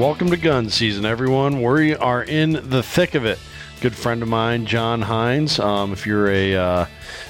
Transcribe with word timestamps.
Welcome 0.00 0.30
to 0.30 0.38
gun 0.38 0.70
season, 0.70 1.04
everyone. 1.04 1.60
We 1.60 1.94
are 1.94 2.24
in 2.24 2.52
the 2.70 2.82
thick 2.82 3.14
of 3.14 3.26
it. 3.26 3.38
Good 3.82 3.94
friend 3.94 4.22
of 4.22 4.28
mine, 4.28 4.64
John 4.64 5.02
Hines. 5.02 5.58
Um, 5.58 5.92
if 5.92 6.06
you're 6.06 6.30
a 6.30 6.56
uh, 6.56 6.86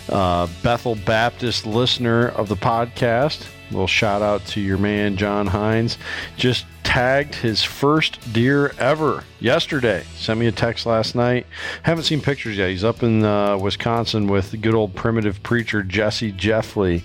uh, 0.09 0.47
Bethel 0.63 0.95
Baptist 0.95 1.67
listener 1.67 2.29
of 2.29 2.49
the 2.49 2.55
podcast, 2.55 3.43
a 3.43 3.73
little 3.73 3.89
shout 3.89 4.23
out 4.23 4.47
to 4.47 4.61
your 4.61 4.79
man, 4.79 5.17
John 5.17 5.49
Hines. 5.49 5.99
Just 6.37 6.65
tagged 6.85 7.35
his 7.35 7.65
first 7.65 8.33
deer 8.33 8.73
ever 8.79 9.25
yesterday. 9.41 10.05
Sent 10.15 10.39
me 10.39 10.47
a 10.47 10.53
text 10.53 10.87
last 10.87 11.17
night. 11.17 11.49
Haven't 11.83 12.05
seen 12.05 12.21
pictures 12.21 12.57
yet. 12.57 12.71
He's 12.71 12.85
up 12.85 13.03
in 13.03 13.25
uh, 13.25 13.59
Wisconsin 13.59 14.29
with 14.29 14.61
good 14.63 14.77
old 14.77 14.95
primitive 14.95 15.43
preacher 15.43 15.83
Jesse 15.83 16.31
Jeffley, 16.31 17.03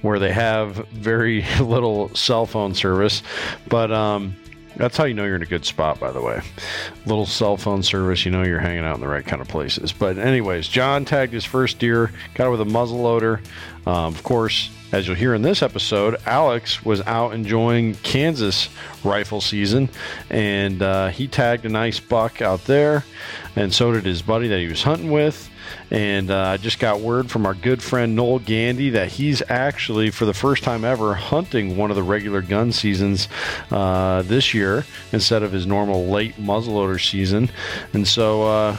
where 0.00 0.20
they 0.20 0.32
have 0.32 0.76
very 0.90 1.44
little 1.60 2.14
cell 2.14 2.46
phone 2.46 2.72
service. 2.72 3.24
But 3.68 3.90
um, 3.90 4.36
that's 4.78 4.96
how 4.96 5.04
you 5.04 5.14
know 5.14 5.24
you're 5.24 5.36
in 5.36 5.42
a 5.42 5.46
good 5.46 5.64
spot, 5.64 6.00
by 6.00 6.10
the 6.12 6.22
way. 6.22 6.40
Little 7.04 7.26
cell 7.26 7.56
phone 7.56 7.82
service, 7.82 8.24
you 8.24 8.30
know 8.30 8.44
you're 8.44 8.60
hanging 8.60 8.84
out 8.84 8.94
in 8.94 9.00
the 9.00 9.08
right 9.08 9.26
kind 9.26 9.42
of 9.42 9.48
places. 9.48 9.92
But, 9.92 10.18
anyways, 10.18 10.68
John 10.68 11.04
tagged 11.04 11.32
his 11.32 11.44
first 11.44 11.78
deer, 11.78 12.12
got 12.34 12.46
it 12.46 12.50
with 12.50 12.60
a 12.60 12.64
muzzle 12.64 13.00
loader. 13.00 13.40
Um, 13.86 14.14
of 14.14 14.22
course, 14.22 14.70
as 14.92 15.06
you'll 15.06 15.16
hear 15.16 15.34
in 15.34 15.42
this 15.42 15.62
episode, 15.62 16.16
Alex 16.26 16.84
was 16.84 17.00
out 17.02 17.34
enjoying 17.34 17.94
Kansas 17.96 18.68
rifle 19.04 19.40
season, 19.40 19.90
and 20.30 20.80
uh, 20.80 21.08
he 21.08 21.28
tagged 21.28 21.66
a 21.66 21.68
nice 21.68 22.00
buck 22.00 22.40
out 22.40 22.64
there, 22.64 23.04
and 23.56 23.74
so 23.74 23.92
did 23.92 24.04
his 24.04 24.22
buddy 24.22 24.48
that 24.48 24.60
he 24.60 24.68
was 24.68 24.82
hunting 24.82 25.10
with. 25.10 25.50
And 25.90 26.30
uh, 26.30 26.38
I 26.38 26.56
just 26.56 26.78
got 26.78 27.00
word 27.00 27.30
from 27.30 27.46
our 27.46 27.54
good 27.54 27.82
friend 27.82 28.14
Noel 28.14 28.38
Gandy 28.38 28.90
that 28.90 29.08
he's 29.08 29.42
actually, 29.48 30.10
for 30.10 30.24
the 30.24 30.34
first 30.34 30.62
time 30.62 30.84
ever, 30.84 31.14
hunting 31.14 31.76
one 31.76 31.90
of 31.90 31.96
the 31.96 32.02
regular 32.02 32.42
gun 32.42 32.72
seasons 32.72 33.28
uh, 33.70 34.22
this 34.22 34.54
year 34.54 34.84
instead 35.12 35.42
of 35.42 35.52
his 35.52 35.66
normal 35.66 36.06
late 36.06 36.36
muzzleloader 36.36 37.00
season. 37.00 37.50
And 37.92 38.06
so, 38.06 38.42
uh, 38.42 38.76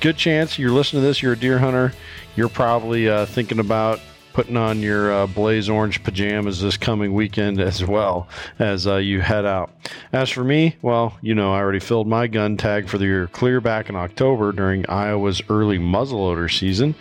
good 0.00 0.16
chance 0.16 0.58
you're 0.58 0.70
listening 0.70 1.02
to 1.02 1.06
this, 1.06 1.22
you're 1.22 1.32
a 1.32 1.38
deer 1.38 1.58
hunter, 1.58 1.92
you're 2.36 2.48
probably 2.48 3.08
uh, 3.08 3.26
thinking 3.26 3.58
about 3.58 4.00
putting 4.36 4.58
on 4.58 4.80
your 4.80 5.10
uh, 5.10 5.26
blaze 5.26 5.66
orange 5.66 6.04
pajamas 6.04 6.60
this 6.60 6.76
coming 6.76 7.14
weekend 7.14 7.58
as 7.58 7.82
well 7.82 8.28
as 8.58 8.86
uh, 8.86 8.96
you 8.96 9.18
head 9.18 9.46
out. 9.46 9.70
As 10.12 10.28
for 10.28 10.44
me, 10.44 10.76
well, 10.82 11.16
you 11.22 11.34
know, 11.34 11.54
I 11.54 11.60
already 11.60 11.80
filled 11.80 12.06
my 12.06 12.26
gun 12.26 12.58
tag 12.58 12.86
for 12.86 12.98
the 12.98 13.06
year 13.06 13.28
clear 13.28 13.62
back 13.62 13.88
in 13.88 13.96
October 13.96 14.52
during 14.52 14.84
Iowa's 14.90 15.40
early 15.48 15.78
muzzleloader 15.78 16.52
season. 16.52 16.94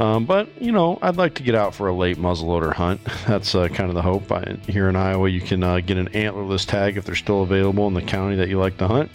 Um, 0.00 0.24
but, 0.24 0.48
you 0.60 0.72
know, 0.72 0.98
I'd 1.02 1.18
like 1.18 1.34
to 1.34 1.44
get 1.44 1.54
out 1.54 1.72
for 1.72 1.86
a 1.86 1.94
late 1.94 2.16
muzzleloader 2.16 2.74
hunt. 2.74 3.00
That's 3.28 3.54
uh, 3.54 3.68
kind 3.68 3.88
of 3.88 3.94
the 3.94 4.02
hope. 4.02 4.32
I, 4.32 4.56
here 4.66 4.88
in 4.88 4.96
Iowa, 4.96 5.28
you 5.28 5.40
can 5.40 5.62
uh, 5.62 5.78
get 5.78 5.98
an 5.98 6.08
antlerless 6.08 6.66
tag 6.66 6.96
if 6.96 7.04
they're 7.04 7.14
still 7.14 7.44
available 7.44 7.86
in 7.86 7.94
the 7.94 8.02
county 8.02 8.34
that 8.34 8.48
you 8.48 8.58
like 8.58 8.76
to 8.78 8.88
hunt. 8.88 9.08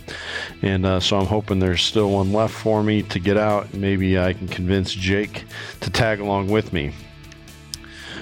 And 0.62 0.86
uh, 0.86 1.02
so 1.02 1.20
I'm 1.20 1.26
hoping 1.26 1.59
there's 1.59 1.81
still 1.81 2.12
one 2.12 2.31
left 2.31 2.54
for 2.54 2.81
me 2.81 3.04
to 3.04 3.20
get 3.20 3.36
out. 3.36 3.74
Maybe 3.74 4.18
I 4.18 4.31
can 4.31 4.48
convince 4.48 4.94
Jake 4.94 5.44
to 5.81 5.90
tag 5.90 6.22
along 6.22 6.48
with 6.48 6.72
me. 6.72 6.94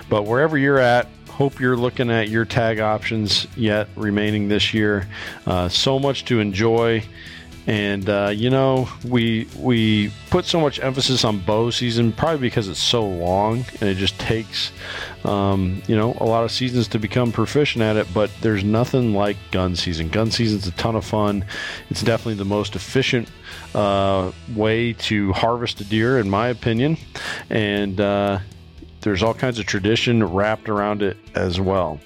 But 0.09 0.23
wherever 0.23 0.57
you're 0.57 0.79
at, 0.79 1.07
hope 1.29 1.59
you're 1.59 1.75
looking 1.75 2.09
at 2.09 2.29
your 2.29 2.45
tag 2.45 2.79
options 2.79 3.45
yet 3.57 3.89
remaining 3.95 4.47
this 4.47 4.73
year. 4.73 5.07
Uh, 5.45 5.67
so 5.67 5.99
much 5.99 6.25
to 6.25 6.39
enjoy. 6.39 7.03
And 7.67 8.07
uh, 8.07 8.31
you 8.33 8.51
know, 8.51 8.87
we 9.03 9.47
we 9.57 10.13
put 10.29 10.45
so 10.45 10.61
much 10.61 10.79
emphasis 10.79 11.25
on 11.25 11.39
bow 11.39 11.71
season, 11.71 12.11
probably 12.11 12.37
because 12.37 12.67
it's 12.67 12.79
so 12.79 13.03
long 13.03 13.65
and 13.81 13.89
it 13.89 13.95
just 13.95 14.19
takes, 14.19 14.71
um, 15.23 15.81
you 15.87 15.95
know, 15.95 16.15
a 16.19 16.25
lot 16.25 16.43
of 16.43 16.51
seasons 16.51 16.87
to 16.89 16.99
become 16.99 17.31
proficient 17.31 17.81
at 17.81 17.95
it. 17.95 18.07
But 18.13 18.29
there's 18.41 18.63
nothing 18.63 19.15
like 19.15 19.37
gun 19.49 19.75
season. 19.75 20.09
Gun 20.09 20.29
season's 20.29 20.67
a 20.67 20.71
ton 20.73 20.95
of 20.95 21.05
fun. 21.05 21.43
It's 21.89 22.03
definitely 22.03 22.35
the 22.35 22.45
most 22.45 22.75
efficient 22.75 23.29
uh, 23.73 24.31
way 24.55 24.93
to 24.93 25.33
harvest 25.33 25.81
a 25.81 25.85
deer, 25.85 26.19
in 26.19 26.29
my 26.29 26.49
opinion. 26.49 26.97
And 27.49 27.99
uh, 27.99 28.39
there's 29.05 29.23
all 29.23 29.35
kinds 29.35 29.59
of 29.59 29.65
tradition 29.67 30.23
wrapped 30.23 30.67
around 30.67 31.01
it 31.03 31.15
as 31.35 31.61
well. 31.61 31.99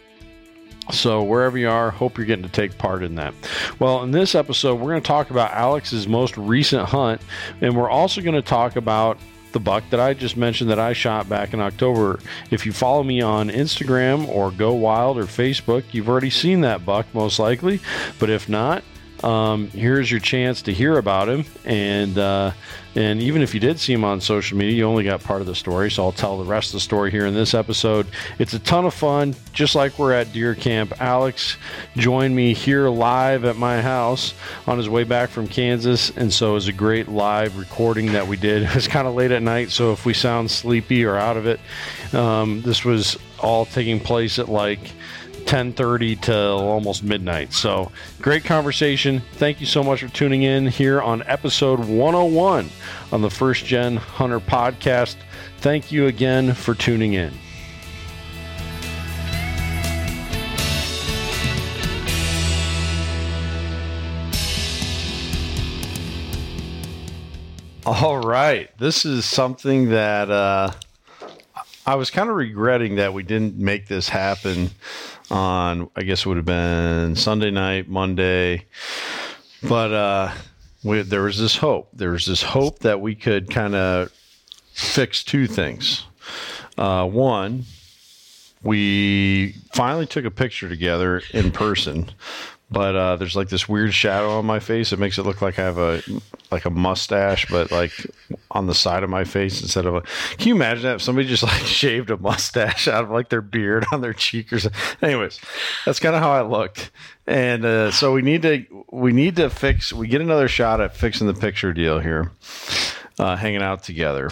So, 0.92 1.24
wherever 1.24 1.58
you 1.58 1.70
are, 1.70 1.92
hope 1.92 2.18
you're 2.18 2.26
getting 2.26 2.44
to 2.44 2.52
take 2.52 2.78
part 2.78 3.04
in 3.04 3.16
that. 3.16 3.34
Well, 3.80 4.04
in 4.04 4.12
this 4.12 4.36
episode, 4.36 4.76
we're 4.76 4.92
going 4.92 5.02
to 5.02 5.08
talk 5.08 5.30
about 5.30 5.52
Alex's 5.54 6.08
most 6.08 6.36
recent 6.36 6.90
hunt, 6.90 7.22
and 7.62 7.78
we're 7.78 7.90
also 7.90 8.22
going 8.22 8.36
to 8.36 8.42
talk 8.42 8.76
about 8.76 9.18
the 9.54 9.60
buck 9.60 9.84
that 9.92 10.00
I 10.00 10.14
just 10.14 10.36
mentioned 10.36 10.70
that 10.72 10.80
I 10.80 10.94
shot 10.94 11.30
back 11.30 11.54
in 11.54 11.62
October. 11.62 12.20
If 12.52 12.66
you 12.66 12.74
follow 12.74 13.04
me 13.04 13.22
on 13.22 13.50
Instagram 13.50 14.28
or 14.28 14.52
Go 14.52 14.74
Wild 14.74 15.18
or 15.18 15.24
Facebook, 15.24 15.84
you've 15.92 16.10
already 16.10 16.30
seen 16.30 16.62
that 16.62 16.86
buck 16.86 17.06
most 17.14 17.40
likely. 17.40 17.80
But 18.20 18.30
if 18.30 18.50
not, 18.50 18.84
um, 19.24 19.70
here's 19.70 20.10
your 20.10 20.20
chance 20.20 20.62
to 20.64 20.74
hear 20.74 20.98
about 20.98 21.30
him. 21.30 21.46
And 21.66 22.18
uh, 22.18 22.52
and 22.96 23.22
even 23.22 23.42
if 23.42 23.54
you 23.54 23.60
did 23.60 23.80
see 23.80 23.94
him 23.94 24.04
on 24.04 24.20
social 24.20 24.58
media, 24.58 24.76
you 24.76 24.84
only 24.84 25.04
got 25.04 25.22
part 25.24 25.42
of 25.42 25.48
the 25.48 25.56
story. 25.56 25.92
So 25.92 26.04
I'll 26.04 26.12
tell 26.12 26.38
the 26.38 26.46
rest 26.46 26.70
of 26.70 26.74
the 26.74 26.80
story 26.80 27.12
here 27.12 27.28
in 27.28 27.34
this 27.36 27.54
episode. 27.54 28.08
It's 28.40 28.54
a 28.54 28.60
ton 28.60 28.86
of 28.86 28.94
fun, 28.94 29.36
just 29.54 29.76
like 29.76 30.00
we're 30.00 30.14
at 30.14 30.34
deer 30.34 30.56
camp. 30.56 31.00
Alex 31.00 31.58
joined 31.98 32.36
me 32.36 32.54
here 32.54 32.90
live 32.90 33.46
at 33.46 33.58
my 33.58 33.82
house 33.82 34.34
on 34.66 34.78
his 34.78 34.90
way 34.90 35.04
back 35.04 35.30
from 35.30 35.48
Kansas, 35.48 36.10
and 36.18 36.34
so 36.34 36.52
it 36.52 36.54
was 36.56 36.68
a 36.68 36.74
great 36.74 37.08
live 37.08 37.58
recording 37.58 38.12
that 38.14 38.28
we 38.28 38.38
did. 38.38 38.64
It 38.70 38.76
was 38.76 38.88
kind 38.88 39.08
of 39.08 39.16
late 39.16 39.32
at 39.32 39.42
night, 39.42 39.72
so 39.72 39.92
if 39.92 40.06
we 40.06 40.14
sound 40.14 40.50
sleepy 40.50 41.04
or 41.04 41.16
out 41.16 41.38
of 41.38 41.48
it, 41.48 41.60
um, 42.14 42.62
this 42.62 42.86
was 42.86 43.18
all 43.40 43.66
taking 43.66 44.00
place 44.00 44.40
at 44.40 44.48
like 44.48 44.80
10:30 45.50 46.16
till 46.22 46.60
almost 46.60 47.04
midnight. 47.04 47.52
So, 47.54 47.92
great 48.22 48.46
conversation. 48.46 49.24
Thank 49.34 49.60
you 49.60 49.66
so 49.66 49.84
much 49.84 50.02
for 50.02 50.08
tuning 50.08 50.44
in 50.44 50.68
here 50.68 51.02
on 51.02 51.24
episode 51.26 51.80
101 51.80 52.70
on 53.12 53.22
the 53.24 53.32
First 53.32 53.66
Gen 53.66 53.96
Hunter 53.98 54.40
podcast. 54.40 55.16
Thank 55.58 55.92
you 55.92 56.06
again 56.06 56.54
for 56.54 56.76
tuning 56.76 57.14
in. 57.14 57.34
All 67.88 68.20
right. 68.20 68.70
This 68.78 69.04
is 69.04 69.26
something 69.26 69.90
that 69.90 70.30
uh, 70.30 70.70
I 71.88 71.96
was 71.96 72.12
kind 72.12 72.30
of 72.30 72.36
regretting 72.36 72.98
that 72.98 73.16
we 73.16 73.24
didn't 73.24 73.58
make 73.58 73.88
this 73.88 74.10
happen 74.10 74.70
on 75.32 75.90
I 75.96 76.04
guess 76.04 76.22
it 76.22 76.26
would 76.28 76.38
have 76.38 76.46
been 76.46 77.16
Sunday 77.16 77.52
night, 77.52 77.88
Monday. 77.88 78.66
But 79.62 79.94
uh, 79.94 80.34
we, 80.84 81.02
there 81.02 81.24
was 81.24 81.40
this 81.40 81.58
hope. 81.58 81.90
There 81.94 82.12
was 82.12 82.26
this 82.26 82.42
hope 82.42 82.80
that 82.80 83.02
we 83.02 83.16
could 83.16 83.50
kind 83.50 83.76
of 83.76 84.12
fix 84.74 85.24
two 85.24 85.48
things. 85.48 86.06
Uh, 86.78 87.06
one, 87.06 87.66
we 88.64 89.54
finally 89.74 90.06
took 90.06 90.26
a 90.26 90.32
picture 90.32 90.70
together 90.70 91.22
in 91.34 91.52
person 91.52 92.12
but 92.72 92.96
uh, 92.96 93.16
there's 93.16 93.36
like 93.36 93.50
this 93.50 93.68
weird 93.68 93.94
shadow 93.94 94.38
on 94.38 94.46
my 94.46 94.60
face. 94.60 94.92
It 94.92 95.00
makes 95.00 95.18
it 95.18 95.24
look 95.24 95.42
like 95.42 95.58
I 95.58 95.64
have 95.64 95.78
a 95.78 96.02
like 96.52 96.66
a 96.66 96.70
mustache, 96.70 97.48
but 97.50 97.72
like 97.72 97.92
on 98.52 98.68
the 98.68 98.76
side 98.76 99.04
of 99.04 99.10
my 99.10 99.24
face 99.24 99.62
instead 99.62 99.86
of 99.86 99.96
a. 99.96 100.02
Can 100.38 100.50
you 100.50 100.56
imagine 100.56 100.84
that 100.84 100.96
if 100.96 101.02
somebody 101.02 101.28
just 101.28 101.44
like 101.44 101.62
shaved 101.66 102.12
a 102.12 102.18
mustache 102.18 102.88
out 102.88 103.06
of 103.06 103.10
like 103.10 103.30
their 103.30 103.42
beard 103.42 103.86
on 103.92 104.02
their 104.02 104.14
cheek 104.14 104.54
or 104.54 104.60
something? 104.60 104.80
Anyways, 105.02 105.40
that's 105.86 106.00
kind 106.00 106.16
of 106.16 106.22
how 106.22 106.32
I 106.32 106.42
looked, 106.42 106.92
and 107.26 107.66
uh, 107.66 107.92
so 107.92 108.14
we 108.14 108.22
need 108.22 108.44
to 108.44 108.66
we 108.92 109.14
need 109.14 109.36
to 109.38 109.50
fix. 109.50 109.92
We 109.92 110.08
get 110.08 110.22
another 110.22 110.48
shot 110.48 110.82
at 110.82 110.96
fixing 110.96 111.28
the 111.28 111.34
picture 111.34 111.74
deal 111.74 112.00
here, 112.00 112.32
uh, 113.18 113.36
hanging 113.36 113.64
out 113.64 113.84
together. 113.84 114.30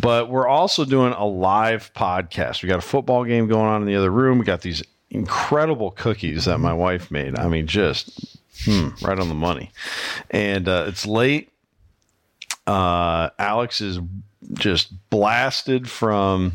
But 0.00 0.30
we're 0.30 0.46
also 0.46 0.84
doing 0.84 1.12
a 1.14 1.26
live 1.26 1.92
podcast. 1.94 2.62
We 2.62 2.68
got 2.68 2.78
a 2.78 2.82
football 2.82 3.24
game 3.24 3.48
going 3.48 3.66
on 3.66 3.82
in 3.82 3.88
the 3.88 3.96
other 3.96 4.10
room. 4.10 4.38
We 4.38 4.44
got 4.44 4.60
these 4.60 4.84
incredible 5.10 5.90
cookies 5.90 6.44
that 6.44 6.58
my 6.58 6.72
wife 6.72 7.10
made. 7.10 7.38
I 7.38 7.48
mean, 7.48 7.66
just 7.66 8.38
hmm, 8.64 8.88
right 9.02 9.18
on 9.18 9.28
the 9.28 9.34
money. 9.34 9.70
And 10.30 10.68
uh, 10.68 10.84
it's 10.88 11.06
late. 11.06 11.50
Uh, 12.66 13.30
Alex 13.38 13.80
is 13.80 13.98
just 14.54 14.92
blasted 15.10 15.88
from 15.88 16.52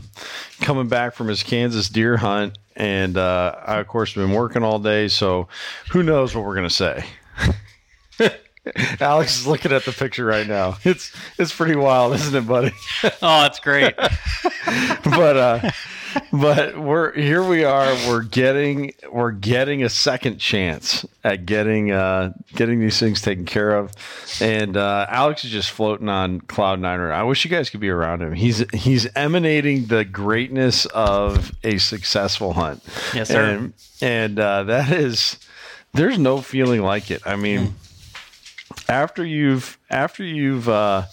coming 0.61 0.87
back 0.87 1.13
from 1.13 1.27
his 1.27 1.43
Kansas 1.43 1.89
deer 1.89 2.17
hunt. 2.17 2.57
And 2.75 3.17
uh, 3.17 3.55
I, 3.65 3.79
of 3.79 3.87
course, 3.87 4.13
have 4.13 4.25
been 4.25 4.35
working 4.35 4.63
all 4.63 4.79
day. 4.79 5.07
So 5.07 5.47
who 5.91 6.03
knows 6.03 6.35
what 6.35 6.45
we're 6.45 6.55
going 6.55 6.67
to 6.67 6.73
say. 6.73 7.05
Alex 8.99 9.39
is 9.39 9.47
looking 9.47 9.71
at 9.71 9.85
the 9.85 9.91
picture 9.91 10.25
right 10.25 10.47
now. 10.47 10.77
It's 10.85 11.11
it's 11.37 11.53
pretty 11.53 11.75
wild, 11.75 12.15
isn't 12.15 12.35
it, 12.35 12.47
buddy? 12.47 12.71
Oh, 13.21 13.41
that's 13.41 13.59
great. 13.59 13.95
but 15.03 15.37
uh 15.37 15.71
but 16.31 16.77
we're 16.79 17.11
here 17.13 17.43
we 17.43 17.65
are 17.65 17.93
we're 18.07 18.21
getting 18.23 18.93
we're 19.11 19.31
getting 19.31 19.83
a 19.83 19.89
second 19.89 20.37
chance 20.37 21.05
at 21.25 21.45
getting 21.45 21.91
uh 21.91 22.31
getting 22.55 22.79
these 22.79 22.97
things 22.99 23.21
taken 23.21 23.43
care 23.45 23.71
of 23.75 23.91
and 24.39 24.77
uh 24.77 25.05
alex 25.09 25.43
is 25.43 25.51
just 25.51 25.71
floating 25.71 26.07
on 26.07 26.39
cloud 26.39 26.79
nine 26.79 27.01
i 27.01 27.21
wish 27.21 27.43
you 27.43 27.51
guys 27.51 27.69
could 27.69 27.81
be 27.81 27.89
around 27.89 28.21
him 28.21 28.31
he's 28.31 28.63
he's 28.73 29.07
emanating 29.15 29.87
the 29.87 30.05
greatness 30.05 30.85
of 30.87 31.51
a 31.65 31.77
successful 31.79 32.53
hunt 32.53 32.81
Yes, 33.13 33.27
sir. 33.27 33.43
and, 33.43 33.73
and 34.01 34.39
uh 34.39 34.63
that 34.63 34.91
is 34.93 35.37
there's 35.93 36.17
no 36.17 36.39
feeling 36.39 36.81
like 36.81 37.11
it 37.11 37.21
i 37.25 37.35
mean 37.35 37.75
after 38.89 39.25
you've 39.25 39.77
after 39.89 40.23
you've 40.23 40.69
uh, 40.69 41.03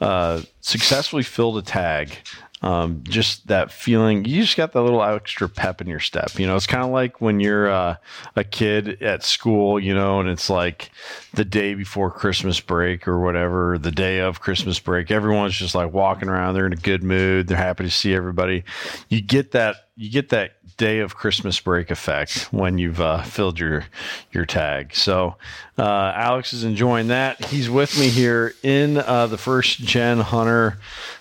uh, 0.00 0.42
successfully 0.60 1.22
filled 1.22 1.58
a 1.58 1.62
tag, 1.62 2.16
um, 2.62 3.02
just 3.02 3.48
that 3.48 3.72
feeling, 3.72 4.24
you 4.24 4.42
just 4.42 4.56
got 4.56 4.72
that 4.72 4.82
little 4.82 5.02
extra 5.02 5.48
pep 5.48 5.80
in 5.80 5.88
your 5.88 5.98
step. 5.98 6.38
You 6.38 6.46
know, 6.46 6.54
it's 6.54 6.66
kind 6.66 6.84
of 6.84 6.90
like 6.90 7.20
when 7.20 7.40
you're 7.40 7.68
uh, 7.68 7.96
a 8.36 8.44
kid 8.44 9.02
at 9.02 9.24
school, 9.24 9.80
you 9.80 9.92
know, 9.92 10.20
and 10.20 10.28
it's 10.28 10.48
like 10.48 10.90
the 11.34 11.44
day 11.44 11.74
before 11.74 12.10
Christmas 12.10 12.60
break 12.60 13.08
or 13.08 13.18
whatever, 13.18 13.78
the 13.78 13.90
day 13.90 14.20
of 14.20 14.40
Christmas 14.40 14.78
break. 14.78 15.10
Everyone's 15.10 15.54
just 15.54 15.74
like 15.74 15.92
walking 15.92 16.28
around. 16.28 16.54
They're 16.54 16.66
in 16.66 16.72
a 16.72 16.76
good 16.76 17.02
mood. 17.02 17.48
They're 17.48 17.56
happy 17.56 17.82
to 17.84 17.90
see 17.90 18.14
everybody. 18.14 18.62
You 19.08 19.20
get 19.20 19.50
that. 19.52 19.88
You 19.94 20.10
get 20.10 20.30
that 20.30 20.52
day 20.78 21.00
of 21.00 21.14
Christmas 21.14 21.60
break 21.60 21.90
effect 21.90 22.48
when 22.50 22.78
you've 22.78 23.00
uh, 23.00 23.22
filled 23.22 23.58
your 23.58 23.84
your 24.32 24.46
tag. 24.46 24.94
So 24.94 25.36
uh, 25.78 26.12
Alex 26.14 26.54
is 26.54 26.64
enjoying 26.64 27.08
that. 27.08 27.44
He's 27.44 27.68
with 27.68 27.98
me 27.98 28.08
here 28.08 28.54
in 28.62 28.96
uh, 28.96 29.26
the 29.26 29.36
first 29.36 29.80
gen 29.80 30.20
hunter 30.20 30.78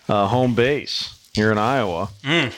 uh, 0.07 0.27
home 0.27 0.55
base 0.55 1.29
here 1.33 1.51
in 1.51 1.57
Iowa 1.57 2.09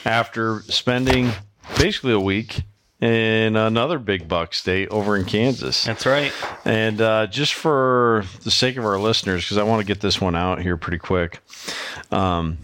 after 0.04 0.62
spending 0.62 1.32
basically 1.78 2.12
a 2.12 2.20
week 2.20 2.62
in 3.00 3.56
another 3.56 3.98
big 3.98 4.28
buck 4.28 4.54
state 4.54 4.88
over 4.90 5.16
in 5.16 5.24
Kansas. 5.24 5.84
That's 5.84 6.06
right. 6.06 6.32
And 6.64 7.00
uh, 7.00 7.26
just 7.26 7.54
for 7.54 8.24
the 8.44 8.50
sake 8.50 8.76
of 8.76 8.84
our 8.84 8.98
listeners, 8.98 9.44
because 9.44 9.58
I 9.58 9.62
want 9.64 9.80
to 9.80 9.86
get 9.86 10.00
this 10.00 10.20
one 10.20 10.34
out 10.34 10.62
here 10.62 10.76
pretty 10.76 10.98
quick, 10.98 11.40
um, 12.10 12.56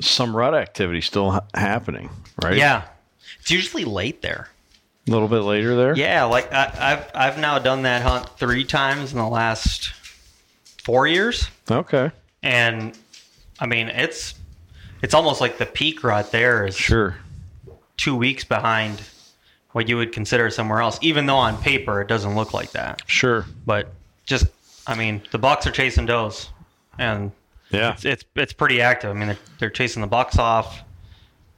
some 0.00 0.34
rut 0.36 0.54
activity 0.54 1.00
still 1.00 1.32
ha- 1.32 1.44
happening, 1.54 2.10
right? 2.42 2.56
Yeah. 2.56 2.84
It's 3.40 3.50
usually 3.50 3.84
late 3.84 4.22
there. 4.22 4.48
A 5.06 5.10
little 5.10 5.28
bit 5.28 5.40
later 5.40 5.76
there. 5.76 5.94
Yeah, 5.96 6.24
like 6.24 6.50
I, 6.52 6.72
I've 6.78 7.10
I've 7.14 7.38
now 7.38 7.58
done 7.58 7.82
that 7.82 8.00
hunt 8.02 8.26
three 8.38 8.64
times 8.64 9.12
in 9.12 9.18
the 9.18 9.28
last 9.28 9.92
four 10.82 11.06
years, 11.06 11.48
Okay. 11.70 12.10
and 12.42 12.96
I 13.60 13.66
mean 13.66 13.88
it's 13.88 14.34
it's 15.02 15.12
almost 15.12 15.42
like 15.42 15.58
the 15.58 15.66
peak 15.66 16.02
rut 16.04 16.32
there 16.32 16.66
is 16.66 16.74
Sure. 16.74 17.16
two 17.98 18.16
weeks 18.16 18.44
behind 18.44 19.02
what 19.72 19.88
you 19.90 19.98
would 19.98 20.12
consider 20.12 20.48
somewhere 20.48 20.80
else. 20.80 20.98
Even 21.02 21.26
though 21.26 21.36
on 21.36 21.58
paper 21.60 22.00
it 22.00 22.08
doesn't 22.08 22.34
look 22.34 22.54
like 22.54 22.70
that, 22.72 23.02
Sure. 23.06 23.44
but 23.66 23.92
just 24.24 24.46
I 24.86 24.94
mean 24.94 25.20
the 25.32 25.38
bucks 25.38 25.66
are 25.66 25.70
chasing 25.72 26.06
does, 26.06 26.48
and 26.98 27.30
Yeah. 27.74 27.92
it's 27.92 28.04
it's, 28.04 28.24
it's 28.34 28.52
pretty 28.52 28.80
active. 28.80 29.10
I 29.10 29.14
mean 29.14 29.28
they're, 29.28 29.38
they're 29.58 29.70
chasing 29.70 30.02
the 30.02 30.08
bucks 30.08 30.38
off, 30.38 30.82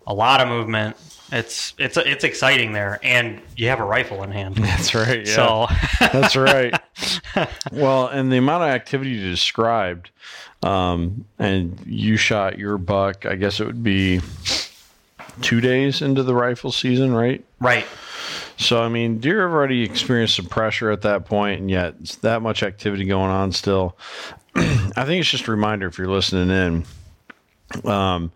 a 0.07 0.15
lot 0.15 0.41
of 0.41 0.49
movement. 0.49 0.97
It's 1.33 1.75
it's 1.77 1.97
it's 1.97 2.23
exciting 2.23 2.73
there, 2.73 3.01
and 3.03 3.41
you 3.57 3.69
have 3.69 3.81
a 3.81 3.85
rifle 3.85 4.23
in 4.23 4.31
hand. 4.31 4.55
That's 4.57 4.95
right. 4.95 5.27
Yeah. 5.27 5.35
So 5.35 5.67
That's 6.01 6.37
right. 6.37 6.73
well, 7.73 8.07
and 8.07 8.31
the 8.31 8.37
amount 8.37 8.63
of 8.63 8.69
activity 8.69 9.11
you 9.11 9.29
described, 9.29 10.11
um, 10.63 11.25
and 11.39 11.81
you 11.85 12.17
shot 12.17 12.59
your 12.59 12.79
buck, 12.79 13.27
I 13.27 13.35
guess 13.35 13.59
it 13.59 13.67
would 13.67 13.83
be 13.83 14.21
two 15.43 15.61
days 15.61 16.03
into 16.03 16.23
the 16.23 16.35
rifle 16.35 16.73
season, 16.73 17.13
right? 17.13 17.45
right, 17.61 17.87
So, 18.57 18.83
I 18.83 18.89
mean, 18.89 19.19
deer 19.19 19.43
have 19.43 19.53
already 19.53 19.83
experienced 19.83 20.37
some 20.37 20.47
pressure 20.47 20.91
at 20.91 21.03
that 21.03 21.27
point, 21.27 21.61
and 21.61 21.71
yet 21.71 21.95
it's 22.01 22.17
that 22.17 22.43
much 22.43 22.63
activity 22.63 23.05
going 23.05 23.31
on 23.31 23.53
still. 23.53 23.97
I 24.97 25.05
think 25.05 25.21
it's 25.21 25.31
just 25.31 25.49
a 25.49 25.51
reminder 25.51 25.87
if 25.87 25.99
you're 25.99 26.09
listening 26.09 26.51
in. 27.85 27.91
Um, 27.91 28.33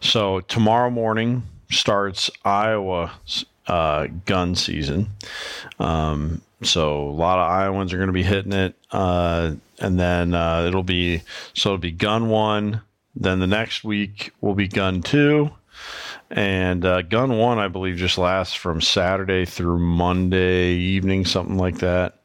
so 0.00 0.38
tomorrow 0.40 0.90
morning 0.90 1.42
starts 1.68 2.30
Iowa 2.44 3.12
uh, 3.66 4.06
gun 4.24 4.54
season. 4.54 5.08
Um, 5.80 6.42
so 6.62 7.08
a 7.08 7.10
lot 7.10 7.40
of 7.40 7.50
Iowans 7.50 7.92
are 7.92 7.96
going 7.96 8.06
to 8.06 8.12
be 8.12 8.22
hitting 8.22 8.52
it, 8.52 8.76
uh, 8.92 9.54
and 9.80 9.98
then 9.98 10.34
uh, 10.34 10.64
it'll 10.66 10.84
be 10.84 11.22
so 11.54 11.70
it'll 11.70 11.78
be 11.78 11.90
gun 11.90 12.28
one. 12.28 12.82
Then 13.16 13.40
the 13.40 13.46
next 13.48 13.82
week 13.82 14.32
will 14.40 14.54
be 14.54 14.68
gun 14.68 15.02
two. 15.02 15.50
And 16.30 16.84
uh, 16.84 17.02
gun 17.02 17.36
one, 17.36 17.58
I 17.58 17.68
believe, 17.68 17.96
just 17.96 18.16
lasts 18.16 18.54
from 18.54 18.80
Saturday 18.80 19.44
through 19.44 19.78
Monday 19.78 20.74
evening, 20.74 21.24
something 21.24 21.58
like 21.58 21.78
that. 21.78 22.20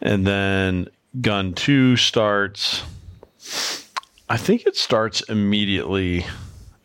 And 0.00 0.26
then 0.26 0.88
gun 1.20 1.52
two 1.54 1.96
starts, 1.96 2.82
I 4.28 4.36
think 4.36 4.66
it 4.66 4.76
starts 4.76 5.20
immediately 5.22 6.26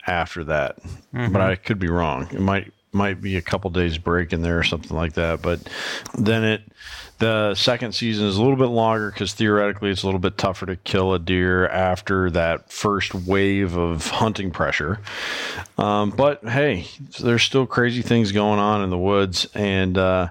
after 0.08 0.44
that, 0.46 0.78
but 1.12 1.20
mm-hmm. 1.20 1.38
I 1.38 1.56
could 1.56 1.80
be 1.80 1.90
wrong. 1.90 2.28
It 2.32 2.42
might 2.42 2.74
might 2.94 3.22
be 3.22 3.38
a 3.38 3.42
couple 3.42 3.70
days 3.70 3.98
break 3.98 4.34
in 4.34 4.42
there 4.42 4.60
or 4.60 4.64
something 4.64 4.96
like 4.96 5.14
that. 5.14 5.42
But 5.42 5.60
then 6.18 6.44
it 6.44 6.62
the 7.20 7.56
second 7.56 7.94
season 7.94 8.28
is 8.28 8.36
a 8.36 8.42
little 8.42 8.58
bit 8.58 8.66
longer 8.66 9.10
because 9.10 9.34
theoretically 9.34 9.90
it's 9.90 10.04
a 10.04 10.06
little 10.06 10.20
bit 10.20 10.38
tougher 10.38 10.66
to 10.66 10.76
kill 10.76 11.14
a 11.14 11.20
deer 11.20 11.68
after 11.68 12.30
that 12.32 12.70
first 12.72 13.16
wave 13.16 13.78
of 13.78 14.08
hunting 14.08 14.52
pressure. 14.52 15.00
Um, 15.78 16.10
but 16.10 16.44
hey, 16.44 16.88
there's 17.22 17.44
still 17.44 17.66
crazy 17.66 18.02
things 18.02 18.32
going 18.32 18.60
on 18.60 18.84
in 18.84 18.90
the 18.90 18.98
woods. 18.98 19.48
And 19.54 19.98
uh, 19.98 20.30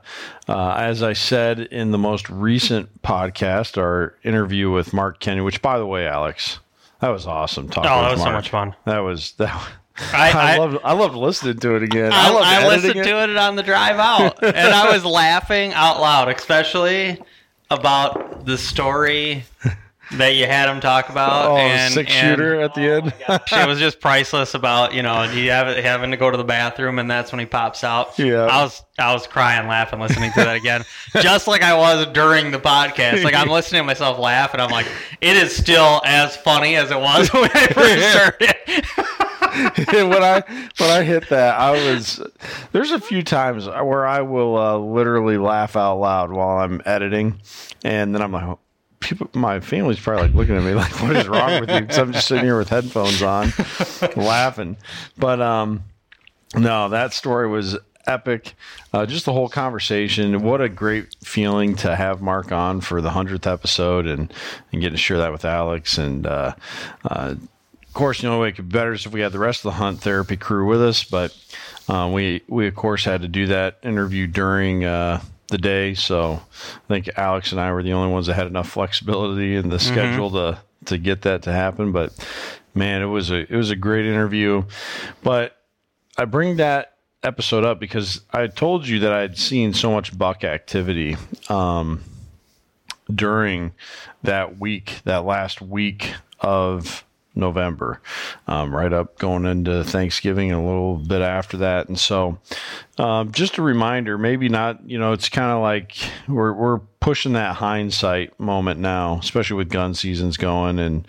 uh, 0.48 0.72
as 0.72 1.02
I 1.02 1.14
said 1.14 1.60
in 1.60 1.92
the 1.92 1.98
most 1.98 2.28
recent 2.28 3.02
podcast, 3.02 3.78
our 3.78 4.14
interview 4.22 4.70
with 4.70 4.92
Mark 4.92 5.18
Kenny, 5.18 5.40
which 5.40 5.62
by 5.62 5.78
the 5.78 5.86
way, 5.86 6.06
Alex, 6.06 6.58
that 7.00 7.08
was 7.08 7.26
awesome. 7.26 7.68
Talking 7.68 7.90
Oh, 7.90 8.02
that 8.02 8.12
was 8.12 8.22
so 8.22 8.32
much 8.32 8.50
fun. 8.50 8.74
That 8.84 8.98
was 9.00 9.32
that. 9.32 9.72
I- 10.12 10.30
I, 10.32 10.54
I- 10.54 10.56
loved 10.58 10.78
I 10.84 10.92
loved 10.92 11.14
listening 11.14 11.58
to 11.58 11.76
it 11.76 11.82
again. 11.82 12.12
I, 12.12 12.30
I, 12.32 12.62
I 12.62 12.66
listened 12.68 12.94
to 12.94 13.22
it 13.22 13.36
on 13.36 13.56
the 13.56 13.62
drive 13.62 13.98
out, 13.98 14.42
and 14.42 14.56
I 14.74 14.92
was 14.92 15.04
laughing 15.04 15.72
out 15.74 16.00
loud, 16.00 16.28
especially 16.28 17.20
about 17.70 18.44
the 18.46 18.56
story 18.58 19.44
that 20.12 20.34
you 20.34 20.44
had 20.46 20.68
him 20.68 20.80
talk 20.80 21.08
about. 21.08 21.52
Oh, 21.52 21.56
and, 21.56 21.92
six 21.94 22.12
and- 22.12 22.30
shooter 22.36 22.60
at 22.60 22.74
the 22.74 22.82
end. 22.82 23.14
it 23.28 23.66
was 23.66 23.78
just 23.78 24.00
priceless 24.00 24.54
about 24.54 24.92
you 24.94 25.02
know 25.02 25.22
you 25.24 25.50
have 25.50 25.74
having 25.82 26.10
to 26.10 26.16
go 26.18 26.30
to 26.30 26.36
the 26.36 26.44
bathroom 26.44 26.98
and 26.98 27.10
that's 27.10 27.32
when 27.32 27.38
he 27.38 27.46
pops 27.46 27.82
out. 27.84 28.18
Yeah. 28.18 28.44
I 28.44 28.62
was 28.62 28.82
I 28.98 29.12
was 29.14 29.26
crying 29.26 29.66
laughing 29.68 30.00
listening 30.00 30.30
to 30.32 30.40
that 30.40 30.56
again, 30.56 30.84
just 31.20 31.46
like 31.48 31.62
I 31.62 31.74
was 31.74 32.06
during 32.12 32.50
the 32.50 32.58
podcast. 32.60 33.24
Like 33.24 33.34
I'm 33.34 33.48
listening 33.48 33.80
to 33.80 33.84
myself 33.86 34.18
laugh 34.18 34.52
and 34.52 34.60
I'm 34.60 34.70
like, 34.70 34.86
it 35.22 35.36
is 35.36 35.54
still 35.56 36.02
as 36.04 36.36
funny 36.36 36.76
as 36.76 36.90
it 36.90 36.98
was 37.00 37.28
when 37.32 37.50
I 37.54 37.66
first 37.68 38.10
started. 38.12 38.84
when 39.92 40.22
I 40.22 40.42
when 40.78 40.90
I 40.90 41.02
hit 41.02 41.28
that, 41.28 41.58
I 41.58 41.72
was 41.72 42.22
there's 42.72 42.90
a 42.90 43.00
few 43.00 43.22
times 43.22 43.66
where 43.66 44.06
I 44.06 44.22
will 44.22 44.56
uh, 44.56 44.78
literally 44.78 45.36
laugh 45.36 45.76
out 45.76 45.96
loud 45.96 46.32
while 46.32 46.58
I'm 46.58 46.80
editing, 46.84 47.40
and 47.84 48.14
then 48.14 48.22
I'm 48.22 48.32
like. 48.32 48.58
People, 49.00 49.28
my 49.34 49.58
family's 49.58 49.98
probably 49.98 50.28
like 50.28 50.34
looking 50.36 50.54
at 50.54 50.62
me 50.62 50.74
like, 50.74 51.02
"What 51.02 51.16
is 51.16 51.26
wrong 51.26 51.58
with 51.60 51.68
you?" 51.68 51.80
Because 51.80 51.98
I'm 51.98 52.12
just 52.12 52.28
sitting 52.28 52.44
here 52.44 52.56
with 52.56 52.68
headphones 52.68 53.20
on, 53.20 53.52
laughing. 54.16 54.76
But 55.18 55.40
um, 55.40 55.82
no, 56.54 56.88
that 56.88 57.12
story 57.12 57.48
was 57.48 57.76
epic. 58.06 58.54
Uh, 58.92 59.06
just 59.06 59.24
the 59.24 59.32
whole 59.32 59.48
conversation. 59.48 60.42
What 60.42 60.60
a 60.60 60.68
great 60.68 61.16
feeling 61.22 61.76
to 61.76 61.96
have 61.96 62.20
Mark 62.22 62.52
on 62.52 62.80
for 62.80 63.00
the 63.00 63.10
hundredth 63.10 63.46
episode, 63.46 64.06
and 64.06 64.32
and 64.72 64.80
getting 64.80 64.96
to 64.96 65.02
share 65.02 65.18
that 65.18 65.32
with 65.32 65.44
Alex. 65.44 65.98
And 65.98 66.26
uh, 66.26 66.54
uh, 67.04 67.34
of 67.92 67.96
course, 67.96 68.22
the 68.22 68.28
only 68.28 68.40
way 68.40 68.48
it 68.48 68.52
could 68.52 68.70
be 68.70 68.72
better 68.72 68.94
is 68.94 69.04
if 69.04 69.12
we 69.12 69.20
had 69.20 69.32
the 69.32 69.38
rest 69.38 69.66
of 69.66 69.72
the 69.72 69.76
hunt 69.76 70.00
therapy 70.00 70.38
crew 70.38 70.66
with 70.66 70.80
us. 70.80 71.04
But 71.04 71.36
uh, 71.90 72.10
we 72.10 72.40
we 72.48 72.66
of 72.66 72.74
course 72.74 73.04
had 73.04 73.20
to 73.20 73.28
do 73.28 73.48
that 73.48 73.80
interview 73.82 74.26
during 74.26 74.86
uh, 74.86 75.20
the 75.48 75.58
day. 75.58 75.92
So 75.92 76.40
I 76.56 76.88
think 76.88 77.10
Alex 77.18 77.52
and 77.52 77.60
I 77.60 77.70
were 77.70 77.82
the 77.82 77.92
only 77.92 78.10
ones 78.10 78.28
that 78.28 78.34
had 78.34 78.46
enough 78.46 78.70
flexibility 78.70 79.56
in 79.56 79.68
the 79.68 79.78
schedule 79.78 80.30
to 80.30 80.58
to 80.86 80.96
get 80.96 81.20
that 81.22 81.42
to 81.42 81.52
happen. 81.52 81.92
But 81.92 82.14
man, 82.74 83.02
it 83.02 83.06
was 83.06 83.30
a 83.30 83.40
it 83.40 83.56
was 83.56 83.68
a 83.68 83.76
great 83.76 84.06
interview. 84.06 84.64
But 85.22 85.54
I 86.16 86.24
bring 86.24 86.56
that 86.56 86.96
episode 87.22 87.62
up 87.62 87.78
because 87.78 88.22
I 88.32 88.46
told 88.46 88.88
you 88.88 89.00
that 89.00 89.12
I'd 89.12 89.36
seen 89.36 89.74
so 89.74 89.92
much 89.92 90.16
buck 90.16 90.44
activity 90.44 91.18
um, 91.50 92.00
during 93.14 93.74
that 94.22 94.58
week, 94.58 95.02
that 95.04 95.26
last 95.26 95.60
week 95.60 96.14
of 96.40 97.04
November, 97.34 98.00
um, 98.46 98.74
right 98.74 98.92
up 98.92 99.18
going 99.18 99.46
into 99.46 99.84
Thanksgiving 99.84 100.52
and 100.52 100.62
a 100.62 100.66
little 100.66 100.96
bit 100.96 101.22
after 101.22 101.56
that. 101.58 101.88
And 101.88 101.98
so, 101.98 102.38
um, 102.98 103.32
just 103.32 103.58
a 103.58 103.62
reminder, 103.62 104.18
maybe 104.18 104.48
not, 104.48 104.88
you 104.88 104.98
know, 104.98 105.12
it's 105.12 105.28
kind 105.28 105.50
of 105.50 105.62
like 105.62 105.96
we're, 106.28 106.52
we're 106.52 106.80
pushing 107.00 107.32
that 107.32 107.56
hindsight 107.56 108.38
moment 108.38 108.78
now, 108.78 109.18
especially 109.18 109.56
with 109.56 109.68
gun 109.68 109.92
seasons 109.92 110.36
going 110.36 110.78
and 110.78 111.06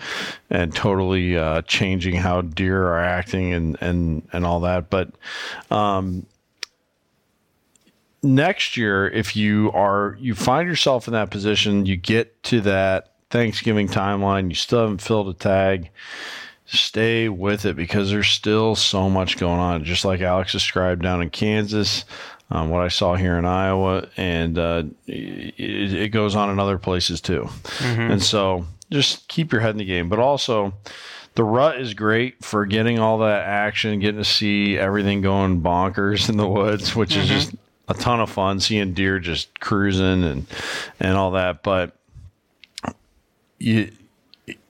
and 0.50 0.76
totally 0.76 1.38
uh, 1.38 1.62
changing 1.64 2.16
how 2.16 2.42
deer 2.42 2.88
are 2.88 3.04
acting 3.04 3.54
and 3.54 3.78
and 3.80 4.28
and 4.34 4.46
all 4.46 4.62
that. 4.62 4.90
But 4.90 5.12
um, 5.70 6.26
next 8.24 8.76
year, 8.76 9.08
if 9.08 9.36
you 9.36 9.72
are 9.74 10.18
you 10.20 10.34
find 10.34 10.68
yourself 10.68 11.08
in 11.08 11.14
that 11.14 11.30
position, 11.30 11.86
you 11.86 11.96
get 11.96 12.42
to 12.44 12.62
that 12.62 13.13
Thanksgiving 13.34 13.88
timeline, 13.88 14.50
you 14.50 14.54
still 14.54 14.82
haven't 14.82 15.02
filled 15.02 15.28
a 15.28 15.34
tag. 15.34 15.90
Stay 16.68 17.30
with 17.30 17.66
it 17.66 17.76
because 17.76 18.12
there's 18.12 18.28
still 18.28 18.76
so 18.76 19.10
much 19.10 19.40
going 19.40 19.60
on. 19.60 19.84
Just 19.84 20.06
like 20.06 20.22
Alex 20.22 20.52
described 20.52 21.02
down 21.02 21.20
in 21.20 21.32
Kansas, 21.32 22.06
um, 22.52 22.70
what 22.70 22.84
I 22.84 22.90
saw 22.90 23.16
here 23.16 23.40
in 23.40 23.46
Iowa, 23.46 24.08
and 24.18 24.60
uh, 24.60 24.84
it, 25.08 25.94
it, 25.94 26.10
goes 26.10 26.36
on 26.36 26.52
in 26.52 26.60
other 26.60 26.78
places 26.78 27.22
too. 27.22 27.46
Mm-hmm. 27.80 28.12
And 28.12 28.24
so 28.24 28.68
just 28.92 29.28
keep 29.30 29.52
your 29.52 29.62
head 29.62 29.72
in 29.72 29.78
the 29.78 29.86
game. 29.86 30.10
But 30.10 30.20
also, 30.20 30.76
the 31.34 31.44
rut 31.44 31.82
is 31.82 31.96
great 31.96 32.46
for 32.46 32.68
getting 32.68 33.00
all 33.00 33.18
that 33.18 33.46
action, 33.46 34.00
getting 34.00 34.22
to 34.22 34.26
see 34.26 34.78
everything 34.78 35.22
going 35.22 35.64
bonkers 35.64 36.30
in 36.30 36.38
the 36.38 36.48
woods, 36.48 36.96
which 36.96 37.14
mm-hmm. 37.14 37.22
is 37.22 37.30
just 37.30 37.56
a 37.88 37.96
ton 37.96 38.20
of 38.20 38.30
fun 38.30 38.60
seeing 38.60 38.94
deer 38.94 39.18
just 39.18 39.60
cruising 39.60 40.24
and 40.24 40.46
and 41.00 41.18
all 41.18 41.32
that. 41.32 41.64
But 41.64 41.98
you 43.64 43.92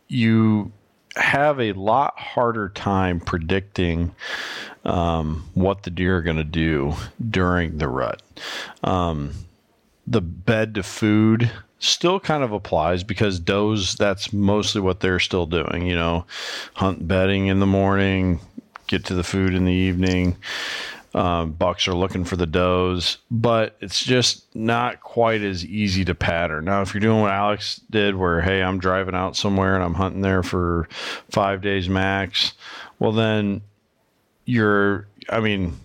you 0.07 0.71
have 1.15 1.59
a 1.59 1.73
lot 1.73 2.17
harder 2.17 2.69
time 2.69 3.19
predicting 3.19 4.15
um, 4.85 5.49
what 5.53 5.83
the 5.83 5.89
deer 5.89 6.17
are 6.17 6.21
going 6.21 6.37
to 6.37 6.43
do 6.43 6.93
during 7.29 7.77
the 7.77 7.87
rut. 7.87 8.21
Um, 8.83 9.33
the 10.07 10.21
bed 10.21 10.75
to 10.75 10.83
food 10.83 11.51
still 11.79 12.19
kind 12.19 12.43
of 12.43 12.51
applies 12.51 13.03
because 13.03 13.39
does 13.39 13.95
that's 13.95 14.33
mostly 14.33 14.81
what 14.81 14.99
they're 15.01 15.19
still 15.19 15.45
doing. 15.45 15.85
You 15.85 15.95
know, 15.95 16.25
hunt 16.75 17.07
bedding 17.07 17.47
in 17.47 17.59
the 17.59 17.65
morning, 17.65 18.39
get 18.87 19.05
to 19.05 19.13
the 19.13 19.23
food 19.23 19.53
in 19.53 19.65
the 19.65 19.73
evening. 19.73 20.37
Um, 21.15 21.51
bucks 21.51 21.87
are 21.87 21.93
looking 21.93 22.25
for 22.25 22.37
the 22.37 22.47
does, 22.47 23.19
but 23.29 23.77
it's 23.81 24.03
just 24.03 24.55
not 24.55 25.01
quite 25.01 25.43
as 25.43 25.63
easy 25.63 26.03
to 26.05 26.15
pattern. 26.15 26.65
Now, 26.65 26.81
if 26.81 26.93
you're 26.93 27.01
doing 27.01 27.21
what 27.21 27.31
Alex 27.31 27.79
did, 27.91 28.15
where 28.15 28.41
hey, 28.41 28.63
I'm 28.63 28.79
driving 28.79 29.13
out 29.13 29.35
somewhere 29.35 29.75
and 29.75 29.83
I'm 29.83 29.93
hunting 29.93 30.21
there 30.21 30.41
for 30.41 30.87
five 31.29 31.61
days 31.61 31.87
max, 31.87 32.53
well 32.97 33.11
then 33.11 33.61
you're, 34.45 35.07
I 35.29 35.39
mean, 35.39 35.77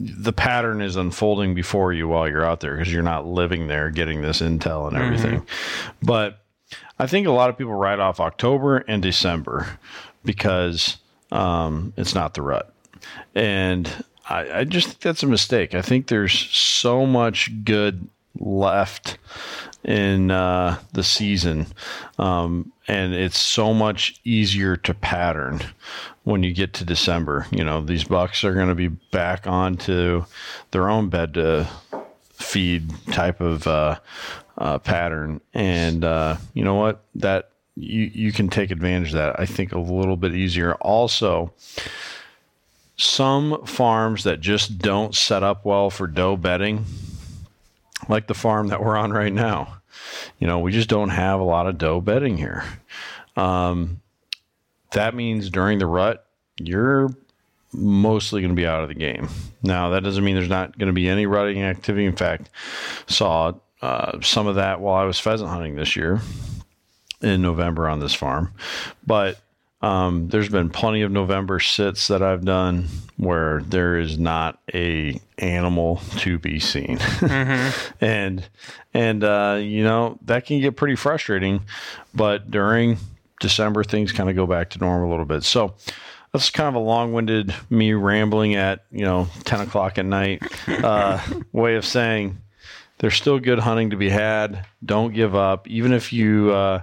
the 0.00 0.32
pattern 0.32 0.82
is 0.82 0.96
unfolding 0.96 1.54
before 1.54 1.92
you 1.92 2.08
while 2.08 2.28
you're 2.28 2.44
out 2.44 2.58
there 2.60 2.76
because 2.76 2.92
you're 2.92 3.02
not 3.02 3.24
living 3.24 3.68
there 3.68 3.90
getting 3.90 4.22
this 4.22 4.40
intel 4.40 4.88
and 4.88 4.96
everything. 4.96 5.40
Mm-hmm. 5.40 6.06
But 6.06 6.44
I 6.98 7.06
think 7.06 7.28
a 7.28 7.32
lot 7.32 7.50
of 7.50 7.56
people 7.56 7.74
write 7.74 8.00
off 8.00 8.18
October 8.18 8.78
and 8.78 9.02
December 9.02 9.78
because 10.24 10.96
um, 11.30 11.92
it's 11.96 12.14
not 12.14 12.34
the 12.34 12.42
rut. 12.42 12.74
And 13.34 13.88
I, 14.28 14.60
I 14.60 14.64
just 14.64 14.88
think 14.88 15.00
that's 15.00 15.22
a 15.22 15.26
mistake. 15.28 15.74
I 15.74 15.82
think 15.82 16.06
there's 16.06 16.32
so 16.32 17.06
much 17.06 17.50
good 17.64 18.08
left 18.38 19.18
in 19.84 20.30
uh, 20.30 20.78
the 20.92 21.02
season, 21.02 21.66
um, 22.18 22.72
and 22.86 23.14
it's 23.14 23.38
so 23.38 23.74
much 23.74 24.20
easier 24.24 24.76
to 24.76 24.94
pattern 24.94 25.60
when 26.22 26.42
you 26.42 26.52
get 26.54 26.72
to 26.74 26.84
December. 26.84 27.46
You 27.50 27.64
know, 27.64 27.80
these 27.80 28.04
bucks 28.04 28.44
are 28.44 28.54
going 28.54 28.68
to 28.68 28.74
be 28.74 28.88
back 28.88 29.46
onto 29.46 30.24
their 30.70 30.88
own 30.88 31.08
bed 31.08 31.34
to 31.34 31.68
feed 32.34 32.90
type 33.08 33.40
of 33.40 33.66
uh, 33.66 33.98
uh, 34.58 34.78
pattern, 34.78 35.40
and 35.52 36.04
uh, 36.04 36.36
you 36.54 36.64
know 36.64 36.74
what? 36.74 37.02
That 37.16 37.50
you 37.74 38.10
you 38.14 38.32
can 38.32 38.48
take 38.48 38.70
advantage 38.70 39.08
of 39.08 39.14
that. 39.14 39.40
I 39.40 39.46
think 39.46 39.72
a 39.72 39.80
little 39.80 40.16
bit 40.16 40.34
easier. 40.34 40.74
Also 40.74 41.52
some 42.96 43.64
farms 43.66 44.24
that 44.24 44.40
just 44.40 44.78
don't 44.78 45.14
set 45.14 45.42
up 45.42 45.64
well 45.64 45.90
for 45.90 46.06
doe 46.06 46.36
bedding, 46.36 46.84
like 48.08 48.26
the 48.26 48.34
farm 48.34 48.68
that 48.68 48.82
we're 48.82 48.96
on 48.96 49.12
right 49.12 49.32
now. 49.32 49.78
You 50.38 50.46
know, 50.46 50.58
we 50.58 50.72
just 50.72 50.88
don't 50.88 51.10
have 51.10 51.40
a 51.40 51.44
lot 51.44 51.66
of 51.66 51.78
doe 51.78 52.00
bedding 52.00 52.36
here. 52.36 52.64
Um, 53.36 54.00
that 54.92 55.14
means 55.14 55.50
during 55.50 55.78
the 55.78 55.86
rut, 55.86 56.26
you're 56.58 57.10
mostly 57.72 58.42
going 58.42 58.54
to 58.54 58.60
be 58.60 58.66
out 58.66 58.82
of 58.82 58.88
the 58.88 58.94
game. 58.94 59.28
Now, 59.62 59.90
that 59.90 60.02
doesn't 60.02 60.22
mean 60.22 60.34
there's 60.34 60.48
not 60.48 60.76
going 60.78 60.88
to 60.88 60.92
be 60.92 61.08
any 61.08 61.26
rutting 61.26 61.62
activity. 61.62 62.04
In 62.04 62.16
fact, 62.16 62.50
saw 63.06 63.52
uh, 63.80 64.20
some 64.20 64.46
of 64.46 64.56
that 64.56 64.80
while 64.80 64.94
I 64.94 65.04
was 65.04 65.18
pheasant 65.18 65.50
hunting 65.50 65.76
this 65.76 65.96
year 65.96 66.20
in 67.20 67.40
November 67.40 67.88
on 67.88 68.00
this 68.00 68.14
farm. 68.14 68.52
But 69.06 69.40
um, 69.82 70.28
there's 70.28 70.48
been 70.48 70.70
plenty 70.70 71.02
of 71.02 71.10
November 71.10 71.58
sits 71.58 72.08
that 72.08 72.22
I've 72.22 72.44
done 72.44 72.86
where 73.16 73.62
there 73.62 73.98
is 73.98 74.16
not 74.18 74.58
a 74.72 75.20
animal 75.38 76.00
to 76.18 76.38
be 76.38 76.60
seen, 76.60 76.98
mm-hmm. 76.98 77.92
and 78.04 78.48
and 78.94 79.24
uh, 79.24 79.58
you 79.60 79.82
know 79.82 80.18
that 80.22 80.46
can 80.46 80.60
get 80.60 80.76
pretty 80.76 80.94
frustrating. 80.94 81.62
But 82.14 82.50
during 82.50 82.98
December, 83.40 83.82
things 83.82 84.12
kind 84.12 84.30
of 84.30 84.36
go 84.36 84.46
back 84.46 84.70
to 84.70 84.78
normal 84.78 85.08
a 85.08 85.10
little 85.10 85.24
bit. 85.24 85.42
So 85.42 85.74
that's 86.32 86.50
kind 86.50 86.68
of 86.68 86.76
a 86.76 86.84
long-winded 86.84 87.52
me 87.68 87.92
rambling 87.92 88.54
at 88.54 88.84
you 88.92 89.04
know 89.04 89.26
10 89.44 89.62
o'clock 89.62 89.98
at 89.98 90.06
night 90.06 90.42
uh, 90.68 91.20
way 91.52 91.74
of 91.74 91.84
saying 91.84 92.38
there's 92.98 93.14
still 93.14 93.40
good 93.40 93.58
hunting 93.58 93.90
to 93.90 93.96
be 93.96 94.08
had. 94.08 94.64
Don't 94.84 95.12
give 95.12 95.34
up, 95.34 95.66
even 95.66 95.92
if 95.92 96.12
you. 96.12 96.52
Uh, 96.52 96.82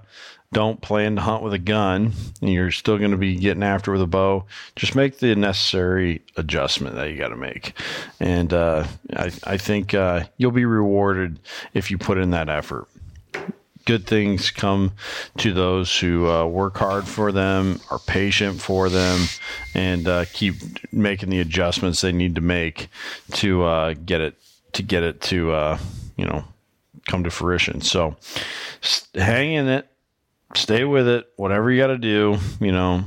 don't 0.52 0.82
plan 0.82 1.16
to 1.16 1.22
hunt 1.22 1.44
with 1.44 1.54
a 1.54 1.60
gun 1.60 2.12
and 2.42 2.52
you're 2.52 2.72
still 2.72 2.98
going 2.98 3.12
to 3.12 3.18
be 3.18 3.36
getting 3.36 3.64
after 3.64 3.92
with 3.92 4.02
a 4.02 4.08
bow, 4.08 4.46
just 4.76 4.96
make 4.96 5.20
the 5.20 5.36
necessary 5.36 6.22
adjustment 6.38 6.96
that 6.96 7.12
you 7.12 7.18
got 7.18 7.30
to 7.30 7.36
make. 7.36 7.74
And 8.20 8.52
uh, 8.52 8.88
I, 9.16 9.32
I 9.44 9.58
think 9.58 9.94
uh, 9.94 10.24
you'll 10.38 10.52
be 10.52 10.66
rewarded 10.66 11.40
if 11.74 11.92
you 11.92 11.98
put 11.98 12.18
in 12.18 12.32
that 12.32 12.50
effort. 12.50 12.88
Good 13.86 14.08
things 14.08 14.52
come 14.52 14.94
to 15.38 15.54
those 15.54 15.98
who 16.00 16.28
uh, 16.28 16.46
work 16.46 16.78
hard 16.78 17.08
for 17.08 17.32
them, 17.32 17.80
are 17.90 18.00
patient 18.00 18.62
for 18.62 18.90
them, 18.90 19.28
and 19.74 20.08
uh, 20.08 20.26
keep 20.34 20.56
making 20.92 21.30
the 21.30 21.40
adjustments 21.40 22.02
they 22.02 22.12
need 22.12 22.36
to 22.36 22.42
make 22.42 22.90
to 23.34 23.64
uh, 23.64 23.94
get 24.06 24.22
it 24.22 24.36
to 24.74 24.84
get 24.84 25.02
it 25.02 25.22
to 25.22 25.52
uh, 25.54 25.80
you 26.18 26.26
know 26.26 26.44
come 27.08 27.24
to 27.24 27.32
fruition. 27.32 27.82
So 27.82 28.16
hang 29.16 29.54
in 29.54 29.68
it 29.68 29.89
stay 30.56 30.84
with 30.84 31.08
it. 31.08 31.28
Whatever 31.36 31.72
you 31.72 31.82
got 31.82 31.88
to 31.88 31.98
do, 31.98 32.38
you 32.60 32.72
know, 32.72 33.04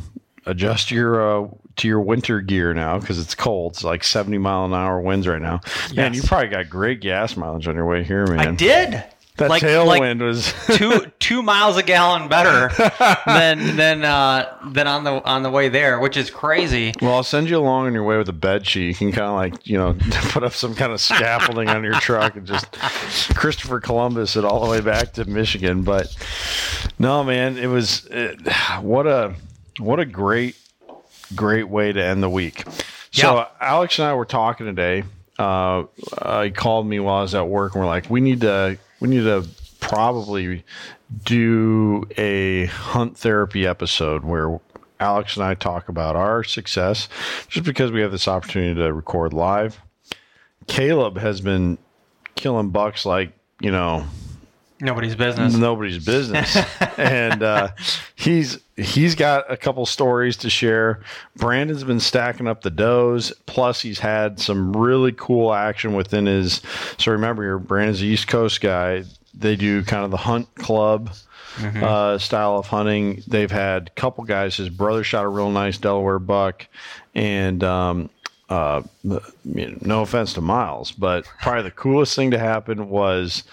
adjust 0.47 0.91
your 0.91 1.45
uh, 1.45 1.49
to 1.77 1.89
your 1.89 2.01
winter 2.01 2.41
gear 2.41 2.75
now 2.75 2.99
because 2.99 3.19
it's 3.19 3.35
cold. 3.35 3.73
It's 3.73 3.85
like 3.85 4.05
seventy 4.05 4.39
mile 4.39 4.65
an 4.65 4.75
hour 4.75 5.01
winds 5.01 5.27
right 5.27 5.43
now. 5.43 5.61
Yes. 5.65 5.95
Man, 5.95 6.15
you 6.15 6.23
probably 6.23 6.49
got 6.49 6.69
great 6.69 7.01
gas 7.01 7.37
mileage 7.37 7.69
on 7.69 7.75
your 7.75 7.87
way 7.87 8.05
here, 8.05 8.27
man. 8.27 8.41
I 8.41 8.51
did. 8.53 9.05
That 9.39 9.49
like, 9.49 9.63
tailwind 9.63 10.21
like 10.21 10.21
was 10.21 10.53
two 10.77 11.11
two 11.19 11.43
miles 11.43 11.79
a 11.79 11.83
gallon 11.83 12.29
better 12.29 12.69
than 13.25 13.77
than 13.77 14.05
uh, 14.05 14.59
than 14.67 14.87
on 14.87 15.05
the 15.05 15.25
on 15.25 15.43
the 15.43 15.51
way 15.51 15.71
there, 15.71 15.99
which 16.01 16.19
is 16.19 16.31
crazy. 16.31 16.93
Well, 17.01 17.15
I'll 17.15 17.23
send 17.23 17.49
you 17.49 17.57
along 17.57 17.87
on 17.87 17.95
your 17.95 18.05
way 18.05 18.19
with 18.19 18.29
a 18.29 18.35
bed 18.35 18.67
sheet. 18.67 18.89
You 18.89 18.95
can 18.95 19.11
kind 19.11 19.29
of 19.29 19.35
like 19.35 19.67
you 19.67 19.79
know 19.79 19.97
put 20.31 20.43
up 20.45 20.53
some 20.53 20.75
kind 20.75 20.93
of 20.93 21.01
scaffolding 21.01 21.71
on 21.71 21.83
your 21.83 21.95
truck 21.95 22.37
and 22.37 22.47
just 22.47 22.73
Christopher 23.35 23.81
Columbus 23.81 24.37
it 24.37 24.45
all 24.45 24.63
the 24.63 24.71
way 24.71 24.83
back 24.83 25.15
to 25.15 25.25
Michigan. 25.25 25.83
But 25.83 26.15
no, 26.99 27.25
man, 27.25 27.57
it 27.57 27.69
was 27.69 28.07
it, 28.11 28.39
what 28.83 29.07
a 29.07 29.35
what 29.79 29.99
a 29.99 30.05
great 30.05 30.57
great 31.35 31.69
way 31.69 31.91
to 31.91 32.05
end 32.05 32.23
the 32.23 32.31
week. 32.31 32.65
So. 33.13 33.47
Alex 33.61 33.99
and 33.99 34.09
I 34.09 34.15
were 34.15 34.25
talking 34.25 34.67
today. 34.67 35.05
Uh, 35.39 35.85
he 36.43 36.51
called 36.51 36.87
me 36.87 37.01
while 37.01 37.17
I 37.17 37.23
was 37.23 37.35
at 37.35 37.49
work, 37.49 37.75
and 37.75 37.83
we're 37.83 37.89
like, 37.89 38.09
we 38.09 38.21
need 38.21 38.43
to 38.43 38.79
we 39.03 39.09
need 39.09 39.25
to 39.25 39.45
probably 39.81 40.65
do 41.25 42.05
a 42.17 42.67
hunt 42.67 43.19
therapy 43.19 43.67
episode 43.67 44.23
where 44.25 44.61
Alex 45.01 45.37
and 45.37 45.45
I 45.45 45.55
talk 45.55 45.89
about 45.89 46.15
our 46.15 46.45
success 46.45 47.09
just 47.49 47.67
because 47.67 47.91
we 47.91 48.01
have 48.01 48.13
this 48.13 48.29
opportunity 48.29 48.77
to 48.77 48.93
record 48.93 49.33
live. 49.33 49.81
Caleb 50.69 51.19
has 51.19 51.41
been 51.41 51.79
killing 52.37 52.71
bucks 52.71 53.05
like, 53.05 53.33
you 53.61 53.73
know, 53.73 54.07
nobody's 54.83 55.15
business. 55.15 55.55
Nobody's 55.55 56.05
business. 56.05 56.57
and 56.99 57.43
uh, 57.43 57.69
he's 58.15 58.59
he's 58.77 59.15
got 59.15 59.51
a 59.51 59.57
couple 59.57 59.87
stories 59.87 60.37
to 60.39 60.51
share. 60.51 61.01
Brandon's 61.37 61.85
been 61.85 62.01
stacking 62.01 62.47
up 62.47 62.63
the 62.63 62.71
does. 62.71 63.33
Plus, 63.47 63.81
he's 63.81 64.01
had 64.01 64.41
some 64.41 64.77
really 64.77 65.13
cool 65.13 65.55
action 65.55 65.95
within 65.95 66.27
his. 66.27 66.61
So 66.99 67.13
remember, 67.13 67.43
here 67.43 67.59
Brandon's 67.59 68.01
the 68.01 68.09
East 68.09 68.29
Coast 68.29 68.61
guy. 68.61 69.05
They 69.35 69.57
do 69.57 69.83
kind 69.85 70.05
of 70.05 70.11
the 70.11 70.19
hunt 70.19 70.55
club. 70.57 71.11
Mm-hmm. 71.57 71.85
Uh, 71.85 72.17
style 72.17 72.57
of 72.57 72.67
hunting. 72.67 73.23
They've 73.27 73.51
had 73.51 73.89
a 73.89 73.91
couple 73.91 74.25
guys. 74.25 74.57
His 74.57 74.71
brother 74.71 75.05
shot 75.05 75.27
a 75.27 75.29
real 75.29 75.51
nice 75.51 75.77
Delaware 75.77 76.19
buck, 76.19 76.67
and 77.15 77.63
um, 77.63 78.09
uh, 78.49 78.83
no 79.45 80.03
offense 80.03 80.33
to 80.35 80.41
Miles, 80.41 80.93
but 80.93 81.27
probably 81.41 81.63
the 81.63 81.71
coolest 81.71 82.17
thing 82.17 82.31
to 82.31 82.39
happen 82.39 82.89
was 82.89 83.45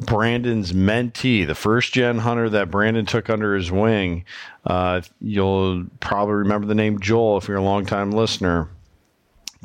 Brandon's 0.00 0.72
mentee, 0.72 1.46
the 1.46 1.54
first 1.54 1.92
gen 1.92 2.18
hunter 2.18 2.48
that 2.50 2.70
Brandon 2.70 3.06
took 3.06 3.30
under 3.30 3.54
his 3.54 3.70
wing. 3.70 4.24
Uh, 4.66 5.00
you'll 5.20 5.84
probably 6.00 6.34
remember 6.34 6.66
the 6.66 6.74
name 6.74 6.98
Joel 7.00 7.38
if 7.38 7.46
you're 7.48 7.56
a 7.58 7.62
longtime 7.62 8.10
listener. 8.10 8.68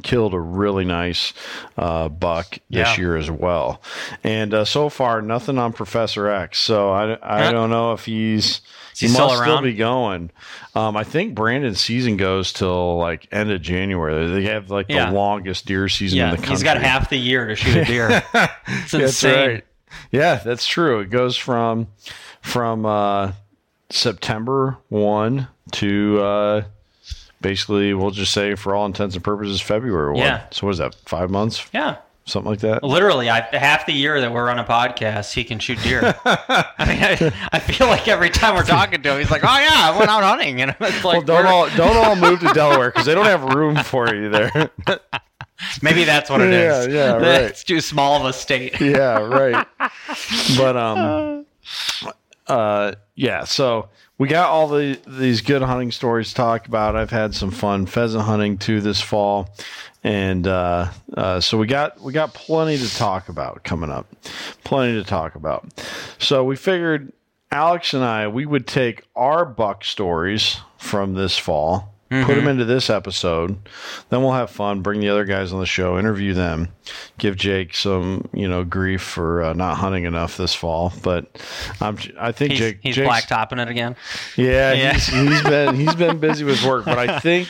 Killed 0.04 0.36
a 0.36 0.40
really 0.40 0.86
nice 0.86 1.34
uh, 1.76 2.08
buck 2.08 2.52
this 2.70 2.88
Yeah. 2.88 2.98
year 2.98 3.18
as 3.18 3.32
well, 3.32 3.82
and 4.24 4.54
uh, 4.54 4.64
so 4.64 4.90
far 4.90 5.24
nothing 5.24 5.58
on 5.58 5.74
Professor 5.74 6.28
X. 6.28 6.60
So 6.60 6.92
I, 6.92 7.18
I 7.48 7.52
don't 7.52 7.72
know 7.72 7.94
if 7.94 8.06
he's 8.06 8.62
he 8.96 9.08
he 9.08 9.12
still 9.12 9.26
must 9.30 9.42
still 9.42 9.54
around? 9.56 9.64
be 9.64 9.74
going. 9.74 10.30
Um, 10.76 10.96
I 10.96 11.04
think 11.04 11.34
Brandon's 11.34 11.80
season 11.80 12.16
goes 12.16 12.54
till 12.54 12.98
like 13.00 13.28
end 13.32 13.50
of 13.50 13.60
January. 13.64 14.28
They 14.28 14.44
have 14.44 14.70
like 14.70 14.86
Yeah. 14.88 15.10
the 15.10 15.16
longest 15.16 15.66
deer 15.66 15.90
season 15.90 16.20
in 16.20 16.30
the 16.30 16.36
country. 16.38 16.52
he's 16.52 16.62
got 16.64 16.80
half 16.80 17.10
the 17.10 17.18
year 17.18 17.48
to 17.48 17.56
shoot 17.56 17.78
a 17.78 17.86
deer. 17.86 18.24
It's 18.68 18.92
That's 18.92 18.94
insane. 18.94 19.50
right. 19.50 19.66
Yeah, 20.12 20.36
that's 20.36 20.66
true. 20.68 21.00
It 21.00 21.10
goes 21.10 21.36
from 21.38 21.88
from 22.42 22.86
uh, 22.86 23.32
September 23.90 24.78
one 24.90 25.48
to 25.74 26.20
uh, 26.22 26.62
basically 27.42 27.94
we'll 27.94 28.12
just 28.12 28.34
say 28.34 28.56
for 28.56 28.76
all 28.76 28.86
intents 28.86 29.16
and 29.16 29.24
purposes 29.24 29.62
February 29.62 30.14
one. 30.14 30.22
Yeah. 30.24 30.46
So 30.52 30.68
what 30.68 30.72
is 30.72 30.78
that? 30.80 30.96
Five 31.06 31.30
months, 31.30 31.66
Yeah. 31.74 31.98
something 32.26 32.50
like 32.50 32.60
that. 32.60 32.84
Literally, 32.84 33.30
I, 33.30 33.42
half 33.56 33.86
the 33.86 33.94
year 33.94 34.20
that 34.22 34.32
we're 34.32 34.50
on 34.50 34.60
a 34.60 34.64
podcast, 34.64 35.34
he 35.34 35.44
can 35.44 35.60
shoot 35.60 35.82
deer. 35.84 36.16
I 36.26 36.66
mean, 36.88 37.04
I, 37.04 37.50
I 37.54 37.60
feel 37.60 37.88
like 37.88 38.08
every 38.08 38.30
time 38.30 38.56
we're 38.56 38.64
talking 38.64 39.02
to 39.02 39.12
him, 39.14 39.20
he's 39.20 39.32
like, 39.32 39.44
"Oh 39.44 39.48
yeah, 39.60 39.92
I 39.94 39.98
went 39.98 40.10
out 40.10 40.24
hunting," 40.24 40.62
and 40.62 40.76
it's 40.80 41.04
Well, 41.04 41.16
like, 41.18 41.26
don't 41.26 41.46
all 41.46 41.70
don't 41.76 41.98
all 41.98 42.16
move 42.16 42.40
to 42.42 42.54
Delaware 42.54 42.90
because 42.92 43.06
they 43.06 43.16
don't 43.16 43.26
have 43.26 43.44
room 43.56 43.76
for 43.78 44.14
you 44.14 44.30
there. 44.30 44.70
maybe 45.82 46.04
that's 46.04 46.30
what 46.30 46.42
it 46.42 46.52
Yeah, 46.52 46.80
is. 46.82 46.88
yeah, 46.88 47.12
right. 47.18 47.42
It's 47.44 47.64
too 47.64 47.82
small 47.82 48.20
of 48.20 48.26
a 48.26 48.34
state. 48.34 48.80
yeah, 48.82 49.20
right. 49.20 49.66
But 50.58 50.78
um, 50.78 51.46
uh, 52.48 52.94
yeah. 53.16 53.44
So 53.44 53.90
we 54.18 54.28
got 54.28 54.50
all 54.50 54.68
the 54.68 55.00
these 55.08 55.42
good 55.42 55.62
hunting 55.62 55.92
stories 55.92 56.30
to 56.30 56.36
talk 56.36 56.68
about. 56.68 56.96
I've 56.96 57.12
had 57.12 57.36
some 57.36 57.52
fun 57.52 57.86
pheasant 57.86 58.24
hunting 58.24 58.58
too 58.58 58.82
this 58.82 59.02
fall, 59.02 59.50
and 60.04 60.48
uh, 60.48 60.90
uh, 61.16 61.40
so 61.40 61.58
we 61.58 61.68
got 61.68 62.00
we 62.02 62.14
got 62.14 62.34
plenty 62.34 62.78
to 62.78 62.96
talk 62.96 63.30
about 63.30 63.64
coming 63.64 63.90
up. 63.90 64.08
Plenty 64.64 64.94
to 65.02 65.04
talk 65.04 65.36
about. 65.36 65.68
So 66.20 66.44
we 66.44 66.56
figured 66.56 67.12
Alex 67.52 67.94
and 67.94 68.04
I 68.04 68.28
we 68.28 68.46
would 68.46 68.66
take 68.68 69.04
our 69.16 69.46
buck 69.46 69.84
stories 69.84 70.58
from 70.78 71.14
this 71.14 71.38
fall. 71.38 71.94
Put 72.10 72.36
them 72.36 72.48
into 72.48 72.64
this 72.64 72.90
episode, 72.90 73.58
then 74.10 74.22
we'll 74.22 74.32
have 74.32 74.50
fun. 74.50 74.82
Bring 74.82 75.02
the 75.02 75.10
other 75.10 75.26
guys 75.26 75.52
on 75.52 75.60
the 75.60 75.66
show, 75.66 76.00
interview 76.00 76.34
them, 76.34 76.70
give 77.18 77.36
Jake 77.36 77.76
some, 77.76 78.30
you 78.34 78.48
know, 78.48 78.64
grief 78.64 79.02
for 79.02 79.44
uh, 79.44 79.52
not 79.54 79.76
hunting 79.76 80.06
enough 80.06 80.38
this 80.38 80.54
fall. 80.56 80.94
But 81.04 81.26
I'm, 81.82 81.98
I 82.18 82.32
think 82.32 82.52
He's, 82.52 82.60
Jake, 82.60 82.80
he's 82.82 82.96
Jake's- 82.96 83.10
blacktopping 83.26 83.62
it 83.62 83.68
again. 83.68 83.98
yeah, 84.38 84.72
Yeah. 84.72 84.94
He's, 84.94 85.08
he's 85.08 85.44
been 85.44 85.76
he's 85.76 85.96
been 85.96 86.20
busy 86.20 86.46
with 86.46 86.64
work, 86.64 86.86
but 86.86 86.98
I 86.98 87.20
think 87.20 87.50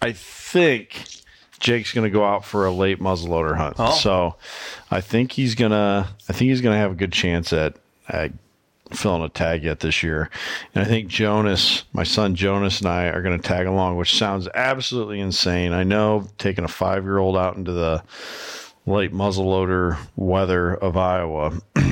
I 0.00 0.12
think 0.12 1.04
Jake's 1.58 1.92
going 1.92 2.04
to 2.04 2.10
go 2.10 2.24
out 2.24 2.44
for 2.44 2.66
a 2.66 2.70
late 2.70 3.00
muzzleloader 3.00 3.56
hunt. 3.56 3.76
Oh. 3.80 3.90
So 3.90 4.36
I 4.92 5.00
think 5.00 5.32
he's 5.32 5.56
gonna 5.56 6.08
I 6.28 6.32
think 6.32 6.50
he's 6.50 6.60
gonna 6.60 6.76
have 6.78 6.92
a 6.92 6.96
good 6.96 7.12
chance 7.12 7.52
at, 7.52 7.74
at 8.08 8.30
filling 8.90 9.22
a 9.22 9.28
tag 9.28 9.64
yet 9.64 9.80
this 9.80 10.02
year. 10.02 10.30
And 10.74 10.84
I 10.84 10.88
think 10.88 11.08
Jonas, 11.08 11.84
my 11.92 12.04
son 12.04 12.34
Jonas, 12.34 12.80
and 12.80 12.88
I 12.88 13.04
are 13.06 13.22
going 13.22 13.38
to 13.38 13.46
tag 13.48 13.66
along, 13.66 13.96
which 13.96 14.16
sounds 14.16 14.48
absolutely 14.54 15.20
insane. 15.20 15.72
I 15.72 15.84
know 15.84 16.28
taking 16.38 16.64
a 16.64 16.68
five 16.68 17.04
year 17.04 17.18
old 17.18 17.36
out 17.36 17.56
into 17.56 17.72
the 17.72 18.02
late 18.86 19.12
muzzleloader 19.12 19.98
weather 20.16 20.74
of 20.74 20.96
Iowa. 20.96 21.60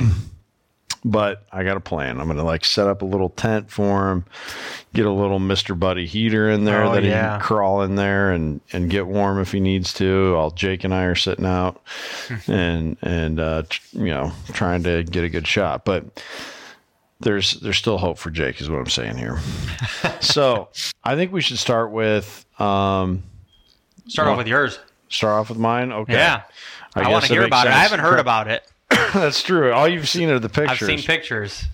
But 1.05 1.43
I 1.53 1.63
got 1.63 1.77
a 1.77 1.79
plan. 1.79 2.19
I'm 2.19 2.25
going 2.25 2.37
to 2.37 2.43
like 2.43 2.65
set 2.65 2.87
up 2.87 3.01
a 3.01 3.05
little 3.05 3.29
tent 3.29 3.71
for 3.71 4.11
him, 4.11 4.25
get 4.93 5.05
a 5.05 5.11
little 5.11 5.39
Mr. 5.39 5.77
Buddy 5.77 6.05
heater 6.05 6.49
in 6.49 6.65
there 6.65 6.83
Oh, 6.83 6.91
that 6.93 7.03
he 7.03 7.09
yeah. 7.09 7.37
can 7.37 7.39
crawl 7.39 7.81
in 7.83 7.95
there 7.95 8.31
and, 8.31 8.59
and 8.73 8.89
get 8.89 9.07
warm 9.07 9.39
if 9.39 9.53
he 9.53 9.61
needs 9.61 9.93
to. 9.93 10.33
While 10.33 10.51
Jake 10.51 10.83
and 10.83 10.93
I 10.93 11.03
are 11.03 11.15
sitting 11.15 11.45
out 11.45 11.81
and 12.47 12.97
and 13.01 13.39
uh, 13.39 13.63
you 13.93 14.09
know 14.09 14.33
trying 14.51 14.83
to 14.83 15.03
get 15.03 15.23
a 15.23 15.29
good 15.29 15.47
shot. 15.47 15.85
But 15.85 16.21
there's 17.19 17.53
there's 17.61 17.77
still 17.77 17.97
hope 17.97 18.17
for 18.17 18.29
Jake, 18.29 18.61
is 18.61 18.69
what 18.69 18.77
I'm 18.79 18.85
saying 18.87 19.17
here. 19.17 19.39
so 20.19 20.69
I 21.03 21.15
think 21.15 21.31
we 21.31 21.41
should 21.41 21.57
start 21.57 21.91
with 21.91 22.45
um, 22.59 23.23
Start 24.07 24.27
Well- 24.27 24.33
off 24.33 24.37
with 24.37 24.47
yours. 24.47 24.79
start 25.09 25.33
off 25.39 25.49
with 25.49 25.57
mine. 25.57 25.91
Okay, 25.91 26.13
Yeah. 26.13 26.43
I, 26.95 27.09
want 27.11 27.25
to 27.25 27.33
hear 27.33 27.43
about 27.43 27.67
it. 27.67 27.73
I 27.73 27.79
haven't 27.79 27.99
heard 27.99 28.19
about 28.27 28.47
it. 28.47 28.63
That's 29.13 29.43
true. 29.43 29.71
All 29.71 29.87
you've 29.87 30.09
seen 30.09 30.29
are 30.29 30.39
the 30.39 30.49
pictures. 30.49 30.81
I've 30.81 30.99
seen 30.99 31.01
pictures. 31.05 31.65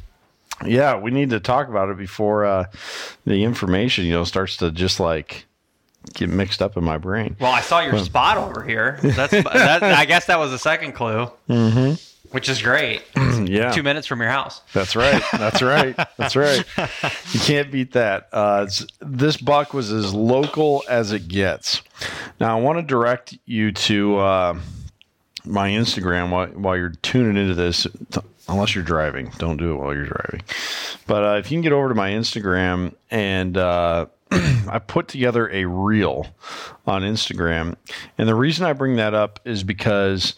Yeah, 0.66 0.98
we 1.00 1.12
need 1.12 1.30
to 1.32 1.40
talk 1.40 1.68
about 1.70 1.90
it 1.90 1.98
before 1.98 2.46
uh, 2.46 2.66
the 3.26 3.44
information, 3.44 4.06
you 4.06 4.14
know, 4.14 4.24
starts 4.24 4.58
to 4.58 4.72
just 4.72 5.00
like 5.00 5.46
get 6.14 6.30
mixed 6.30 6.62
up 6.62 6.76
in 6.76 6.84
my 6.84 6.98
brain. 6.98 7.36
Well, 7.40 7.52
I 7.52 7.62
saw 7.62 7.80
your 7.80 7.98
spot 8.00 8.38
over 8.38 8.64
here. 8.64 9.00
That's 9.02 9.32
that, 9.32 9.84
I 9.84 10.06
guess 10.06 10.26
that 10.26 10.40
was 10.40 10.52
the 10.52 10.60
second 10.60 10.92
clue, 10.94 11.30
mm-hmm. 11.50 11.94
Which 12.32 12.50
is 12.50 12.62
great. 12.62 13.04
yeah, 13.46 13.72
Two 13.72 13.84
minutes 13.84 14.08
from 14.08 14.20
your 14.22 14.30
house. 14.30 14.62
that's 14.74 14.96
right. 14.96 15.22
That's 15.34 15.62
right. 15.62 15.96
That's 16.18 16.36
right. 16.36 16.64
You 17.32 17.40
can't 17.40 17.72
beat 17.72 17.94
that. 17.94 18.30
Uh, 18.32 18.68
this 19.00 19.38
buck 19.38 19.74
was 19.74 19.92
as 19.92 20.14
local 20.14 20.84
as 20.90 21.12
it 21.12 21.28
gets. 21.28 21.82
Now, 22.40 22.58
I 22.58 22.62
want 22.62 22.80
to 22.80 22.84
direct 22.84 23.38
you 23.46 23.72
to 23.72 24.18
uh, 24.18 24.60
my 25.46 25.70
Instagram 25.70 26.30
while, 26.32 26.48
while 26.48 26.78
you're 26.78 26.94
tuning 27.02 27.38
into 27.38 27.56
this. 27.56 27.88
Unless 28.50 28.76
you're 28.76 28.84
driving, 28.84 29.32
don't 29.38 29.56
do 29.56 29.72
it 29.72 29.78
while 29.78 29.94
you're 29.94 30.06
driving. 30.06 30.42
But 31.08 31.24
uh, 31.24 31.38
if 31.38 31.50
you 31.50 31.56
can 31.56 31.62
get 31.62 31.72
over 31.72 31.88
to 31.90 31.96
my 31.96 32.12
Instagram 32.12 32.94
and 33.10 33.58
uh, 33.58 34.08
I 34.70 34.80
put 34.80 35.08
together 35.08 35.50
a 35.52 35.66
reel 35.66 36.28
on 36.86 37.04
Instagram. 37.04 37.76
And 38.18 38.28
the 38.28 38.36
reason 38.36 38.66
I 38.66 38.74
bring 38.74 38.96
that 38.98 39.14
up 39.14 39.40
is 39.46 39.64
because, 39.64 40.36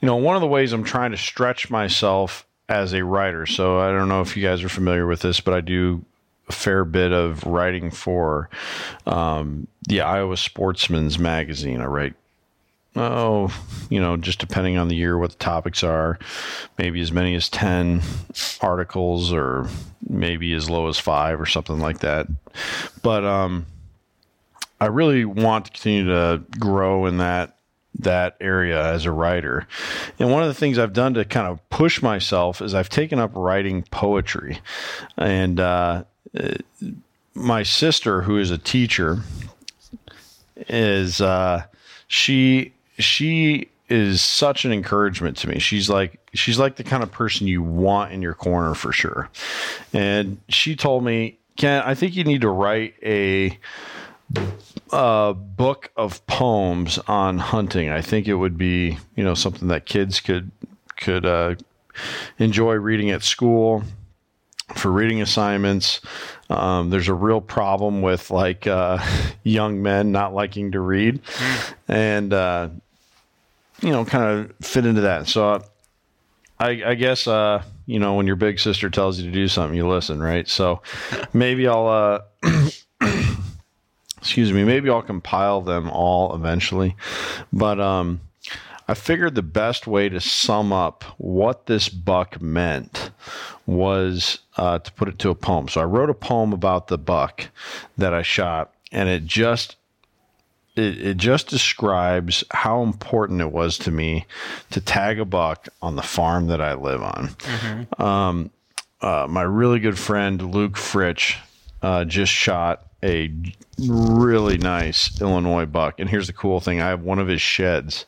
you 0.00 0.06
know, 0.06 0.16
one 0.16 0.36
of 0.36 0.40
the 0.40 0.48
ways 0.48 0.72
I'm 0.72 0.84
trying 0.84 1.12
to 1.12 1.16
stretch 1.16 1.70
myself 1.70 2.46
as 2.68 2.92
a 2.92 3.04
writer. 3.04 3.46
So 3.46 3.78
I 3.78 3.90
don't 3.90 4.08
know 4.08 4.20
if 4.20 4.36
you 4.36 4.42
guys 4.42 4.62
are 4.62 4.68
familiar 4.68 5.06
with 5.06 5.20
this, 5.20 5.40
but 5.40 5.54
I 5.54 5.60
do 5.60 6.04
a 6.48 6.52
fair 6.52 6.84
bit 6.84 7.12
of 7.12 7.44
writing 7.44 7.90
for 7.90 8.48
um, 9.06 9.66
the 9.88 10.00
Iowa 10.00 10.36
Sportsman's 10.36 11.18
magazine. 11.18 11.80
I 11.80 11.86
write 11.86 12.14
oh, 12.96 13.52
you 13.90 14.00
know, 14.00 14.16
just 14.16 14.38
depending 14.38 14.78
on 14.78 14.88
the 14.88 14.96
year, 14.96 15.18
what 15.18 15.30
the 15.30 15.36
topics 15.36 15.82
are, 15.84 16.18
maybe 16.78 17.00
as 17.00 17.12
many 17.12 17.34
as 17.34 17.48
10 17.48 18.02
articles 18.60 19.32
or 19.32 19.68
maybe 20.08 20.52
as 20.54 20.70
low 20.70 20.88
as 20.88 20.98
five 20.98 21.40
or 21.40 21.46
something 21.46 21.78
like 21.78 22.00
that. 22.00 22.26
But 23.02 23.24
um, 23.24 23.66
I 24.80 24.86
really 24.86 25.24
want 25.24 25.66
to 25.66 25.70
continue 25.72 26.06
to 26.06 26.42
grow 26.58 27.06
in 27.06 27.18
that 27.18 27.52
that 27.98 28.36
area 28.42 28.92
as 28.92 29.06
a 29.06 29.10
writer. 29.10 29.66
And 30.18 30.30
one 30.30 30.42
of 30.42 30.48
the 30.48 30.54
things 30.54 30.78
I've 30.78 30.92
done 30.92 31.14
to 31.14 31.24
kind 31.24 31.46
of 31.46 31.66
push 31.70 32.02
myself 32.02 32.60
is 32.60 32.74
I've 32.74 32.90
taken 32.90 33.18
up 33.18 33.30
writing 33.34 33.84
poetry. 33.90 34.58
And 35.16 35.58
uh, 35.58 36.04
my 37.32 37.62
sister, 37.62 38.20
who 38.20 38.36
is 38.36 38.50
a 38.50 38.58
teacher, 38.58 39.20
is 40.68 41.22
uh, 41.22 41.64
she 42.06 42.74
she 42.98 43.68
is 43.88 44.20
such 44.20 44.64
an 44.64 44.72
encouragement 44.72 45.36
to 45.38 45.48
me. 45.48 45.58
She's 45.58 45.88
like 45.88 46.18
she's 46.34 46.58
like 46.58 46.76
the 46.76 46.84
kind 46.84 47.02
of 47.02 47.10
person 47.12 47.46
you 47.46 47.62
want 47.62 48.12
in 48.12 48.22
your 48.22 48.34
corner 48.34 48.74
for 48.74 48.92
sure. 48.92 49.30
And 49.92 50.40
she 50.48 50.76
told 50.76 51.04
me, 51.04 51.38
"Ken, 51.56 51.82
I 51.84 51.94
think 51.94 52.16
you 52.16 52.24
need 52.24 52.40
to 52.40 52.50
write 52.50 52.94
a 53.02 53.58
a 54.92 55.34
book 55.34 55.90
of 55.96 56.26
poems 56.26 56.98
on 57.06 57.38
hunting. 57.38 57.90
I 57.90 58.00
think 58.00 58.26
it 58.26 58.34
would 58.34 58.58
be, 58.58 58.98
you 59.14 59.24
know, 59.24 59.34
something 59.34 59.68
that 59.68 59.86
kids 59.86 60.20
could 60.20 60.50
could 60.96 61.26
uh, 61.26 61.54
enjoy 62.38 62.74
reading 62.74 63.10
at 63.10 63.22
school 63.22 63.84
for 64.74 64.90
reading 64.90 65.22
assignments. 65.22 66.00
Um, 66.50 66.90
there's 66.90 67.08
a 67.08 67.14
real 67.14 67.40
problem 67.40 68.02
with 68.02 68.30
like 68.30 68.66
uh, 68.66 68.98
young 69.42 69.82
men 69.82 70.12
not 70.12 70.34
liking 70.34 70.72
to 70.72 70.80
read, 70.80 71.20
and 71.88 72.32
uh, 72.32 72.68
you 73.80 73.90
know, 73.90 74.04
kind 74.04 74.24
of 74.24 74.66
fit 74.66 74.86
into 74.86 75.02
that. 75.02 75.28
So, 75.28 75.62
I, 76.58 76.82
I 76.86 76.94
guess 76.94 77.26
uh, 77.26 77.62
you 77.86 77.98
know 77.98 78.14
when 78.14 78.26
your 78.26 78.36
big 78.36 78.58
sister 78.58 78.90
tells 78.90 79.18
you 79.18 79.26
to 79.26 79.32
do 79.32 79.48
something, 79.48 79.76
you 79.76 79.88
listen, 79.88 80.22
right? 80.22 80.48
So 80.48 80.82
maybe 81.32 81.66
I'll. 81.68 81.88
Uh, 81.88 82.20
excuse 84.26 84.52
me 84.52 84.64
maybe 84.64 84.90
i'll 84.90 85.02
compile 85.02 85.60
them 85.60 85.88
all 85.88 86.34
eventually 86.34 86.96
but 87.52 87.78
um 87.78 88.20
i 88.88 88.94
figured 88.94 89.36
the 89.36 89.42
best 89.42 89.86
way 89.86 90.08
to 90.08 90.18
sum 90.20 90.72
up 90.72 91.04
what 91.16 91.66
this 91.66 91.88
buck 91.88 92.40
meant 92.40 93.10
was 93.66 94.40
uh, 94.56 94.80
to 94.80 94.90
put 94.92 95.06
it 95.06 95.18
to 95.18 95.30
a 95.30 95.34
poem 95.34 95.68
so 95.68 95.80
i 95.80 95.84
wrote 95.84 96.10
a 96.10 96.14
poem 96.14 96.52
about 96.52 96.88
the 96.88 96.98
buck 96.98 97.48
that 97.96 98.12
i 98.12 98.20
shot 98.20 98.72
and 98.90 99.08
it 99.08 99.24
just 99.24 99.76
it, 100.76 100.98
it 101.00 101.16
just 101.16 101.48
describes 101.48 102.44
how 102.50 102.82
important 102.82 103.40
it 103.40 103.50
was 103.50 103.78
to 103.78 103.90
me 103.90 104.26
to 104.70 104.80
tag 104.80 105.18
a 105.18 105.24
buck 105.24 105.68
on 105.80 105.96
the 105.96 106.02
farm 106.02 106.48
that 106.48 106.60
I 106.60 106.74
live 106.74 107.02
on. 107.02 107.30
Um, 107.98 108.50
uh, 109.00 109.26
my 109.28 109.42
really 109.42 109.78
good 109.80 109.98
friend 109.98 110.54
Luke 110.54 110.74
Fritch 110.74 111.36
uh, 111.82 112.04
just 112.04 112.32
shot 112.32 112.86
a 113.02 113.32
really 113.78 114.58
nice 114.58 115.20
Illinois 115.20 115.66
buck, 115.66 116.00
and 116.00 116.08
here's 116.08 116.26
the 116.26 116.32
cool 116.32 116.60
thing: 116.60 116.80
I 116.80 116.88
have 116.88 117.02
one 117.02 117.18
of 117.18 117.28
his 117.28 117.42
sheds. 117.42 118.06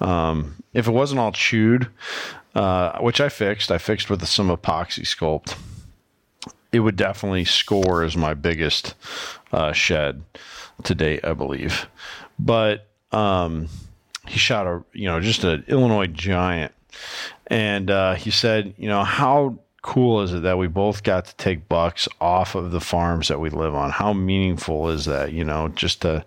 Um, 0.00 0.56
if 0.74 0.88
it 0.88 0.92
wasn't 0.92 1.20
all 1.20 1.32
chewed, 1.32 1.88
uh, 2.54 2.98
which 2.98 3.20
I 3.20 3.28
fixed, 3.28 3.70
I 3.70 3.78
fixed 3.78 4.10
with 4.10 4.26
some 4.26 4.48
Apoxie 4.48 5.06
Sculpt. 5.06 5.56
It 6.72 6.80
would 6.80 6.96
definitely 6.96 7.44
score 7.44 8.02
as 8.02 8.16
my 8.16 8.34
biggest 8.34 8.94
uh, 9.52 9.72
shed 9.72 10.22
to 10.84 10.94
date, 10.94 11.24
I 11.24 11.32
believe. 11.32 11.86
But 12.38 12.86
um, 13.12 13.68
he 14.26 14.38
shot 14.38 14.66
a 14.66 14.82
you 14.92 15.06
know 15.06 15.20
just 15.20 15.44
an 15.44 15.64
Illinois 15.68 16.06
giant, 16.06 16.72
and 17.46 17.90
uh, 17.90 18.14
he 18.14 18.30
said, 18.30 18.74
you 18.76 18.88
know, 18.88 19.04
how 19.04 19.58
cool 19.82 20.22
is 20.22 20.32
it 20.32 20.42
that 20.42 20.58
we 20.58 20.66
both 20.66 21.04
got 21.04 21.26
to 21.26 21.36
take 21.36 21.68
bucks 21.68 22.08
off 22.20 22.54
of 22.56 22.72
the 22.72 22.80
farms 22.80 23.28
that 23.28 23.38
we 23.38 23.50
live 23.50 23.74
on? 23.74 23.90
How 23.90 24.12
meaningful 24.12 24.90
is 24.90 25.04
that? 25.04 25.32
You 25.32 25.44
know, 25.44 25.68
just 25.68 26.02
to 26.02 26.24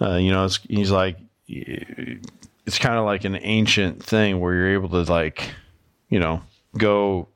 uh, 0.00 0.16
you 0.16 0.30
know, 0.30 0.44
it's, 0.44 0.58
he's 0.68 0.90
like, 0.90 1.18
it's 1.46 2.78
kind 2.78 2.96
of 2.96 3.04
like 3.04 3.24
an 3.24 3.36
ancient 3.36 4.02
thing 4.02 4.40
where 4.40 4.54
you're 4.54 4.72
able 4.72 4.88
to 4.88 5.12
like, 5.12 5.50
you 6.08 6.18
know, 6.18 6.42
go 6.78 7.28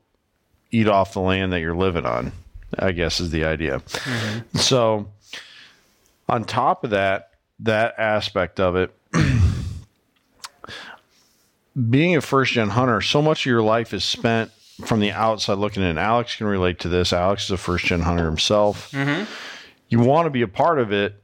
eat 0.71 0.87
off 0.87 1.13
the 1.13 1.21
land 1.21 1.53
that 1.53 1.59
you're 1.59 1.75
living 1.75 2.05
on. 2.05 2.31
I 2.77 2.91
guess 2.91 3.19
is 3.19 3.31
the 3.31 3.45
idea. 3.45 3.81
So, 4.55 5.07
on 6.27 6.43
top 6.43 6.83
of 6.83 6.89
that, 6.91 7.31
that 7.59 7.95
aspect 7.97 8.59
of 8.59 8.75
it, 8.75 8.93
being 11.89 12.15
a 12.15 12.21
first 12.21 12.53
gen 12.53 12.69
hunter, 12.69 13.01
so 13.01 13.21
much 13.21 13.41
of 13.41 13.49
your 13.49 13.61
life 13.61 13.93
is 13.93 14.03
spent 14.03 14.51
from 14.85 14.99
the 14.99 15.11
outside 15.11 15.57
looking 15.57 15.83
in. 15.83 15.97
Alex 15.97 16.35
can 16.35 16.47
relate 16.47 16.79
to 16.79 16.89
this. 16.89 17.13
Alex 17.13 17.45
is 17.45 17.51
a 17.51 17.57
first 17.57 17.85
gen 17.85 18.01
hunter 18.01 18.25
himself. 18.25 18.91
Mm-hmm. 18.91 19.31
You 19.89 19.99
want 19.99 20.25
to 20.25 20.29
be 20.29 20.41
a 20.41 20.47
part 20.47 20.79
of 20.79 20.91
it, 20.91 21.21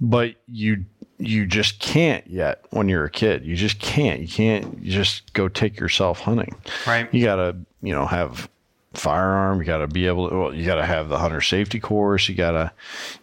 but 0.00 0.34
you 0.46 0.84
you 1.18 1.46
just 1.46 1.78
can't 1.78 2.26
yet 2.26 2.64
when 2.70 2.88
you're 2.88 3.04
a 3.04 3.10
kid. 3.10 3.44
You 3.44 3.56
just 3.56 3.78
can't. 3.78 4.20
You 4.20 4.28
can't 4.28 4.82
just 4.82 5.32
go 5.32 5.48
take 5.48 5.80
yourself 5.80 6.20
hunting. 6.20 6.54
Right. 6.86 7.12
You 7.12 7.24
got 7.24 7.36
to, 7.36 7.56
you 7.82 7.94
know, 7.94 8.06
have 8.06 8.50
firearm. 8.96 9.58
You 9.58 9.64
got 9.64 9.78
to 9.78 9.86
be 9.86 10.06
able 10.06 10.28
to, 10.28 10.36
well, 10.36 10.54
you 10.54 10.64
got 10.64 10.76
to 10.76 10.86
have 10.86 11.08
the 11.08 11.18
hunter 11.18 11.40
safety 11.40 11.80
course. 11.80 12.28
You 12.28 12.34
got 12.34 12.50
to, 12.52 12.72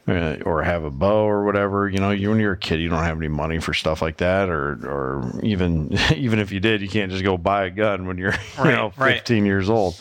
uh, 0.07 0.43
or 0.45 0.63
have 0.63 0.83
a 0.83 0.91
bow 0.91 1.25
or 1.27 1.43
whatever. 1.45 1.89
You 1.89 1.99
know, 1.99 2.11
you, 2.11 2.29
when 2.29 2.39
you're 2.39 2.53
a 2.53 2.57
kid, 2.57 2.79
you 2.79 2.89
don't 2.89 3.03
have 3.03 3.17
any 3.17 3.27
money 3.27 3.59
for 3.59 3.73
stuff 3.73 4.01
like 4.01 4.17
that. 4.17 4.49
Or, 4.49 4.73
or 4.87 5.39
even, 5.43 5.97
even 6.15 6.39
if 6.39 6.51
you 6.51 6.59
did, 6.59 6.81
you 6.81 6.89
can't 6.89 7.11
just 7.11 7.23
go 7.23 7.37
buy 7.37 7.65
a 7.65 7.69
gun 7.69 8.07
when 8.07 8.17
you're, 8.17 8.33
you 8.57 8.63
Right, 8.63 8.71
know, 8.75 8.93
right. 8.97 9.15
15 9.15 9.45
years 9.45 9.69
old. 9.69 9.95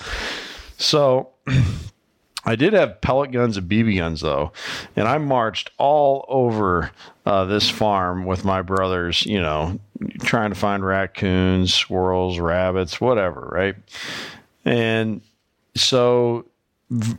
So, 0.78 1.30
I 2.44 2.56
did 2.56 2.72
have 2.72 3.00
pellet 3.00 3.30
guns 3.30 3.56
and 3.56 3.70
BB 3.70 3.98
guns 3.98 4.20
though, 4.20 4.50
and 4.96 5.06
I 5.06 5.18
marched 5.18 5.70
all 5.78 6.24
over 6.28 6.90
uh, 7.24 7.44
this 7.44 7.70
farm 7.70 8.24
with 8.24 8.44
my 8.44 8.62
brothers. 8.62 9.24
You 9.24 9.40
know, 9.40 9.78
trying 10.22 10.50
to 10.50 10.56
find 10.58 10.84
raccoons, 10.84 11.72
squirrels, 11.72 12.40
rabbits, 12.40 13.00
whatever, 13.00 13.48
right? 13.52 13.76
And 14.64 15.20
so, 15.74 16.46
v- 16.90 17.16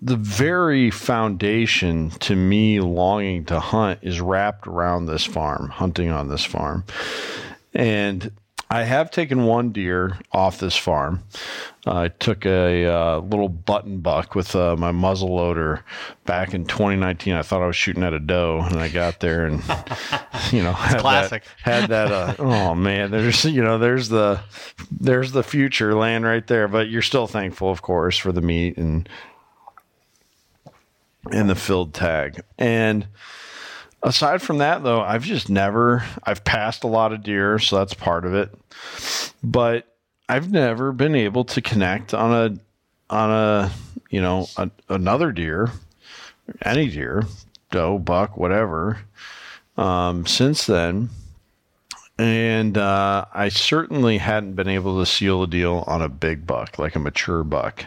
the 0.00 0.16
very 0.16 0.90
foundation 0.90 2.10
to 2.10 2.36
me 2.36 2.80
longing 2.80 3.44
to 3.46 3.58
hunt 3.60 4.00
is 4.02 4.20
wrapped 4.20 4.66
around 4.66 5.06
this 5.06 5.24
farm, 5.24 5.68
hunting 5.68 6.10
on 6.10 6.28
this 6.28 6.44
farm, 6.44 6.84
and. 7.74 8.30
I 8.68 8.82
have 8.82 9.12
taken 9.12 9.44
one 9.44 9.70
deer 9.70 10.18
off 10.32 10.58
this 10.58 10.76
farm. 10.76 11.22
I 11.86 12.08
took 12.08 12.44
a 12.44 12.84
uh, 12.84 13.18
little 13.20 13.48
button 13.48 14.00
buck 14.00 14.34
with 14.34 14.56
uh, 14.56 14.74
my 14.76 14.90
muzzle 14.90 15.36
loader 15.36 15.84
back 16.24 16.52
in 16.52 16.64
2019. 16.64 17.34
I 17.34 17.42
thought 17.42 17.62
I 17.62 17.66
was 17.66 17.76
shooting 17.76 18.02
at 18.02 18.12
a 18.12 18.18
doe, 18.18 18.60
and 18.60 18.78
I 18.80 18.88
got 18.88 19.20
there 19.20 19.46
and 19.46 19.62
you 20.52 20.64
know 20.64 20.72
had 20.72 20.98
classic. 20.98 21.44
That, 21.64 21.80
had 21.80 21.90
that. 21.90 22.12
Uh, 22.12 22.34
oh 22.40 22.74
man, 22.74 23.12
there's 23.12 23.44
you 23.44 23.62
know 23.62 23.78
there's 23.78 24.08
the 24.08 24.40
there's 24.90 25.30
the 25.30 25.44
future 25.44 25.94
land 25.94 26.24
right 26.24 26.46
there. 26.46 26.66
But 26.66 26.88
you're 26.88 27.02
still 27.02 27.28
thankful, 27.28 27.70
of 27.70 27.82
course, 27.82 28.18
for 28.18 28.32
the 28.32 28.42
meat 28.42 28.76
and 28.78 29.08
and 31.30 31.48
the 31.48 31.56
filled 31.56 31.94
tag 31.94 32.42
and. 32.58 33.06
Aside 34.02 34.42
from 34.42 34.58
that, 34.58 34.82
though, 34.84 35.00
I've 35.00 35.24
just 35.24 35.48
never, 35.48 36.04
I've 36.22 36.44
passed 36.44 36.84
a 36.84 36.88
lot 36.88 37.12
of 37.12 37.22
deer, 37.22 37.58
so 37.58 37.76
that's 37.76 37.94
part 37.94 38.24
of 38.24 38.34
it. 38.34 38.54
But 39.42 39.86
I've 40.28 40.50
never 40.50 40.92
been 40.92 41.14
able 41.14 41.44
to 41.46 41.60
connect 41.60 42.14
on 42.14 42.32
a, 42.32 43.14
on 43.14 43.30
a, 43.30 43.72
you 44.10 44.20
know, 44.20 44.46
a, 44.56 44.70
another 44.88 45.32
deer, 45.32 45.70
any 46.62 46.88
deer, 46.88 47.24
doe, 47.70 47.98
buck, 47.98 48.36
whatever, 48.36 49.00
um, 49.76 50.26
since 50.26 50.66
then. 50.66 51.10
And 52.18 52.78
uh, 52.78 53.26
I 53.34 53.48
certainly 53.50 54.18
hadn't 54.18 54.54
been 54.54 54.68
able 54.68 54.98
to 55.00 55.06
seal 55.06 55.40
the 55.40 55.46
deal 55.46 55.84
on 55.86 56.00
a 56.00 56.08
big 56.08 56.46
buck, 56.46 56.78
like 56.78 56.96
a 56.96 57.00
mature 57.00 57.44
buck. 57.44 57.84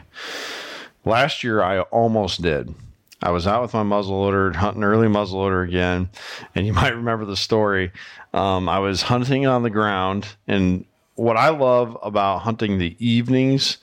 Last 1.03 1.43
year, 1.43 1.63
I 1.63 1.81
almost 1.81 2.41
did. 2.41 2.75
I 3.21 3.31
was 3.31 3.47
out 3.47 3.61
with 3.61 3.73
my 3.73 3.83
muzzleloader, 3.83 4.55
hunting 4.55 4.83
early 4.83 5.07
muzzleloader 5.07 5.67
again, 5.67 6.09
and 6.55 6.65
you 6.65 6.73
might 6.81 6.95
remember 6.95 7.25
the 7.25 7.37
story. 7.37 7.91
Um, 8.33 8.69
I 8.69 8.79
was 8.79 9.01
hunting 9.03 9.45
on 9.45 9.63
the 9.63 9.69
ground, 9.69 10.27
and 10.47 10.85
what 11.15 11.37
I 11.37 11.49
love 11.49 11.97
about 12.01 12.39
hunting 12.39 12.77
the 12.77 12.95
evenings 12.99 13.77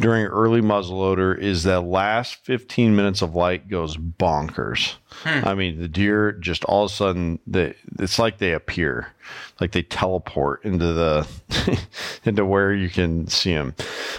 during 0.00 0.26
early 0.26 0.60
muzzleloader 0.60 1.36
is 1.36 1.64
that 1.64 1.80
last 1.80 2.36
15 2.44 2.94
minutes 2.94 3.20
of 3.20 3.34
light 3.34 3.68
goes 3.68 3.96
bonkers. 3.96 4.94
I 5.24 5.54
mean, 5.54 5.80
the 5.80 5.88
deer 5.88 6.32
just 6.32 6.64
all 6.64 6.84
of 6.84 6.90
a 6.90 6.94
sudden 6.94 7.40
they 7.46 7.74
it's 7.98 8.18
like 8.18 8.38
they 8.38 8.52
appear, 8.52 9.08
like 9.60 9.72
they 9.72 9.82
teleport 9.82 10.64
into 10.64 10.92
the 10.92 11.28
into 12.24 12.44
where 12.44 12.72
you 12.72 12.88
can 12.88 13.26
see 13.26 13.52
them 13.52 13.74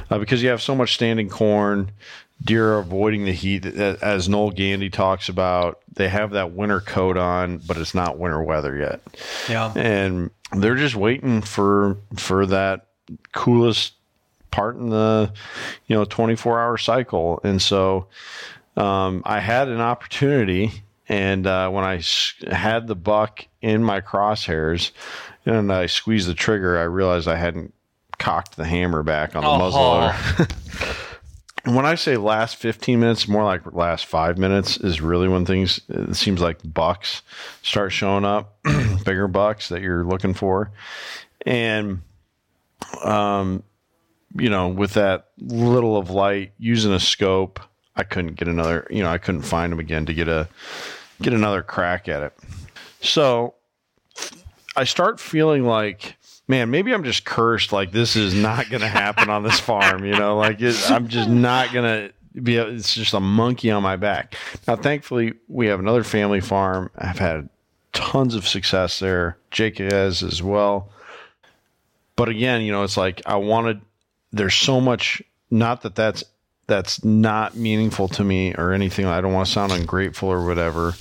uh, 0.10 0.20
because 0.20 0.44
you 0.44 0.50
have 0.50 0.62
so 0.62 0.76
much 0.76 0.94
standing 0.94 1.30
corn. 1.30 1.92
Deer 2.44 2.74
are 2.74 2.80
avoiding 2.80 3.26
the 3.26 3.34
heat, 3.34 3.66
as 3.66 4.30
Noel 4.30 4.52
Gandy 4.52 4.90
talks 4.90 5.28
about. 5.30 5.80
They 5.94 6.08
have 6.08 6.32
that 6.32 6.52
winter 6.54 6.80
coat 6.80 7.18
on, 7.18 7.58
but 7.58 7.78
it's 7.78 7.94
not 7.94 8.18
winter 8.18 8.42
weather 8.42 8.78
yet 8.78 9.02
Yeah. 9.50 9.74
and 9.76 10.32
they're 10.54 10.76
just 10.78 10.96
waiting 10.96 11.42
for 11.42 11.98
for 12.16 12.46
that 12.48 12.88
coolest 13.34 13.94
part 14.52 14.76
in 14.78 14.90
the 14.90 15.32
you 15.88 15.96
know 15.96 16.06
24 16.06 16.60
hour 16.60 16.78
cycle 16.78 17.40
and 17.44 17.62
so 17.62 18.08
um, 18.78 19.22
i 19.26 19.40
had 19.40 19.68
an 19.68 19.80
opportunity 19.82 20.72
and 21.08 21.46
uh, 21.48 21.72
I 21.76 22.02
had 22.52 22.88
the 22.88 22.96
buck 22.96 23.46
in 23.62 23.84
my 23.84 24.02
crosshairs 24.02 24.90
and 25.46 25.72
i 25.72 25.86
squeezed 25.86 26.28
the 26.28 26.34
trigger 26.34 26.80
i 26.80 26.84
realized 26.84 27.28
i 27.28 27.36
hadn't 27.36 27.74
cocked 28.18 28.56
the 28.58 28.66
hammer 28.66 29.04
back 29.04 29.36
on 29.36 29.44
the 29.44 29.50
Oh. 29.50 29.60
muzzleloader 29.60 30.96
and 31.66 31.76
when 31.76 31.86
I 31.86 31.96
say 31.96 32.18
last 32.18 32.56
15 32.58 33.00
minutes, 33.00 33.28
more 33.28 33.44
like 33.44 33.74
last 33.74 34.06
five 34.06 34.38
minutes 34.38 34.78
is 34.78 35.02
really 35.02 35.28
when 35.28 35.46
things, 35.46 35.82
it 35.90 36.16
seems 36.16 36.42
like 36.42 36.58
bucks 36.64 37.22
start 37.62 37.92
showing 37.92 38.26
up, 38.26 38.58
bigger 39.06 39.28
bucks 39.28 39.70
that 39.70 39.82
you're 39.82 40.06
looking 40.06 40.34
for. 40.34 40.72
And, 41.46 42.02
um, 43.04 43.64
you 44.36 44.50
know, 44.50 44.70
with 44.70 44.94
that 44.94 45.28
little 45.38 45.98
of 45.98 46.10
light 46.10 46.54
using 46.58 46.94
a 46.94 47.00
scope, 47.00 47.60
I 47.96 48.04
couldn't 48.04 48.36
get 48.36 48.48
another, 48.48 48.88
you 48.90 49.04
know, 49.04 49.10
I 49.10 49.18
couldn't 49.18 49.42
find 49.42 49.72
them 49.72 49.80
again 49.80 50.06
to 50.06 50.14
get 50.14 50.28
a, 50.28 50.48
get 51.22 51.34
another 51.34 51.62
crack 51.62 52.08
at 52.08 52.24
it. 52.24 52.34
So 53.02 53.56
I 54.76 54.86
start 54.86 55.20
feeling 55.20 55.66
like, 55.66 56.16
man, 56.50 56.72
maybe 56.72 56.92
I'm 56.92 57.06
just 57.06 57.24
cursed. 57.24 57.72
Like 57.72 57.94
this 57.94 58.18
is 58.18 58.34
not 58.34 58.70
going 58.70 58.82
to 58.82 58.88
happen 58.88 59.30
on 59.30 59.44
this 59.44 59.60
farm. 59.60 60.04
You 60.04 60.18
know, 60.18 60.36
like 60.36 60.60
it, 60.60 60.76
I'm 60.92 61.08
just 61.08 61.30
not 61.30 61.72
going 61.72 61.86
to 61.86 62.42
be. 62.42 62.58
It's 62.58 62.94
just 62.94 63.14
a 63.14 63.22
monkey 63.22 63.72
on 63.72 63.82
my 63.84 63.96
back. 63.96 64.36
Now, 64.68 64.76
thankfully, 64.76 65.36
we 65.48 65.68
have 65.68 65.80
another 65.80 66.04
family 66.04 66.42
farm. 66.42 66.90
I've 66.98 67.20
had 67.20 67.48
tons 67.94 68.36
of 68.36 68.46
success 68.46 69.00
there. 69.00 69.38
Jake 69.52 69.78
has 69.78 70.22
as 70.24 70.44
well. 70.44 70.90
But 72.18 72.28
again, 72.28 72.64
you 72.64 72.74
know, 72.74 72.84
it's 72.84 72.98
like 72.98 73.22
I 73.26 73.38
wanted. 73.38 73.80
There's 74.34 74.56
so 74.56 74.82
much. 74.82 75.22
Not 75.52 75.82
that 75.84 75.96
that's 75.96 76.24
that's 76.68 77.04
not 77.04 77.56
meaningful 77.56 78.08
to 78.10 78.24
me 78.24 78.54
or 78.56 78.74
anything. 78.74 79.06
I 79.06 79.22
don't 79.22 79.34
want 79.34 79.48
to 79.48 79.54
sound 79.54 79.72
ungrateful 79.72 80.30
or 80.30 80.46
whatever, 80.46 80.94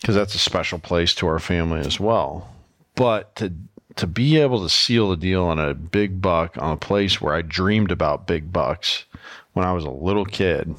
because 0.00 0.14
that's 0.14 0.34
a 0.34 0.38
special 0.38 0.78
place 0.78 1.14
to 1.16 1.26
our 1.26 1.40
family 1.40 1.80
as 1.80 1.98
well. 1.98 2.48
But 2.94 3.34
to 3.36 3.52
to 3.96 4.06
be 4.06 4.38
able 4.38 4.62
to 4.62 4.68
seal 4.68 5.10
the 5.10 5.16
deal 5.16 5.44
on 5.44 5.58
a 5.58 5.74
big 5.74 6.20
buck 6.22 6.56
on 6.58 6.72
a 6.72 6.76
place 6.76 7.20
where 7.20 7.34
I 7.34 7.42
dreamed 7.42 7.90
about 7.90 8.26
big 8.26 8.52
bucks 8.52 9.04
when 9.52 9.66
I 9.66 9.72
was 9.72 9.84
a 9.84 9.90
little 9.90 10.24
kid, 10.24 10.74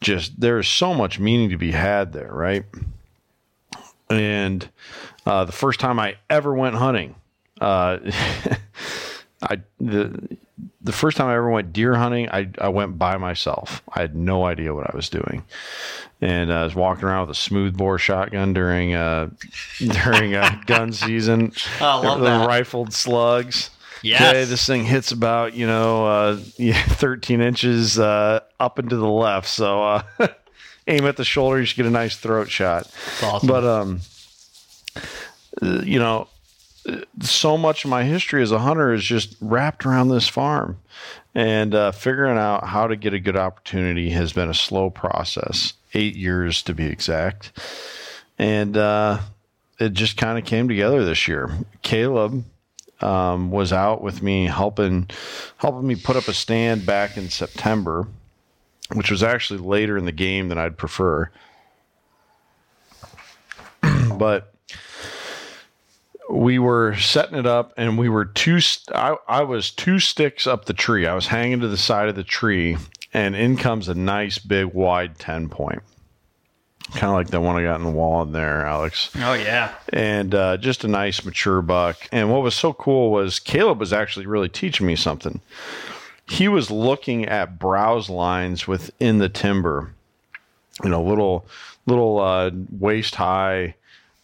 just 0.00 0.40
there's 0.40 0.68
so 0.68 0.94
much 0.94 1.18
meaning 1.18 1.50
to 1.50 1.58
be 1.58 1.72
had 1.72 2.12
there, 2.12 2.32
right? 2.32 2.64
and 4.10 4.68
uh, 5.24 5.44
the 5.44 5.52
first 5.52 5.80
time 5.80 5.98
I 5.98 6.16
ever 6.30 6.54
went 6.54 6.76
hunting, 6.76 7.14
uh, 7.60 7.98
I 9.48 9.60
the 9.80 10.36
the 10.82 10.92
first 10.92 11.16
time 11.16 11.28
I 11.28 11.36
ever 11.36 11.50
went 11.50 11.72
deer 11.72 11.94
hunting, 11.94 12.28
I 12.30 12.48
I 12.58 12.68
went 12.68 12.98
by 12.98 13.16
myself. 13.16 13.82
I 13.92 14.00
had 14.00 14.16
no 14.16 14.44
idea 14.44 14.74
what 14.74 14.92
I 14.92 14.96
was 14.96 15.08
doing, 15.08 15.44
and 16.20 16.52
I 16.52 16.64
was 16.64 16.74
walking 16.74 17.04
around 17.04 17.28
with 17.28 17.36
a 17.36 17.40
smoothbore 17.40 17.98
shotgun 17.98 18.52
during 18.52 18.94
uh 18.94 19.30
during 19.78 20.34
uh, 20.34 20.60
gun 20.66 20.92
season. 20.92 21.52
I 21.80 21.96
love 21.96 22.20
the 22.20 22.26
that. 22.26 22.48
rifled 22.48 22.92
slugs. 22.92 23.70
Yes. 24.02 24.20
Okay, 24.20 24.44
this 24.44 24.66
thing 24.66 24.84
hits 24.84 25.10
about 25.12 25.54
you 25.54 25.66
know 25.66 26.06
uh, 26.06 26.38
yeah, 26.56 26.82
13 26.82 27.40
inches 27.40 27.98
uh, 27.98 28.40
up 28.60 28.78
and 28.78 28.90
to 28.90 28.96
the 28.96 29.08
left. 29.08 29.48
So 29.48 29.82
uh, 29.82 30.02
aim 30.86 31.06
at 31.06 31.16
the 31.16 31.24
shoulder, 31.24 31.58
you 31.60 31.64
should 31.64 31.76
get 31.76 31.86
a 31.86 31.90
nice 31.90 32.16
throat 32.16 32.50
shot. 32.50 32.90
Awesome. 33.22 33.48
But 33.48 33.64
um, 33.64 34.00
uh, 35.62 35.80
you 35.82 35.98
know, 35.98 36.28
so 37.20 37.56
much 37.56 37.84
of 37.84 37.90
my 37.90 38.04
history 38.04 38.42
as 38.42 38.52
a 38.52 38.58
hunter 38.58 38.92
is 38.92 39.04
just 39.04 39.36
wrapped 39.40 39.84
around 39.86 40.08
this 40.08 40.28
farm, 40.28 40.78
and 41.34 41.74
uh, 41.74 41.92
figuring 41.92 42.38
out 42.38 42.66
how 42.66 42.86
to 42.86 42.96
get 42.96 43.14
a 43.14 43.20
good 43.20 43.36
opportunity 43.36 44.10
has 44.10 44.32
been 44.32 44.48
a 44.48 44.54
slow 44.54 44.90
process. 44.90 45.74
Eight 45.94 46.16
years 46.16 46.62
to 46.64 46.74
be 46.74 46.86
exact, 46.86 47.52
and 48.38 48.76
uh, 48.76 49.20
it 49.78 49.92
just 49.92 50.16
kind 50.16 50.38
of 50.38 50.44
came 50.44 50.68
together 50.68 51.04
this 51.04 51.26
year. 51.26 51.50
Caleb 51.82 52.44
um, 53.00 53.50
was 53.50 53.72
out 53.72 54.02
with 54.02 54.22
me 54.22 54.46
helping 54.46 55.08
helping 55.58 55.86
me 55.86 55.96
put 55.96 56.16
up 56.16 56.28
a 56.28 56.34
stand 56.34 56.86
back 56.86 57.16
in 57.16 57.28
September, 57.28 58.06
which 58.92 59.10
was 59.10 59.22
actually 59.22 59.60
later 59.60 59.96
in 59.96 60.04
the 60.04 60.12
game 60.12 60.48
than 60.48 60.58
I'd 60.58 60.76
prefer. 60.76 61.30
but 64.18 64.52
we 66.30 66.58
were 66.58 66.96
setting 66.96 67.38
it 67.38 67.46
up 67.46 67.72
and 67.76 67.98
we 67.98 68.08
were 68.08 68.24
two 68.24 68.58
I, 68.94 69.16
I 69.28 69.42
was 69.42 69.70
two 69.70 69.98
sticks 69.98 70.46
up 70.46 70.64
the 70.64 70.72
tree 70.72 71.06
i 71.06 71.14
was 71.14 71.28
hanging 71.28 71.60
to 71.60 71.68
the 71.68 71.76
side 71.76 72.08
of 72.08 72.16
the 72.16 72.24
tree 72.24 72.76
and 73.14 73.36
in 73.36 73.56
comes 73.56 73.88
a 73.88 73.94
nice 73.94 74.38
big 74.38 74.66
wide 74.66 75.18
10 75.18 75.48
point 75.48 75.82
kind 76.92 77.06
of 77.06 77.12
like 77.12 77.28
the 77.28 77.40
one 77.40 77.56
i 77.56 77.62
got 77.62 77.76
in 77.76 77.84
the 77.84 77.90
wall 77.90 78.22
in 78.22 78.32
there 78.32 78.66
alex 78.66 79.10
oh 79.16 79.34
yeah. 79.34 79.74
and 79.92 80.34
uh, 80.34 80.56
just 80.56 80.84
a 80.84 80.88
nice 80.88 81.24
mature 81.24 81.62
buck. 81.62 81.96
And 82.12 82.30
what 82.30 82.42
was 82.42 82.54
so 82.54 82.72
cool 82.72 83.10
was 83.10 83.38
Caleb 83.38 83.80
was 83.80 83.92
actually 83.92 84.26
really 84.26 84.48
teaching 84.48 84.86
me 84.86 84.96
something. 84.96 85.40
He 86.28 86.48
was 86.48 86.70
looking 86.70 87.26
at 87.26 87.58
browse 87.58 88.10
lines 88.10 88.66
within 88.66 89.18
the 89.18 89.28
timber, 89.28 89.92
you 90.82 90.90
know, 90.90 91.02
little 91.02 91.46
little 91.86 92.18
uh, 92.18 92.50
waist 92.78 93.14
high 93.14 93.74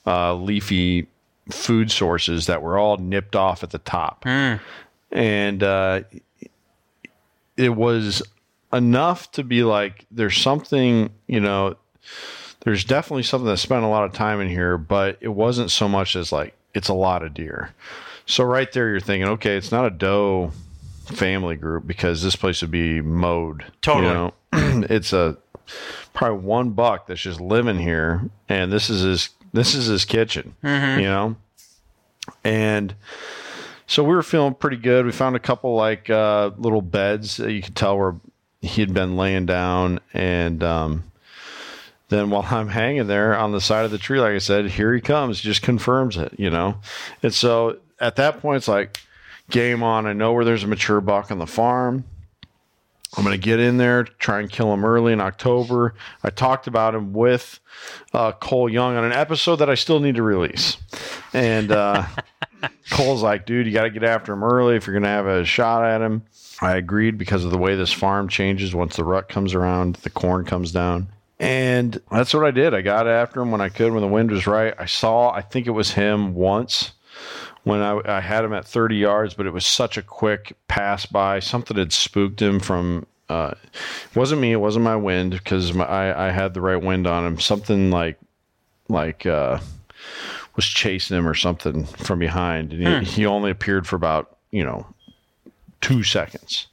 uh, 0.07 0.35
leafy 0.35 1.07
food 1.51 1.91
sources 1.91 2.47
that 2.47 2.63
were 2.63 2.79
all 2.79 2.97
nipped 2.97 3.37
off 3.37 3.63
at 3.63 3.71
the 3.71 3.79
top, 3.79 4.25
and 5.11 5.63
uh, 5.63 6.03
it 7.57 7.71
was 7.71 8.23
enough 8.73 9.31
to 9.33 9.45
be 9.45 9.63
like, 9.63 10.07
there's 10.11 10.37
something, 10.37 11.11
you 11.27 11.41
know, 11.41 11.77
there's 12.61 12.85
definitely 12.85 13.23
something 13.23 13.49
that 13.49 13.59
spent 13.59 13.85
a 13.85 13.89
lot 13.89 14.05
of 14.05 14.13
time 14.13 14.41
in 14.41 14.49
here, 14.49 14.79
but 14.79 15.19
it 15.21 15.29
wasn't 15.29 15.71
so 15.71 15.89
much 15.89 16.17
as 16.17 16.33
like 16.33 16.55
it's 16.75 16.89
a 16.89 16.95
lot 16.95 17.23
of 17.23 17.35
deer. 17.35 17.75
So 18.27 18.45
right 18.45 18.71
there, 18.73 18.89
you're 18.89 19.01
thinking, 19.01 19.29
okay, 19.31 19.57
it's 19.57 19.73
not 19.73 19.87
a 19.87 19.91
doe 19.91 20.53
family 21.07 21.57
group 21.57 21.87
because 21.87 22.23
this 22.23 22.37
place 22.37 22.63
would 22.63 22.71
be 22.71 23.01
mowed. 23.01 23.65
Totally. 23.83 24.07
You 24.07 24.15
know? 24.15 24.33
it's 24.91 25.13
a 25.13 25.37
probably 26.15 26.45
one 26.45 26.71
buck 26.71 27.07
that's 27.07 27.21
just 27.21 27.41
living 27.41 27.79
here, 27.79 28.31
and 28.49 28.73
this 28.73 28.89
is 28.89 29.03
his 29.03 29.31
this 29.53 29.75
is 29.75 29.87
his 29.87 30.05
kitchen. 30.05 30.55
You 31.01 31.07
know, 31.07 31.37
and 32.45 32.95
so 33.87 34.03
we 34.03 34.15
were 34.15 34.23
feeling 34.23 34.55
pretty 34.55 34.77
good. 34.77 35.05
We 35.05 35.13
found 35.13 35.37
a 35.37 35.41
couple 35.41 35.75
like 35.75 36.09
uh, 36.09 36.51
little 36.57 36.83
beds 36.83 37.37
that 37.39 37.53
you 37.53 37.63
could 37.63 37.77
tell 37.77 37.99
where 37.99 38.15
he 38.61 38.81
had 38.81 38.95
been 38.95 39.17
laying 39.17 39.47
down, 39.47 40.01
and 40.15 40.63
um, 40.63 41.05
then 42.09 42.31
while 42.31 42.47
I'm 42.51 42.69
hanging 42.69 43.07
there 43.07 43.37
on 43.37 43.53
the 43.53 43.61
side 43.61 43.85
of 43.85 43.91
the 43.91 43.99
tree, 43.99 44.21
like 44.21 44.35
I 44.35 44.39
said, 44.39 44.67
here 44.67 44.95
he 44.95 45.01
comes, 45.01 45.41
just 45.41 45.63
confirms 45.63 46.17
it, 46.17 46.35
you 46.39 46.51
know. 46.51 46.77
And 47.23 47.35
so 47.35 47.79
at 48.01 48.17
that 48.17 48.41
point, 48.41 48.59
it's 48.59 48.69
like 48.69 49.01
game 49.51 49.83
on. 49.83 50.07
I 50.07 50.13
know 50.13 50.33
where 50.33 50.45
there's 50.45 50.65
a 50.65 50.67
mature 50.69 51.01
buck 51.01 51.31
on 51.31 51.39
the 51.39 51.47
farm. 51.47 52.05
I'm 53.17 53.25
going 53.25 53.39
to 53.39 53.45
get 53.45 53.61
in 53.61 53.77
there, 53.77 54.05
try 54.05 54.41
and 54.41 54.51
kill 54.51 54.73
him 54.73 54.85
early 54.85 55.13
in 55.13 55.21
October. 55.21 55.95
I 56.23 56.31
talked 56.31 56.67
about 56.67 56.95
him 56.95 57.13
with 57.13 57.61
uh, 58.15 58.33
Cole 58.33 58.71
Young 58.71 58.97
on 58.97 59.05
an 59.05 59.13
episode 59.13 59.57
that 59.57 59.69
I 59.69 59.75
still 59.75 60.01
need 60.01 60.15
to 60.15 60.23
release. 60.23 60.79
And 61.35 61.71
uh, 61.71 62.07
Cole's 62.91 63.23
like, 63.23 63.45
dude, 63.45 63.67
you 63.67 63.73
got 63.73 63.83
to 63.83 63.91
get 63.91 64.03
after 64.03 64.33
him 64.33 64.43
early 64.43 64.77
if 64.77 64.87
you're 64.87 64.95
going 64.95 65.03
to 65.03 65.11
have 65.11 65.27
a 65.27 65.45
shot 65.45 65.85
at 65.85 66.01
him. 66.01 66.23
I 66.63 66.77
agreed 66.77 67.19
because 67.19 67.45
of 67.45 67.51
the 67.51 67.59
way 67.59 67.75
this 67.75 67.93
farm 67.93 68.29
changes 68.29 68.75
once 68.75 68.97
the 68.97 69.05
rut 69.05 69.29
comes 69.29 69.53
around, 69.53 69.97
the 69.97 70.11
corn 70.11 70.45
comes 70.47 70.73
down. 70.73 71.09
And 71.39 72.01
that's 72.11 72.33
what 72.33 72.45
I 72.45 72.51
did. 72.51 72.73
I 72.73 72.83
got 72.83 73.09
after 73.09 73.43
him 73.43 73.51
when 73.51 73.61
I 73.61 73.69
could, 73.69 73.93
when 73.93 74.01
the 74.01 74.09
wind 74.09 74.31
was 74.31 74.47
right. 74.47 74.75
I 74.79 74.87
saw, 74.87 75.31
I 75.33 75.43
think 75.43 75.67
it 75.67 75.71
was 75.71 75.93
him 75.93 76.35
once 76.35 76.93
when 77.65 77.81
I, 77.81 78.01
I 78.05 78.21
had 78.21 78.45
him 78.45 78.53
at 78.53 78.67
30 78.67 78.97
yards, 78.97 79.35
but 79.35 79.47
it 79.47 79.53
was 79.53 79.67
such 79.67 79.97
a 79.97 80.03
quick 80.03 80.57
pass 80.69 81.07
by. 81.07 81.41
Something 81.41 81.77
had 81.77 81.93
spooked 81.93 82.41
him 82.43 82.61
from. 82.61 83.07
Uh, 83.29 83.55
it 84.11 84.17
wasn't 84.17 84.41
me. 84.41 84.53
It 84.53 84.57
wasn't 84.57 84.85
my 84.85 84.97
wind 84.97 85.33
because 85.33 85.77
I, 85.77 86.29
I 86.29 86.31
had 86.31 86.55
the 86.55 86.61
right 86.61 86.83
wind 86.83 87.07
on 87.07 87.25
him. 87.25 87.39
Something 87.39 87.91
like 87.91 88.19
like 88.89 89.25
uh, 89.27 89.59
was 90.57 90.67
chasing 90.67 91.17
him 91.17 91.27
or 91.27 91.35
something 91.35 91.85
from 91.85 92.19
behind, 92.19 92.73
and 92.73 93.07
he, 93.07 93.13
he 93.13 93.27
only 93.27 93.51
appeared 93.51 93.87
for 93.87 93.97
about 93.97 94.37
you 94.51 94.65
know 94.65 94.87
two 95.81 96.03
seconds. 96.03 96.67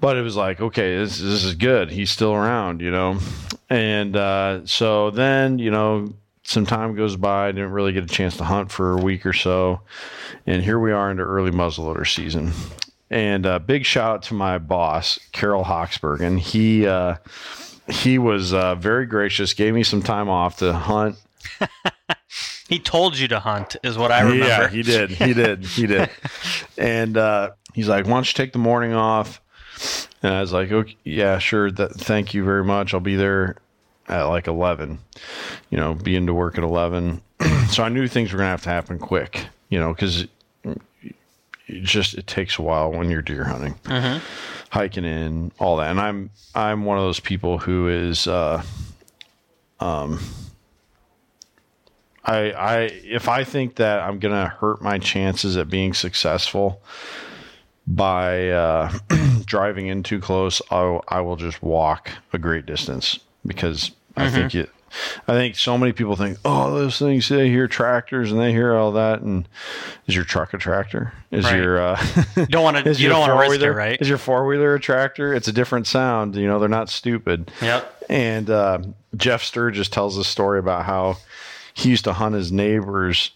But 0.00 0.16
it 0.16 0.22
was 0.22 0.36
like, 0.36 0.60
okay, 0.60 0.96
this, 0.96 1.18
this 1.18 1.44
is 1.44 1.54
good. 1.54 1.90
He's 1.90 2.10
still 2.10 2.32
around, 2.32 2.80
you 2.80 2.90
know. 2.90 3.18
And 3.68 4.16
uh, 4.16 4.64
so 4.64 5.10
then, 5.10 5.58
you 5.58 5.70
know, 5.72 6.12
some 6.48 6.64
time 6.64 6.94
goes 6.94 7.14
by. 7.14 7.48
I 7.48 7.52
didn't 7.52 7.72
really 7.72 7.92
get 7.92 8.04
a 8.04 8.08
chance 8.08 8.38
to 8.38 8.44
hunt 8.44 8.72
for 8.72 8.92
a 8.92 8.96
week 8.96 9.26
or 9.26 9.34
so. 9.34 9.82
And 10.46 10.62
here 10.62 10.78
we 10.78 10.92
are 10.92 11.10
into 11.10 11.22
early 11.22 11.50
muzzleloader 11.50 12.06
season. 12.06 12.52
And 13.10 13.44
uh, 13.44 13.58
big 13.58 13.84
shout 13.84 14.14
out 14.14 14.22
to 14.24 14.34
my 14.34 14.56
boss, 14.56 15.18
Carol 15.32 15.64
Hawksbergen. 15.64 16.38
He 16.38 16.86
uh, 16.86 17.16
he 17.86 18.18
was 18.18 18.54
uh, 18.54 18.76
very 18.76 19.04
gracious, 19.04 19.52
gave 19.52 19.74
me 19.74 19.82
some 19.82 20.02
time 20.02 20.30
off 20.30 20.58
to 20.58 20.72
hunt. 20.72 21.16
He 22.68 22.78
told 22.78 23.16
you 23.16 23.28
to 23.28 23.40
hunt, 23.40 23.76
is 23.82 23.96
what 23.96 24.12
I 24.12 24.20
remember. 24.20 24.44
Yeah, 24.44 24.68
he 24.68 24.82
did. 24.82 25.08
He 25.08 25.32
did. 25.32 25.64
He 25.64 25.86
did. 25.86 26.10
And 26.76 27.16
uh, 27.16 27.52
he's 27.72 27.88
like, 27.88 28.04
"Why 28.04 28.12
don't 28.12 28.28
you 28.28 28.36
take 28.36 28.52
the 28.52 28.58
morning 28.58 28.92
off?" 28.92 29.40
And 30.22 30.34
I 30.34 30.42
was 30.42 30.52
like, 30.52 30.70
"Okay, 30.70 30.96
yeah, 31.02 31.38
sure. 31.38 31.70
That, 31.70 31.92
thank 31.94 32.34
you 32.34 32.44
very 32.44 32.62
much. 32.62 32.92
I'll 32.92 33.00
be 33.00 33.16
there 33.16 33.56
at 34.08 34.24
like 34.24 34.46
eleven. 34.46 34.98
You 35.70 35.78
know, 35.78 35.94
being 35.94 36.26
to 36.26 36.34
work 36.34 36.58
at 36.58 36.64
eleven. 36.64 37.22
so 37.68 37.82
I 37.82 37.88
knew 37.88 38.08
things 38.08 38.32
were 38.32 38.38
gonna 38.38 38.50
have 38.50 38.62
to 38.62 38.70
happen 38.70 38.98
quick. 38.98 39.46
You 39.68 39.78
know, 39.78 39.92
because 39.92 40.26
it 41.68 41.82
just 41.82 42.14
it 42.14 42.26
takes 42.26 42.58
a 42.58 42.62
while 42.62 42.90
when 42.90 43.10
you're 43.10 43.22
deer 43.22 43.44
hunting, 43.44 43.74
hiking 44.70 45.04
in 45.04 45.52
all 45.58 45.76
that. 45.76 45.90
And 45.90 46.00
I'm 46.00 46.30
I'm 46.54 46.84
one 46.84 46.98
of 46.98 47.04
those 47.04 47.20
people 47.20 47.58
who 47.58 47.88
is. 47.88 48.26
Uh, 48.26 48.62
um, 49.80 50.18
I, 52.24 52.52
I 52.52 52.78
if 53.04 53.28
I 53.28 53.44
think 53.44 53.76
that 53.76 54.00
I'm 54.00 54.18
gonna 54.18 54.48
hurt 54.48 54.82
my 54.82 54.98
chances 54.98 55.56
at 55.56 55.70
being 55.70 55.94
successful 55.94 56.82
by 57.86 58.50
uh, 58.50 58.92
driving 59.46 59.86
in 59.86 60.02
too 60.02 60.20
close, 60.20 60.60
I, 60.70 61.00
I 61.08 61.20
will 61.20 61.36
just 61.36 61.62
walk 61.62 62.10
a 62.32 62.38
great 62.38 62.66
distance 62.66 63.18
because 63.46 63.92
I 64.22 64.30
think 64.30 64.54
it. 64.54 64.70
I 65.28 65.32
think 65.32 65.56
so 65.56 65.76
many 65.76 65.92
people 65.92 66.16
think, 66.16 66.38
oh, 66.46 66.74
those 66.74 66.98
things 66.98 67.28
they 67.28 67.48
hear 67.50 67.68
tractors 67.68 68.32
and 68.32 68.40
they 68.40 68.52
hear 68.52 68.74
all 68.74 68.92
that, 68.92 69.20
and 69.20 69.46
is 70.06 70.14
your 70.14 70.24
truck 70.24 70.54
a 70.54 70.58
tractor? 70.58 71.12
Is 71.30 71.44
Right. 71.44 71.56
your 71.56 71.78
uh, 71.78 72.02
Don't 72.48 72.62
want 72.64 72.78
to. 72.78 72.88
is 72.88 72.98
You 72.98 73.04
your 73.08 73.12
don't 73.18 73.28
want 73.28 73.32
to 73.44 73.50
risk 73.50 73.62
it, 73.62 73.70
right? 73.72 74.00
Is 74.00 74.08
your 74.08 74.16
four 74.16 74.46
wheeler 74.46 74.74
a 74.74 74.80
tractor? 74.80 75.34
It's 75.34 75.46
a 75.46 75.52
different 75.52 75.86
sound. 75.86 76.36
You 76.36 76.46
know, 76.46 76.58
they're 76.58 76.70
not 76.70 76.88
stupid. 76.88 77.50
Yep. 77.60 78.04
And 78.08 78.48
uh, 78.48 78.78
Jeff 79.14 79.42
Sturgis 79.42 79.90
tells 79.90 80.16
a 80.16 80.24
story 80.24 80.58
about 80.58 80.86
how 80.86 81.18
he 81.74 81.90
used 81.90 82.04
to 82.04 82.14
hunt 82.14 82.34
his 82.34 82.50
neighbors' 82.50 83.30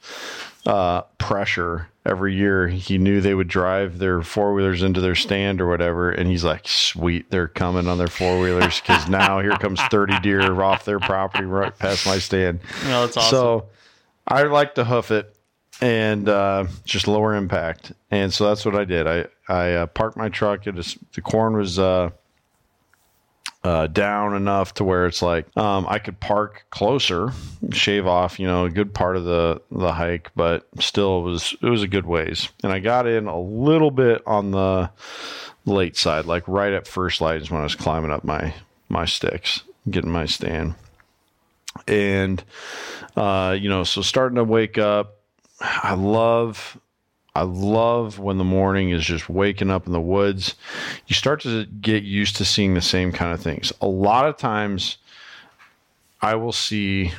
uh, 0.64 1.02
pressure 1.18 1.88
every 2.04 2.34
year. 2.34 2.68
He 2.68 2.98
knew 2.98 3.20
they 3.20 3.34
would 3.34 3.48
drive 3.48 3.98
their 3.98 4.22
four 4.22 4.54
wheelers 4.54 4.82
into 4.82 5.00
their 5.00 5.14
stand 5.14 5.60
or 5.60 5.68
whatever, 5.68 6.10
and 6.10 6.28
he's 6.28 6.44
like, 6.44 6.66
"Sweet, 6.66 7.30
they're 7.30 7.48
coming 7.48 7.86
on 7.88 7.98
their 7.98 8.08
four 8.08 8.40
wheelers 8.40 8.80
because 8.80 9.08
now 9.08 9.40
here 9.40 9.56
comes 9.56 9.80
thirty 9.82 10.18
deer 10.20 10.60
off 10.60 10.84
their 10.84 11.00
property 11.00 11.44
right 11.44 11.76
past 11.78 12.06
my 12.06 12.18
stand." 12.18 12.60
No, 12.84 13.06
that's 13.06 13.16
awesome. 13.16 13.30
So 13.30 13.66
I 14.26 14.42
like 14.44 14.74
to 14.76 14.84
hoof 14.84 15.10
it 15.10 15.36
and 15.80 16.28
uh, 16.28 16.66
just 16.84 17.08
lower 17.08 17.34
impact, 17.34 17.92
and 18.10 18.32
so 18.32 18.48
that's 18.48 18.64
what 18.64 18.74
I 18.74 18.84
did. 18.84 19.06
I 19.06 19.26
I 19.48 19.72
uh, 19.74 19.86
parked 19.86 20.16
my 20.16 20.28
truck. 20.28 20.66
It 20.66 20.78
is, 20.78 20.98
the 21.14 21.20
corn 21.20 21.56
was 21.56 21.78
uh, 21.78 22.10
uh, 23.64 23.86
down 23.86 24.34
enough 24.34 24.74
to 24.74 24.84
where 24.84 25.06
it's 25.06 25.22
like 25.22 25.56
um, 25.56 25.86
I 25.88 25.98
could 25.98 26.18
park 26.18 26.64
closer, 26.70 27.32
shave 27.70 28.06
off, 28.06 28.40
you 28.40 28.46
know, 28.46 28.64
a 28.64 28.70
good 28.70 28.92
part 28.92 29.16
of 29.16 29.24
the 29.24 29.62
the 29.70 29.92
hike, 29.92 30.30
but 30.34 30.66
still 30.80 31.20
it 31.20 31.22
was 31.22 31.56
it 31.62 31.68
was 31.68 31.82
a 31.82 31.88
good 31.88 32.06
ways. 32.06 32.48
And 32.62 32.72
I 32.72 32.80
got 32.80 33.06
in 33.06 33.26
a 33.26 33.40
little 33.40 33.90
bit 33.90 34.22
on 34.26 34.50
the 34.50 34.90
late 35.64 35.96
side, 35.96 36.24
like 36.24 36.46
right 36.48 36.72
at 36.72 36.88
first 36.88 37.20
light 37.20 37.40
is 37.40 37.50
when 37.50 37.60
I 37.60 37.64
was 37.64 37.76
climbing 37.76 38.10
up 38.10 38.24
my 38.24 38.54
my 38.88 39.04
sticks, 39.04 39.62
getting 39.88 40.10
my 40.10 40.26
stand, 40.26 40.74
and 41.86 42.42
uh, 43.16 43.56
you 43.58 43.68
know, 43.68 43.84
so 43.84 44.02
starting 44.02 44.36
to 44.36 44.44
wake 44.44 44.78
up. 44.78 45.18
I 45.60 45.94
love 45.94 46.76
I 47.34 47.42
love 47.42 48.18
when 48.18 48.36
the 48.36 48.44
morning 48.44 48.90
is 48.90 49.04
just 49.04 49.28
waking 49.28 49.70
up 49.70 49.86
in 49.86 49.92
the 49.92 50.00
woods. 50.00 50.54
You 51.06 51.14
start 51.14 51.40
to 51.42 51.64
get 51.64 52.02
used 52.02 52.36
to 52.36 52.44
seeing 52.44 52.74
the 52.74 52.82
same 52.82 53.10
kind 53.10 53.32
of 53.32 53.40
things. 53.40 53.72
A 53.80 53.86
lot 53.86 54.26
of 54.26 54.36
times, 54.36 54.98
I 56.20 56.34
will 56.34 56.52
see 56.52 57.12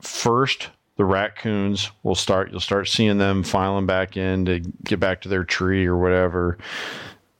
first 0.00 0.68
the 0.96 1.04
raccoons 1.04 1.90
will 2.04 2.14
start. 2.14 2.50
You'll 2.52 2.60
start 2.60 2.88
seeing 2.88 3.18
them 3.18 3.42
filing 3.42 3.86
back 3.86 4.16
in 4.16 4.44
to 4.46 4.60
get 4.60 5.00
back 5.00 5.22
to 5.22 5.28
their 5.28 5.44
tree 5.44 5.86
or 5.86 5.96
whatever, 5.96 6.56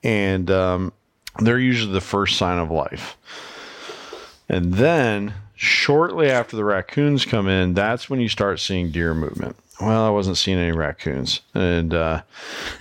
and 0.03 0.51
um, 0.51 0.93
they're 1.39 1.59
usually 1.59 1.93
the 1.93 2.01
first 2.01 2.37
sign 2.37 2.59
of 2.59 2.71
life. 2.71 3.17
And 4.49 4.75
then 4.75 5.35
shortly 5.55 6.31
after 6.31 6.57
the 6.57 6.65
raccoons 6.65 7.25
come 7.25 7.49
in, 7.49 7.75
that's 7.75 8.11
when 8.11 8.21
you 8.21 8.29
start 8.29 8.61
seeing 8.61 8.91
deer 8.91 9.15
movement 9.15 9.57
well, 9.81 10.07
I 10.07 10.11
wasn't 10.11 10.39
seeing 10.39 10.59
any 10.59 10.73
raccoons, 10.73 11.43
and 11.53 11.93
uh, 11.93 12.23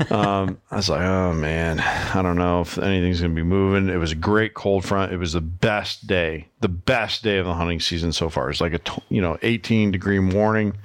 um, 0.10 0.62
I 0.72 0.78
was 0.78 0.90
like, 0.90 1.02
oh 1.02 1.34
man, 1.34 1.80
I 1.80 2.22
don't 2.22 2.38
know 2.38 2.62
if 2.62 2.78
anything's 2.78 3.20
going 3.20 3.32
to 3.32 3.36
be 3.36 3.44
moving. 3.44 3.90
It 3.90 3.98
was 3.98 4.14
a 4.14 4.16
great 4.16 4.54
cold 4.54 4.86
front. 4.86 5.12
It 5.12 5.18
was 5.18 5.34
the 5.34 5.42
best 5.42 6.08
day, 6.08 6.48
the 6.62 6.70
best 6.70 7.22
day 7.22 7.38
of 7.38 7.46
the 7.46 7.54
hunting 7.54 7.82
season 7.82 8.14
so 8.14 8.30
far. 8.30 8.50
It's 8.50 8.62
like 8.62 8.74
a 8.74 9.02
you 9.10 9.22
know 9.22 9.38
18 9.42 9.92
degree 9.92 10.20
morning, 10.20 10.78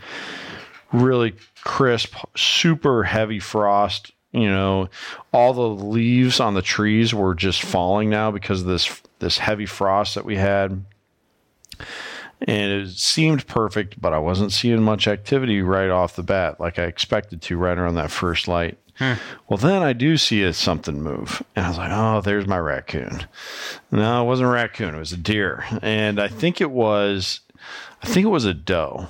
really 0.93 1.35
crisp, 1.63 2.15
super 2.37 3.05
heavy 3.05 3.39
frost. 3.39 4.11
You 4.33 4.49
know, 4.49 4.89
all 5.33 5.53
the 5.53 5.69
leaves 5.69 6.41
on 6.41 6.55
the 6.55 6.63
trees 6.63 7.15
were 7.15 7.35
just 7.35 7.63
falling 7.63 8.11
now 8.11 8.33
because 8.33 8.63
of 8.63 8.67
this 8.67 9.01
this 9.21 9.39
heavy 9.39 9.67
frost 9.67 10.17
that 10.17 10.25
we 10.25 10.37
had 10.37 10.85
and 12.47 12.73
it 12.73 12.91
seemed 12.91 13.47
perfect, 13.47 14.01
but 14.01 14.13
I 14.13 14.19
wasn't 14.19 14.53
seeing 14.53 14.83
much 14.83 15.07
activity 15.07 15.61
right 15.63 15.91
off 15.91 16.17
the 16.17 16.23
bat 16.23 16.61
like 16.61 16.79
I 16.79 16.85
expected 16.85 17.43
to 17.43 17.57
right 17.57 17.77
around 17.77 17.97
that 17.97 18.11
first 18.11 18.49
light. 18.49 18.79
Hmm. 18.99 19.15
Well, 19.49 19.57
then 19.57 19.83
I 19.83 19.93
do 19.93 20.17
see 20.17 20.43
a, 20.43 20.53
something 20.53 21.03
move, 21.03 21.43
and 21.57 21.65
I 21.65 21.69
was 21.69 21.79
like, 21.79 21.91
"Oh, 21.91 22.21
there's 22.21 22.47
my 22.47 22.59
raccoon." 22.59 23.25
No, 23.91 24.23
it 24.23 24.27
wasn't 24.27 24.51
a 24.51 24.53
raccoon; 24.53 24.95
it 24.95 24.99
was 24.99 25.13
a 25.13 25.17
deer, 25.17 25.65
and 25.81 26.21
I 26.21 26.29
think 26.29 26.61
it 26.61 26.71
was, 26.71 27.41
I 28.03 28.07
think 28.07 28.27
it 28.27 28.31
was 28.31 28.45
a 28.45 28.53
doe. 28.53 29.09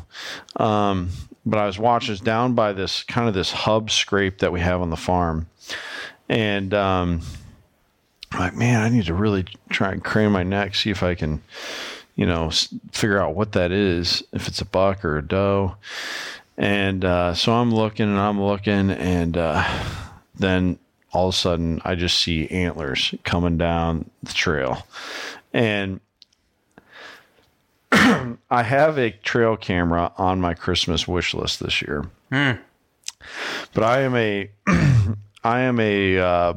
Um, 0.57 1.11
but 1.45 1.59
I 1.59 1.67
was 1.67 1.77
watching 1.77 2.13
this 2.13 2.21
down 2.21 2.55
by 2.55 2.73
this 2.73 3.03
kind 3.03 3.27
of 3.27 3.35
this 3.35 3.51
hub 3.51 3.91
scrape 3.91 4.39
that 4.39 4.53
we 4.53 4.61
have 4.61 4.81
on 4.81 4.91
the 4.91 4.97
farm, 4.97 5.49
and 6.29 6.73
um, 6.73 7.23
I'm 8.31 8.39
like, 8.39 8.55
"Man, 8.55 8.83
I 8.83 8.91
need 8.91 9.07
to 9.07 9.15
really 9.15 9.47
try 9.71 9.91
and 9.91 10.05
crane 10.05 10.31
my 10.31 10.45
neck, 10.45 10.77
see 10.77 10.91
if 10.91 11.03
I 11.03 11.17
can." 11.17 11.43
You 12.21 12.27
know, 12.27 12.51
figure 12.93 13.19
out 13.19 13.35
what 13.35 13.53
that 13.53 13.73
is, 13.73 14.23
if 14.31 14.47
it's 14.47 14.61
a 14.61 14.67
buck 14.67 15.07
or 15.07 15.17
a 15.17 15.27
doe. 15.27 15.77
And 16.59 17.03
uh, 17.03 17.33
so 17.33 17.55
I'm 17.55 17.75
looking 17.75 18.11
and 18.11 18.19
I'm 18.19 18.39
looking, 18.39 18.91
and 18.91 19.39
uh, 19.39 19.67
then 20.35 20.79
all 21.13 21.29
of 21.29 21.35
a 21.35 21.37
sudden 21.39 21.81
I 21.83 21.95
just 21.95 22.19
see 22.19 22.47
antlers 22.49 23.15
coming 23.25 23.57
down 23.57 24.11
the 24.23 24.35
trail. 24.35 24.87
And 25.55 26.01
I 27.91 28.65
have 28.65 28.99
a 28.99 29.13
trail 29.13 29.57
camera 29.57 30.13
on 30.19 30.43
my 30.43 30.53
Christmas 30.53 31.09
wish 31.09 31.33
list 31.33 31.61
this 31.61 31.81
year. 31.81 32.05
Hmm. 32.31 32.61
But 33.73 33.85
I 33.85 34.01
am 34.01 34.15
a 34.15 34.51
I 35.43 35.61
am 35.61 35.81
a 35.81 36.19
uh, 36.19 36.55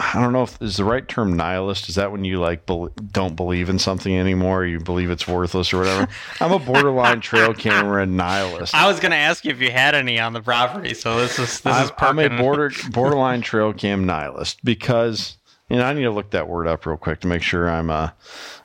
I 0.00 0.14
don't 0.14 0.32
know 0.32 0.44
if 0.44 0.60
is 0.62 0.78
the 0.78 0.84
right 0.84 1.06
term 1.06 1.36
nihilist. 1.36 1.90
Is 1.90 1.96
that 1.96 2.10
when 2.10 2.24
you 2.24 2.40
like 2.40 2.64
be- 2.64 2.88
don't 3.12 3.36
believe 3.36 3.68
in 3.68 3.78
something 3.78 4.16
anymore? 4.16 4.64
you 4.64 4.80
believe 4.80 5.10
it's 5.10 5.28
worthless 5.28 5.74
or 5.74 5.78
whatever. 5.78 6.08
I'm 6.40 6.52
a 6.52 6.58
borderline 6.58 7.20
trail 7.20 7.52
camera 7.52 8.06
nihilist. 8.06 8.74
I 8.74 8.86
was 8.86 8.98
going 8.98 9.10
to 9.10 9.18
ask 9.18 9.44
you 9.44 9.50
if 9.50 9.60
you 9.60 9.70
had 9.70 9.94
any 9.94 10.18
on 10.18 10.32
the 10.32 10.40
property. 10.40 10.94
So 10.94 11.20
this 11.20 11.38
is 11.38 11.60
this 11.60 11.66
I'm, 11.66 11.84
is. 11.84 11.92
I'm 11.98 12.18
a 12.18 12.38
border 12.38 12.72
borderline 12.92 13.42
trail 13.42 13.74
cam 13.74 14.06
nihilist 14.06 14.64
because 14.64 15.36
you 15.68 15.76
know 15.76 15.84
I 15.84 15.92
need 15.92 16.04
to 16.04 16.10
look 16.10 16.30
that 16.30 16.48
word 16.48 16.66
up 16.66 16.86
real 16.86 16.96
quick 16.96 17.20
to 17.20 17.26
make 17.26 17.42
sure 17.42 17.68
I'm 17.68 17.90
uh 17.90 18.10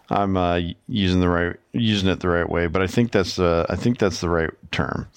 I'm 0.09 0.37
uh, 0.37 0.61
using 0.87 1.19
the 1.19 1.29
right 1.29 1.55
using 1.73 2.09
it 2.09 2.21
the 2.21 2.29
right 2.29 2.49
way. 2.49 2.67
But 2.67 2.81
I 2.81 2.87
think 2.87 3.11
that's 3.11 3.39
uh, 3.39 3.65
I 3.69 3.75
think 3.75 3.97
that's 3.97 4.21
the 4.21 4.29
right 4.29 4.51
term. 4.71 5.07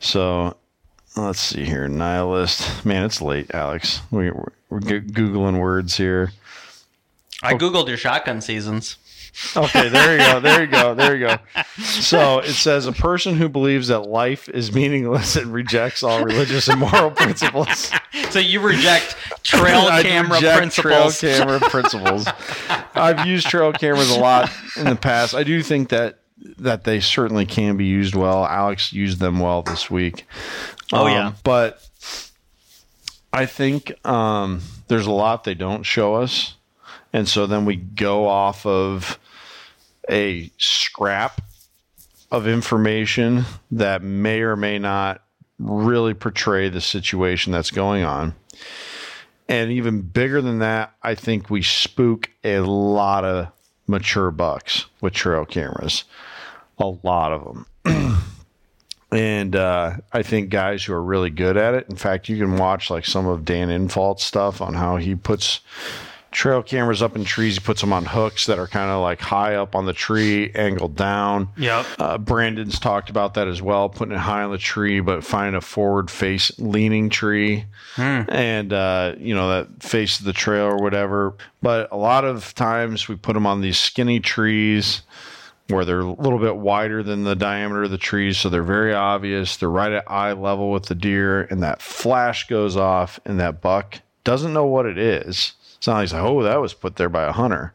So 0.00 0.56
let's 1.18 1.40
see 1.40 1.64
here. 1.64 1.88
Nihilist. 1.88 2.84
Man 2.84 3.04
it's 3.04 3.20
late 3.20 3.50
alex. 3.54 4.00
We, 4.10 4.30
we're, 4.30 4.52
we're 4.70 4.80
googling 4.80 5.58
words 5.60 5.96
here. 5.96 6.32
I 7.42 7.54
googled 7.54 7.88
your 7.88 7.96
shotgun 7.96 8.40
seasons. 8.40 8.96
Okay 9.56 9.88
there 9.88 10.12
you 10.12 10.18
go 10.18 10.40
there 10.40 10.60
you 10.62 10.66
go 10.66 10.94
there 10.94 11.16
you 11.16 11.26
go. 11.26 11.36
So 11.78 12.40
it 12.40 12.52
says 12.54 12.86
a 12.86 12.92
person 12.92 13.36
who 13.36 13.48
believes 13.48 13.88
that 13.88 14.00
life 14.00 14.48
is 14.48 14.72
meaningless 14.72 15.36
and 15.36 15.52
rejects 15.52 16.02
all 16.02 16.24
religious 16.24 16.68
and 16.68 16.80
moral 16.80 17.10
principles. 17.10 17.90
So 18.30 18.40
you 18.40 18.60
reject 18.60 19.16
trail 19.42 19.88
camera 20.02 20.36
reject 20.36 20.58
principles. 20.58 21.18
trail 21.18 21.38
camera 21.38 21.60
principles. 21.60 22.26
I've 22.94 23.26
used 23.26 23.48
trail 23.48 23.72
cameras 23.72 24.10
a 24.10 24.18
lot 24.18 24.50
in 24.76 24.84
the 24.84 24.96
past. 24.96 25.34
I 25.34 25.44
do 25.44 25.62
think 25.62 25.88
that 25.90 26.18
that 26.58 26.84
they 26.84 27.00
certainly 27.00 27.46
can 27.46 27.76
be 27.76 27.86
used 27.86 28.14
well. 28.14 28.44
Alex 28.46 28.92
used 28.92 29.20
them 29.20 29.40
well 29.40 29.62
this 29.62 29.90
week. 29.90 30.26
Oh 30.92 31.06
um, 31.06 31.12
yeah, 31.12 31.32
but 31.42 31.86
I 33.32 33.46
think 33.46 33.92
um, 34.06 34.62
there's 34.88 35.06
a 35.06 35.12
lot 35.12 35.44
they 35.44 35.54
don't 35.54 35.82
show 35.82 36.14
us, 36.14 36.54
and 37.12 37.28
so 37.28 37.46
then 37.46 37.64
we 37.64 37.76
go 37.76 38.26
off 38.26 38.64
of 38.66 39.18
a 40.08 40.50
scrap 40.58 41.40
of 42.30 42.46
information 42.46 43.44
that 43.70 44.02
may 44.02 44.40
or 44.40 44.56
may 44.56 44.78
not 44.78 45.22
really 45.58 46.14
portray 46.14 46.68
the 46.68 46.80
situation 46.80 47.52
that's 47.52 47.70
going 47.70 48.04
on. 48.04 48.34
And 49.48 49.70
even 49.72 50.02
bigger 50.02 50.42
than 50.42 50.58
that, 50.58 50.94
I 51.02 51.14
think 51.14 51.48
we 51.48 51.62
spook 51.62 52.30
a 52.44 52.60
lot 52.60 53.24
of 53.24 53.48
mature 53.86 54.30
bucks 54.30 54.86
with 55.00 55.14
trail 55.14 55.46
cameras. 55.46 56.04
A 56.78 56.86
lot 57.02 57.32
of 57.32 57.44
them. 57.44 57.66
and 59.12 59.56
uh, 59.56 59.96
I 60.12 60.22
think 60.22 60.50
guys 60.50 60.84
who 60.84 60.92
are 60.92 61.02
really 61.02 61.30
good 61.30 61.56
at 61.56 61.74
it. 61.74 61.86
In 61.88 61.96
fact, 61.96 62.28
you 62.28 62.36
can 62.36 62.56
watch 62.56 62.90
like 62.90 63.04
some 63.04 63.26
of 63.26 63.44
Dan 63.44 63.70
Infalt's 63.70 64.24
stuff 64.24 64.60
on 64.60 64.74
how 64.74 64.96
he 64.96 65.14
puts 65.14 65.60
trail 66.30 66.62
cameras 66.62 67.02
up 67.02 67.16
in 67.16 67.24
trees. 67.24 67.54
He 67.54 67.60
puts 67.60 67.80
them 67.80 67.92
on 67.92 68.04
hooks 68.04 68.46
that 68.46 68.58
are 68.58 68.66
kind 68.66 68.90
of 68.90 69.00
like 69.00 69.20
high 69.20 69.54
up 69.54 69.74
on 69.74 69.86
the 69.86 69.92
tree, 69.92 70.50
angled 70.54 70.94
down. 70.94 71.48
Yep. 71.56 71.86
Uh, 71.98 72.18
Brandon's 72.18 72.78
talked 72.78 73.08
about 73.10 73.34
that 73.34 73.48
as 73.48 73.62
well, 73.62 73.88
putting 73.88 74.14
it 74.14 74.18
high 74.18 74.42
on 74.42 74.50
the 74.50 74.58
tree, 74.58 75.00
but 75.00 75.24
finding 75.24 75.56
a 75.56 75.60
forward 75.60 76.10
face 76.10 76.52
leaning 76.58 77.08
tree, 77.08 77.64
hmm. 77.94 78.22
and 78.28 78.72
uh, 78.72 79.14
you 79.18 79.34
know 79.34 79.48
that 79.48 79.82
face 79.82 80.18
of 80.18 80.26
the 80.26 80.32
trail 80.32 80.66
or 80.66 80.76
whatever. 80.76 81.34
But 81.62 81.90
a 81.90 81.96
lot 81.96 82.24
of 82.24 82.54
times 82.54 83.08
we 83.08 83.16
put 83.16 83.32
them 83.32 83.46
on 83.46 83.62
these 83.62 83.78
skinny 83.78 84.20
trees 84.20 85.02
where 85.68 85.84
they're 85.84 86.00
a 86.00 86.12
little 86.12 86.38
bit 86.38 86.56
wider 86.56 87.02
than 87.02 87.24
the 87.24 87.36
diameter 87.36 87.84
of 87.84 87.90
the 87.90 87.98
trees, 87.98 88.38
so 88.38 88.48
they're 88.48 88.62
very 88.62 88.94
obvious. 88.94 89.56
They're 89.56 89.68
right 89.68 89.92
at 89.92 90.10
eye 90.10 90.32
level 90.32 90.70
with 90.70 90.86
the 90.86 90.94
deer, 90.94 91.42
and 91.42 91.62
that 91.62 91.82
flash 91.82 92.48
goes 92.48 92.76
off, 92.76 93.20
and 93.24 93.38
that 93.38 93.60
buck 93.60 94.00
doesn't 94.24 94.52
know 94.52 94.64
what 94.64 94.86
it 94.86 94.98
is. 94.98 95.52
It's 95.76 95.86
not 95.86 95.94
like 95.94 96.02
he's 96.04 96.12
like, 96.14 96.22
oh, 96.22 96.42
that 96.42 96.60
was 96.60 96.74
put 96.74 96.96
there 96.96 97.08
by 97.08 97.24
a 97.24 97.32
hunter. 97.32 97.72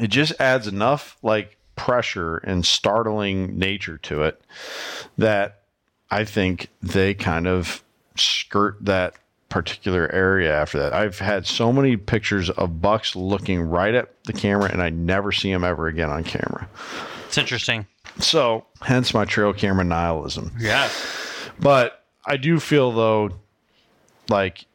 It 0.00 0.08
just 0.08 0.32
adds 0.40 0.66
enough 0.66 1.16
like 1.22 1.56
pressure 1.76 2.38
and 2.38 2.64
startling 2.64 3.58
nature 3.58 3.98
to 3.98 4.22
it 4.22 4.40
that 5.18 5.60
I 6.10 6.24
think 6.24 6.68
they 6.82 7.14
kind 7.14 7.46
of 7.46 7.82
skirt 8.16 8.78
that 8.84 9.14
particular 9.54 10.12
area 10.12 10.52
after 10.52 10.80
that. 10.80 10.92
I've 10.92 11.20
had 11.20 11.46
so 11.46 11.72
many 11.72 11.96
pictures 11.96 12.50
of 12.50 12.82
bucks 12.82 13.14
looking 13.14 13.60
right 13.60 13.94
at 13.94 14.12
the 14.24 14.32
camera, 14.32 14.68
and 14.68 14.82
I 14.82 14.90
never 14.90 15.30
see 15.30 15.52
them 15.52 15.62
ever 15.62 15.86
again 15.86 16.10
on 16.10 16.24
camera. 16.24 16.68
It's 17.28 17.38
interesting. 17.38 17.86
So, 18.18 18.66
hence 18.82 19.14
my 19.14 19.24
trail 19.24 19.52
camera 19.52 19.84
nihilism. 19.84 20.56
Yeah. 20.58 20.90
But 21.60 22.04
I 22.26 22.36
do 22.36 22.58
feel 22.58 22.90
though, 22.90 23.30
like 24.28 24.66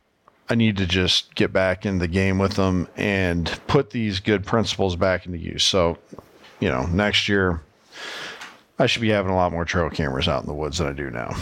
I 0.49 0.55
need 0.55 0.77
to 0.77 0.85
just 0.85 1.35
get 1.35 1.51
back 1.51 1.85
in 1.85 1.99
the 1.99 2.07
game 2.07 2.37
with 2.37 2.53
them 2.53 2.87
and 2.95 3.59
put 3.67 3.89
these 3.89 4.21
good 4.21 4.45
principles 4.45 4.95
back 4.95 5.25
into 5.25 5.39
use. 5.39 5.65
So, 5.65 5.97
you 6.61 6.69
know, 6.69 6.85
next 6.85 7.27
year 7.27 7.61
I 8.79 8.85
should 8.85 9.01
be 9.01 9.09
having 9.09 9.33
a 9.33 9.35
lot 9.35 9.51
more 9.51 9.65
trail 9.65 9.89
cameras 9.89 10.29
out 10.29 10.39
in 10.41 10.47
the 10.47 10.53
woods 10.53 10.77
than 10.77 10.87
I 10.87 10.93
do 10.93 11.09
now. 11.09 11.35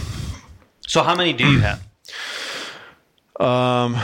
So, 0.87 1.03
how 1.03 1.15
many 1.15 1.33
do 1.33 1.47
you 1.47 1.59
have? 1.59 1.87
Um, 3.39 3.95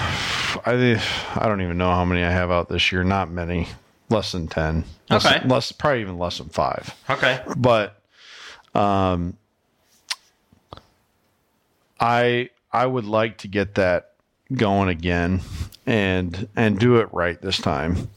I 0.65 1.01
I 1.35 1.47
don't 1.47 1.61
even 1.61 1.77
know 1.77 1.91
how 1.91 2.05
many 2.05 2.23
I 2.23 2.31
have 2.31 2.51
out 2.51 2.69
this 2.69 2.91
year. 2.91 3.03
Not 3.03 3.31
many. 3.31 3.67
Less 4.09 4.31
than 4.31 4.47
ten. 4.47 4.83
Less, 5.09 5.25
Okay. 5.25 5.47
Less, 5.47 5.71
probably 5.71 6.01
even 6.01 6.17
less 6.19 6.37
than 6.37 6.49
five. 6.49 6.93
Okay. 7.09 7.41
But, 7.57 7.99
um, 8.75 9.37
I 11.99 12.49
I 12.71 12.85
would 12.85 13.05
like 13.05 13.37
to 13.39 13.47
get 13.47 13.75
that 13.75 14.11
going 14.53 14.89
again 14.89 15.41
and 15.85 16.47
and 16.55 16.79
do 16.79 16.97
it 16.97 17.09
right 17.13 17.41
this 17.41 17.57
time. 17.57 18.09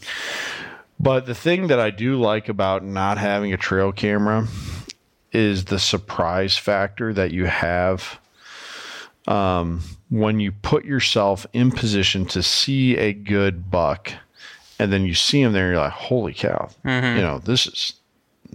But 0.99 1.27
the 1.27 1.35
thing 1.35 1.67
that 1.69 1.79
I 1.79 1.91
do 1.91 2.17
like 2.17 2.49
about 2.49 2.83
not 2.85 3.19
having 3.19 3.53
a 3.53 3.57
trail 3.57 3.93
camera 3.93 4.49
is 5.33 5.67
the 5.67 5.79
surprise 5.79 6.57
factor 6.57 7.13
that 7.13 7.31
you 7.33 7.45
have 7.47 8.19
um, 9.27 9.81
when 10.11 10.41
you 10.41 10.53
put 10.53 10.85
yourself 10.85 11.47
in 11.53 11.71
position 11.71 12.27
to 12.27 12.43
see 12.43 12.97
a 12.97 13.13
good 13.13 13.71
buck, 13.71 14.13
and 14.79 14.93
then 14.93 15.05
you 15.07 15.15
see 15.15 15.41
him 15.41 15.53
there, 15.53 15.69
you're 15.71 15.79
like, 15.79 15.93
"Holy 15.93 16.33
cow!" 16.35 16.69
You 16.85 16.91
know, 17.23 17.39
this 17.39 17.67
is 17.67 17.93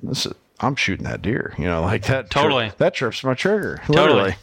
this 0.04 0.26
is. 0.26 0.34
I'm 0.64 0.76
shooting 0.76 1.06
that 1.06 1.24
deer, 1.24 1.56
you 1.58 1.66
know, 1.66 1.82
like 1.82 2.04
that. 2.06 2.30
tri- 2.30 2.44
Totally. 2.44 2.72
that 2.78 2.94
trips 2.94 3.24
my 3.24 3.34
trigger, 3.34 3.82
Totally. 3.88 4.36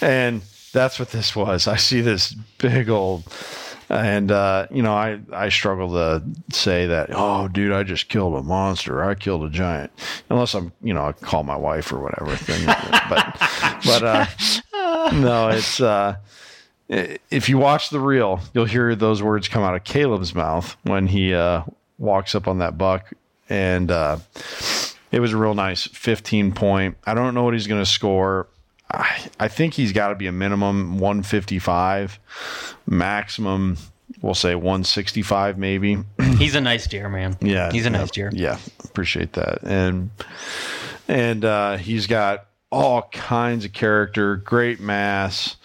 And 0.00 0.42
that's 0.72 0.98
what 0.98 1.10
this 1.10 1.36
was. 1.36 1.68
I 1.68 1.76
see 1.76 2.00
this 2.00 2.32
big 2.58 2.90
old, 2.90 3.22
and 3.88 4.32
uh, 4.32 4.66
you 4.72 4.82
know, 4.82 4.92
I 4.94 5.20
I 5.32 5.48
struggle 5.48 5.90
to 5.90 6.24
say 6.52 6.86
that. 6.88 7.10
Oh, 7.12 7.46
dude, 7.46 7.70
I 7.70 7.84
just 7.84 8.08
killed 8.08 8.34
a 8.34 8.42
monster. 8.42 9.04
I 9.04 9.14
killed 9.14 9.44
a 9.44 9.48
giant. 9.48 9.92
Unless 10.28 10.54
I'm, 10.54 10.72
you 10.82 10.92
know, 10.92 11.04
I 11.06 11.12
call 11.12 11.44
my 11.44 11.56
wife 11.56 11.92
or 11.92 12.00
whatever. 12.00 12.34
Then, 12.46 12.66
but 13.08 13.36
but 13.84 14.02
uh, 14.02 14.26
no, 15.12 15.48
it's. 15.48 15.80
uh 15.80 16.16
if 16.90 17.48
you 17.48 17.56
watch 17.56 17.90
the 17.90 18.00
reel, 18.00 18.40
you'll 18.52 18.64
hear 18.64 18.96
those 18.96 19.22
words 19.22 19.48
come 19.48 19.62
out 19.62 19.76
of 19.76 19.84
Caleb's 19.84 20.34
mouth 20.34 20.76
when 20.82 21.06
he 21.06 21.32
uh, 21.32 21.62
walks 21.98 22.34
up 22.34 22.48
on 22.48 22.58
that 22.58 22.76
buck, 22.76 23.12
and 23.48 23.90
uh, 23.92 24.18
it 25.12 25.20
was 25.20 25.32
a 25.32 25.36
real 25.36 25.54
nice 25.54 25.86
15 25.86 26.52
point. 26.52 26.96
I 27.06 27.14
don't 27.14 27.32
know 27.34 27.44
what 27.44 27.54
he's 27.54 27.68
going 27.68 27.80
to 27.80 27.86
score. 27.88 28.48
I, 28.92 29.28
I 29.38 29.46
think 29.46 29.74
he's 29.74 29.92
got 29.92 30.08
to 30.08 30.16
be 30.16 30.26
a 30.26 30.32
minimum 30.32 30.98
155, 30.98 32.18
maximum 32.86 33.76
we'll 34.22 34.34
say 34.34 34.54
165 34.54 35.56
maybe. 35.56 35.98
He's 36.36 36.54
a 36.56 36.60
nice 36.60 36.86
deer, 36.88 37.08
man. 37.08 37.36
Yeah, 37.40 37.70
He's 37.70 37.86
a 37.86 37.90
nice 37.90 38.08
yeah, 38.16 38.30
deer. 38.30 38.30
Yeah, 38.34 38.58
appreciate 38.84 39.34
that. 39.34 39.62
And 39.62 40.10
and 41.08 41.44
uh, 41.44 41.76
he's 41.76 42.06
got 42.06 42.46
all 42.70 43.02
kinds 43.12 43.64
of 43.64 43.72
character, 43.72 44.36
great 44.36 44.80
mass. 44.80 45.56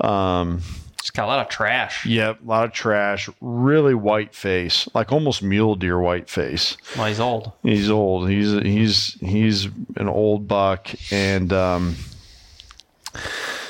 Um, 0.00 0.62
It's 0.98 1.10
got 1.10 1.24
a 1.24 1.26
lot 1.26 1.40
of 1.40 1.48
trash. 1.48 2.04
Yep, 2.06 2.40
a 2.42 2.46
lot 2.46 2.64
of 2.64 2.72
trash. 2.72 3.28
Really 3.40 3.94
white 3.94 4.34
face, 4.34 4.88
like 4.94 5.12
almost 5.12 5.42
mule 5.42 5.74
deer 5.76 5.98
white 5.98 6.28
face. 6.28 6.76
Well, 6.96 7.06
he's 7.06 7.20
old. 7.20 7.52
He's 7.62 7.90
old. 7.90 8.28
He's 8.28 8.52
he's 8.62 9.14
he's 9.20 9.64
an 9.96 10.08
old 10.08 10.46
buck, 10.48 10.88
and 11.10 11.52
um, 11.52 11.96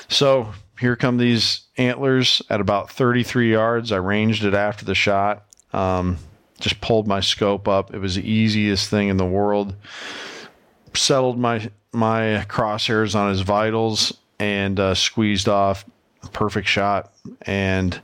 so 0.09 0.53
here 0.79 0.97
come 0.97 1.19
these 1.19 1.63
antlers 1.77 2.43
at 2.51 2.61
about 2.61 2.91
33 2.91 3.53
yards. 3.53 3.93
I 3.93 3.97
ranged 3.97 4.45
it 4.45 4.55
after 4.55 4.85
the 4.85 4.95
shot. 4.95 5.45
Um, 5.73 6.17
just 6.59 6.81
pulled 6.81 7.07
my 7.07 7.21
scope 7.21 7.69
up. 7.69 7.95
It 7.95 7.99
was 8.01 8.17
the 8.17 8.29
easiest 8.29 8.89
thing 8.91 9.09
in 9.09 9.17
the 9.17 9.25
world. 9.27 9.75
Settled 10.95 11.39
my 11.39 11.71
my 11.93 12.45
crosshairs 12.49 13.15
on 13.15 13.31
his 13.31 13.41
vitals 13.41 14.17
and 14.39 14.79
uh, 14.79 14.95
squeezed 14.95 15.49
off. 15.49 15.85
Perfect 16.33 16.69
shot. 16.69 17.13
And 17.43 17.95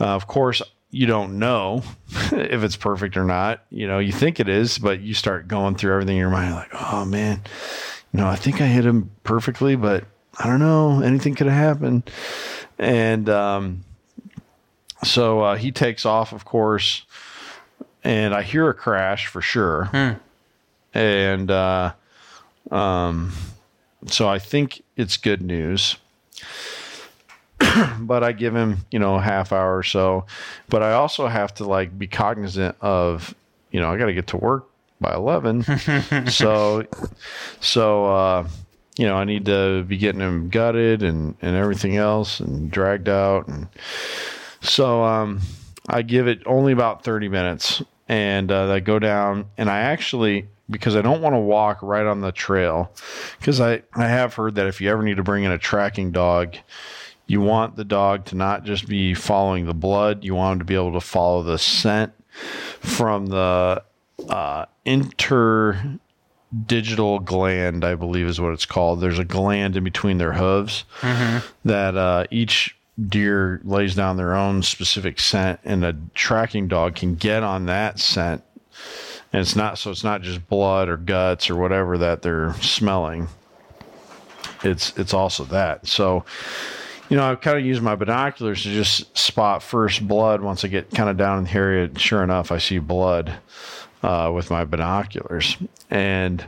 uh, 0.00 0.06
of 0.06 0.26
course, 0.26 0.62
you 0.90 1.06
don't 1.06 1.38
know 1.38 1.82
if 2.32 2.62
it's 2.62 2.76
perfect 2.76 3.16
or 3.16 3.24
not. 3.24 3.64
You 3.70 3.86
know, 3.86 3.98
you 3.98 4.12
think 4.12 4.40
it 4.40 4.48
is, 4.48 4.78
but 4.78 5.00
you 5.00 5.14
start 5.14 5.48
going 5.48 5.74
through 5.74 5.92
everything 5.92 6.16
in 6.16 6.20
your 6.20 6.30
mind, 6.30 6.54
like, 6.54 6.70
oh 6.72 7.04
man, 7.04 7.42
you 8.12 8.20
know, 8.20 8.28
I 8.28 8.36
think 8.36 8.60
I 8.60 8.66
hit 8.66 8.86
him 8.86 9.10
perfectly, 9.24 9.76
but 9.76 10.04
I 10.38 10.46
don't 10.46 10.60
know. 10.60 11.00
Anything 11.00 11.34
could 11.34 11.46
have 11.46 11.56
happened. 11.56 12.10
And 12.78 13.28
um, 13.28 13.84
so 15.02 15.40
uh, 15.40 15.56
he 15.56 15.72
takes 15.72 16.06
off, 16.06 16.32
of 16.32 16.44
course, 16.44 17.02
and 18.02 18.34
I 18.34 18.42
hear 18.42 18.68
a 18.68 18.74
crash 18.74 19.26
for 19.26 19.40
sure. 19.40 19.88
And 20.92 21.50
uh, 21.50 21.94
um, 22.70 23.32
so 24.06 24.28
I 24.28 24.38
think 24.38 24.82
it's 24.96 25.16
good 25.16 25.42
news 25.42 25.96
but 28.00 28.22
I 28.22 28.32
give 28.32 28.54
him, 28.54 28.78
you 28.90 28.98
know, 28.98 29.16
a 29.16 29.20
half 29.20 29.52
hour 29.52 29.76
or 29.76 29.82
so. 29.82 30.26
But 30.68 30.82
I 30.82 30.92
also 30.92 31.26
have 31.26 31.54
to 31.54 31.64
like 31.64 31.96
be 31.98 32.06
cognizant 32.06 32.76
of, 32.80 33.34
you 33.70 33.80
know, 33.80 33.92
I 33.92 33.98
got 33.98 34.06
to 34.06 34.14
get 34.14 34.28
to 34.28 34.36
work 34.36 34.68
by 35.00 35.14
11. 35.14 35.62
so, 36.28 36.84
so, 37.60 38.04
uh, 38.06 38.48
you 38.96 39.06
know, 39.06 39.16
I 39.16 39.24
need 39.24 39.46
to 39.46 39.84
be 39.84 39.96
getting 39.96 40.20
him 40.20 40.48
gutted 40.48 41.02
and, 41.02 41.36
and 41.42 41.56
everything 41.56 41.96
else 41.96 42.40
and 42.40 42.70
dragged 42.70 43.08
out. 43.08 43.48
And 43.48 43.68
so, 44.60 45.02
um, 45.02 45.40
I 45.88 46.02
give 46.02 46.28
it 46.28 46.42
only 46.46 46.72
about 46.72 47.04
30 47.04 47.28
minutes 47.28 47.82
and, 48.08 48.50
uh, 48.50 48.72
I 48.72 48.80
go 48.80 48.98
down 48.98 49.46
and 49.58 49.68
I 49.68 49.80
actually, 49.80 50.48
because 50.70 50.96
I 50.96 51.02
don't 51.02 51.20
want 51.20 51.34
to 51.34 51.38
walk 51.40 51.82
right 51.82 52.06
on 52.06 52.20
the 52.20 52.32
trail 52.32 52.90
because 53.38 53.60
I, 53.60 53.82
I 53.94 54.08
have 54.08 54.34
heard 54.34 54.54
that 54.54 54.66
if 54.66 54.80
you 54.80 54.90
ever 54.90 55.02
need 55.02 55.16
to 55.18 55.22
bring 55.22 55.44
in 55.44 55.50
a 55.50 55.58
tracking 55.58 56.10
dog, 56.10 56.56
you 57.26 57.40
want 57.40 57.76
the 57.76 57.84
dog 57.84 58.24
to 58.26 58.36
not 58.36 58.64
just 58.64 58.88
be 58.88 59.14
following 59.14 59.66
the 59.66 59.74
blood, 59.74 60.24
you 60.24 60.34
want 60.34 60.54
him 60.54 60.58
to 60.60 60.64
be 60.64 60.74
able 60.74 60.92
to 60.92 61.00
follow 61.00 61.42
the 61.42 61.58
scent 61.58 62.12
from 62.80 63.26
the 63.26 63.82
uh, 64.28 64.66
interdigital 64.86 65.88
gland, 67.24 67.84
I 67.84 67.94
believe 67.94 68.26
is 68.26 68.40
what 68.40 68.52
it's 68.52 68.66
called. 68.66 69.00
There's 69.00 69.18
a 69.18 69.24
gland 69.24 69.76
in 69.76 69.84
between 69.84 70.18
their 70.18 70.32
hooves 70.34 70.84
that 71.64 71.96
uh, 71.96 72.24
each 72.30 72.76
deer 73.08 73.60
lays 73.64 73.94
down 73.94 74.16
their 74.16 74.34
own 74.34 74.62
specific 74.62 75.18
scent, 75.18 75.60
and 75.64 75.84
a 75.84 75.96
tracking 76.14 76.68
dog 76.68 76.94
can 76.94 77.14
get 77.16 77.42
on 77.42 77.66
that 77.66 77.98
scent. 77.98 78.42
And 79.34 79.40
it's 79.40 79.56
not 79.56 79.78
so 79.78 79.90
it's 79.90 80.04
not 80.04 80.22
just 80.22 80.46
blood 80.46 80.88
or 80.88 80.96
guts 80.96 81.50
or 81.50 81.56
whatever 81.56 81.98
that 81.98 82.22
they're 82.22 82.54
smelling. 82.60 83.26
It's 84.62 84.96
it's 84.96 85.12
also 85.12 85.42
that. 85.46 85.88
So 85.88 86.24
you 87.08 87.16
know, 87.16 87.32
I 87.32 87.34
kind 87.34 87.58
of 87.58 87.66
use 87.66 87.80
my 87.80 87.96
binoculars 87.96 88.62
to 88.62 88.68
just 88.72 89.18
spot 89.18 89.60
first 89.60 90.06
blood 90.06 90.40
once 90.40 90.64
I 90.64 90.68
get 90.68 90.88
kind 90.92 91.10
of 91.10 91.16
down 91.16 91.38
in 91.38 91.44
the 91.46 91.52
area. 91.52 91.90
Sure 91.98 92.22
enough, 92.22 92.52
I 92.52 92.58
see 92.58 92.78
blood 92.78 93.34
uh, 94.04 94.30
with 94.32 94.52
my 94.52 94.64
binoculars. 94.64 95.56
And 95.90 96.46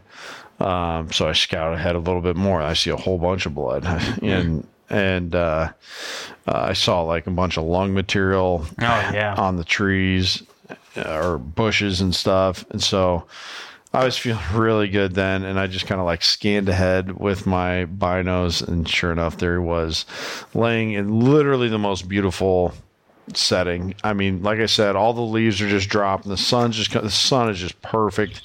um, 0.61 1.11
so 1.11 1.29
I 1.29 1.33
scout 1.33 1.75
ahead 1.75 1.97
a 1.97 1.99
little 1.99 2.23
bit 2.23 2.37
more. 2.37 2.63
I 2.63 2.75
see 2.75 2.91
a 2.91 2.97
whole 2.97 3.19
bunch 3.19 3.47
of 3.47 3.55
blood. 3.57 3.85
and 4.23 4.65
and 4.89 5.35
uh, 5.35 5.73
uh, 6.47 6.53
I 6.53 6.73
saw 6.75 7.03
like 7.03 7.27
a 7.27 7.33
bunch 7.33 7.57
of 7.59 7.65
lung 7.65 7.95
material 7.95 8.65
Oh, 8.81 9.11
yeah. 9.13 9.35
on 9.37 9.57
the 9.57 9.65
trees 9.65 10.45
or 10.97 11.39
bushes 11.39 12.01
and 12.01 12.15
stuff. 12.15 12.65
And 12.71 12.83
so 12.83 13.27
I 13.93 14.05
was 14.05 14.19
feeling 14.19 14.43
really 14.55 14.89
good 14.89 15.15
then, 15.15 15.45
and 15.45 15.59
I 15.59 15.67
just 15.67 15.87
kind 15.87 16.01
of 16.01 16.07
like 16.07 16.23
scanned 16.23 16.69
ahead 16.69 17.19
with 17.19 17.47
my 17.47 17.87
binos, 17.87 18.67
and 18.67 18.89
sure 18.89 19.13
enough, 19.13 19.39
there 19.39 19.61
he 19.61 19.67
was, 19.67 20.05
laying 20.55 20.93
in 20.93 21.21
literally 21.21 21.69
the 21.69 21.79
most 21.79 22.09
beautiful 22.09 22.75
setting. 23.35 23.95
I 24.05 24.13
mean, 24.13 24.43
like 24.43 24.61
I 24.61 24.67
said, 24.67 24.97
all 24.97 25.13
the 25.13 25.21
leaves 25.23 25.61
are 25.63 25.69
just 25.69 25.89
dropping. 25.89 26.31
The 26.31 26.37
sun's 26.37 26.77
just 26.77 26.93
the 26.93 27.11
sun 27.11 27.49
is 27.51 27.59
just 27.59 27.81
perfect, 27.83 28.43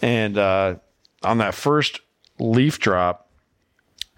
and 0.00 0.38
uh, 0.38 0.76
on 1.22 1.38
that 1.38 1.54
first 1.54 2.00
leaf 2.38 2.78
drop, 2.78 3.28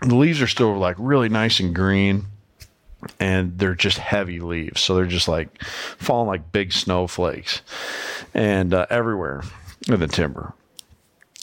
the 0.03 0.15
leaves 0.15 0.41
are 0.41 0.47
still 0.47 0.77
like 0.77 0.97
really 0.99 1.29
nice 1.29 1.61
and 1.61 1.75
green 1.75 2.27
and 3.19 3.59
they're 3.59 3.75
just 3.75 3.99
heavy 3.99 4.41
leaves. 4.41 4.81
So 4.81 4.95
they're 4.95 5.07
just 5.07 5.29
like 5.29 5.63
falling 5.65 6.29
like 6.29 6.53
big 6.53 6.73
snowflakes 6.73 7.63
and 8.35 8.75
uh, 8.75 8.87
everywhere 8.91 9.43
in 9.89 10.01
the 10.01 10.07
timber. 10.07 10.53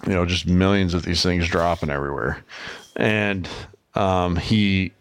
You 0.06 0.14
know, 0.14 0.26
just 0.26 0.46
millions 0.46 0.94
of 0.94 1.04
these 1.04 1.24
things 1.24 1.48
dropping 1.48 1.90
everywhere. 1.90 2.44
And 2.96 3.48
um, 3.96 4.36
he 4.36 4.94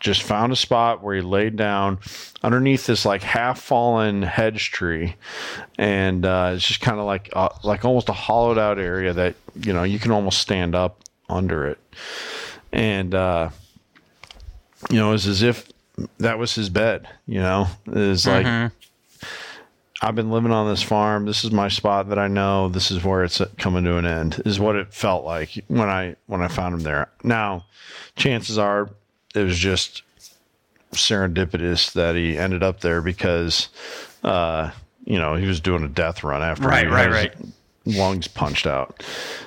just 0.00 0.22
found 0.22 0.52
a 0.52 0.56
spot 0.56 1.02
where 1.02 1.16
he 1.16 1.20
laid 1.20 1.56
down 1.56 1.98
underneath 2.42 2.86
this 2.86 3.04
like 3.04 3.22
half 3.22 3.60
fallen 3.60 4.22
hedge 4.22 4.70
tree 4.70 5.16
and 5.76 6.24
uh, 6.24 6.52
it's 6.54 6.64
just 6.64 6.80
kind 6.80 7.00
of 7.00 7.04
like 7.04 7.28
uh, 7.32 7.48
like 7.64 7.84
almost 7.84 8.08
a 8.08 8.12
hollowed 8.12 8.58
out 8.58 8.78
area 8.78 9.12
that 9.12 9.34
you 9.56 9.72
know 9.72 9.82
you 9.82 9.98
can 9.98 10.12
almost 10.12 10.40
stand 10.40 10.76
up 10.76 11.02
under 11.28 11.66
it 11.66 11.78
and 12.72 13.12
uh, 13.12 13.50
you 14.90 14.96
know, 14.96 15.12
it's 15.12 15.26
as 15.26 15.42
if 15.42 15.68
that 16.18 16.38
was 16.38 16.54
his 16.54 16.68
bed. 16.68 17.08
You 17.26 17.40
know, 17.40 17.66
it's 17.86 18.26
like 18.26 18.72
I've 20.00 20.14
been 20.14 20.30
living 20.30 20.52
on 20.52 20.68
this 20.68 20.82
farm. 20.82 21.26
This 21.26 21.44
is 21.44 21.50
my 21.50 21.68
spot 21.68 22.08
that 22.10 22.18
I 22.18 22.28
know. 22.28 22.68
This 22.68 22.90
is 22.90 23.02
where 23.02 23.24
it's 23.24 23.42
coming 23.58 23.84
to 23.84 23.96
an 23.96 24.06
end. 24.06 24.40
Is 24.44 24.60
what 24.60 24.76
it 24.76 24.94
felt 24.94 25.24
like 25.24 25.64
when 25.66 25.88
I 25.88 26.16
when 26.26 26.40
I 26.40 26.48
found 26.48 26.74
him 26.74 26.80
there. 26.80 27.10
Now, 27.24 27.64
chances 28.16 28.58
are 28.58 28.90
it 29.34 29.42
was 29.42 29.58
just 29.58 30.02
serendipitous 30.92 31.92
that 31.92 32.14
he 32.14 32.38
ended 32.38 32.62
up 32.62 32.80
there 32.80 33.02
because, 33.02 33.68
uh, 34.22 34.70
you 35.04 35.18
know, 35.18 35.34
he 35.34 35.46
was 35.46 35.60
doing 35.60 35.82
a 35.82 35.88
death 35.88 36.24
run 36.24 36.42
after 36.42 36.66
Right, 36.66 36.86
he 36.86 36.92
right, 36.92 37.34
his 37.84 37.96
lungs 37.96 38.28
punched 38.28 38.66
out. 38.66 39.02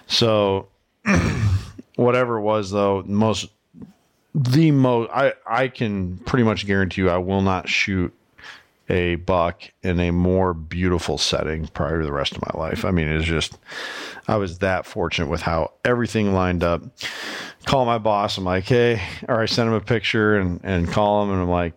So, 0.07 0.67
whatever 1.95 2.37
it 2.37 2.41
was, 2.41 2.71
though, 2.71 3.03
most 3.05 3.49
the 4.33 4.71
most 4.71 5.09
I 5.13 5.33
I 5.45 5.67
can 5.67 6.17
pretty 6.19 6.43
much 6.43 6.65
guarantee 6.65 7.01
you 7.01 7.09
I 7.09 7.17
will 7.17 7.41
not 7.41 7.67
shoot 7.67 8.13
a 8.89 9.15
buck 9.15 9.63
in 9.83 9.99
a 9.99 10.11
more 10.11 10.53
beautiful 10.53 11.17
setting 11.17 11.67
prior 11.67 11.99
to 11.99 12.05
the 12.05 12.11
rest 12.11 12.35
of 12.35 12.41
my 12.41 12.59
life. 12.59 12.83
I 12.83 12.91
mean, 12.91 13.07
it's 13.07 13.25
just 13.25 13.57
I 14.27 14.35
was 14.35 14.59
that 14.59 14.85
fortunate 14.85 15.29
with 15.29 15.41
how 15.41 15.71
everything 15.85 16.33
lined 16.33 16.63
up. 16.63 16.81
Call 17.65 17.85
my 17.85 17.97
boss. 17.97 18.37
I'm 18.37 18.43
like, 18.43 18.65
hey, 18.65 19.01
or 19.27 19.39
I 19.39 19.45
send 19.45 19.69
him 19.69 19.75
a 19.75 19.81
picture 19.81 20.37
and 20.37 20.59
and 20.63 20.87
call 20.87 21.23
him, 21.23 21.31
and 21.31 21.41
I'm 21.41 21.49
like. 21.49 21.73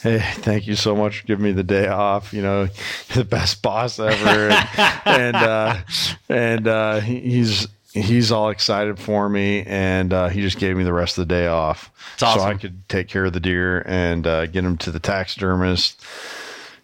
Hey, 0.00 0.20
thank 0.20 0.68
you 0.68 0.76
so 0.76 0.94
much 0.94 1.18
for 1.18 1.26
giving 1.26 1.44
me 1.44 1.50
the 1.50 1.64
day 1.64 1.88
off. 1.88 2.32
You 2.32 2.40
know, 2.40 2.68
the 3.14 3.24
best 3.24 3.62
boss 3.62 3.98
ever, 3.98 4.50
and 4.50 5.00
and, 5.04 5.36
uh, 5.36 5.76
and 6.28 6.68
uh, 6.68 7.00
he's 7.00 7.66
he's 7.96 8.30
all 8.30 8.50
excited 8.50 8.98
for 8.98 9.28
me, 9.28 9.62
and 9.66 10.12
uh, 10.12 10.28
he 10.28 10.40
just 10.40 10.58
gave 10.58 10.76
me 10.76 10.84
the 10.84 10.92
rest 10.92 11.18
of 11.18 11.26
the 11.26 11.34
day 11.34 11.46
off, 11.46 11.90
so 12.18 12.26
I 12.42 12.54
could 12.60 12.88
take 12.88 13.08
care 13.08 13.24
of 13.24 13.32
the 13.32 13.40
deer 13.40 13.82
and 13.86 14.26
uh, 14.26 14.46
get 14.46 14.64
him 14.64 14.76
to 14.78 14.90
the 14.90 15.00
taxidermist, 15.00 16.00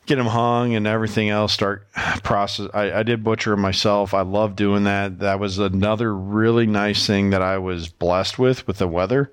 get 0.07 0.19
him 0.19 0.27
hung 0.27 0.75
and 0.75 0.87
everything 0.87 1.29
else. 1.29 1.53
Start 1.53 1.87
process. 2.23 2.69
I, 2.75 2.93
I 2.93 3.03
did 3.03 3.23
butcher 3.23 3.53
him 3.53 3.61
myself. 3.61 4.15
I 4.15 4.23
love 4.23 4.57
doing 4.57 4.85
that. 4.85 5.21
That 5.21 5.39
was 5.39 5.59
another 5.59 6.15
really 6.15 6.67
nice 6.67 7.07
thing 7.07 7.31
that 7.31 7.43
I 7.43 7.59
was 7.59 7.89
blessed 7.89 8.39
with 8.39 8.67
with 8.67 8.79
the 8.79 8.89
weather, 8.89 9.31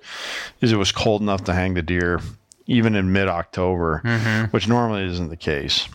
is 0.61 0.71
it 0.71 0.77
was 0.77 0.91
cold 0.91 1.21
enough 1.21 1.43
to 1.45 1.53
hang 1.53 1.73
the 1.73 1.81
deer 1.81 2.21
even 2.67 2.95
in 2.95 3.11
mid 3.11 3.27
October, 3.27 4.47
which 4.51 4.67
normally 4.67 5.03
isn't 5.05 5.29
the 5.29 5.35
case. 5.37 5.87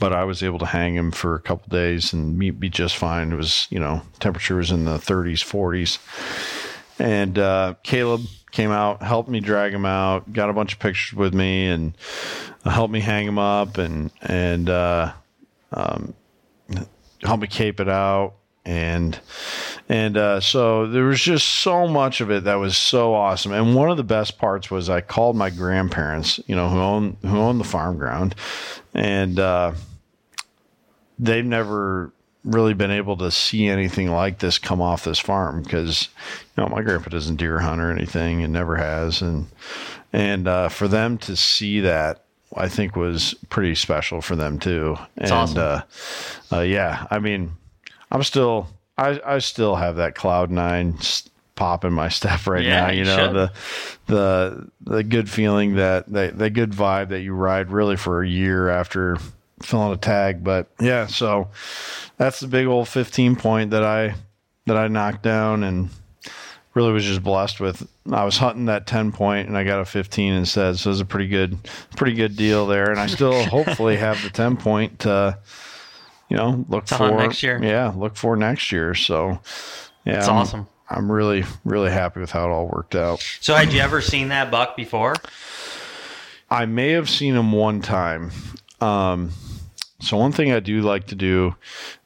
But 0.00 0.12
I 0.12 0.24
was 0.24 0.42
able 0.42 0.58
to 0.60 0.66
hang 0.66 0.94
him 0.94 1.10
for 1.10 1.34
a 1.34 1.40
couple 1.40 1.68
days 1.68 2.12
and 2.12 2.38
be 2.38 2.70
just 2.70 2.96
fine. 2.96 3.32
It 3.32 3.36
was, 3.36 3.66
you 3.70 3.78
know, 3.78 4.02
temperature 4.20 4.56
was 4.56 4.70
in 4.70 4.84
the 4.84 4.96
30s, 4.96 5.44
40s 5.44 5.98
and 6.98 7.38
uh, 7.38 7.74
Caleb 7.82 8.22
came 8.50 8.70
out, 8.70 9.02
helped 9.02 9.28
me 9.28 9.40
drag 9.40 9.72
him 9.72 9.86
out, 9.86 10.32
got 10.32 10.50
a 10.50 10.52
bunch 10.52 10.74
of 10.74 10.78
pictures 10.78 11.16
with 11.16 11.34
me, 11.34 11.66
and 11.66 11.96
uh, 12.64 12.70
helped 12.70 12.92
me 12.92 13.00
hang 13.00 13.26
him 13.26 13.38
up, 13.38 13.78
and 13.78 14.10
and 14.22 14.70
uh, 14.70 15.12
um, 15.72 16.14
helped 17.22 17.42
me 17.42 17.48
cape 17.48 17.80
it 17.80 17.88
out, 17.88 18.34
and 18.64 19.18
and 19.88 20.16
uh, 20.16 20.40
so 20.40 20.86
there 20.86 21.04
was 21.04 21.20
just 21.20 21.46
so 21.46 21.86
much 21.86 22.20
of 22.20 22.30
it 22.30 22.44
that 22.44 22.54
was 22.54 22.76
so 22.76 23.14
awesome. 23.14 23.52
And 23.52 23.74
one 23.74 23.90
of 23.90 23.96
the 23.96 24.04
best 24.04 24.38
parts 24.38 24.70
was 24.70 24.88
I 24.88 25.00
called 25.00 25.36
my 25.36 25.50
grandparents, 25.50 26.40
you 26.46 26.56
know, 26.56 26.68
who 26.68 26.78
own 26.78 27.16
who 27.22 27.38
own 27.38 27.58
the 27.58 27.64
farm 27.64 27.98
ground, 27.98 28.34
and 28.94 29.38
uh, 29.38 29.72
they've 31.18 31.44
never 31.44 32.12
really 32.44 32.74
been 32.74 32.90
able 32.90 33.16
to 33.16 33.30
see 33.30 33.66
anything 33.66 34.10
like 34.10 34.38
this 34.38 34.58
come 34.58 34.80
off 34.80 35.04
this 35.04 35.18
farm 35.18 35.62
because 35.62 36.08
you 36.56 36.62
know 36.62 36.68
my 36.68 36.82
grandpa 36.82 37.08
doesn't 37.08 37.36
deer 37.36 37.58
hunt 37.58 37.80
or 37.80 37.90
anything 37.90 38.42
and 38.42 38.52
never 38.52 38.76
has 38.76 39.22
and 39.22 39.46
and 40.12 40.46
uh, 40.46 40.68
for 40.68 40.86
them 40.86 41.16
to 41.16 41.34
see 41.36 41.80
that 41.80 42.24
I 42.54 42.68
think 42.68 42.96
was 42.96 43.34
pretty 43.48 43.74
special 43.74 44.20
for 44.20 44.36
them 44.36 44.58
too 44.58 44.96
and 45.16 45.32
awesome. 45.32 45.58
uh, 45.58 45.80
uh, 46.52 46.60
yeah 46.60 47.06
I 47.10 47.18
mean 47.18 47.52
I'm 48.10 48.22
still 48.22 48.68
I 48.96 49.20
I 49.24 49.38
still 49.38 49.74
have 49.76 49.96
that 49.96 50.14
cloud 50.14 50.50
nine 50.50 50.98
pop 51.56 51.84
in 51.84 51.92
my 51.92 52.08
step 52.08 52.46
right 52.46 52.64
Yeah, 52.64 52.86
now 52.86 52.90
you 52.90 52.98
you 52.98 53.04
know 53.04 53.16
should. 53.16 53.34
the 53.34 53.52
the 54.06 54.70
the 54.96 55.04
good 55.04 55.30
feeling 55.30 55.76
that 55.76 56.12
that 56.12 56.36
the 56.38 56.50
good 56.50 56.72
vibe 56.72 57.08
that 57.10 57.20
you 57.20 57.32
ride 57.32 57.70
really 57.70 57.96
for 57.96 58.22
a 58.22 58.28
year 58.28 58.68
after 58.68 59.18
filling 59.62 59.92
a 59.92 59.96
tag 59.96 60.42
but 60.42 60.66
yeah 60.80 61.06
so 61.06 61.48
that's 62.16 62.40
the 62.40 62.48
big 62.48 62.66
old 62.66 62.88
15 62.88 63.36
point 63.36 63.70
that 63.70 63.84
I 63.84 64.14
that 64.66 64.76
I 64.76 64.88
knocked 64.88 65.22
down 65.22 65.62
and 65.62 65.90
really 66.74 66.92
was 66.92 67.04
just 67.04 67.22
blessed 67.22 67.60
with. 67.60 67.86
I 68.10 68.24
was 68.24 68.36
hunting 68.38 68.64
that 68.64 68.86
10 68.88 69.12
point 69.12 69.46
and 69.46 69.56
I 69.56 69.62
got 69.62 69.80
a 69.80 69.84
15 69.84 70.32
instead, 70.32 70.76
so 70.76 70.90
it 70.90 70.92
was 70.92 71.00
a 71.00 71.04
pretty 71.04 71.28
good 71.28 71.56
pretty 71.96 72.14
good 72.14 72.36
deal 72.36 72.66
there. 72.66 72.90
And 72.90 72.98
I 72.98 73.06
still 73.06 73.44
hopefully 73.46 73.96
have 73.96 74.20
the 74.22 74.30
10 74.30 74.56
point 74.56 74.98
to 75.00 75.38
you 76.28 76.36
know 76.36 76.64
look 76.68 76.86
To 76.86 76.96
for 76.96 77.10
next 77.10 77.42
year. 77.42 77.60
Yeah, 77.62 77.92
look 77.96 78.16
for 78.16 78.36
next 78.36 78.72
year. 78.72 78.94
So 78.94 79.40
yeah, 80.04 80.18
It's 80.18 80.28
I'm- 80.28 80.36
awesome. 80.38 80.66
I'm 80.90 81.10
really 81.10 81.44
really 81.64 81.90
happy 81.90 82.20
with 82.20 82.30
how 82.30 82.46
it 82.46 82.52
all 82.52 82.66
worked 82.68 82.94
out. 82.94 83.20
So 83.40 83.54
had 83.54 83.72
you 83.72 83.80
ever 83.80 84.00
seen 84.00 84.28
that 84.28 84.50
buck 84.50 84.76
before? 84.76 85.14
I 86.50 86.66
may 86.66 86.90
have 86.90 87.08
seen 87.08 87.34
him 87.34 87.52
one 87.52 87.80
time. 87.80 88.30
Um, 88.80 89.30
so 90.00 90.18
one 90.18 90.30
thing 90.32 90.52
I 90.52 90.60
do 90.60 90.82
like 90.82 91.06
to 91.06 91.14
do 91.14 91.56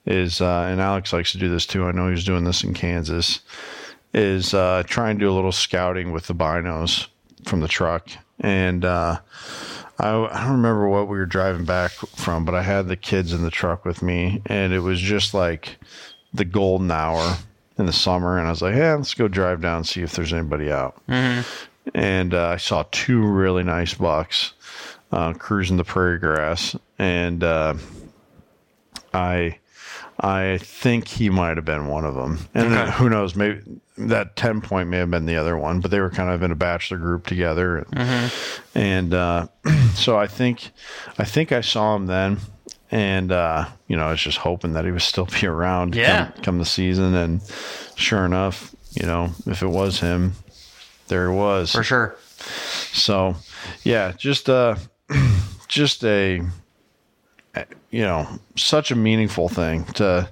is, 0.06 0.40
uh, 0.40 0.68
and 0.70 0.80
Alex 0.80 1.12
likes 1.12 1.32
to 1.32 1.38
do 1.38 1.48
this 1.48 1.66
too. 1.66 1.84
I 1.84 1.90
know 1.92 2.04
he 2.06 2.12
was 2.12 2.24
doing 2.24 2.44
this 2.44 2.62
in 2.62 2.72
Kansas. 2.72 3.40
Is 4.14 4.54
uh, 4.54 4.84
try 4.86 5.10
and 5.10 5.18
do 5.18 5.28
a 5.28 5.34
little 5.34 5.52
scouting 5.52 6.12
with 6.12 6.28
the 6.28 6.34
binos 6.34 7.08
from 7.44 7.60
the 7.60 7.68
truck, 7.68 8.08
and 8.40 8.84
uh, 8.84 9.18
I, 9.98 10.10
I 10.10 10.42
don't 10.44 10.52
remember 10.52 10.88
what 10.88 11.08
we 11.08 11.18
were 11.18 11.26
driving 11.26 11.64
back 11.64 11.90
from, 11.90 12.44
but 12.44 12.54
I 12.54 12.62
had 12.62 12.86
the 12.88 12.96
kids 12.96 13.32
in 13.32 13.42
the 13.42 13.50
truck 13.50 13.84
with 13.84 14.00
me, 14.02 14.42
and 14.46 14.72
it 14.72 14.80
was 14.80 15.00
just 15.00 15.34
like 15.34 15.78
the 16.32 16.44
golden 16.44 16.90
hour 16.90 17.36
in 17.78 17.86
the 17.86 17.92
summer, 17.92 18.38
and 18.38 18.46
I 18.46 18.50
was 18.50 18.62
like, 18.62 18.76
"Yeah, 18.76 18.94
let's 18.94 19.14
go 19.14 19.28
drive 19.28 19.60
down 19.60 19.78
and 19.78 19.86
see 19.86 20.02
if 20.02 20.12
there's 20.12 20.32
anybody 20.32 20.70
out." 20.70 21.00
and 21.94 22.34
uh, 22.34 22.48
I 22.48 22.56
saw 22.58 22.84
two 22.92 23.20
really 23.22 23.62
nice 23.64 23.94
bucks 23.94 24.52
uh, 25.10 25.32
cruising 25.32 25.78
the 25.78 25.84
prairie 25.84 26.18
grass, 26.18 26.76
and 26.98 27.42
uh, 27.42 27.74
I 29.14 29.58
I 30.20 30.58
think 30.60 31.08
he 31.08 31.30
might 31.30 31.56
have 31.56 31.64
been 31.64 31.86
one 31.88 32.04
of 32.04 32.14
them, 32.14 32.38
and 32.54 32.72
Okay. 32.74 32.90
who 32.92 33.08
knows, 33.08 33.34
maybe 33.36 33.60
that 33.98 34.36
ten 34.36 34.60
point 34.60 34.88
may 34.88 34.98
have 34.98 35.10
been 35.10 35.26
the 35.26 35.36
other 35.36 35.56
one, 35.58 35.80
but 35.80 35.90
they 35.90 36.00
were 36.00 36.10
kind 36.10 36.30
of 36.30 36.42
in 36.42 36.50
a 36.52 36.56
bachelor 36.56 36.98
group 36.98 37.26
together, 37.26 37.78
and, 37.92 38.32
and 38.74 39.14
uh, 39.14 39.46
so 39.94 40.16
I 40.18 40.26
think 40.26 40.70
I 41.18 41.24
think 41.24 41.52
I 41.52 41.60
saw 41.60 41.94
him 41.96 42.06
then. 42.06 42.38
And 42.90 43.32
uh, 43.32 43.66
you 43.86 43.96
know, 43.96 44.06
I 44.06 44.10
was 44.12 44.20
just 44.22 44.38
hoping 44.38 44.72
that 44.72 44.86
he 44.86 44.90
would 44.90 45.02
still 45.02 45.26
be 45.26 45.46
around 45.46 45.94
Yeah. 45.94 46.30
come, 46.30 46.42
come 46.42 46.58
the 46.58 46.64
season. 46.64 47.14
And 47.14 47.42
sure 47.96 48.24
enough, 48.24 48.74
you 48.94 49.04
know, 49.06 49.30
if 49.46 49.62
it 49.62 49.66
was 49.68 50.00
him, 50.00 50.32
there 51.08 51.26
it 51.26 51.34
was. 51.34 51.72
For 51.72 51.82
sure. 51.82 52.16
So, 52.94 53.36
yeah, 53.84 54.12
just 54.16 54.48
uh 54.48 54.76
just 55.68 56.02
a 56.02 56.40
you 57.90 58.02
know, 58.02 58.26
such 58.56 58.90
a 58.90 58.94
meaningful 58.96 59.48
thing 59.48 59.84
to 59.84 60.28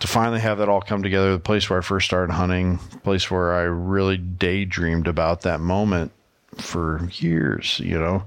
to 0.00 0.06
finally 0.06 0.40
have 0.40 0.58
that 0.58 0.68
all 0.68 0.80
come 0.80 1.02
together. 1.02 1.32
The 1.32 1.38
place 1.38 1.68
where 1.68 1.78
I 1.78 1.82
first 1.82 2.06
started 2.06 2.32
hunting, 2.32 2.78
place 3.02 3.30
where 3.30 3.52
I 3.54 3.62
really 3.62 4.16
daydreamed 4.16 5.06
about 5.08 5.42
that 5.42 5.60
moment 5.60 6.12
for 6.56 7.08
years, 7.14 7.80
you 7.80 7.98
know. 7.98 8.24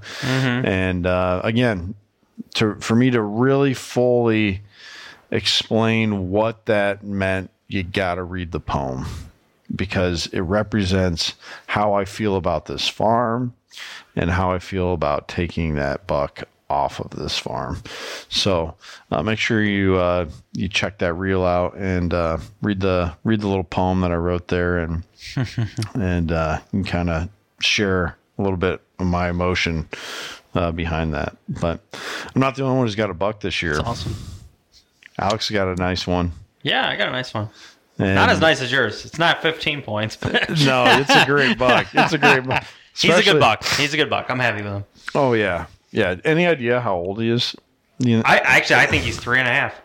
And 0.66 1.06
uh, 1.06 1.40
again, 1.44 1.94
to 2.54 2.74
for 2.76 2.94
me 2.94 3.10
to 3.10 3.20
really 3.22 3.74
fully 3.74 4.62
explain 5.30 6.30
what 6.30 6.66
that 6.66 7.02
meant, 7.04 7.50
you 7.68 7.82
got 7.82 8.16
to 8.16 8.22
read 8.22 8.52
the 8.52 8.60
poem 8.60 9.06
because 9.74 10.26
it 10.28 10.40
represents 10.40 11.34
how 11.66 11.94
I 11.94 12.04
feel 12.04 12.36
about 12.36 12.66
this 12.66 12.88
farm 12.88 13.54
and 14.14 14.30
how 14.30 14.52
I 14.52 14.58
feel 14.58 14.92
about 14.92 15.28
taking 15.28 15.76
that 15.76 16.06
buck 16.06 16.44
off 16.72 16.98
of 17.00 17.10
this 17.10 17.38
farm. 17.38 17.82
So 18.28 18.74
uh, 19.10 19.22
make 19.22 19.38
sure 19.38 19.62
you 19.62 19.96
uh, 19.96 20.28
you 20.52 20.68
check 20.68 20.98
that 20.98 21.12
reel 21.14 21.44
out 21.44 21.76
and 21.76 22.12
uh, 22.14 22.38
read 22.62 22.80
the 22.80 23.14
read 23.24 23.42
the 23.42 23.48
little 23.48 23.64
poem 23.64 24.00
that 24.00 24.10
I 24.10 24.16
wrote 24.16 24.48
there 24.48 24.78
and 24.78 25.02
and 25.94 26.32
uh, 26.32 26.60
you 26.72 26.82
kind 26.82 27.10
of 27.10 27.28
share 27.60 28.16
a 28.38 28.42
little 28.42 28.56
bit 28.56 28.80
of 28.98 29.06
my 29.06 29.28
emotion 29.28 29.88
uh, 30.54 30.72
behind 30.72 31.12
that. 31.14 31.36
But 31.48 31.80
I'm 32.34 32.40
not 32.40 32.56
the 32.56 32.62
only 32.64 32.78
one 32.78 32.86
who's 32.86 32.96
got 32.96 33.10
a 33.10 33.14
buck 33.14 33.40
this 33.40 33.62
year. 33.62 33.72
It's 33.72 33.80
awesome. 33.80 34.16
Alex 35.18 35.50
got 35.50 35.68
a 35.68 35.74
nice 35.76 36.06
one. 36.06 36.32
Yeah, 36.62 36.88
I 36.88 36.96
got 36.96 37.08
a 37.08 37.12
nice 37.12 37.34
one. 37.34 37.50
And 37.98 38.14
Not 38.14 38.30
as 38.30 38.40
nice 38.40 38.62
as 38.62 38.72
yours. 38.72 39.04
It's 39.04 39.18
not 39.18 39.42
15 39.42 39.82
points, 39.82 40.16
but 40.16 40.32
no, 40.64 40.84
it's 40.86 41.10
a 41.14 41.26
great 41.26 41.58
buck. 41.58 41.86
It's 41.92 42.12
a 42.14 42.18
great 42.18 42.46
buck. 42.46 42.64
he's 42.96 43.14
a 43.16 43.22
good 43.22 43.38
buck. 43.40 43.64
He's 43.64 43.92
a 43.92 43.96
good 43.96 44.08
buck. 44.08 44.30
I'm 44.30 44.38
happy 44.38 44.62
with 44.62 44.72
him. 44.72 44.84
Oh 45.14 45.34
yeah, 45.34 45.66
yeah. 45.92 46.16
Any 46.24 46.46
idea 46.46 46.80
how 46.80 46.96
old 46.96 47.20
he 47.20 47.30
is? 47.30 47.54
You 47.98 48.16
know, 48.16 48.22
I 48.26 48.38
actually 48.38 48.76
I 48.80 48.86
think 48.86 49.04
he's 49.04 49.18
three 49.18 49.38
and 49.38 49.46
a 49.46 49.52
half. 49.52 49.80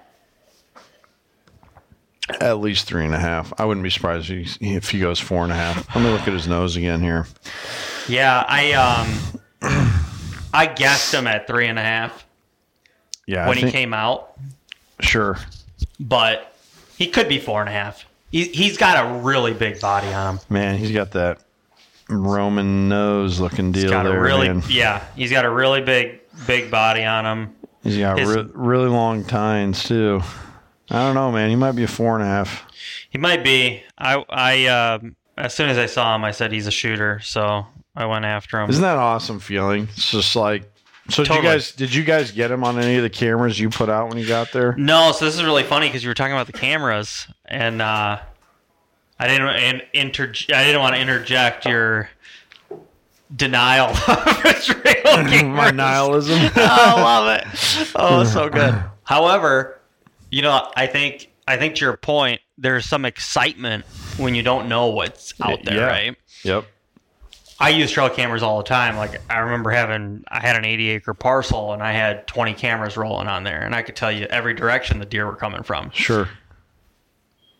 at 2.41 2.60
least 2.60 2.88
three 2.88 3.05
and 3.05 3.14
a 3.14 3.20
half. 3.20 3.53
I 3.58 3.66
wouldn't 3.66 3.84
be 3.84 3.89
surprised 3.89 4.30
if 4.30 4.55
he, 4.58 4.76
if 4.76 4.89
he 4.89 4.99
goes 4.99 5.20
four 5.20 5.43
and 5.43 5.51
a 5.51 5.55
half. 5.55 5.95
Let 5.95 6.03
me 6.03 6.10
look 6.12 6.22
at 6.22 6.34
his 6.34 6.47
nose 6.47 6.76
again 6.76 7.01
here. 7.01 7.26
Yeah, 8.10 8.43
I 8.47 8.72
um 8.74 9.82
I 10.53 10.66
guessed 10.66 11.14
him 11.14 11.28
at 11.28 11.47
three 11.47 11.68
and 11.68 11.78
a 11.78 11.84
half 11.84 12.26
Yeah, 13.28 13.47
when 13.47 13.58
I 13.58 13.62
he 13.62 13.72
came 13.72 13.93
out, 13.93 14.34
Sure. 14.99 15.38
but 15.99 16.53
he 16.97 17.08
could 17.08 17.30
be 17.30 17.38
four 17.39 17.60
and 17.62 17.70
a 17.70 17.74
half. 17.74 18.05
He, 18.32 18.45
he's 18.45 18.78
got 18.78 19.05
a 19.05 19.20
really 19.20 19.53
big 19.53 19.80
body 19.80 20.08
on 20.08 20.36
him. 20.38 20.43
Man, 20.49 20.78
he's 20.78 20.91
got 20.91 21.12
that 21.12 21.39
Roman 22.10 22.88
nose 22.89 23.39
looking 23.39 23.72
deal 23.72 23.84
He's 23.84 23.91
got 23.91 24.03
there. 24.03 24.18
a 24.18 24.22
really 24.22 24.47
man. 24.49 24.64
yeah. 24.70 25.03
He's 25.16 25.32
got 25.32 25.45
a 25.45 25.49
really 25.49 25.82
big 25.82 26.20
big 26.45 26.70
body 26.72 27.03
on 27.03 27.26
him. 27.26 27.55
He's 27.84 27.97
got 27.97 28.18
his- 28.20 28.30
re- 28.36 28.47
really 28.53 28.89
long 28.89 29.24
tines 29.24 29.84
too. 29.84 30.22
I 30.89 30.99
don't 30.99 31.16
know, 31.16 31.32
man. 31.32 31.49
He 31.49 31.55
might 31.58 31.74
be 31.74 31.84
a 31.84 31.88
four 31.88 32.16
and 32.16 32.24
a 32.24 32.28
half. 32.28 32.66
He 33.10 33.18
might 33.18 33.43
be. 33.43 33.84
I 33.97 34.24
I 34.30 34.66
um 34.68 35.16
as 35.38 35.53
soon 35.53 35.70
as 35.70 35.78
I 35.78 35.86
saw 35.86 36.16
him, 36.16 36.24
I 36.24 36.32
said 36.32 36.51
he's 36.51 36.68
a 36.68 36.72
shooter. 36.72 37.20
So 37.22 37.66
I 37.95 38.05
went 38.05 38.26
after 38.26 38.60
him. 38.60 38.70
Isn't 38.70 38.82
that 38.84 38.97
awesome 38.97 39.39
feeling? 39.39 39.84
It's 39.91 40.12
just 40.12 40.36
like. 40.36 40.72
So 41.10 41.24
did 41.24 41.36
you 41.36 41.41
guys 41.41 41.72
did 41.72 41.93
you 41.93 42.03
guys 42.03 42.32
get 42.32 42.51
him 42.51 42.64
on 42.66 42.78
any 42.80 42.97
of 42.97 43.03
the 43.03 43.10
cameras 43.10 43.58
you 43.60 43.70
put 43.70 43.89
out 43.89 44.10
when 44.10 44.18
you 44.18 44.28
got 44.28 44.51
there? 44.51 44.76
No, 44.78 45.12
so 45.14 45.24
this 45.26 45.36
is 45.36 45.43
really 45.43 45.64
funny 45.64 45.88
because 45.88 46.03
you 46.03 46.10
were 46.10 46.14
talking 46.14 46.34
about 46.34 46.47
the 46.47 46.53
cameras, 46.53 47.28
and 47.45 47.82
uh, 47.82 48.20
I 49.20 49.28
didn't 49.28 49.47
in, 49.55 49.82
inter- 49.93 50.34
I 50.53 50.63
didn't 50.63 50.82
want 50.82 50.95
to 50.95 51.01
interject 51.01 51.65
your 51.65 52.09
denial 53.36 53.88
of 54.07 54.45
Israel 54.45 54.93
My 55.49 55.72
nihilism. 55.72 56.39
oh, 56.55 56.63
I 56.95 57.01
love 57.01 57.41
it. 57.41 57.91
Oh, 57.95 58.24
so 58.24 58.49
good. 58.49 58.76
However, 59.03 59.80
you 60.32 60.41
know, 60.41 60.72
I 60.76 60.88
think 60.88 61.32
I 61.47 61.57
think 61.57 61.76
to 61.76 61.86
your 61.86 61.97
point, 61.97 62.41
there's 62.57 62.86
some 62.86 63.05
excitement 63.05 63.86
when 64.18 64.36
you 64.36 64.43
don't 64.43 64.68
know 64.68 64.88
what's 64.88 65.34
out 65.41 65.63
there, 65.63 65.78
Yeah. 65.78 65.86
right? 65.86 66.15
yep. 66.43 66.65
I 67.59 67.70
use 67.70 67.89
trail 67.89 68.09
cameras 68.09 68.43
all 68.43 68.57
the 68.59 68.63
time. 68.63 68.97
Like 68.97 69.20
I 69.32 69.39
remember 69.39 69.72
having, 69.72 70.24
I 70.28 70.41
had 70.41 70.55
an 70.57 70.63
80 70.65 70.89
acre 70.89 71.13
parcel 71.15 71.74
and 71.74 71.82
I 71.82 71.91
had 71.91 72.28
20 72.28 72.53
cameras 72.53 72.97
rolling 72.97 73.28
on 73.28 73.43
there, 73.43 73.63
and 73.63 73.74
I 73.74 73.82
could 73.82 73.95
tell 73.95 74.11
you 74.11 74.28
every 74.28 74.53
direction 74.53 74.99
the 74.99 75.05
deer 75.07 75.26
were 75.26 75.36
coming 75.36 75.63
from. 75.63 75.89
Sure. 75.91 76.30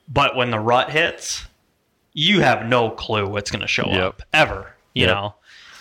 But 0.08 0.36
when 0.36 0.52
the 0.52 0.60
rut 0.60 0.90
hits, 0.92 1.46
you 2.14 2.42
have 2.42 2.66
no 2.66 2.90
clue 2.90 3.28
what's 3.28 3.52
going 3.52 3.62
to 3.62 3.68
show 3.68 3.88
Yep. 3.88 4.04
up 4.04 4.22
ever. 4.34 4.74
You 4.94 5.06
Yep. 5.06 5.16
know, 5.16 5.36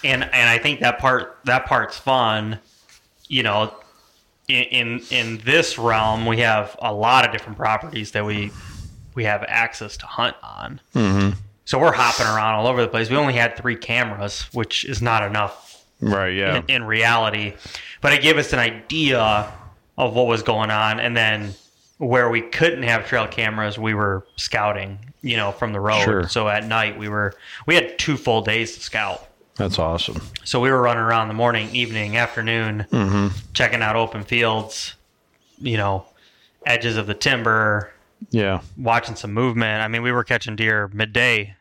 and 0.05 0.25
and 0.25 0.49
I 0.51 0.59
think 0.59 0.81
that 0.81 0.99
part 0.99 1.39
that 1.45 1.67
part's 1.67 1.97
fun. 1.99 2.59
You 3.29 3.43
know, 3.43 3.73
in, 4.49 4.65
in 4.65 5.03
in 5.11 5.39
this 5.39 5.79
realm, 5.79 6.27
we 6.27 6.39
have 6.39 6.77
a 6.81 6.93
lot 6.93 7.25
of 7.25 7.33
different 7.33 7.57
properties 7.59 8.13
that 8.13 8.25
we 8.25 8.51
we 9.15 9.25
have 9.25 9.45
access 9.49 9.97
to 9.99 10.07
hunt 10.07 10.37
on. 10.43 10.81
Mm-hmm. 10.95 11.39
So 11.65 11.79
we're 11.79 11.93
hopping 11.93 12.27
around 12.27 12.55
all 12.57 12.67
over 12.67 12.83
the 12.83 12.89
place. 12.89 13.09
We 13.11 13.17
only 13.17 13.33
had 13.35 13.57
three 13.57 13.75
cameras, 13.77 14.43
which 14.53 14.85
is 14.85 15.01
not 15.03 15.23
enough 15.23 15.83
Right. 16.01 16.35
Yeah. 16.35 16.57
in, 16.59 16.65
in 16.69 16.85
reality. 16.85 17.55
But 18.03 18.13
it 18.13 18.21
gave 18.21 18.37
us 18.37 18.53
an 18.53 18.59
idea 18.59 19.51
of 19.97 20.15
what 20.15 20.27
was 20.27 20.43
going 20.43 20.71
on. 20.71 21.01
And 21.01 21.17
then 21.17 21.55
where 21.99 22.29
we 22.29 22.43
couldn't 22.43 22.83
have 22.83 23.07
trail 23.07 23.27
cameras, 23.27 23.79
we 23.79 23.95
were 23.95 24.27
scouting, 24.37 24.99
you 25.23 25.37
know, 25.37 25.53
from 25.53 25.73
the 25.73 25.81
road. 25.81 26.03
Sure. 26.03 26.29
So 26.29 26.49
at 26.49 26.65
night 26.67 26.99
we 26.99 27.09
were 27.09 27.35
we 27.67 27.75
had 27.75 27.99
two 27.99 28.17
full 28.17 28.43
days 28.43 28.75
to 28.75 28.81
scout. 28.81 29.27
That's 29.57 29.79
awesome. 29.79 30.21
So 30.45 30.61
we 30.61 30.71
were 30.71 30.81
running 30.83 31.03
around 31.03 31.29
the 31.29 31.35
morning, 31.35 31.75
evening, 31.75 32.17
afternoon, 32.19 32.87
Mm-hmm. 32.91 33.29
checking 33.55 33.81
out 33.83 33.97
open 33.97 34.23
fields, 34.25 34.95
you 35.59 35.79
know, 35.79 36.05
edges 36.67 36.99
of 36.99 37.07
the 37.07 37.15
timber, 37.15 37.91
Yeah. 38.31 38.61
watching 38.77 39.17
some 39.17 39.33
movement. 39.33 39.83
I 39.83 39.89
mean, 39.89 40.03
we 40.03 40.13
were 40.13 40.25
catching 40.25 40.57
deer 40.57 40.91
midday, 40.93 41.55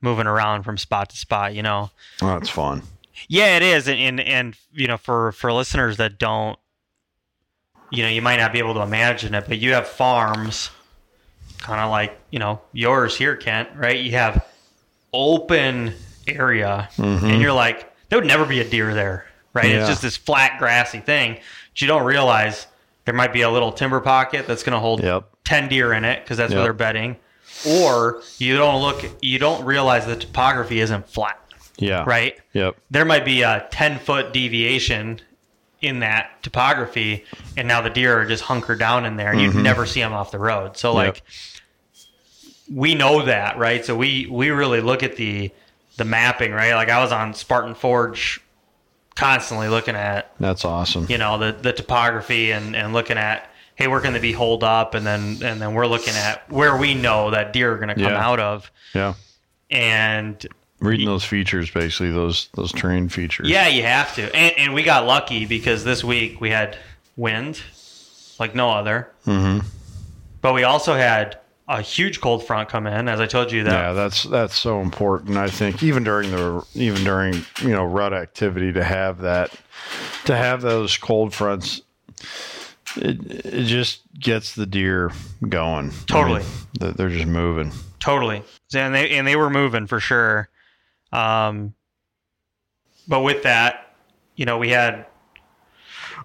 moving 0.00 0.28
around 0.28 0.62
from 0.62 0.78
spot 0.78 1.10
to 1.10 1.16
spot, 1.16 1.54
you 1.54 1.62
know. 1.64 1.90
Oh, 2.22 2.38
that's 2.38 2.48
fun. 2.50 2.82
Yeah, 3.28 3.56
it 3.56 3.62
is, 3.62 3.88
and, 3.88 3.98
and 3.98 4.20
and 4.20 4.56
you 4.72 4.86
know, 4.86 4.98
for 4.98 5.32
for 5.32 5.52
listeners 5.52 5.96
that 5.96 6.18
don't, 6.18 6.58
you 7.96 8.02
know, 8.02 8.08
you 8.08 8.22
might 8.22 8.36
not 8.36 8.52
be 8.52 8.58
able 8.58 8.74
to 8.74 8.82
imagine 8.82 9.34
it, 9.34 9.44
but 9.48 9.58
you 9.58 9.72
have 9.72 9.88
farms, 9.88 10.70
kind 11.58 11.80
of 11.80 11.90
like 11.90 12.18
you 12.30 12.38
know 12.38 12.60
yours 12.72 13.16
here, 13.16 13.36
Kent, 13.36 13.70
right? 13.76 13.98
You 13.98 14.12
have 14.12 14.44
open 15.12 15.94
area, 16.26 16.88
mm-hmm. 16.96 17.26
and 17.26 17.40
you're 17.40 17.52
like, 17.52 17.92
there 18.08 18.18
would 18.18 18.28
never 18.28 18.44
be 18.44 18.60
a 18.60 18.68
deer 18.68 18.94
there, 18.94 19.26
right? 19.54 19.70
Yeah. 19.70 19.80
It's 19.80 19.88
just 19.88 20.02
this 20.02 20.16
flat, 20.16 20.58
grassy 20.58 21.00
thing. 21.00 21.34
But 21.72 21.80
you 21.80 21.88
don't 21.88 22.04
realize 22.04 22.66
there 23.06 23.14
might 23.14 23.32
be 23.32 23.42
a 23.42 23.50
little 23.50 23.72
timber 23.72 24.00
pocket 24.00 24.46
that's 24.46 24.62
going 24.62 24.74
to 24.74 24.80
hold 24.80 25.02
Yep. 25.02 25.24
10 25.44 25.68
deer 25.68 25.92
in 25.92 26.04
it 26.04 26.22
because 26.22 26.36
that's 26.36 26.50
Yep. 26.50 26.56
where 26.56 26.64
they're 26.64 26.72
bedding. 26.72 27.16
Or 27.66 28.22
you 28.38 28.56
don't 28.56 28.82
look, 28.82 29.04
you 29.22 29.38
don't 29.38 29.64
realize 29.64 30.04
the 30.06 30.16
topography 30.16 30.80
isn't 30.80 31.08
flat, 31.08 31.40
Yeah. 31.78 32.04
right? 32.06 32.36
Yep. 32.52 32.76
There 32.90 33.04
might 33.04 33.24
be 33.24 33.42
a 33.42 33.66
10 33.70 33.98
foot 33.98 34.32
deviation 34.32 35.20
in 35.86 36.00
that 36.00 36.42
topography, 36.42 37.24
and 37.56 37.66
now 37.68 37.80
the 37.80 37.90
deer 37.90 38.20
are 38.20 38.26
just 38.26 38.44
hunkered 38.44 38.78
down 38.78 39.06
in 39.06 39.16
there, 39.16 39.32
and 39.32 39.40
you'd 39.40 39.50
mm-hmm. 39.52 39.62
never 39.62 39.86
see 39.86 40.00
them 40.00 40.12
off 40.12 40.30
the 40.30 40.38
road. 40.38 40.76
So, 40.76 40.92
like, 40.92 41.22
we 42.72 42.94
know 42.94 43.24
that, 43.24 43.58
right? 43.58 43.84
So 43.84 43.96
we 43.96 44.26
we 44.30 44.50
really 44.50 44.80
look 44.80 45.02
at 45.02 45.16
the 45.16 45.50
the 45.96 46.04
mapping, 46.04 46.52
right? 46.52 46.74
Like 46.74 46.88
I 46.90 47.00
was 47.00 47.12
on 47.12 47.34
Spartan 47.34 47.74
Forge 47.74 48.40
constantly 49.14 49.68
looking 49.68 49.96
at 49.96 50.30
That's 50.38 50.64
awesome. 50.64 51.06
you 51.08 51.18
know 51.18 51.38
the 51.38 51.52
the 51.52 51.72
topography 51.72 52.50
and 52.52 52.76
and 52.76 52.92
looking 52.92 53.16
at 53.16 53.50
hey 53.74 53.88
where 53.88 54.00
can 54.00 54.12
they 54.12 54.18
be 54.18 54.32
holed 54.32 54.62
up 54.62 54.94
and 54.94 55.06
then 55.06 55.38
and 55.42 55.58
then 55.60 55.72
we're 55.72 55.86
looking 55.86 56.12
at 56.14 56.50
where 56.52 56.76
we 56.76 56.92
know 56.92 57.30
that 57.30 57.52
deer 57.54 57.72
are 57.72 57.76
going 57.76 57.88
to 57.88 57.94
come 57.94 58.12
Yeah. 58.12 58.26
out 58.26 58.40
of 58.40 58.70
Yeah. 58.94 59.14
and 59.70 60.46
Reading 60.80 61.06
those 61.06 61.24
features, 61.24 61.70
basically 61.70 62.10
those 62.10 62.48
those 62.54 62.70
terrain 62.72 63.08
features. 63.08 63.48
yeah 63.48 63.66
you 63.66 63.82
have 63.82 64.14
to 64.16 64.34
and, 64.36 64.58
and 64.58 64.74
we 64.74 64.82
got 64.82 65.06
lucky 65.06 65.46
because 65.46 65.84
this 65.84 66.04
week 66.04 66.40
we 66.40 66.50
had 66.50 66.76
wind 67.16 67.60
like 68.38 68.54
no 68.54 68.70
other 68.70 69.10
Mm-hmm. 69.26 69.66
but 70.42 70.52
we 70.52 70.64
also 70.64 70.94
had 70.94 71.38
a 71.68 71.80
huge 71.80 72.20
cold 72.20 72.46
front 72.46 72.68
come 72.68 72.86
in 72.86 73.08
as 73.08 73.20
i 73.20 73.26
told 73.26 73.50
you 73.50 73.64
that 73.64 73.72
Yeah, 73.72 73.92
that's 73.94 74.24
that's 74.24 74.54
so 74.56 74.80
important. 74.82 75.36
I 75.38 75.48
think 75.48 75.82
even 75.82 76.04
during 76.04 76.30
the 76.30 76.64
even 76.74 77.02
during 77.04 77.34
you 77.62 77.70
know 77.70 77.84
rut 77.84 78.12
activity 78.12 78.72
to 78.74 78.84
have 78.84 79.22
that 79.22 79.50
to 80.26 80.36
have 80.36 80.60
those 80.62 80.96
cold 80.98 81.32
fronts, 81.34 81.80
it 82.96 83.18
it 83.46 83.64
just 83.64 84.02
gets 84.18 84.54
the 84.54 84.66
deer 84.66 85.10
going. 85.48 85.90
I 85.90 85.92
Totally. 86.06 86.40
mean, 86.40 86.48
they're- 86.78 86.92
they're 86.92 87.08
just 87.08 87.26
moving. 87.26 87.72
Totally. 88.00 88.42
And 88.74 88.94
they 88.94 89.10
and 89.16 89.26
they 89.26 89.36
were 89.36 89.50
moving 89.50 89.86
for 89.86 90.00
sure. 90.00 90.48
Um 91.12 91.74
but 93.08 93.20
with 93.20 93.44
that, 93.44 93.94
you 94.34 94.44
know, 94.44 94.58
we 94.58 94.70
had 94.70 95.06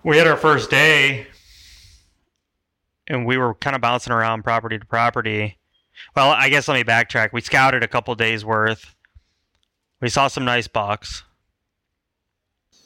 we 0.04 0.18
had 0.18 0.28
our 0.28 0.38
first 0.38 0.70
day 0.70 1.28
and 3.08 3.26
we 3.26 3.38
were 3.38 3.54
kind 3.56 3.76
of 3.76 3.82
bouncing 3.82 4.14
around 4.14 4.44
property 4.44 4.80
to 4.80 4.86
property. 4.86 5.58
Well, 6.16 6.30
I 6.32 6.50
guess 6.50 6.68
let 6.68 6.76
me 6.76 6.84
backtrack. 6.84 7.32
We 7.34 7.42
scouted 7.42 7.84
a 7.84 7.88
couple 7.88 8.14
days 8.16 8.44
worth. 8.44 8.96
We 10.00 10.10
saw 10.10 10.28
some 10.28 10.46
nice 10.46 10.68
bucks. 10.68 11.24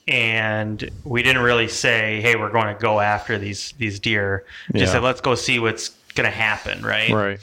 And 0.08 0.92
we 1.04 1.24
didn't 1.24 1.42
really 1.42 1.68
say, 1.68 2.22
"Hey, 2.22 2.36
we're 2.36 2.52
going 2.52 2.68
to 2.68 2.80
go 2.80 3.00
after 3.00 3.40
these 3.40 3.74
these 3.80 4.00
deer." 4.00 4.46
Just 4.74 4.86
Yeah. 4.86 4.92
said, 4.94 5.04
"Let's 5.04 5.22
go 5.22 5.34
see 5.34 5.58
what's 5.58 5.90
going 6.14 6.30
to 6.30 6.36
happen," 6.36 6.86
right? 6.86 7.10
Right. 7.12 7.40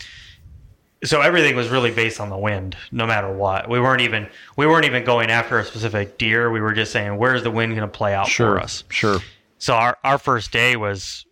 So 1.05 1.21
everything 1.21 1.57
was 1.57 1.69
really 1.69 1.91
based 1.91 2.21
on 2.21 2.31
the 2.31 2.37
wind 2.39 2.77
no 2.93 3.07
matter 3.07 3.33
what 3.33 3.69
we 3.69 3.81
weren't 3.81 4.01
even 4.03 4.29
we 4.57 4.67
weren't 4.67 4.85
even 4.87 5.05
going 5.05 5.31
after 5.31 5.59
a 5.59 5.65
specific 5.65 6.17
deer 6.19 6.51
we 6.51 6.61
were 6.61 6.73
just 6.73 6.93
saying 6.93 7.17
where's 7.17 7.43
the 7.43 7.51
wind 7.51 7.75
going 7.75 7.89
to 7.89 7.93
play 7.99 8.15
out 8.15 8.29
Sure. 8.29 8.57
for 8.57 8.61
us 8.61 8.85
Sure. 8.89 9.19
so 9.59 9.75
our, 9.75 9.99
our 10.05 10.19
first 10.19 10.53
day 10.53 10.77
was 10.77 11.25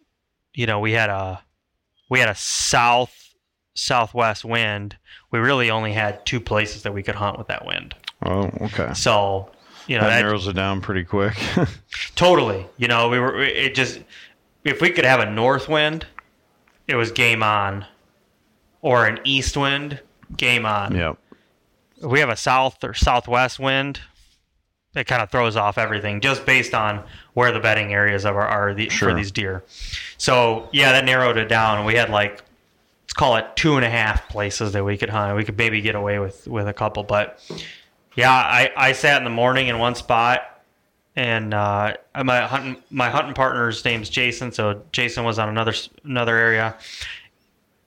you 0.55 0.67
know 0.67 0.81
we 0.81 0.93
had 0.93 1.09
a 1.11 1.41
we 2.09 2.19
had 2.19 2.29
a 2.29 2.35
south 2.35 3.35
southwest 3.75 4.45
wind 4.45 4.97
we 5.31 5.39
really 5.39 5.71
only 5.71 5.93
had 5.93 6.25
two 6.27 6.41
places 6.41 6.83
that 6.83 6.93
we 6.93 7.03
could 7.03 7.15
hunt 7.15 7.39
with 7.39 7.47
that 7.49 7.65
wind 7.65 7.95
Oh, 8.23 8.51
okay. 8.63 8.93
so 8.95 9.51
you 9.87 9.97
know 9.97 10.03
That 10.05 10.17
that, 10.17 10.23
narrows 10.23 10.47
it 10.47 10.53
down 10.53 10.81
pretty 10.83 11.05
quick. 11.05 11.35
totally 12.17 12.67
you 12.77 12.89
know 12.89 13.09
we 13.09 13.19
were 13.19 13.41
it 13.43 13.75
just 13.75 14.01
if 14.65 14.81
we 14.81 14.91
could 14.91 15.05
have 15.05 15.21
a 15.21 15.31
north 15.31 15.69
wind 15.69 16.07
it 16.87 16.97
was 16.97 17.13
game 17.13 17.43
on 17.43 17.87
or 18.83 19.07
an 19.07 19.19
east 19.25 19.57
wind 19.57 20.01
game 20.37 20.65
on 20.65 20.95
yep. 20.95 21.19
if 21.99 22.05
we 22.05 22.21
have 22.21 22.29
a 22.29 22.37
south 22.37 22.83
or 22.85 22.95
southwest 22.95 23.59
wind, 23.59 24.01
it 24.95 25.07
kind 25.07 25.23
of 25.23 25.31
throws 25.31 25.57
off 25.57 25.79
everything 25.79 26.21
just 26.21 26.45
based 26.47 26.75
on 26.75 27.03
where 27.35 27.53
the 27.53 27.61
bedding 27.61 27.93
areas 27.93 28.25
of 28.25 28.37
our 28.37 28.47
are 28.47 28.75
the, 28.75 28.89
Sure. 28.89 29.11
for 29.11 29.15
these 29.15 29.31
deer. 29.31 29.65
So 30.19 30.69
yeah, 30.73 30.93
that 30.93 31.05
narrowed 31.05 31.37
it 31.37 31.49
down. 31.49 31.85
We 31.85 31.95
had 31.95 32.11
like 32.11 32.43
let's 33.05 33.13
call 33.15 33.37
it 33.37 33.47
two 33.57 33.77
and 33.77 33.85
a 33.85 33.91
half 33.91 34.29
places 34.29 34.73
that 34.73 34.85
we 34.85 34.97
could 34.97 35.11
hunt. 35.11 35.37
We 35.37 35.45
could 35.45 35.59
maybe 35.59 35.81
get 35.81 35.95
away 35.95 36.19
with 36.19 36.47
with 36.47 36.69
a 36.69 36.73
couple, 36.73 37.03
but 37.03 37.41
yeah, 38.17 38.33
I 38.33 38.71
I 38.77 38.93
sat 38.93 39.19
in 39.19 39.25
the 39.25 39.31
morning 39.31 39.69
in 39.69 39.79
one 39.79 39.95
spot. 39.95 40.47
And 41.17 41.53
uh, 41.53 41.97
my 42.25 42.43
hunting 42.43 42.77
my 42.89 43.11
hunting 43.11 43.35
partner's 43.35 43.85
name's 43.85 44.09
Jason, 44.09 44.53
so 44.53 44.83
Jason 44.93 45.25
was 45.25 45.41
on 45.41 45.49
another 45.49 45.75
another 46.05 46.37
area, 46.37 46.77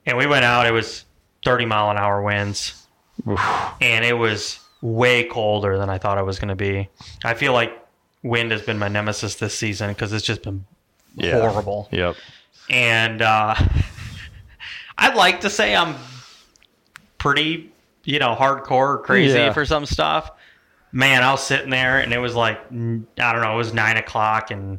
and 0.06 0.16
we 0.18 0.26
went 0.26 0.44
out. 0.44 0.66
It 0.66 0.72
was 0.72 1.04
thirty 1.44 1.64
mile 1.66 1.90
an 1.90 1.96
hour 1.98 2.22
winds, 2.22 2.86
Oof. 3.28 3.40
and 3.80 4.04
it 4.04 4.14
was 4.16 4.60
way 4.80 5.24
colder 5.24 5.78
than 5.78 5.88
I 5.90 5.98
thought 5.98 6.18
it 6.18 6.24
was 6.26 6.38
going 6.38 6.48
to 6.48 6.54
be. 6.54 6.88
I 7.24 7.34
feel 7.34 7.52
like 7.52 7.72
wind 8.22 8.50
has 8.52 8.62
been 8.62 8.78
my 8.78 8.88
nemesis 8.88 9.34
this 9.36 9.54
season 9.56 9.88
because 9.90 10.12
it's 10.12 10.24
just 10.26 10.42
been 10.42 10.64
Yeah. 11.14 11.40
horrible. 11.40 11.88
Yep. 11.90 12.16
And 12.70 13.22
uh, 13.22 13.54
I'd 14.98 15.14
like 15.16 15.40
to 15.42 15.50
say 15.50 15.74
I'm 15.74 15.94
pretty, 17.18 17.72
you 18.04 18.18
know, 18.18 18.34
hardcore 18.34 18.70
or 18.94 18.98
crazy 18.98 19.38
Yeah. 19.38 19.52
for 19.52 19.64
some 19.64 19.86
stuff, 19.86 20.30
man, 20.92 21.22
I 21.22 21.30
was 21.32 21.42
sitting 21.42 21.70
there 21.70 21.98
and 22.00 22.12
it 22.12 22.18
was 22.18 22.34
like 22.34 22.58
I 22.70 22.70
don't 22.70 23.40
know, 23.40 23.54
it 23.54 23.56
was 23.58 23.72
nine 23.74 23.96
o'clock 23.96 24.50
and 24.50 24.78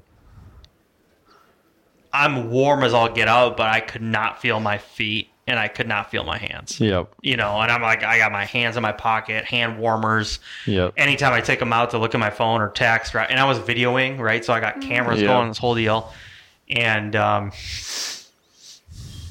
I'm 2.16 2.50
warm 2.50 2.84
as 2.84 2.94
all 2.94 3.10
get 3.10 3.28
out, 3.28 3.58
but 3.58 3.68
I 3.68 3.80
could 3.80 4.02
not 4.02 4.42
feel 4.42 4.60
my 4.60 4.78
feet 4.78 5.30
and 5.48 5.60
I 5.60 5.68
could 5.68 5.88
not 5.88 6.10
feel 6.10 6.24
my 6.24 6.38
hands. 6.40 6.80
Yep. 6.80 7.14
You 7.22 7.38
know, 7.38 7.60
and 7.62 7.72
I'm 7.72 7.82
like, 7.82 8.04
I 8.04 8.18
got 8.18 8.32
my 8.32 8.46
hands 8.46 8.78
in 8.78 8.82
my 8.82 8.92
pocket, 8.92 9.46
hand 9.46 9.78
warmers. 9.78 10.40
Yep. 10.66 10.94
Anytime 10.98 11.34
I 11.34 11.42
take 11.42 11.60
them 11.60 11.72
out 11.72 11.92
to 11.92 12.00
look 12.00 12.16
at 12.16 12.20
my 12.20 12.32
phone 12.32 12.62
or 12.62 12.70
text, 12.72 13.14
right? 13.14 13.30
And 13.30 13.40
I 13.40 13.46
was 13.46 13.60
videoing, 13.60 14.18
right? 14.18 14.44
So 14.44 14.54
I 14.54 14.60
got 14.60 14.82
cameras 14.82 15.22
Yeah. 15.22 15.28
going, 15.28 15.50
this 15.50 15.58
whole 15.60 15.76
deal. 15.76 16.12
And, 16.70 17.16
um, 17.16 17.52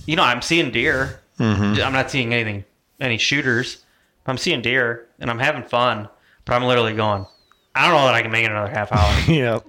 you 0.06 0.16
know, 0.16 0.22
I'm 0.22 0.42
seeing 0.42 0.70
deer. 0.70 1.20
Mm-hmm. 1.38 1.82
I'm 1.82 1.92
not 1.92 2.10
seeing 2.10 2.32
anything, 2.32 2.64
any 3.00 3.18
shooters. 3.18 3.84
I'm 4.26 4.38
seeing 4.38 4.62
deer 4.62 5.06
and 5.18 5.30
I'm 5.30 5.38
having 5.40 5.64
fun, 5.64 6.08
but 6.44 6.54
I'm 6.54 6.62
literally 6.64 6.94
going, 6.94 7.26
I 7.74 7.86
don't 7.88 7.96
know 7.96 8.04
that 8.06 8.14
I 8.14 8.22
can 8.22 8.30
make 8.30 8.44
it 8.44 8.50
another 8.50 8.70
half 8.70 8.92
hour. 8.92 9.20
Yep. 9.28 9.66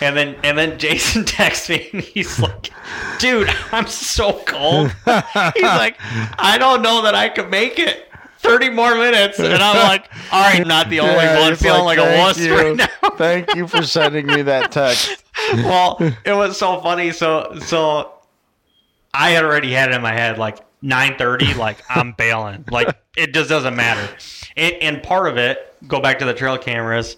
And 0.00 0.16
then 0.16 0.36
and 0.42 0.58
then 0.58 0.78
Jason 0.78 1.24
texts 1.26 1.68
me 1.68 1.88
and 1.92 2.02
he's 2.02 2.38
like, 2.38 2.70
dude, 3.18 3.48
I'm 3.72 3.86
so 3.86 4.42
cold. 4.44 4.88
he's 4.90 5.62
like, 5.62 5.96
I 6.38 6.56
don't 6.58 6.82
know 6.82 7.02
that 7.02 7.14
I 7.14 7.28
could 7.28 7.50
make 7.50 7.78
it. 7.78 8.08
30 8.38 8.68
more 8.70 8.94
minutes. 8.94 9.38
And 9.38 9.54
I'm 9.54 9.76
like, 9.88 10.10
all 10.30 10.42
right, 10.42 10.60
I'm 10.60 10.68
not 10.68 10.90
the 10.90 11.00
only 11.00 11.14
Yeah, 11.14 11.40
one 11.40 11.56
feeling 11.56 11.84
like, 11.84 11.96
a 11.96 12.02
"Thank 12.02 12.18
wuss 12.26 12.38
you. 12.38 12.54
right 12.54 12.76
now. 12.76 13.10
Thank 13.16 13.54
you 13.54 13.66
for 13.66 13.82
sending 13.84 14.26
me 14.26 14.42
that 14.42 14.70
text. 14.70 15.24
well, 15.54 15.96
it 16.26 16.32
was 16.36 16.58
so 16.58 16.78
funny. 16.82 17.10
So 17.12 17.58
so 17.60 18.12
I 19.14 19.30
had 19.30 19.44
already 19.44 19.72
had 19.72 19.88
it 19.90 19.94
in 19.94 20.02
my 20.02 20.12
head 20.12 20.36
like 20.38 20.58
9:30 20.82 21.56
like 21.56 21.78
I'm 21.88 22.12
bailing. 22.12 22.66
Like 22.70 22.94
it 23.16 23.32
just 23.32 23.48
doesn't 23.48 23.74
matter. 23.76 24.14
And, 24.58 24.74
and 24.74 25.02
part 25.02 25.26
of 25.28 25.38
it, 25.38 25.74
go 25.88 26.00
back 26.00 26.18
to 26.18 26.26
the 26.26 26.34
trail 26.34 26.58
cameras. 26.58 27.16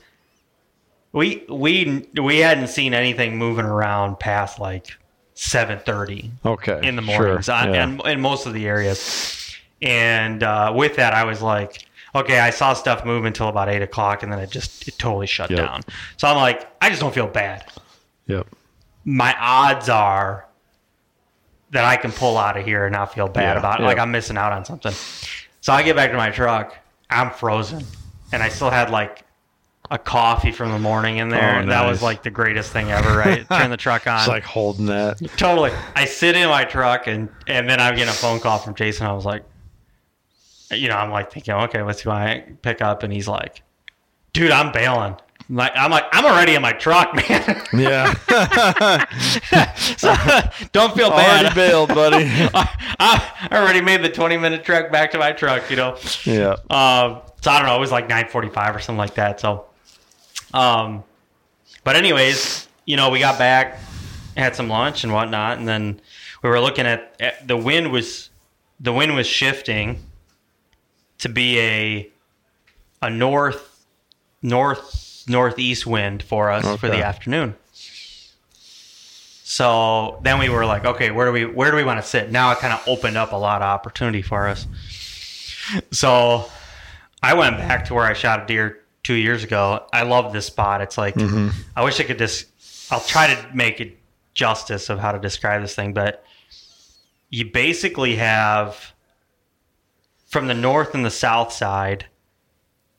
We 1.12 1.44
we 1.48 2.06
we 2.20 2.38
hadn't 2.38 2.68
seen 2.68 2.92
anything 2.94 3.36
moving 3.38 3.64
around 3.64 4.18
past 4.18 4.58
like 4.58 4.96
7:30 5.34 6.30
Okay. 6.44 6.80
in 6.86 6.96
the 6.96 7.02
sure, 7.02 7.18
mornings 7.26 7.48
on, 7.48 7.72
yeah. 7.72 7.82
and 7.84 8.00
in 8.06 8.20
most 8.20 8.46
of 8.46 8.52
the 8.54 8.66
areas. 8.66 9.56
And 9.82 10.42
uh, 10.42 10.72
with 10.74 10.96
that, 10.96 11.12
I 11.12 11.24
was 11.24 11.42
like, 11.42 11.84
okay, 12.14 12.38
I 12.38 12.50
saw 12.50 12.72
stuff 12.72 13.04
move 13.04 13.24
until 13.26 13.48
about 13.48 13.68
eight 13.68 13.82
o'clock, 13.82 14.22
and 14.22 14.32
then 14.32 14.38
it 14.38 14.50
just 14.50 14.88
it 14.88 14.98
totally 14.98 15.26
shut 15.26 15.50
Yep. 15.50 15.58
down. 15.58 15.80
So 16.16 16.28
I'm 16.28 16.36
like, 16.36 16.66
I 16.80 16.88
just 16.88 17.00
don't 17.00 17.14
feel 17.14 17.26
bad. 17.26 17.64
Yep. 18.26 18.46
My 19.04 19.34
odds 19.38 19.88
are 19.88 20.46
that 21.70 21.84
I 21.84 21.96
can 21.96 22.12
pull 22.12 22.38
out 22.38 22.56
of 22.56 22.64
here 22.64 22.86
and 22.86 22.92
not 22.92 23.12
feel 23.12 23.28
bad 23.28 23.54
Yeah, 23.54 23.58
about 23.58 23.80
it. 23.80 23.82
yeah. 23.82 23.88
Like 23.88 23.98
I'm 23.98 24.10
missing 24.10 24.36
out 24.38 24.52
on 24.52 24.64
something. 24.64 24.92
So 25.60 25.72
I 25.72 25.82
get 25.82 25.96
back 25.96 26.10
to 26.10 26.16
my 26.16 26.30
truck. 26.30 26.76
I'm 27.10 27.30
frozen, 27.30 27.84
and 28.32 28.42
I 28.42 28.48
still 28.48 28.70
had 28.70 28.90
like 28.90 29.22
a 29.90 29.98
coffee 29.98 30.52
from 30.52 30.70
the 30.72 30.78
morning 30.78 31.18
in 31.18 31.28
there. 31.28 31.56
Oh, 31.56 31.60
and 31.60 31.70
That 31.70 31.86
was 31.86 32.02
like 32.02 32.22
the 32.22 32.30
greatest 32.30 32.72
thing 32.72 32.90
ever. 32.90 33.16
Right? 33.16 33.48
Turn 33.50 33.70
the 33.70 33.76
truck 33.76 34.06
on. 34.06 34.18
It's 34.18 34.28
like 34.28 34.44
holding 34.44 34.86
that. 34.86 35.18
Totally. 35.36 35.72
I 35.94 36.04
sit 36.04 36.36
in 36.36 36.48
my 36.48 36.64
truck 36.64 37.06
and 37.06 37.28
and 37.46 37.68
then 37.68 37.80
I'm 37.80 37.94
getting 37.94 38.08
a 38.08 38.12
phone 38.12 38.40
call 38.40 38.58
from 38.58 38.74
Jason. 38.74 39.06
I 39.06 39.12
was 39.12 39.24
like, 39.24 39.44
you 40.70 40.88
know, 40.88 40.96
I'm 40.96 41.10
like 41.10 41.30
thinking, 41.32 41.54
okay, 41.54 41.82
what's 41.82 42.00
who 42.00 42.10
I 42.10 42.44
pick 42.62 42.82
up? 42.82 43.02
And 43.02 43.12
he's 43.12 43.28
like, 43.28 43.62
dude, 44.32 44.50
I'm 44.50 44.72
bailing. 44.72 45.16
I'm 45.48 45.54
like 45.54 45.72
I'm 45.76 45.90
like 45.92 46.04
I'm 46.12 46.24
already 46.24 46.54
in 46.54 46.62
my 46.62 46.72
truck, 46.72 47.14
man. 47.28 47.62
Yeah. 47.72 48.12
so 49.96 50.12
don't 50.72 50.94
feel 50.96 51.10
bad. 51.10 51.44
Already 51.44 51.54
bailed, 51.54 51.88
buddy. 51.90 52.26
I, 52.52 52.68
I 52.98 53.48
already 53.52 53.80
made 53.80 54.02
the 54.02 54.08
20 54.08 54.36
minute 54.38 54.64
trek 54.64 54.90
back 54.90 55.12
to 55.12 55.18
my 55.18 55.30
truck. 55.32 55.70
You 55.70 55.76
know. 55.76 55.96
yeah. 56.24 56.56
Um, 56.70 57.22
so 57.40 57.52
I 57.52 57.58
don't 57.60 57.66
know. 57.68 57.76
It 57.76 57.80
was 57.80 57.92
like 57.92 58.08
9:45 58.08 58.74
or 58.74 58.80
something 58.80 58.98
like 58.98 59.14
that. 59.14 59.38
So, 59.38 59.66
um, 60.54 61.04
but 61.84 61.96
anyways, 61.96 62.68
you 62.84 62.96
know, 62.96 63.10
we 63.10 63.18
got 63.18 63.38
back, 63.38 63.78
had 64.36 64.56
some 64.56 64.68
lunch 64.68 65.04
and 65.04 65.12
whatnot, 65.12 65.58
and 65.58 65.66
then 65.66 66.00
we 66.42 66.50
were 66.50 66.60
looking 66.60 66.86
at, 66.86 67.14
at 67.20 67.46
the 67.46 67.56
wind 67.56 67.90
was 67.92 68.30
the 68.80 68.92
wind 68.92 69.14
was 69.14 69.26
shifting 69.26 70.02
to 71.18 71.28
be 71.28 71.58
a 71.60 72.10
a 73.02 73.10
north 73.10 73.84
north 74.42 75.24
northeast 75.28 75.86
wind 75.86 76.22
for 76.22 76.50
us 76.50 76.64
for 76.78 76.88
the 76.88 77.02
afternoon. 77.04 77.54
So 79.48 80.18
then 80.22 80.38
we 80.38 80.48
were 80.48 80.66
like, 80.66 80.84
okay, 80.84 81.10
where 81.10 81.26
do 81.26 81.32
we 81.32 81.46
where 81.46 81.70
do 81.70 81.76
we 81.76 81.84
want 81.84 82.00
to 82.00 82.06
sit? 82.06 82.30
Now 82.30 82.50
it 82.52 82.58
kind 82.58 82.72
of 82.72 82.86
opened 82.86 83.16
up 83.16 83.32
a 83.32 83.36
lot 83.36 83.62
of 83.62 83.66
opportunity 83.66 84.22
for 84.22 84.48
us. 84.48 84.66
So 85.92 86.50
I 87.22 87.34
went 87.34 87.56
back 87.56 87.86
to 87.86 87.94
where 87.94 88.04
I 88.04 88.12
shot 88.12 88.42
a 88.42 88.46
deer 88.46 88.80
two 89.06 89.14
years 89.14 89.44
ago. 89.44 89.86
I 89.92 90.02
love 90.02 90.32
this 90.32 90.46
spot. 90.46 90.80
It's 90.80 90.98
like 90.98 91.14
mm-hmm. 91.14 91.48
I 91.76 91.84
wish 91.84 92.00
I 92.00 92.02
could 92.02 92.18
just. 92.18 92.46
I'll 92.90 93.00
try 93.00 93.32
to 93.32 93.54
make 93.54 93.80
it 93.80 93.96
justice 94.34 94.90
of 94.90 94.98
how 94.98 95.12
to 95.12 95.18
describe 95.20 95.62
this 95.62 95.74
thing, 95.74 95.92
but 95.92 96.24
you 97.30 97.50
basically 97.50 98.16
have 98.16 98.92
from 100.26 100.48
the 100.48 100.54
north 100.54 100.94
and 100.94 101.04
the 101.04 101.10
south 101.10 101.52
side. 101.52 102.06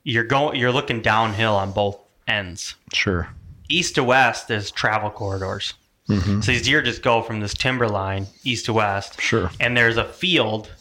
You're 0.04 0.24
going. 0.24 0.58
You're 0.58 0.72
looking 0.72 1.02
downhill 1.02 1.56
on 1.56 1.74
both 1.74 2.00
ends. 2.26 2.76
Sure. 2.94 3.28
East 3.68 3.96
to 3.96 4.04
west 4.04 4.50
is 4.50 4.72
travel 4.72 5.10
corridors. 5.10 5.74
Mm-hmm. 6.08 6.40
So 6.40 6.54
these 6.54 6.62
deer 6.62 6.82
just 6.82 7.02
go 7.02 7.22
from 7.22 7.42
this 7.42 7.54
timber 7.54 7.90
line 7.90 8.28
east 8.46 8.68
to 8.68 8.74
west 8.74 9.20
Sure. 9.20 9.52
and 9.60 9.76
there's 9.76 9.98
a 9.98 10.06
field 10.06 10.72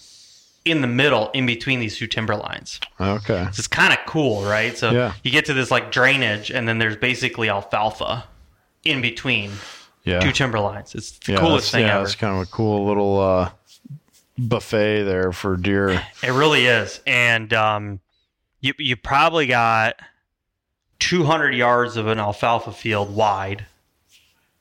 in 0.66 0.80
the 0.80 0.86
middle 0.86 1.30
in 1.30 1.46
between 1.46 1.80
these 1.80 1.96
two 1.96 2.06
timber 2.06 2.34
lines. 2.36 2.80
Okay. 3.00 3.44
So 3.44 3.58
it's 3.60 3.68
kind 3.68 3.92
of 3.92 4.00
cool, 4.06 4.42
right? 4.44 4.76
So 4.76 4.90
Yeah. 4.90 5.12
you 5.22 5.30
get 5.30 5.44
to 5.46 5.54
this 5.54 5.70
like 5.70 5.90
drainage, 5.92 6.50
and 6.50 6.66
then 6.68 6.78
there's 6.78 6.96
basically 6.96 7.48
alfalfa 7.48 8.24
in 8.84 9.00
between 9.00 9.52
Yeah. 10.04 10.20
two 10.20 10.32
timber 10.32 10.58
lines. 10.60 10.94
It's 10.94 11.12
the 11.20 11.32
yeah, 11.32 11.38
coolest 11.38 11.70
thing 11.70 11.86
yeah, 11.86 11.94
ever. 11.96 12.04
It's 12.04 12.14
kind 12.16 12.34
of 12.36 12.42
a 12.42 12.46
cool 12.50 12.84
little 12.86 13.18
uh, 13.20 13.50
buffet 14.38 15.04
there 15.04 15.32
for 15.32 15.56
deer. 15.56 15.90
It 16.22 16.32
really 16.32 16.66
is, 16.66 17.00
and 17.06 17.52
um, 17.54 18.00
you 18.60 18.74
you 18.78 18.96
probably 18.96 19.46
got 19.46 19.96
200 20.98 21.54
yards 21.54 21.96
of 21.96 22.06
an 22.06 22.18
alfalfa 22.18 22.72
field 22.72 23.14
wide 23.14 23.66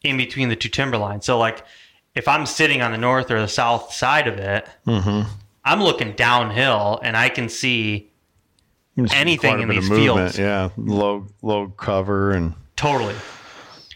in 0.03 0.17
between 0.17 0.49
the 0.49 0.55
two 0.55 0.69
timber 0.69 0.97
lines. 0.97 1.25
So 1.25 1.39
like, 1.39 1.63
if 2.13 2.27
I'm 2.27 2.45
sitting 2.45 2.81
on 2.81 2.91
the 2.91 2.97
north 2.97 3.31
or 3.31 3.39
the 3.39 3.47
south 3.47 3.91
side 3.93 4.27
of 4.27 4.37
it, 4.37 4.67
Mm-hmm. 4.85 5.29
I'm 5.65 5.81
looking 5.83 6.13
downhill, 6.13 6.99
and 7.03 7.17
I 7.17 7.29
can 7.29 7.49
see 7.49 8.11
Anything 9.11 9.59
in 9.59 9.67
these 9.67 9.89
fields. 9.89 10.39
Yeah. 10.39 10.69
Low 10.77 11.27
low 11.41 11.67
cover 11.67 12.31
and 12.31 12.53
Totally. 12.77 13.15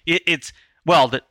It, 0.05 0.23
it's 0.25 0.51
well, 0.85 1.07
the, 1.07 1.21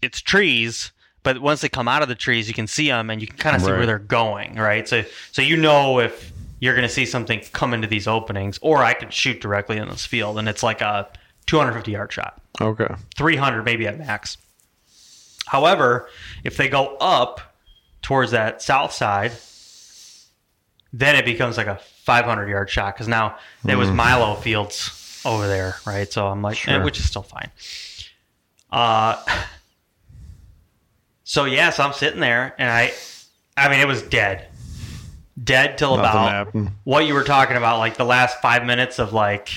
it's 0.00 0.20
trees, 0.22 0.92
but 1.22 1.40
once 1.42 1.60
they 1.60 1.68
come 1.68 1.88
out 1.88 2.02
of 2.02 2.08
the 2.08 2.14
trees, 2.14 2.48
you 2.48 2.54
can 2.54 2.66
see 2.66 2.88
them 2.88 3.10
and 3.10 3.20
you 3.20 3.26
can 3.26 3.36
kind 3.36 3.56
of 3.56 3.62
see 3.62 3.70
Right. 3.70 3.78
where 3.78 3.86
they're 3.86 3.98
going, 3.98 4.54
right? 4.54 4.88
So, 4.88 5.04
so 5.32 5.42
you 5.42 5.56
know 5.56 5.98
if 6.00 6.32
you're 6.60 6.74
going 6.74 6.88
to 6.88 6.92
see 6.94 7.04
something 7.04 7.40
come 7.52 7.74
into 7.74 7.86
these 7.86 8.06
openings, 8.06 8.58
or 8.62 8.82
I 8.82 8.94
can 8.94 9.10
shoot 9.10 9.40
directly 9.42 9.76
in 9.76 9.88
this 9.88 10.06
field, 10.06 10.38
and 10.38 10.48
it's 10.48 10.62
like 10.62 10.80
a 10.80 11.08
250 11.46 11.90
yard 11.90 12.12
shot, 12.12 12.40
okay. 12.62 12.94
300 13.16 13.62
maybe 13.64 13.86
at 13.86 13.98
max. 13.98 14.38
However, 15.46 16.08
if 16.44 16.56
they 16.56 16.68
go 16.68 16.96
up 16.96 17.40
towards 18.00 18.30
that 18.30 18.62
south 18.62 18.92
side, 18.92 19.32
then 20.98 21.14
it 21.14 21.24
becomes 21.24 21.56
like 21.56 21.66
a 21.66 21.78
500 22.04 22.48
yard 22.48 22.70
shot 22.70 22.94
because 22.94 23.08
now 23.08 23.36
there 23.64 23.76
was 23.76 23.90
Milo 23.90 24.34
fields 24.36 25.20
over 25.24 25.46
there, 25.46 25.76
right? 25.86 26.10
So 26.10 26.26
I'm 26.26 26.40
like, 26.40 26.66
eh, 26.66 26.82
which 26.82 26.98
is 26.98 27.06
still 27.06 27.22
fine. 27.22 27.50
Uh, 28.70 29.22
so 31.24 31.44
yeah, 31.44 31.70
so 31.70 31.84
I'm 31.84 31.92
sitting 31.92 32.20
there 32.20 32.54
and 32.58 32.70
I, 32.70 32.94
I 33.56 33.68
mean, 33.68 33.80
it 33.80 33.86
was 33.86 34.02
dead, 34.02 34.48
dead 35.42 35.76
till 35.76 35.96
Nothing 35.96 36.10
about 36.10 36.30
happened. 36.30 36.70
what 36.84 37.06
you 37.06 37.12
were 37.12 37.24
talking 37.24 37.56
about, 37.56 37.78
like 37.78 37.96
the 37.96 38.04
last 38.04 38.40
five 38.40 38.64
minutes 38.64 38.98
of 38.98 39.12
like 39.12 39.50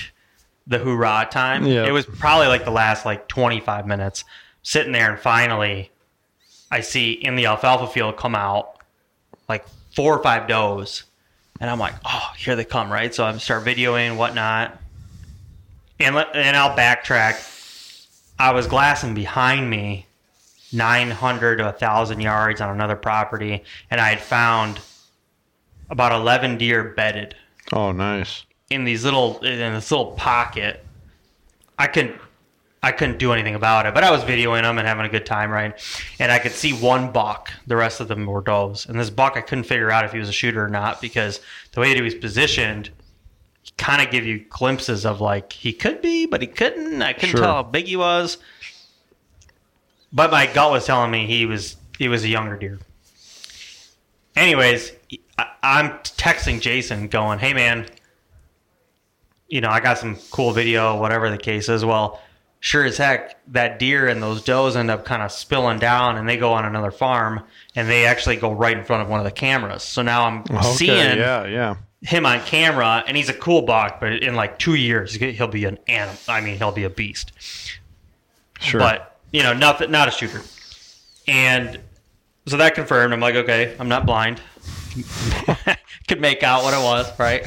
the 0.66 0.78
hoorah 0.78 1.28
time. 1.30 1.66
Yeah. 1.66 1.86
It 1.86 1.90
was 1.90 2.04
probably 2.04 2.48
like 2.48 2.64
the 2.64 2.70
last 2.70 3.06
like 3.06 3.28
25 3.28 3.86
minutes 3.86 4.24
sitting 4.62 4.92
there, 4.92 5.10
and 5.10 5.18
finally, 5.18 5.90
I 6.70 6.80
see 6.80 7.12
in 7.12 7.34
the 7.34 7.46
alfalfa 7.46 7.86
field 7.86 8.18
come 8.18 8.34
out 8.34 8.76
like 9.48 9.64
four 9.94 10.16
or 10.16 10.22
five 10.22 10.46
does, 10.46 11.04
and 11.60 11.68
I'm 11.70 11.78
like, 11.78 11.94
oh, 12.04 12.30
here 12.36 12.56
they 12.56 12.64
come, 12.64 12.90
right? 12.90 13.14
So 13.14 13.24
I 13.24 13.36
start 13.38 13.64
videoing 13.64 14.08
and 14.08 14.18
whatnot, 14.18 14.78
and 15.98 16.14
let, 16.14 16.34
and 16.34 16.56
I'll 16.56 16.76
backtrack. 16.76 17.46
I 18.38 18.52
was 18.52 18.66
glassing 18.66 19.14
behind 19.14 19.68
me. 19.70 20.06
900 20.72 21.56
to 21.56 21.64
1,000 21.64 22.20
yards 22.20 22.60
on 22.60 22.70
another 22.70 22.94
property, 22.94 23.64
and 23.90 24.00
I 24.00 24.10
had 24.10 24.20
found 24.20 24.78
about 25.90 26.12
11 26.12 26.58
deer 26.58 26.84
bedded 26.84 27.34
Oh, 27.72 27.90
nice. 27.90 28.44
in 28.70 28.84
these 28.84 29.04
little 29.04 29.40
in 29.40 29.72
this 29.72 29.90
little 29.90 30.12
pocket. 30.12 30.86
I 31.76 31.88
couldn't 31.88 32.20
I 32.82 32.92
couldn't 32.92 33.18
do 33.18 33.32
anything 33.32 33.54
about 33.54 33.84
it, 33.84 33.92
but 33.92 34.04
I 34.04 34.10
was 34.10 34.22
videoing 34.22 34.62
them 34.62 34.78
and 34.78 34.88
having 34.88 35.04
a 35.04 35.08
good 35.08 35.26
time, 35.26 35.50
right? 35.50 35.74
And 36.18 36.32
I 36.32 36.38
could 36.38 36.52
see 36.52 36.72
one 36.72 37.12
buck. 37.12 37.50
The 37.66 37.76
rest 37.76 38.00
of 38.00 38.08
them 38.08 38.24
were 38.24 38.40
does. 38.40 38.86
And 38.86 38.98
this 38.98 39.10
buck, 39.10 39.36
I 39.36 39.42
couldn't 39.42 39.64
figure 39.64 39.90
out 39.90 40.06
if 40.06 40.12
he 40.12 40.18
was 40.18 40.30
a 40.30 40.32
shooter 40.32 40.64
or 40.64 40.68
not 40.68 41.00
because 41.00 41.40
the 41.72 41.80
way 41.80 41.88
that 41.88 41.96
he 41.96 42.02
was 42.02 42.14
positioned, 42.14 42.88
kind 43.76 44.00
of 44.00 44.10
give 44.10 44.24
you 44.24 44.44
glimpses 44.48 45.04
of 45.04 45.20
like 45.20 45.52
he 45.52 45.72
could 45.74 46.00
be, 46.00 46.24
but 46.24 46.40
he 46.40 46.46
couldn't. 46.46 47.02
I 47.02 47.12
couldn't 47.12 47.30
Sure. 47.30 47.40
tell 47.40 47.54
how 47.56 47.62
big 47.62 47.86
he 47.86 47.96
was. 47.96 48.38
But 50.12 50.30
my 50.30 50.46
gut 50.46 50.70
was 50.70 50.86
telling 50.86 51.10
me 51.10 51.26
he 51.26 51.44
was 51.46 51.76
he 51.98 52.08
was 52.08 52.24
a 52.24 52.28
younger 52.28 52.56
deer. 52.56 52.78
Anyways, 54.36 54.92
I, 55.38 55.46
I'm 55.62 55.90
texting 56.02 56.60
Jason, 56.60 57.08
going, 57.08 57.38
"Hey 57.38 57.52
man, 57.52 57.86
you 59.48 59.60
know 59.60 59.68
I 59.68 59.80
got 59.80 59.98
some 59.98 60.16
cool 60.30 60.52
video, 60.52 60.98
whatever 60.98 61.30
the 61.30 61.38
case 61.38 61.68
is." 61.68 61.84
Well, 61.84 62.20
sure 62.60 62.84
as 62.84 62.98
heck, 62.98 63.38
that 63.52 63.78
deer 63.78 64.06
and 64.06 64.22
those 64.22 64.42
does 64.44 64.76
end 64.76 64.90
up 64.90 65.04
kind 65.04 65.22
of 65.22 65.32
spilling 65.32 65.78
down, 65.78 66.16
and 66.16 66.28
they 66.28 66.36
go 66.36 66.52
on 66.52 66.64
another 66.64 66.90
farm, 66.90 67.42
and 67.74 67.88
they 67.88 68.06
actually 68.06 68.36
go 68.36 68.52
right 68.52 68.76
in 68.76 68.84
front 68.84 69.02
of 69.02 69.08
one 69.08 69.18
of 69.18 69.24
the 69.24 69.30
cameras. 69.32 69.82
So 69.82 70.02
now 70.02 70.24
I'm 70.26 70.40
Okay, 70.50 70.62
seeing 70.62 71.16
yeah, 71.18 71.46
yeah. 71.46 71.76
him 72.02 72.26
on 72.26 72.40
camera, 72.40 73.02
and 73.06 73.16
he's 73.16 73.28
a 73.28 73.34
cool 73.34 73.62
buck, 73.62 73.98
but 74.00 74.12
in 74.12 74.34
like 74.34 74.58
two 74.58 74.74
years, 74.74 75.14
he'll 75.14 75.48
be 75.48 75.64
an 75.64 75.78
animal. 75.88 76.16
I 76.28 76.40
mean, 76.40 76.56
he'll 76.58 76.72
be 76.72 76.84
a 76.84 76.90
beast. 76.90 77.32
Sure. 78.60 78.78
But 78.80 79.18
you 79.32 79.42
know, 79.42 79.52
nothing, 79.54 79.90
not 79.90 80.08
a 80.08 80.10
shooter. 80.10 80.42
And 81.26 81.78
so 82.46 82.56
that 82.56 82.74
confirmed. 82.74 83.12
I'm 83.12 83.20
like, 83.20 83.36
okay, 83.36 83.76
I'm 83.78 83.88
not 83.88 84.04
blind. 84.06 84.40
Could 86.08 86.20
make 86.20 86.42
out 86.42 86.64
what 86.64 86.74
it 86.74 86.82
was, 86.82 87.06
right? 87.18 87.42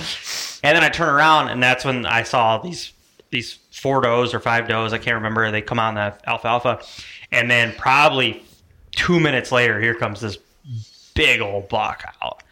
And 0.63 0.75
then 0.77 0.83
I 0.83 0.89
turn 0.89 1.09
around, 1.09 1.49
and 1.49 1.61
that's 1.61 1.83
when 1.83 2.05
I 2.05 2.23
saw 2.23 2.57
these 2.59 2.93
these 3.29 3.59
four 3.73 4.01
does 4.01 4.33
or 4.33 4.39
five 4.39 4.67
does. 4.67 4.93
I 4.93 4.97
can't 4.97 5.15
remember. 5.15 5.49
They 5.51 5.61
come 5.61 5.79
out 5.79 5.89
in 5.89 5.95
the 5.95 6.29
alfalfa, 6.29 6.81
and 7.31 7.49
then 7.49 7.73
probably 7.77 8.43
two 8.91 9.19
minutes 9.19 9.51
later, 9.51 9.81
here 9.81 9.95
comes 9.95 10.21
this 10.21 10.37
big 11.15 11.41
old 11.41 11.67
buck 11.69 12.03
out, 12.21 12.43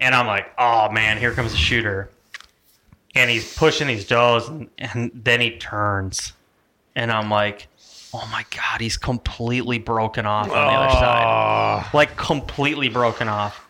and 0.00 0.14
I'm 0.14 0.26
like, 0.26 0.50
oh 0.56 0.90
man, 0.90 1.18
here 1.18 1.32
comes 1.32 1.52
the 1.52 1.58
shooter. 1.58 2.10
And 3.14 3.28
he's 3.30 3.56
pushing 3.56 3.88
these 3.88 4.06
does, 4.06 4.48
and, 4.48 4.70
and 4.78 5.10
then 5.12 5.40
he 5.40 5.58
turns, 5.58 6.34
and 6.94 7.10
I'm 7.10 7.28
like, 7.30 7.66
oh 8.14 8.28
my 8.30 8.44
god, 8.54 8.80
he's 8.80 8.96
completely 8.96 9.78
broken 9.78 10.24
off 10.24 10.44
on 10.44 10.50
the 10.50 10.56
other 10.56 10.92
side 10.92 11.24
Ah, 11.24 11.90
like 11.92 12.16
completely 12.16 12.88
broken 12.88 13.28
off. 13.28 13.64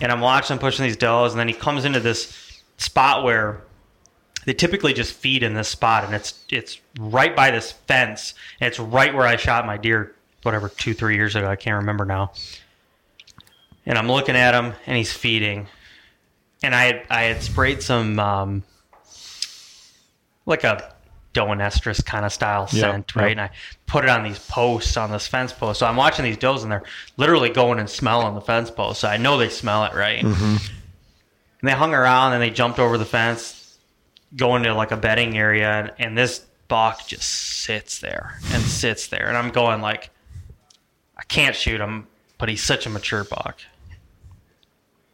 And 0.00 0.10
I'm 0.10 0.20
watching 0.20 0.54
him 0.54 0.60
pushing 0.60 0.84
these 0.84 0.96
does, 0.96 1.32
and 1.32 1.38
then 1.38 1.46
he 1.46 1.54
comes 1.54 1.84
into 1.84 2.00
this 2.00 2.62
spot 2.78 3.22
where 3.22 3.60
they 4.46 4.54
typically 4.54 4.92
just 4.92 5.12
feed 5.14 5.42
in 5.42 5.54
this 5.54 5.68
spot, 5.68 6.04
and 6.04 6.14
it's 6.14 6.44
it's 6.48 6.80
right 6.98 7.34
by 7.34 7.50
this 7.50 7.72
fence, 7.72 8.34
and 8.60 8.68
it's 8.68 8.78
right 8.78 9.14
where 9.14 9.26
I 9.26 9.36
shot 9.36 9.66
my 9.66 9.76
deer, 9.76 10.14
whatever 10.42 10.68
two 10.68 10.94
three 10.94 11.16
years 11.16 11.36
ago, 11.36 11.48
I 11.48 11.56
can't 11.56 11.76
remember 11.76 12.04
now. 12.04 12.32
And 13.86 13.98
I'm 13.98 14.08
looking 14.10 14.36
at 14.36 14.54
him, 14.54 14.72
and 14.86 14.96
he's 14.96 15.12
feeding, 15.12 15.66
and 16.62 16.74
I 16.74 16.84
had, 16.84 17.02
I 17.10 17.22
had 17.24 17.42
sprayed 17.42 17.82
some 17.82 18.18
um, 18.18 18.62
like 20.46 20.64
a 20.64 20.94
doe 21.34 21.50
and 21.50 21.60
estrus 21.60 22.04
kind 22.04 22.24
of 22.24 22.32
style 22.32 22.68
Yep, 22.70 22.80
scent, 22.80 23.16
right? 23.16 23.22
yep. 23.24 23.30
And 23.32 23.40
I 23.40 23.50
put 23.86 24.04
it 24.04 24.10
on 24.10 24.22
these 24.22 24.38
posts 24.38 24.96
on 24.96 25.10
this 25.10 25.26
fence 25.26 25.52
post. 25.52 25.80
So 25.80 25.86
I'm 25.86 25.96
watching 25.96 26.24
these 26.24 26.36
does, 26.38 26.62
and 26.62 26.72
they're 26.72 26.84
literally 27.16 27.50
going 27.50 27.78
and 27.78 27.90
smelling 27.90 28.34
the 28.34 28.40
fence 28.40 28.70
post. 28.70 29.00
So 29.00 29.08
I 29.08 29.16
know 29.16 29.36
they 29.36 29.48
smell 29.48 29.84
it, 29.84 29.94
right? 29.94 30.24
Mm-hmm. 30.24 30.44
And 30.44 31.68
they 31.68 31.72
hung 31.72 31.92
around, 31.92 32.34
and 32.34 32.42
they 32.42 32.50
jumped 32.50 32.78
over 32.78 32.96
the 32.96 33.04
fence, 33.04 33.63
going 34.36 34.62
to 34.64 34.74
like 34.74 34.90
a 34.92 34.96
bedding 34.96 35.36
area, 35.36 35.68
and, 35.70 35.92
and 35.98 36.18
this 36.18 36.40
buck 36.68 37.06
just 37.06 37.28
sits 37.28 38.00
there 38.00 38.38
and 38.52 38.62
sits 38.62 39.06
there, 39.08 39.28
and 39.28 39.36
I'm 39.36 39.50
going 39.50 39.80
like, 39.80 40.10
I 41.16 41.22
can't 41.24 41.54
shoot 41.54 41.80
him, 41.80 42.06
but 42.38 42.48
he's 42.48 42.62
such 42.62 42.86
a 42.86 42.90
mature 42.90 43.24
buck. 43.24 43.58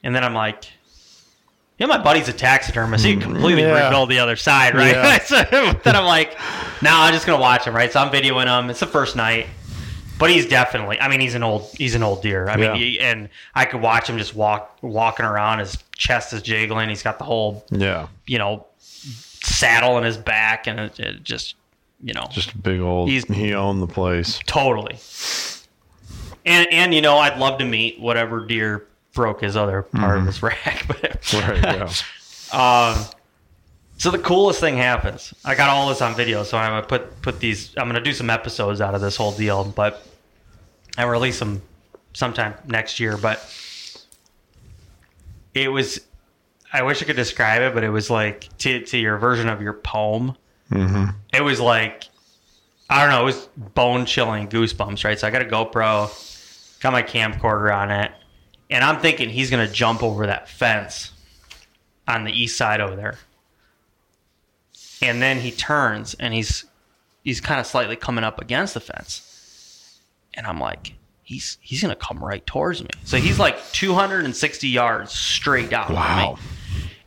And 0.03 0.15
then 0.15 0.25
I'm 0.25 0.35
like, 0.35 0.65
yeah, 1.79 1.87
my 1.87 1.99
buddy's 2.03 2.29
a 2.29 2.33
taxidermist. 2.33 3.05
He 3.05 3.17
completely 3.17 3.63
Mm, 3.63 3.69
yeah. 3.75 3.85
rebuild 3.85 4.09
the 4.11 4.19
other 4.19 4.37
side, 4.37 4.75
right? 4.75 4.95
Yeah. 4.95 5.19
so 5.23 5.43
then 5.83 5.97
I'm 5.97 6.05
like, 6.05 6.33
no, 6.83 6.91
I'm 6.93 7.13
just 7.13 7.27
gonna 7.27 7.41
watch 7.41 7.65
him, 7.67 7.75
right? 7.75 7.91
So 7.93 8.01
I'm 8.01 8.11
videoing 8.13 8.47
him. 8.47 8.71
It's 8.71 8.81
the 8.81 8.87
first 8.87 9.17
night, 9.17 9.47
but 10.19 10.31
he's 10.31 10.47
definitely. 10.47 10.99
I 11.01 11.09
mean, 11.09 11.21
he's 11.21 11.35
an 11.35 11.43
old, 11.43 11.69
he's 11.77 11.95
an 11.95 12.03
old 12.03 12.23
deer. 12.23 12.49
I 12.49 12.57
Yeah. 12.59 12.73
mean, 12.73 12.81
he, 12.81 13.01
and 13.01 13.29
I 13.55 13.65
could 13.67 13.81
watch 13.83 14.09
him 14.09 14.19
just 14.19 14.35
walk, 14.35 14.79
walking 14.83 15.25
around. 15.27 15.59
His 15.61 15.77
chest 15.97 16.33
is 16.33 16.43
jiggling. 16.43 16.89
He's 16.89 17.03
got 17.03 17.19
the 17.19 17.25
whole, 17.25 17.65
yeah. 17.71 18.09
you 18.27 18.39
know, 18.39 18.67
saddle 19.61 19.99
in 19.99 20.05
his 20.05 20.17
back, 20.17 20.67
and 20.67 20.81
it, 20.81 20.99
it 21.01 21.23
just, 21.23 21.55
you 22.03 22.15
know, 22.15 22.27
Just 22.31 22.53
a 22.53 22.59
big 22.59 22.81
old. 22.81 23.09
He's- 23.09 23.25
he 23.25 23.55
owned 23.55 23.83
the 23.83 23.87
place. 23.87 24.41
Totally. 24.47 24.99
And 26.47 26.67
and 26.73 26.95
you 26.95 27.03
know, 27.03 27.19
I'd 27.19 27.39
love 27.39 27.59
to 27.59 27.65
meet 27.67 28.01
whatever 28.01 28.47
deer 28.47 28.87
broke 29.13 29.43
his 29.43 29.57
other 29.57 29.83
part 29.83 30.19
of 30.19 30.27
his 30.27 30.43
rack. 30.43 30.85
But 30.89 30.97
Mm-hmm. 31.23 31.51
Right. 31.51 31.63
Yeah. 32.53 32.93
um, 32.97 33.05
so 33.99 34.11
the 34.11 34.19
coolest 34.19 34.59
thing 34.61 34.79
happens. 34.79 35.35
I 35.45 35.55
got 35.55 35.69
all 35.69 35.89
this 35.91 36.01
on 36.01 36.15
video, 36.17 36.43
so 36.43 36.57
I'm 36.57 36.71
gonna 36.71 36.87
put 36.87 37.21
put 37.21 37.39
these. 37.41 37.75
I'm 37.77 37.87
gonna 37.87 38.01
do 38.01 38.15
some 38.15 38.31
episodes 38.31 38.81
out 38.81 38.95
of 38.95 39.03
this 39.03 39.17
whole 39.17 39.33
deal, 39.33 39.65
but 39.65 40.03
I 40.97 41.05
release 41.05 41.39
them 41.39 41.61
sometime 42.15 42.55
next 42.67 42.99
year. 42.99 43.19
But 43.19 43.39
it 45.53 45.69
was. 45.69 46.01
I 46.73 46.83
wish 46.83 47.03
I 47.03 47.05
could 47.05 47.17
describe 47.17 47.63
it, 47.63 47.75
but 47.75 47.83
it 47.85 47.91
was 47.91 48.11
like 48.11 48.49
to 48.59 48.81
to 48.87 48.99
your 48.99 49.19
version 49.19 49.49
of 49.49 49.61
your 49.61 49.73
poem. 49.75 50.37
Mm-hmm. 50.71 51.11
It 51.35 51.43
was 51.43 51.61
like 51.61 52.09
I 52.89 53.01
don't 53.03 53.11
know. 53.11 53.23
It 53.23 53.25
was 53.25 53.49
bone 53.57 54.07
chilling 54.07 54.49
goosebumps, 54.49 55.05
right? 55.05 55.19
So 55.19 55.27
I 55.27 55.31
got 55.31 55.43
a 55.43 55.47
GoPro, 55.47 56.81
got 56.81 56.93
my 56.93 57.03
camcorder 57.03 57.75
on 57.75 57.91
it, 57.91 58.13
and 58.69 58.85
I'm 58.85 59.01
thinking 59.01 59.29
he's 59.31 59.51
gonna 59.51 59.71
jump 59.71 60.03
over 60.03 60.27
that 60.27 60.49
fence 60.49 61.13
on 62.07 62.25
the 62.25 62.33
east 62.33 62.57
side 62.57 62.81
over 62.81 62.97
there. 62.97 63.19
And 65.03 65.23
then 65.23 65.41
he 65.41 65.51
turns 65.51 66.15
and 66.15 66.35
he's 66.35 66.65
he's 67.25 67.41
kind 67.41 67.61
of 67.61 67.67
slightly 67.67 67.97
coming 67.97 68.25
up 68.25 68.41
against 68.41 68.75
the 68.75 68.81
fence. 68.81 69.99
And 70.35 70.47
I'm 70.47 70.61
like, 70.61 70.95
he's 71.23 71.59
he's 71.61 71.83
gonna 71.83 71.97
come 71.97 72.23
right 72.23 72.45
towards 72.47 72.83
me. 72.83 72.91
So 73.05 73.17
he's 73.17 73.39
like 73.39 73.57
260 73.73 74.69
yards 74.69 75.13
straight 75.13 75.71
down 75.71 75.95
Wow. 75.95 76.39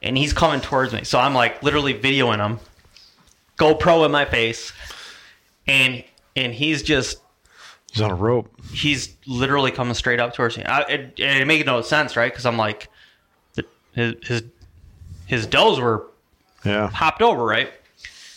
And 0.03 0.17
he's 0.17 0.33
coming 0.33 0.59
towards 0.61 0.93
me. 0.93 1.03
So 1.05 1.17
I'm 1.17 1.33
like 1.33 1.63
literally 1.63 1.93
videoing 1.93 2.37
him, 2.45 2.59
GoPro 3.57 4.05
in 4.05 4.11
my 4.11 4.25
face, 4.25 4.73
and 5.65 6.03
and 6.35 6.53
he's 6.53 6.83
just 6.83 7.19
He's 7.91 8.01
on 8.01 8.11
a 8.11 8.15
rope. 8.15 8.51
he's 8.73 9.15
literally 9.27 9.71
coming 9.71 9.93
straight 9.93 10.19
up 10.19 10.33
towards 10.33 10.57
me. 10.57 10.63
I, 10.65 10.81
it, 10.81 11.13
it 11.17 11.47
made 11.47 11.65
no 11.65 11.81
sense, 11.81 12.17
right? 12.17 12.31
Because 12.31 12.45
I'm 12.45 12.57
like, 12.57 12.89
the, 13.53 13.65
his 13.93 14.15
his 14.23 14.43
his 15.27 15.47
does 15.47 15.79
were 15.79 16.07
Yeah. 16.65 16.89
hopped 16.89 17.21
over, 17.21 17.43
right? 17.45 17.71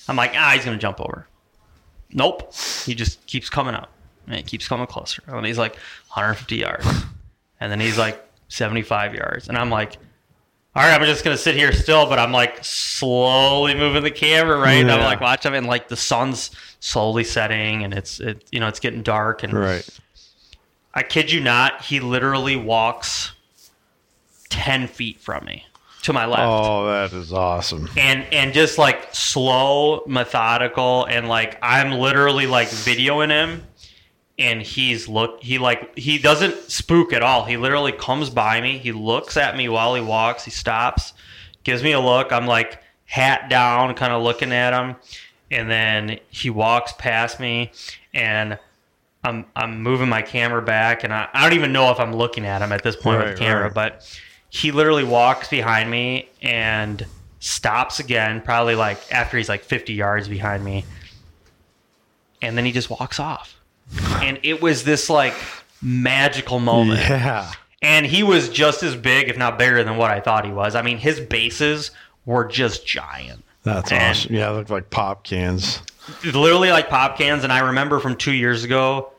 I'm 0.09 0.14
like, 0.17 0.33
ah, 0.37 0.53
he's 0.55 0.64
gonna 0.64 0.77
jump 0.79 1.01
over. 1.01 1.27
Nope. 2.12 2.55
He 2.85 2.95
just 2.95 3.27
keeps 3.27 3.51
coming 3.51 3.75
up, 3.75 3.91
and 4.29 4.37
he 4.37 4.43
keeps 4.45 4.69
coming 4.69 4.87
closer. 4.87 5.23
And 5.27 5.45
he's 5.45 5.59
like 5.59 5.75
150 6.14 6.57
yards, 6.57 6.87
and 7.59 7.73
then 7.73 7.81
he's 7.81 7.99
like 7.99 8.25
75 8.49 9.14
yards, 9.14 9.49
and 9.49 9.59
I'm 9.59 9.69
like. 9.71 9.97
All 10.77 10.83
right, 10.83 10.93
I'm 11.01 11.07
just 11.07 11.24
gonna 11.24 11.39
sit 11.39 11.55
here 11.55 11.72
still, 11.72 12.07
but 12.07 12.18
I'm 12.18 12.33
like 12.33 12.62
slowly 12.62 13.74
moving 13.74 14.03
the 14.03 14.11
camera, 14.11 14.59
right? 14.59 14.83
And 14.83 14.91
I'm 14.91 14.99
Yeah. 14.99 15.07
like 15.07 15.22
watching, 15.22 15.53
him, 15.53 15.57
and 15.57 15.66
like 15.66 15.89
the 15.89 15.97
sun's 15.97 16.51
slowly 16.81 17.24
setting, 17.24 17.83
and 17.83 17.95
it's 17.95 18.20
it, 18.20 18.45
you 18.53 18.61
know, 18.61 18.68
it's 18.68 18.79
getting 18.79 19.03
dark, 19.03 19.43
and 19.43 19.55
Right. 19.55 19.83
I 20.93 21.03
kid 21.03 21.33
you 21.33 21.41
not, 21.41 21.83
he 21.83 21.99
literally 22.01 22.57
walks 22.57 23.33
10 24.51 24.87
feet 24.87 25.18
from 25.18 25.47
me 25.47 25.64
to 26.03 26.12
my 26.12 26.27
left. 26.27 26.43
Oh, 26.43 26.87
that 26.89 27.12
is 27.14 27.33
awesome. 27.33 27.89
And 27.97 28.27
and 28.31 28.53
just 28.53 28.77
like 28.77 29.14
slow, 29.14 30.03
methodical, 30.07 31.07
and 31.07 31.27
like 31.27 31.59
I'm 31.62 31.93
literally 31.93 32.47
like 32.47 32.68
videoing 32.68 33.31
him 33.31 33.62
and 34.39 34.61
he's 34.61 35.09
look 35.09 35.43
he 35.43 35.59
like 35.59 35.97
he 35.97 36.18
doesn't 36.18 36.70
spook 36.70 37.12
at 37.12 37.22
all. 37.22 37.45
He 37.45 37.57
literally 37.57 37.93
comes 37.93 38.30
by 38.30 38.61
me, 38.61 38.78
he 38.78 38.93
looks 38.93 39.37
at 39.37 39.57
me 39.57 39.68
while 39.68 39.95
he 39.95 40.01
walks, 40.01 40.45
he 40.45 40.51
stops, 40.51 41.12
gives 41.64 41.82
me 41.82 41.93
a 41.93 42.01
look. 42.01 42.32
I'm 42.32 42.47
like 42.47 42.82
hat 43.07 43.49
down, 43.49 43.95
kind 43.95 44.12
of 44.12 44.22
looking 44.22 44.53
at 44.53 44.72
him, 44.72 44.97
and 45.51 45.70
then 45.70 46.18
he 46.30 46.51
walks 46.51 46.93
past 46.99 47.41
me 47.41 47.72
and 48.12 48.59
I'm 49.26 49.45
I'm 49.57 49.82
moving 49.82 50.09
my 50.09 50.22
camera 50.22 50.62
back, 50.62 51.03
and 51.05 51.12
I, 51.12 51.28
I 51.32 51.43
don't 51.43 51.59
even 51.59 51.72
know 51.72 51.91
if 51.91 51.99
I'm 51.99 52.14
looking 52.14 52.47
at 52.47 52.62
him 52.62 52.72
at 52.72 52.82
this 52.82 52.97
point 52.97 53.22
with 53.22 53.34
the 53.34 53.39
camera, 53.39 53.64
right. 53.64 53.74
but 53.74 54.18
he 54.51 54.70
literally 54.70 55.05
walks 55.05 55.49
behind 55.49 55.91
me 55.91 56.28
and 56.41 57.05
stops 57.41 57.99
again, 57.99 58.41
probably 58.41 58.76
like 58.76 58.99
after 59.12 59.37
he's 59.37 59.49
like 59.49 59.64
50 59.64 59.93
yards 59.93 60.28
behind 60.28 60.64
me, 60.64 60.84
and 62.41 62.57
then 62.57 62.64
he 62.64 62.72
just 62.72 62.89
walks 62.89 63.18
off, 63.18 63.56
and 64.22 64.39
it 64.43 64.61
was 64.62 64.84
this 64.84 65.09
like 65.11 65.34
magical 65.82 66.59
moment. 66.61 67.01
Yeah. 67.01 67.51
And 67.82 68.07
he 68.07 68.22
was 68.22 68.49
just 68.49 68.82
as 68.82 68.97
big, 68.97 69.28
if 69.28 69.37
not 69.37 69.59
bigger, 69.59 69.84
than 69.84 69.97
what 69.97 70.11
I 70.11 70.20
thought 70.20 70.45
he 70.45 70.51
was. 70.51 70.74
I 70.74 70.82
mean, 70.82 70.99
his 70.99 71.20
bases 71.20 71.91
were 72.24 72.45
just 72.45 72.87
giant 72.87 73.45
That's 73.62 73.93
And- 73.93 74.03
awesome. 74.03 74.34
Yeah, 74.34 74.51
they 74.51 74.57
look 74.59 74.70
like 74.70 74.91
pop 74.91 75.22
cans. 75.24 75.82
literally 76.24 76.70
like 76.70 76.89
pop 76.89 77.18
cans. 77.18 77.45
And 77.45 77.53
I 77.53 77.61
remember 77.61 78.01
from 78.01 78.16
two 78.16 78.32
years 78.32 78.64
ago, 78.64 79.11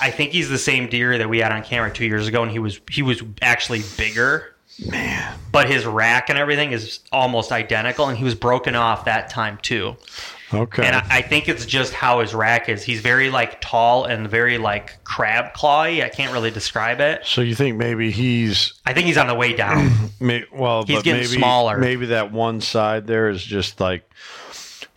I 0.00 0.10
think 0.10 0.32
he's 0.32 0.48
the 0.48 0.58
same 0.58 0.88
deer 0.88 1.18
that 1.18 1.28
we 1.28 1.38
had 1.38 1.52
on 1.52 1.62
camera 1.62 1.92
two 1.92 2.06
years 2.06 2.26
ago, 2.26 2.42
and 2.42 2.50
he 2.50 2.58
was 2.58 2.80
he 2.90 3.02
was 3.02 3.22
actually 3.42 3.82
bigger. 3.98 4.54
Man. 4.86 5.38
But 5.52 5.68
his 5.68 5.84
rack 5.84 6.30
and 6.30 6.38
everything 6.38 6.72
is 6.72 7.00
almost 7.12 7.52
identical, 7.52 8.08
and 8.08 8.16
he 8.16 8.24
was 8.24 8.34
broken 8.34 8.74
off 8.74 9.04
that 9.04 9.28
time 9.28 9.58
too. 9.60 9.96
Okay. 10.54 10.84
And 10.86 10.96
I, 10.96 11.06
I 11.10 11.22
think 11.22 11.48
it's 11.48 11.64
just 11.66 11.92
how 11.92 12.20
his 12.20 12.34
rack 12.34 12.68
is. 12.68 12.82
He's 12.82 13.00
very 13.00 13.30
like 13.30 13.60
tall 13.60 14.04
and 14.04 14.28
very 14.28 14.58
like 14.58 15.02
crab 15.04 15.54
clawy. 15.54 16.02
I 16.04 16.08
can't 16.08 16.32
really 16.32 16.50
describe 16.50 17.00
it. 17.00 17.24
so 17.24 17.40
you 17.40 17.54
think 17.54 17.76
maybe 17.76 18.10
he's 18.10 18.74
I 18.84 18.92
think 18.92 19.06
he's 19.06 19.16
on 19.18 19.26
the 19.26 19.34
way 19.34 19.54
down. 19.54 19.90
may, 20.20 20.44
well, 20.52 20.84
He's 20.84 20.96
but 20.96 21.04
getting 21.04 21.22
maybe, 21.22 21.36
smaller. 21.38 21.78
Maybe 21.78 22.06
that 22.06 22.32
one 22.32 22.60
side 22.60 23.06
there 23.06 23.28
is 23.28 23.42
just 23.42 23.80
like 23.80 24.08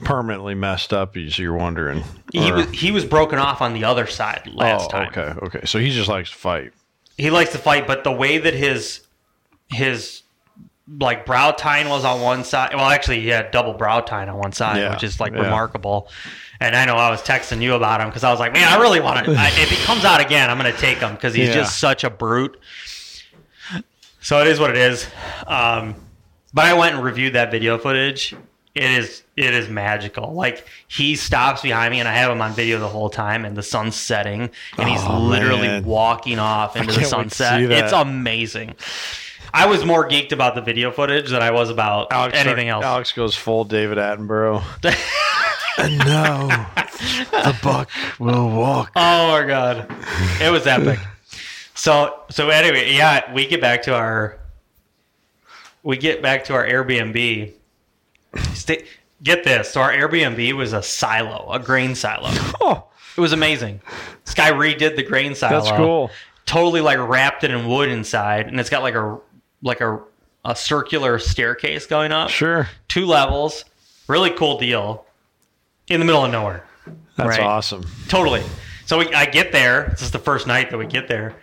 permanently 0.03 0.55
messed 0.55 0.93
up. 0.93 1.13
So 1.15 1.41
you're 1.41 1.53
wondering. 1.53 2.03
he 2.33 2.51
Or- 2.51 2.55
was 2.55 2.69
he 2.71 2.91
was 2.91 3.05
broken 3.05 3.39
off 3.39 3.61
on 3.61 3.73
the 3.73 3.83
other 3.85 4.07
side 4.07 4.49
last 4.53 4.87
oh, 4.87 4.89
time. 4.91 5.07
okay, 5.09 5.39
okay. 5.45 5.65
So 5.65 5.79
he 5.79 5.91
just 5.91 6.09
likes 6.09 6.31
to 6.31 6.35
fight. 6.37 6.73
he 7.17 7.29
likes 7.29 7.51
to 7.53 7.57
fight, 7.57 7.87
but 7.87 8.03
the 8.03 8.11
way 8.11 8.37
that 8.37 8.53
his 8.53 9.01
his 9.69 10.21
like 10.87 11.25
brow 11.25 11.51
tine 11.51 11.89
was 11.89 12.05
on 12.05 12.21
one 12.21 12.43
side. 12.43 12.75
Well, 12.75 12.85
actually, 12.85 13.21
he 13.21 13.29
had 13.29 13.51
double 13.51 13.73
brow 13.73 14.01
tine 14.01 14.29
on 14.29 14.37
one 14.37 14.51
side, 14.51 14.77
Yeah, 14.77 14.93
which 14.93 15.03
is 15.03 15.19
like 15.19 15.33
yeah. 15.33 15.41
remarkable. 15.41 16.09
And 16.59 16.75
I 16.75 16.85
know 16.85 16.95
I 16.95 17.09
was 17.09 17.21
texting 17.21 17.61
you 17.61 17.73
about 17.73 17.99
him 18.01 18.07
because 18.07 18.23
I 18.23 18.31
was 18.31 18.39
like, 18.39 18.53
man, 18.53 18.67
I 18.67 18.79
really 18.79 18.99
want 19.01 19.25
to. 19.25 19.31
If 19.61 19.69
he 19.69 19.75
comes 19.85 20.05
out 20.05 20.21
again, 20.21 20.49
I'm 20.49 20.57
going 20.59 20.71
to 20.71 20.79
take 20.79 20.99
him 20.99 21.15
because 21.15 21.33
he's 21.33 21.49
Yeah. 21.49 21.55
just 21.55 21.79
such 21.79 22.03
a 22.03 22.09
brute. 22.09 22.59
So 24.21 24.39
it 24.41 24.47
is 24.47 24.59
what 24.59 24.71
it 24.71 24.77
is. 24.77 25.07
Um, 25.47 25.95
but 26.53 26.65
I 26.65 26.73
went 26.73 26.95
and 26.95 27.03
reviewed 27.03 27.33
that 27.33 27.51
video 27.51 27.77
footage. 27.77 28.35
It 28.73 28.83
is 28.91 29.23
it 29.37 29.53
is 29.53 29.69
magical. 29.69 30.33
Like 30.33 30.67
he 30.87 31.15
stops 31.15 31.61
behind 31.61 31.91
me, 31.91 31.99
and 31.99 32.09
I 32.09 32.13
have 32.13 32.31
him 32.31 32.41
on 32.41 32.53
video 32.53 32.77
the 32.79 32.87
whole 32.89 33.09
time, 33.09 33.45
and 33.45 33.55
the 33.55 33.63
sun's 33.63 33.95
setting, 33.95 34.49
and 34.77 34.89
he's 34.89 35.01
Oh, 35.03 35.17
literally 35.19 35.67
man. 35.67 35.85
walking 35.85 36.39
off 36.39 36.75
into 36.75 36.91
the 36.93 36.99
can't 36.99 37.13
wait 37.13 37.23
to 37.29 37.35
sunset. 37.35 37.61
It's 37.71 37.93
amazing. 37.93 38.75
I 39.55 39.67
was 39.67 39.85
more 39.85 40.07
geeked 40.07 40.33
about 40.33 40.53
the 40.53 40.61
video 40.61 40.91
footage 40.91 41.29
than 41.29 41.41
I 41.41 41.51
was 41.51 41.69
about 41.69 42.11
anything 42.33 42.67
else. 42.67 42.83
Alex 42.83 43.13
goes 43.13 43.37
full 43.37 43.63
David 43.63 43.97
Attenborough. 43.97 44.61
and 45.77 45.97
now 45.99 46.47
the 47.31 47.57
buck 47.63 47.89
will 48.19 48.49
walk. 48.49 48.91
Oh 48.97 49.31
my 49.31 49.47
god, 49.47 49.89
it 50.41 50.51
was 50.51 50.67
epic. 50.67 50.99
So 51.73 52.23
so 52.29 52.49
anyway, 52.49 52.93
yeah, 52.93 53.33
we 53.33 53.47
get 53.47 53.61
back 53.61 53.83
to 53.83 53.95
our 53.95 54.39
we 55.83 55.95
get 55.95 56.21
back 56.21 56.43
to 56.45 56.53
our 56.53 56.65
Airbnb. 56.65 57.53
Stay, 58.53 58.85
get 59.23 59.45
this, 59.45 59.71
so 59.71 59.79
our 59.79 59.91
Airbnb 59.93 60.51
was 60.53 60.73
a 60.73 60.83
silo, 60.83 61.49
a 61.49 61.59
grain 61.59 61.95
silo. 61.95 62.27
Oh, 62.59 62.87
It 63.15 63.21
was 63.21 63.31
amazing. 63.31 63.79
This 64.25 64.33
guy 64.33 64.51
redid 64.51 64.97
the 64.97 65.03
grain 65.03 65.33
silo. 65.33 65.61
that's 65.61 65.71
cool. 65.77 66.11
Totally 66.45 66.81
like 66.81 66.97
wrapped 66.99 67.45
it 67.45 67.51
in 67.51 67.67
wood 67.67 67.87
inside, 67.89 68.47
and 68.47 68.59
it's 68.59 68.69
got 68.69 68.83
like 68.83 68.95
a 68.95 69.19
like 69.65 69.81
a 69.81 69.99
a 70.45 70.55
circular 70.55 71.17
staircase 71.19 71.87
going 71.87 72.11
up, 72.11 72.29
Sure. 72.29 72.69
two 72.87 73.05
levels. 73.07 73.65
Really 74.07 74.29
cool 74.29 74.59
deal. 74.59 75.05
In 75.87 75.99
the 75.99 76.05
middle 76.05 76.23
of 76.23 76.31
nowhere. 76.31 76.63
That's 77.17 77.29
Right. 77.29 77.39
awesome. 77.39 77.83
Totally. 78.07 78.43
So 78.85 78.99
we, 78.99 79.11
I 79.13 79.25
get 79.25 79.51
there. 79.51 79.87
This 79.89 80.03
is 80.03 80.11
the 80.11 80.19
first 80.19 80.45
night 80.45 80.69
that 80.69 80.77
we 80.77 80.85
get 80.85 81.07
there, 81.07 81.35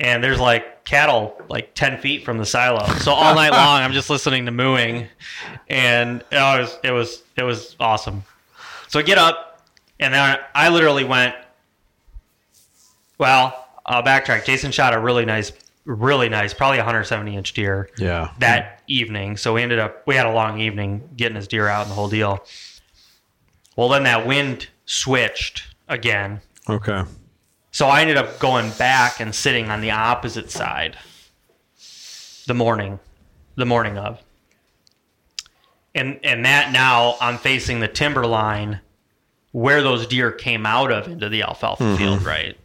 and 0.00 0.24
there's 0.24 0.40
like 0.40 0.84
cattle 0.86 1.36
like 1.50 1.74
ten 1.74 1.98
feet 1.98 2.24
from 2.24 2.38
the 2.38 2.46
silo. 2.46 2.86
So 3.00 3.12
all 3.12 3.34
night 3.34 3.50
long, 3.52 3.82
I'm 3.82 3.92
just 3.92 4.08
listening 4.08 4.46
to 4.46 4.52
mooing, 4.52 5.06
and 5.68 6.24
oh, 6.32 6.56
it 6.56 6.60
was 6.62 6.78
it 6.84 6.90
was 6.92 7.22
it 7.36 7.42
was 7.42 7.76
awesome. 7.78 8.24
So 8.88 8.98
I 8.98 9.02
get 9.02 9.18
up, 9.18 9.60
and 10.00 10.14
then 10.14 10.38
I 10.54 10.70
literally 10.70 11.04
went. 11.04 11.34
Well, 13.18 13.66
I'll 13.84 14.02
backtrack. 14.02 14.44
Jason 14.44 14.72
shot 14.72 14.94
a 14.94 14.98
really 14.98 15.24
nice, 15.24 15.52
really 15.86 16.28
nice, 16.28 16.52
probably 16.52 16.78
170 16.78 17.36
inch 17.36 17.52
deer 17.54 17.88
Yeah. 17.96 18.30
that 18.38 18.82
evening. 18.86 19.36
So 19.36 19.54
we 19.54 19.62
ended 19.62 19.78
up 19.78 20.06
we 20.06 20.14
had 20.16 20.26
a 20.26 20.32
long 20.32 20.60
evening 20.60 21.08
getting 21.16 21.36
his 21.36 21.48
deer 21.48 21.68
out 21.68 21.82
and 21.82 21.90
the 21.90 21.94
whole 21.94 22.08
deal. 22.08 22.44
Well, 23.76 23.88
then 23.88 24.02
that 24.04 24.26
wind 24.26 24.68
switched 24.84 25.64
again. 25.88 26.40
Okay. 26.68 27.04
So 27.70 27.86
I 27.86 28.00
ended 28.00 28.16
up 28.16 28.38
going 28.38 28.70
back 28.72 29.20
and 29.20 29.34
sitting 29.34 29.70
on 29.70 29.80
the 29.80 29.92
opposite 29.92 30.50
side 30.50 30.96
the 32.46 32.54
morning 32.54 32.98
the 33.54 33.66
morning 33.66 33.96
of. 33.98 34.22
And 35.94 36.20
and 36.22 36.44
that 36.44 36.72
now 36.72 37.16
I'm 37.20 37.38
facing 37.38 37.80
the 37.80 37.88
timber 37.88 38.26
line 38.26 38.80
where 39.52 39.82
those 39.82 40.06
deer 40.06 40.30
came 40.30 40.66
out 40.66 40.92
of 40.92 41.08
into 41.08 41.28
the 41.28 41.42
alfalfa 41.42 41.82
mm-hmm. 41.82 41.96
field, 41.96 42.22
right? 42.22 42.56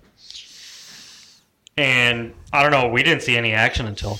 And 1.77 2.33
I 2.51 2.61
don't 2.61 2.71
know, 2.71 2.87
we 2.89 3.03
didn't 3.03 3.23
see 3.23 3.37
any 3.37 3.53
action 3.53 3.87
until 3.87 4.19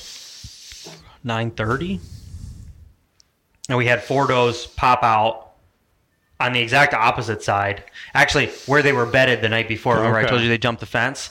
9:30. 1.25 1.99
And 3.69 3.77
we 3.77 3.85
had 3.85 4.03
four 4.03 4.27
does 4.27 4.67
pop 4.67 5.03
out 5.03 5.51
on 6.39 6.53
the 6.53 6.59
exact 6.59 6.93
opposite 6.93 7.43
side. 7.43 7.83
Actually, 8.13 8.47
where 8.65 8.81
they 8.81 8.93
were 8.93 9.05
bedded 9.05 9.41
the 9.41 9.49
night 9.49 9.67
before. 9.67 9.95
Remember 9.97 10.17
I 10.17 10.25
told 10.25 10.41
you 10.41 10.49
they 10.49 10.57
jumped 10.57 10.79
the 10.79 10.85
fence? 10.85 11.29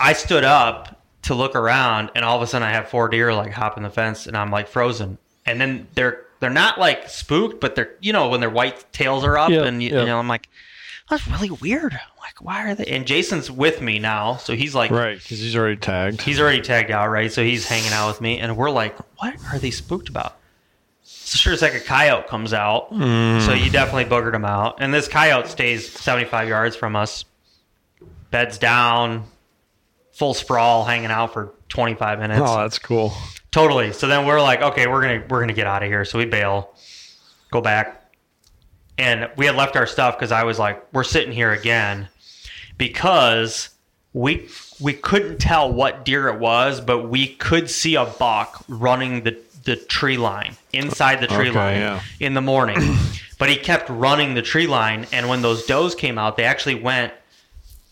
I 0.00 0.12
stood 0.12 0.44
up 0.44 1.02
to 1.22 1.34
look 1.34 1.56
around 1.56 2.10
and 2.14 2.24
all 2.24 2.36
of 2.36 2.42
a 2.42 2.46
sudden 2.46 2.66
I 2.66 2.70
have 2.70 2.88
four 2.88 3.08
deer 3.08 3.34
like 3.34 3.52
hopping 3.52 3.82
the 3.82 3.90
fence 3.90 4.26
and 4.26 4.36
I'm 4.36 4.50
like 4.50 4.68
frozen. 4.68 5.18
And 5.46 5.60
then 5.60 5.88
they're 5.94 6.24
they're 6.40 6.50
not 6.50 6.78
like 6.78 7.08
spooked, 7.08 7.60
but 7.60 7.74
they're 7.74 7.94
you 8.00 8.12
know 8.12 8.28
when 8.28 8.40
their 8.40 8.50
white 8.50 8.84
tails 8.92 9.24
are 9.24 9.36
up 9.36 9.50
Yep, 9.50 9.66
and 9.66 9.82
you, 9.82 9.90
yep. 9.90 10.00
you 10.00 10.06
know 10.06 10.18
I'm 10.18 10.28
like 10.28 10.48
that's 11.10 11.26
really 11.26 11.50
weird. 11.50 11.98
Like 12.40 12.46
why 12.46 12.70
are 12.70 12.74
they? 12.74 12.84
And 12.86 13.06
Jason's 13.06 13.50
with 13.50 13.80
me 13.80 13.98
now, 13.98 14.36
so 14.36 14.54
he's 14.54 14.74
like 14.74 14.90
Right, 14.90 15.16
because 15.18 15.40
he's 15.40 15.56
already 15.56 15.76
tagged. 15.76 16.22
he's 16.22 16.40
already 16.40 16.60
tagged 16.60 16.90
out, 16.90 17.08
right? 17.08 17.32
So 17.32 17.42
he's 17.42 17.66
hanging 17.66 17.92
out 17.92 18.08
with 18.08 18.20
me, 18.20 18.38
and 18.38 18.56
we're 18.56 18.70
like, 18.70 18.96
what 19.18 19.34
are 19.52 19.58
they 19.58 19.70
spooked 19.70 20.08
about? 20.08 20.36
So 21.02 21.36
sure 21.36 21.52
as 21.52 21.60
heck, 21.60 21.74
a 21.74 21.80
coyote 21.80 22.26
comes 22.28 22.52
out. 22.52 22.92
Mm. 22.92 23.44
So 23.44 23.52
you 23.52 23.70
definitely 23.70 24.04
boogered 24.04 24.34
him 24.34 24.44
out. 24.44 24.76
And 24.80 24.94
this 24.94 25.08
coyote 25.08 25.48
stays 25.48 25.90
75 25.90 26.48
yards 26.48 26.76
from 26.76 26.96
us, 26.96 27.24
beds 28.30 28.58
down, 28.58 29.24
full 30.12 30.34
sprawl, 30.34 30.84
hanging 30.84 31.10
out 31.10 31.32
for 31.32 31.52
25 31.70 32.18
minutes. 32.20 32.40
oh, 32.44 32.58
that's 32.58 32.78
cool. 32.78 33.12
Totally. 33.50 33.92
So 33.92 34.06
then 34.06 34.26
we're 34.26 34.40
like, 34.40 34.62
okay, 34.62 34.86
we're 34.86 35.00
gonna 35.00 35.24
we're 35.28 35.40
gonna 35.40 35.54
get 35.54 35.66
out 35.66 35.82
of 35.82 35.88
here. 35.88 36.04
So 36.04 36.18
we 36.18 36.24
bail, 36.26 36.74
go 37.50 37.60
back, 37.60 38.12
and 38.96 39.28
we 39.36 39.46
had 39.46 39.56
left 39.56 39.74
our 39.76 39.86
stuff 39.86 40.16
because 40.16 40.30
I 40.30 40.44
was 40.44 40.58
like, 40.58 40.82
we're 40.92 41.04
sitting 41.04 41.32
here 41.32 41.52
again 41.52 42.08
because 42.78 43.70
we 44.12 44.48
we 44.80 44.92
couldn't 44.94 45.38
tell 45.38 45.70
what 45.72 46.04
deer 46.04 46.28
it 46.28 46.38
was, 46.40 46.80
but 46.80 47.08
we 47.08 47.26
could 47.34 47.68
see 47.68 47.96
a 47.96 48.06
buck 48.06 48.64
running 48.68 49.24
the 49.24 49.36
the 49.64 49.76
tree 49.76 50.16
line 50.16 50.56
inside 50.72 51.20
the 51.20 51.26
tree 51.26 51.50
Okay, 51.50 51.58
line 51.58 51.76
yeah. 51.76 52.00
in 52.20 52.32
the 52.34 52.40
morning. 52.40 52.78
but 53.38 53.50
he 53.50 53.56
kept 53.56 53.90
running 53.90 54.34
the 54.34 54.40
tree 54.42 54.66
line, 54.66 55.06
and 55.12 55.28
when 55.28 55.42
those 55.42 55.66
does 55.66 55.94
came 55.94 56.16
out, 56.18 56.36
they 56.36 56.44
actually 56.44 56.76
went 56.76 57.12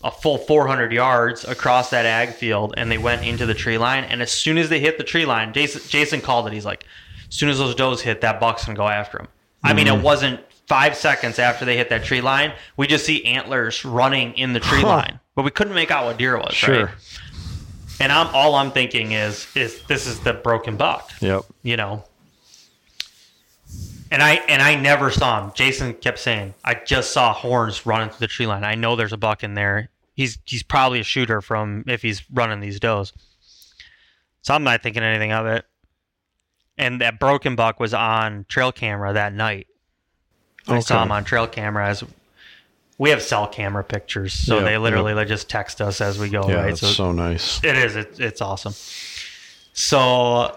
a 0.05 0.11
full 0.11 0.39
400 0.39 0.93
yards 0.93 1.45
across 1.45 1.91
that 1.91 2.05
ag 2.07 2.29
field 2.35 2.75
and 2.77 2.93
they 2.93 2.99
went 2.99 3.25
into 3.27 3.47
the 3.47 3.55
tree 3.55 3.79
line 3.79 4.05
and 4.05 4.21
as 4.23 4.31
soon 4.31 4.59
as 4.59 4.69
they 4.69 4.79
hit 4.79 4.99
the 4.99 5.03
tree 5.05 5.25
line 5.25 5.55
jason, 5.55 5.81
jason 5.89 6.21
called 6.21 6.47
it 6.47 6.53
he's 6.53 6.67
like 6.67 6.85
as 7.29 7.35
soon 7.35 7.49
as 7.49 7.59
those 7.59 7.75
does 7.75 8.03
hit 8.03 8.21
that 8.21 8.39
buck's 8.39 8.67
gonna 8.67 8.77
go 8.77 8.87
after 8.87 9.19
him 9.19 9.27
i 9.65 9.73
mean 9.73 9.87
Mm-hmm. 9.87 9.99
it 9.99 10.03
wasn't 10.05 10.41
five 10.67 10.97
seconds 10.97 11.39
after 11.39 11.65
they 11.65 11.77
hit 11.77 11.89
that 11.91 12.03
tree 12.05 12.21
line 12.21 12.53
we 12.77 12.87
just 12.87 13.05
see 13.07 13.25
antlers 13.25 13.85
running 13.85 14.33
in 14.35 14.53
the 14.53 14.61
tree 14.61 14.81
Huh. 14.81 14.87
line 14.89 15.21
but 15.35 15.45
we 15.45 15.51
couldn't 15.51 15.75
make 15.75 15.91
out 15.91 16.05
what 16.05 16.17
deer 16.19 16.37
it 16.37 16.45
was 16.45 16.55
Sure. 16.55 16.87
right 16.87 16.95
and 18.01 18.11
i'm 18.13 18.27
all 18.35 18.55
i'm 18.57 18.71
thinking 18.73 19.13
is 19.13 19.47
is 19.55 19.83
this 19.85 20.07
is 20.07 20.19
the 20.21 20.33
broken 20.33 20.77
buck 20.77 21.11
Yep. 21.21 21.43
you 21.63 21.77
know. 21.77 22.05
And 24.11 24.23
I 24.23 24.35
and 24.49 24.63
I 24.63 24.77
never 24.77 25.11
saw 25.11 25.43
him. 25.45 25.53
Jason 25.55 25.93
kept 25.95 26.21
saying, 26.21 26.55
"I 26.65 26.75
just 26.75 27.13
saw 27.13 27.33
horns 27.33 27.85
running 27.87 28.09
through 28.11 28.21
the 28.21 28.29
tree 28.29 28.47
line. 28.47 28.63
I 28.63 28.77
know 28.77 28.95
there's 28.95 29.13
a 29.13 29.17
buck 29.17 29.43
in 29.43 29.55
there. 29.55 29.91
He's 30.15 30.39
he's 30.45 30.63
probably 30.63 31.01
a 31.01 31.05
shooter 31.05 31.41
from 31.41 31.83
if 31.89 32.03
he's 32.03 32.23
running 32.33 32.61
these 32.61 32.79
does." 32.79 33.13
So 34.43 34.55
I'm 34.55 34.63
not 34.63 34.81
thinking 34.85 35.03
anything 35.03 35.33
of 35.33 35.47
it. 35.47 35.65
And 36.79 37.01
that 37.01 37.19
broken 37.19 37.57
buck 37.57 37.81
was 37.81 37.93
on 37.95 38.47
trail 38.49 38.71
camera 38.71 39.13
that 39.13 39.33
night. 39.33 39.67
I 40.69 40.81
saw 40.81 40.97
Okay. 40.97 41.03
him 41.05 41.13
on 41.13 41.25
trail 41.25 41.47
camera 41.47 41.89
as 41.89 42.05
we 42.99 43.11
have 43.11 43.23
cell 43.23 43.47
camera 43.47 43.85
pictures, 43.85 44.33
so 44.33 44.57
Yep, 44.57 44.65
they 44.65 44.79
literally 44.79 45.13
like, 45.15 45.29
just 45.29 45.49
text 45.51 45.81
us 45.81 46.01
as 46.01 46.19
we 46.19 46.29
go. 46.31 46.49
Yeah, 46.49 46.55
right? 46.57 46.67
that's 46.75 46.97
so, 46.97 47.13
nice. 47.13 47.63
It 47.63 47.77
is. 47.77 47.95
It, 47.97 48.19
it's 48.19 48.41
awesome. 48.41 48.73
So, 49.73 50.57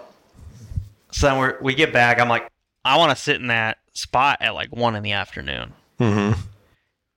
so 1.10 1.26
then 1.26 1.38
we 1.38 1.48
we 1.60 1.74
get 1.74 1.92
back. 1.92 2.18
I'm 2.18 2.28
like, 2.28 2.48
I 2.84 2.96
want 2.96 3.10
to 3.16 3.22
sit 3.22 3.36
in 3.36 3.48
that 3.48 3.78
spot 3.92 4.38
at 4.40 4.54
like 4.54 4.74
one 4.74 4.96
in 4.96 5.02
the 5.02 5.12
afternoon. 5.12 5.74
Mm-hmm. 5.98 6.40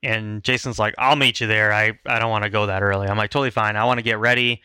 And 0.03 0.43
Jason's 0.43 0.77
like, 0.77 0.95
I'll 0.97 1.15
meet 1.15 1.39
you 1.39 1.47
there. 1.47 1.71
I, 1.71 1.97
I 2.05 2.19
don't 2.19 2.29
want 2.29 2.43
to 2.43 2.49
go 2.49 2.65
that 2.65 2.83
early. 2.83 3.07
I'm 3.07 3.17
like, 3.17 3.31
totally 3.31 3.51
fine. 3.51 3.77
I 3.77 3.85
want 3.85 3.99
to 3.99 4.01
get 4.03 4.19
ready. 4.19 4.61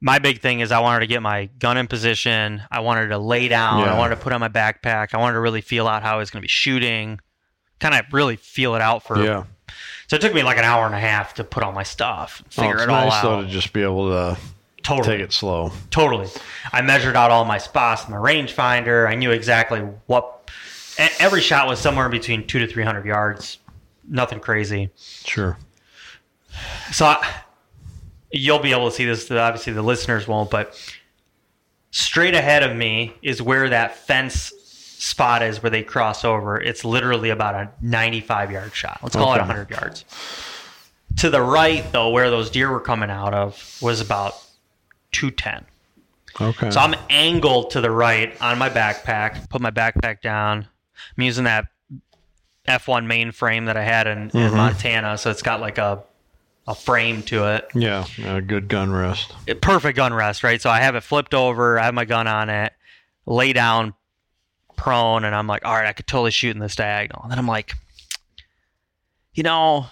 My 0.00 0.18
big 0.18 0.40
thing 0.40 0.60
is 0.60 0.72
I 0.72 0.80
wanted 0.80 1.00
to 1.00 1.06
get 1.06 1.20
my 1.20 1.46
gun 1.58 1.76
in 1.76 1.86
position. 1.86 2.62
I 2.70 2.80
wanted 2.80 3.08
to 3.08 3.18
lay 3.18 3.48
down. 3.48 3.80
Yeah. 3.80 3.94
I 3.94 3.98
wanted 3.98 4.16
to 4.16 4.22
put 4.22 4.32
on 4.32 4.40
my 4.40 4.48
backpack. 4.48 5.12
I 5.12 5.18
wanted 5.18 5.34
to 5.34 5.40
really 5.40 5.60
feel 5.60 5.86
out 5.86 6.02
how 6.02 6.14
I 6.14 6.18
was 6.18 6.30
going 6.30 6.40
to 6.40 6.44
be 6.44 6.48
shooting. 6.48 7.20
Kind 7.80 7.94
of 7.94 8.04
really 8.12 8.36
feel 8.36 8.74
it 8.74 8.80
out 8.82 9.02
for. 9.04 9.22
Yeah. 9.22 9.44
So 10.08 10.16
it 10.16 10.22
took 10.22 10.32
me 10.34 10.42
like 10.42 10.56
an 10.58 10.64
hour 10.64 10.86
and 10.86 10.94
a 10.94 11.00
half 11.00 11.34
to 11.34 11.44
put 11.44 11.62
all 11.62 11.72
my 11.72 11.82
stuff, 11.82 12.42
Oh, 12.46 12.62
figure 12.62 12.74
it's 12.74 12.82
it 12.84 12.88
all 12.90 13.04
nice 13.06 13.12
out. 13.14 13.22
though 13.22 13.42
to 13.42 13.48
just 13.48 13.72
be 13.72 13.82
able 13.82 14.08
to 14.10 14.38
Totally. 14.82 15.16
take 15.18 15.24
it 15.24 15.32
slow. 15.32 15.72
Totally. 15.90 16.28
I 16.72 16.80
measured 16.82 17.16
out 17.16 17.30
all 17.30 17.44
my 17.44 17.58
spots, 17.58 18.08
my 18.08 18.16
rangefinder. 18.16 19.08
I 19.08 19.14
knew 19.16 19.30
exactly 19.32 19.80
what. 20.06 20.32
Every 21.18 21.42
shot 21.42 21.66
was 21.66 21.78
somewhere 21.78 22.08
between 22.08 22.46
two 22.46 22.58
to 22.60 22.66
three 22.66 22.84
hundred 22.84 23.04
yards. 23.04 23.58
Nothing 24.08 24.40
crazy. 24.40 24.90
Sure. 24.96 25.58
So 26.92 27.04
I, 27.06 27.34
you'll 28.30 28.60
be 28.60 28.70
able 28.72 28.88
to 28.88 28.94
see 28.94 29.04
this. 29.04 29.30
Obviously, 29.30 29.72
the 29.74 29.82
listeners 29.82 30.26
won't. 30.26 30.50
But 30.50 30.74
straight 31.90 32.34
ahead 32.34 32.62
of 32.62 32.74
me 32.76 33.12
is 33.22 33.42
where 33.42 33.68
that 33.68 33.96
fence 33.96 34.52
spot 34.98 35.42
is, 35.42 35.62
where 35.62 35.70
they 35.70 35.82
cross 35.82 36.24
over. 36.24 36.60
It's 36.60 36.84
literally 36.84 37.30
about 37.30 37.54
a 37.54 37.70
ninety-five 37.80 38.50
yard 38.50 38.74
shot. 38.74 39.00
Let's 39.02 39.16
call 39.16 39.32
it 39.34 39.38
Okay. 39.38 39.46
hundred 39.46 39.70
yards. 39.70 40.04
To 41.18 41.30
the 41.30 41.40
right, 41.40 41.90
though, 41.92 42.10
where 42.10 42.30
those 42.30 42.50
deer 42.50 42.70
were 42.70 42.80
coming 42.80 43.10
out 43.10 43.32
of, 43.34 43.78
was 43.80 44.00
about 44.00 44.34
two 45.12 45.30
ten. 45.30 45.64
Okay. 46.40 46.70
So 46.70 46.80
I'm 46.80 46.94
angled 47.08 47.70
to 47.70 47.80
the 47.80 47.90
right 47.90 48.40
on 48.42 48.58
my 48.58 48.68
backpack. 48.68 49.48
Put 49.48 49.62
my 49.62 49.70
backpack 49.70 50.20
down. 50.20 50.66
I'm 51.16 51.24
using 51.24 51.44
that 51.44 51.66
F1 52.68 53.06
mainframe 53.06 53.66
that 53.66 53.76
I 53.76 53.82
had 53.84 54.06
in, 54.06 54.18
in 54.18 54.28
mm-hmm. 54.30 54.56
Montana, 54.56 55.16
so 55.18 55.30
it's 55.30 55.42
got 55.42 55.60
like 55.60 55.78
a 55.78 56.02
a 56.68 56.74
frame 56.74 57.22
to 57.22 57.46
it. 57.54 57.68
yeah, 57.74 58.04
a 58.24 58.40
good 58.40 58.66
gun 58.66 58.90
rest. 58.90 59.32
It- 59.46 59.62
Perfect 59.62 59.94
gun 59.96 60.12
rest, 60.12 60.42
right? 60.42 60.60
So 60.60 60.68
I 60.68 60.80
have 60.80 60.96
it 60.96 61.02
flipped 61.02 61.32
over. 61.32 61.78
I 61.78 61.84
have 61.84 61.94
my 61.94 62.04
gun 62.04 62.26
on 62.26 62.50
it, 62.50 62.72
lay 63.24 63.52
down, 63.52 63.94
prone, 64.76 65.24
and 65.24 65.34
I'm 65.34 65.46
like, 65.46 65.64
all 65.64 65.74
right, 65.74 65.86
I 65.86 65.92
could 65.92 66.06
totally 66.06 66.30
shoot 66.30 66.54
in 66.54 66.60
this 66.60 66.76
diagonal. 66.76 67.22
And 67.22 67.30
then 67.32 67.38
I'm 67.38 67.46
like, 67.46 67.74
you 69.34 69.42
know, 69.42 69.86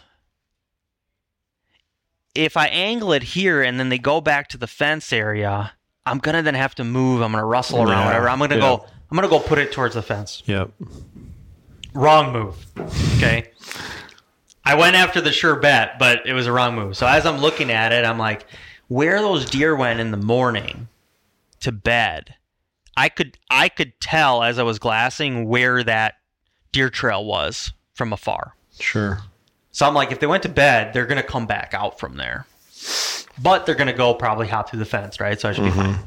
if 2.34 2.56
I 2.56 2.66
angle 2.68 3.12
it 3.12 3.22
here 3.22 3.62
and 3.62 3.78
then 3.78 3.88
they 3.88 3.98
go 3.98 4.20
back 4.20 4.48
to 4.48 4.58
the 4.58 4.66
fence 4.66 5.12
area, 5.12 5.72
I'm 6.06 6.18
gonna 6.18 6.42
then 6.42 6.54
have 6.54 6.74
to 6.76 6.84
move. 6.84 7.22
I'm 7.22 7.32
gonna 7.32 7.44
rustle 7.44 7.78
around, 7.78 7.88
Yeah, 7.90 8.06
whatever. 8.06 8.28
I'm 8.28 8.38
gonna 8.38 8.56
yeah. 8.56 8.60
go. 8.60 8.86
I'm 9.10 9.16
gonna 9.16 9.28
go 9.28 9.38
put 9.38 9.58
it 9.58 9.72
towards 9.72 9.94
the 9.94 10.02
fence. 10.02 10.42
Yep. 10.46 10.70
Wrong 11.94 12.32
move. 12.32 12.66
Okay. 13.16 13.50
I 14.64 14.74
went 14.74 14.96
after 14.96 15.20
the 15.20 15.30
sure 15.30 15.56
bet, 15.56 15.98
but 15.98 16.26
it 16.26 16.32
was 16.32 16.46
a 16.46 16.52
wrong 16.52 16.74
move. 16.74 16.96
So 16.96 17.06
as 17.06 17.26
I'm 17.26 17.38
looking 17.38 17.70
at 17.70 17.92
it, 17.92 18.04
I'm 18.04 18.18
like, 18.18 18.46
where 18.88 19.20
those 19.20 19.48
deer 19.48 19.76
went 19.76 20.00
in 20.00 20.10
the 20.10 20.16
morning 20.16 20.88
to 21.60 21.70
bed, 21.70 22.34
I 22.96 23.08
could 23.08 23.36
I 23.50 23.68
could 23.68 23.98
tell 24.00 24.42
as 24.42 24.58
I 24.58 24.62
was 24.62 24.78
glassing 24.78 25.48
where 25.48 25.82
that 25.82 26.14
deer 26.72 26.90
trail 26.90 27.24
was 27.24 27.72
from 27.94 28.12
afar. 28.12 28.54
Sure. 28.78 29.20
So 29.72 29.86
I'm 29.86 29.94
like, 29.94 30.12
if 30.12 30.20
they 30.20 30.26
went 30.26 30.42
to 30.44 30.48
bed, 30.48 30.92
they're 30.92 31.06
gonna 31.06 31.22
come 31.22 31.46
back 31.46 31.74
out 31.74 31.98
from 31.98 32.16
there. 32.16 32.46
But 33.42 33.66
they're 33.66 33.74
gonna 33.74 33.92
go 33.92 34.14
probably 34.14 34.46
hop 34.46 34.70
through 34.70 34.78
the 34.78 34.84
fence, 34.84 35.20
right? 35.20 35.40
So 35.40 35.48
I 35.48 35.52
should 35.52 35.64
be 35.64 35.70
mm-hmm. 35.70 35.94
fine. 35.94 35.98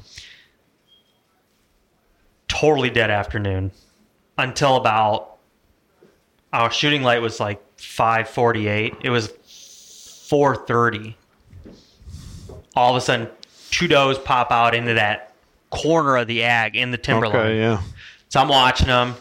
Totally 2.48 2.90
dead 2.90 3.12
afternoon 3.12 3.72
until 4.38 4.78
about 4.78 5.38
our 6.54 6.72
shooting 6.72 7.04
light 7.04 7.22
was 7.22 7.40
like 7.40 7.62
5:48. 7.78 8.96
It 9.04 9.10
was 9.10 9.30
4:30. 9.30 11.16
All 12.76 12.96
of 12.96 12.98
a 12.98 13.02
sudden, 13.02 13.28
two 13.72 13.88
does 13.88 14.18
pop 14.20 14.52
out 14.52 14.74
into 14.76 14.94
that 14.94 15.27
corner 15.70 16.18
of 16.18 16.28
the 16.28 16.44
ag 16.44 16.76
in 16.76 16.92
the 16.92 16.98
timberline. 16.98 17.36
Okay. 17.36 17.60
Yeah. 17.60 17.82
So 18.30 18.40
I'm 18.40 18.50
watching 18.50 18.88
them, 18.88 19.16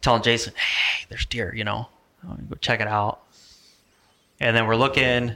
telling 0.00 0.22
Jason, 0.22 0.54
"Hey, 0.56 1.06
there's 1.08 1.26
deer," 1.26 1.54
you 1.54 1.64
know, 1.64 1.88
go 2.22 2.56
check 2.60 2.80
it 2.80 2.88
out. 2.88 3.20
And 4.40 4.56
then 4.56 4.66
we're 4.66 4.76
looking, 4.76 5.32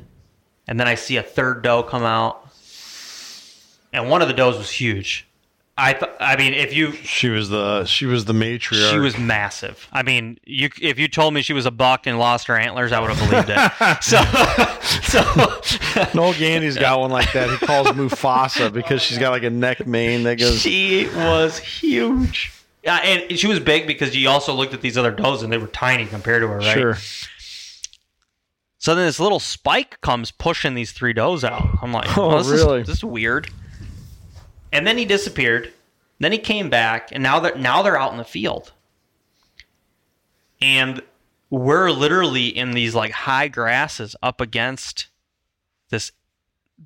and 0.66 0.80
then 0.80 0.88
I 0.88 0.96
see 0.96 1.16
a 1.16 1.22
third 1.22 1.62
doe 1.62 1.82
come 1.82 2.02
out, 2.02 2.48
and 3.92 4.10
one 4.10 4.22
of 4.22 4.28
the 4.28 4.34
does 4.34 4.58
was 4.58 4.70
huge. 4.70 5.27
I, 5.80 5.92
th- 5.92 6.10
I 6.18 6.34
mean, 6.36 6.54
if 6.54 6.74
you, 6.74 6.90
She 6.92 7.28
was 7.28 7.50
the 7.50 7.84
she 7.84 8.04
was 8.04 8.24
the 8.24 8.32
matriarch. 8.32 8.90
she 8.90 8.98
was 8.98 9.16
massive. 9.16 9.86
I 9.92 10.02
mean, 10.02 10.38
you, 10.44 10.70
if 10.82 10.98
you 10.98 11.06
told 11.06 11.34
me 11.34 11.40
she 11.42 11.52
was 11.52 11.66
a 11.66 11.70
buck 11.70 12.08
and 12.08 12.18
lost 12.18 12.48
her 12.48 12.58
antlers, 12.58 12.90
I 12.90 12.98
would 12.98 13.10
have 13.12 13.30
believed 13.30 13.48
it. 13.48 14.02
so, 14.02 14.20
so 16.02 16.10
Noel 16.14 16.34
Gandy's 16.34 16.76
got 16.76 16.98
one 16.98 17.12
like 17.12 17.32
that. 17.32 17.48
He 17.48 17.64
calls 17.64 17.86
Mufasa 17.88 18.72
because 18.72 19.00
she's 19.02 19.18
got 19.18 19.30
like 19.30 19.44
a 19.44 19.50
neck 19.50 19.86
mane 19.86 20.24
that 20.24 20.40
goes. 20.40 20.58
she 20.60 21.06
was 21.14 21.58
huge. 21.58 22.52
Yeah, 22.82 22.96
and 22.96 23.38
she 23.38 23.46
was 23.46 23.60
big 23.60 23.86
because 23.86 24.16
you 24.16 24.28
also 24.28 24.52
looked 24.54 24.74
at 24.74 24.80
these 24.80 24.98
other 24.98 25.12
does 25.12 25.44
and 25.44 25.52
they 25.52 25.58
were 25.58 25.66
tiny 25.68 26.06
compared 26.06 26.42
to 26.42 26.48
her, 26.48 26.58
right? 26.58 26.74
Sure. 26.76 26.96
So 28.78 28.94
then 28.94 29.06
this 29.06 29.20
little 29.20 29.40
spike 29.40 30.00
comes 30.00 30.30
pushing 30.30 30.74
these 30.74 30.92
three 30.92 31.12
does 31.12 31.44
out. 31.44 31.68
I'm 31.82 31.92
like, 31.92 32.16
Oh, 32.16 32.30
oh, 32.32 32.38
this 32.38 32.48
really? 32.48 32.80
Is, 32.80 32.86
this 32.86 32.96
is 32.98 33.04
weird. 33.04 33.48
And 34.72 34.86
then 34.86 34.98
he 34.98 35.04
disappeared. 35.04 35.72
Then 36.20 36.32
he 36.32 36.38
came 36.38 36.68
back, 36.68 37.10
and 37.12 37.22
now 37.22 37.38
they're 37.40 37.56
now 37.56 37.82
they're 37.82 37.98
out 37.98 38.12
in 38.12 38.18
the 38.18 38.24
field. 38.24 38.72
And 40.60 41.00
we're 41.50 41.90
literally 41.90 42.48
in 42.48 42.72
these 42.72 42.94
like 42.94 43.12
high 43.12 43.48
grasses 43.48 44.16
up 44.22 44.40
against 44.40 45.06
this 45.90 46.12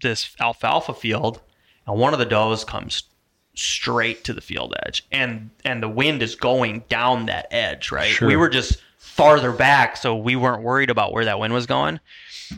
this 0.01 0.35
alfalfa 0.41 0.95
field, 0.95 1.41
and 1.87 1.99
one 1.99 2.13
of 2.13 2.19
the 2.19 2.27
does 2.27 2.65
comes 2.65 3.05
straight 3.55 4.25
to 4.25 4.33
the 4.33 4.41
field 4.41 4.75
edge, 4.87 5.07
and 5.11 5.51
and 5.65 5.83
the 5.83 5.89
wind 5.89 6.23
is 6.23 6.35
going 6.35 6.85
down 6.89 7.27
that 7.27 7.47
edge. 7.51 7.91
Right, 7.91 8.11
Sure. 8.13 8.29
we 8.29 8.37
were 8.37 8.49
just 8.51 8.83
farther 8.99 9.53
back, 9.53 9.97
so 9.97 10.15
we 10.17 10.37
weren't 10.37 10.63
worried 10.63 10.91
about 10.91 11.13
where 11.13 11.25
that 11.25 11.39
wind 11.39 11.53
was 11.55 11.67
going. 11.67 12.01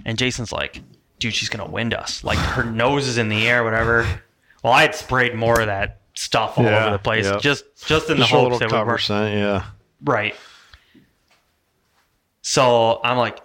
And 0.05 0.19
Jason's 0.19 0.53
like, 0.53 0.83
"Dude, 1.21 1.35
she's 1.35 1.49
gonna 1.49 1.71
wind 1.71 1.95
us. 1.95 2.25
Like 2.25 2.39
her 2.39 2.65
nose 2.65 3.07
is 3.07 3.17
in 3.19 3.29
the 3.29 3.47
air, 3.49 3.63
whatever." 3.63 4.23
Well, 4.65 4.73
I 4.73 4.83
had 4.83 4.95
sprayed 4.95 5.35
more 5.35 5.61
of 5.61 5.67
that 5.67 6.01
stuff 6.15 6.57
all 6.59 6.65
Yeah, 6.65 6.87
over 6.87 6.93
the 6.93 6.99
place, 6.99 7.27
yeah. 7.27 7.37
just 7.39 7.65
just 7.87 8.09
in 8.09 8.17
Just 8.17 8.31
the 8.33 8.37
a 8.37 8.41
hopes 8.41 8.59
that 8.61 8.67
we 8.67 8.71
cover 8.73 8.99
scent. 8.99 9.37
Yeah. 9.37 9.65
Right. 10.03 10.35
So 12.43 13.01
I'm 13.05 13.17
like, 13.19 13.41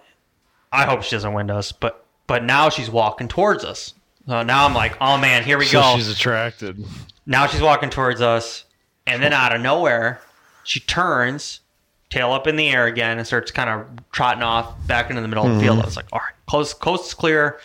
I 0.72 0.84
hope 0.84 1.02
she 1.02 1.10
doesn't 1.16 1.32
wind 1.32 1.50
us, 1.50 1.72
but 1.72 2.04
but 2.26 2.44
now 2.44 2.68
she's 2.70 2.90
walking 2.90 3.28
towards 3.28 3.64
us. 3.64 3.94
So 4.26 4.42
now 4.42 4.64
I'm 4.64 4.74
like, 4.74 4.96
oh 5.00 5.18
man, 5.18 5.44
here 5.44 5.58
we 5.58 5.66
So 5.66 5.80
go. 5.80 5.96
she's 5.96 6.08
attracted. 6.08 6.84
Now 7.26 7.46
she's 7.46 7.60
walking 7.60 7.90
towards 7.90 8.20
us, 8.20 8.64
and 9.06 9.22
then 9.22 9.32
out 9.32 9.54
of 9.54 9.60
nowhere, 9.60 10.20
she 10.64 10.80
turns, 10.80 11.60
tail 12.08 12.32
up 12.32 12.46
in 12.46 12.56
the 12.56 12.68
air 12.70 12.86
again, 12.86 13.18
and 13.18 13.26
starts 13.26 13.50
kind 13.50 13.68
of 13.68 13.86
trotting 14.10 14.42
off 14.42 14.74
back 14.86 15.10
into 15.10 15.20
the 15.22 15.28
middle 15.28 15.46
of 15.46 15.54
the 15.54 15.60
field. 15.60 15.76
Mm-hmm. 15.76 15.82
I 15.82 15.86
was 15.86 15.96
like, 15.96 16.06
all 16.12 16.20
right, 16.20 16.34
coast 16.48 16.80
coast 16.80 17.06
is 17.08 17.14
clear. 17.14 17.58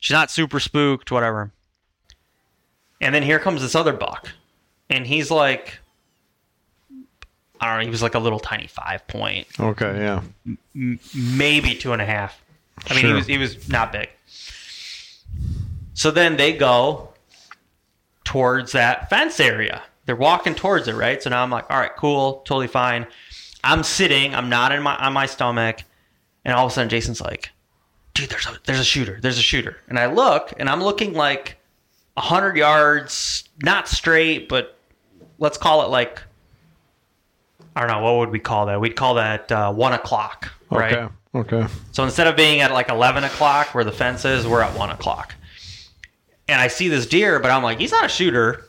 She's 0.00 0.14
not 0.14 0.30
super 0.30 0.60
spooked, 0.60 1.10
whatever. 1.10 1.50
And 3.02 3.14
then 3.14 3.22
here 3.22 3.38
comes 3.38 3.60
this 3.60 3.74
other 3.74 3.92
buck, 3.92 4.30
and 4.88 5.06
he's 5.06 5.30
like, 5.30 5.78
I 7.60 7.66
don't 7.66 7.78
know, 7.78 7.84
he 7.84 7.90
was 7.90 8.00
like 8.02 8.14
a 8.14 8.18
little 8.18 8.40
tiny 8.40 8.68
five 8.68 9.06
point, 9.08 9.46
Okay. 9.60 9.98
Yeah. 9.98 10.22
maybe 10.74 11.74
two 11.74 11.92
and 11.92 12.00
a 12.00 12.06
half. 12.06 12.42
I 12.88 12.94
mean, 12.94 13.06
he 13.06 13.12
was 13.12 13.26
he 13.26 13.38
was 13.38 13.68
not 13.68 13.92
big. 13.92 14.08
So 15.94 16.10
then 16.10 16.36
they 16.36 16.52
go 16.52 17.10
towards 18.24 18.72
that 18.72 19.10
fence 19.10 19.38
area. 19.40 19.82
They're 20.06 20.16
walking 20.16 20.54
towards 20.54 20.88
it, 20.88 20.94
right? 20.94 21.22
So 21.22 21.30
now 21.30 21.42
I'm 21.42 21.50
like, 21.50 21.70
all 21.70 21.78
right, 21.78 21.94
cool, 21.96 22.42
totally 22.44 22.66
fine. 22.66 23.06
I'm 23.62 23.82
sitting, 23.84 24.34
I'm 24.34 24.48
not 24.48 24.72
in 24.72 24.82
my 24.82 24.96
on 24.96 25.12
my 25.12 25.26
stomach, 25.26 25.82
and 26.44 26.54
all 26.54 26.66
of 26.66 26.72
a 26.72 26.74
sudden 26.74 26.88
Jason's 26.88 27.20
like, 27.20 27.50
dude, 28.14 28.30
there's 28.30 28.46
a 28.46 28.56
there's 28.64 28.80
a 28.80 28.84
shooter, 28.84 29.18
there's 29.20 29.38
a 29.38 29.42
shooter. 29.42 29.76
And 29.88 29.98
I 29.98 30.06
look, 30.06 30.52
and 30.56 30.68
I'm 30.68 30.82
looking 30.82 31.14
like 31.14 31.56
hundred 32.16 32.56
yards, 32.56 33.48
not 33.62 33.88
straight, 33.88 34.48
but 34.48 34.76
let's 35.38 35.58
call 35.58 35.82
it 35.84 35.88
like 35.88 36.22
I 37.74 37.80
don't 37.80 37.90
know, 37.90 38.02
what 38.02 38.18
would 38.18 38.30
we 38.30 38.38
call 38.38 38.66
that? 38.66 38.80
We'd 38.80 38.96
call 38.96 39.14
that 39.14 39.50
uh, 39.50 39.72
one 39.72 39.92
o'clock, 39.94 40.52
right? 40.70 40.92
Okay. 40.94 41.14
Okay. 41.34 41.66
So 41.92 42.04
instead 42.04 42.26
of 42.26 42.36
being 42.36 42.60
at 42.60 42.72
like 42.72 42.90
11 42.90 43.24
o'clock 43.24 43.74
where 43.74 43.84
the 43.84 43.92
fence 43.92 44.24
is, 44.26 44.46
we're 44.46 44.60
at 44.60 44.76
1 44.76 44.90
o'clock. 44.90 45.34
And 46.48 46.60
I 46.60 46.68
see 46.68 46.88
this 46.88 47.06
deer, 47.06 47.38
but 47.38 47.50
I'm 47.50 47.62
like, 47.62 47.78
he's 47.78 47.92
not 47.92 48.04
a 48.04 48.08
shooter. 48.08 48.66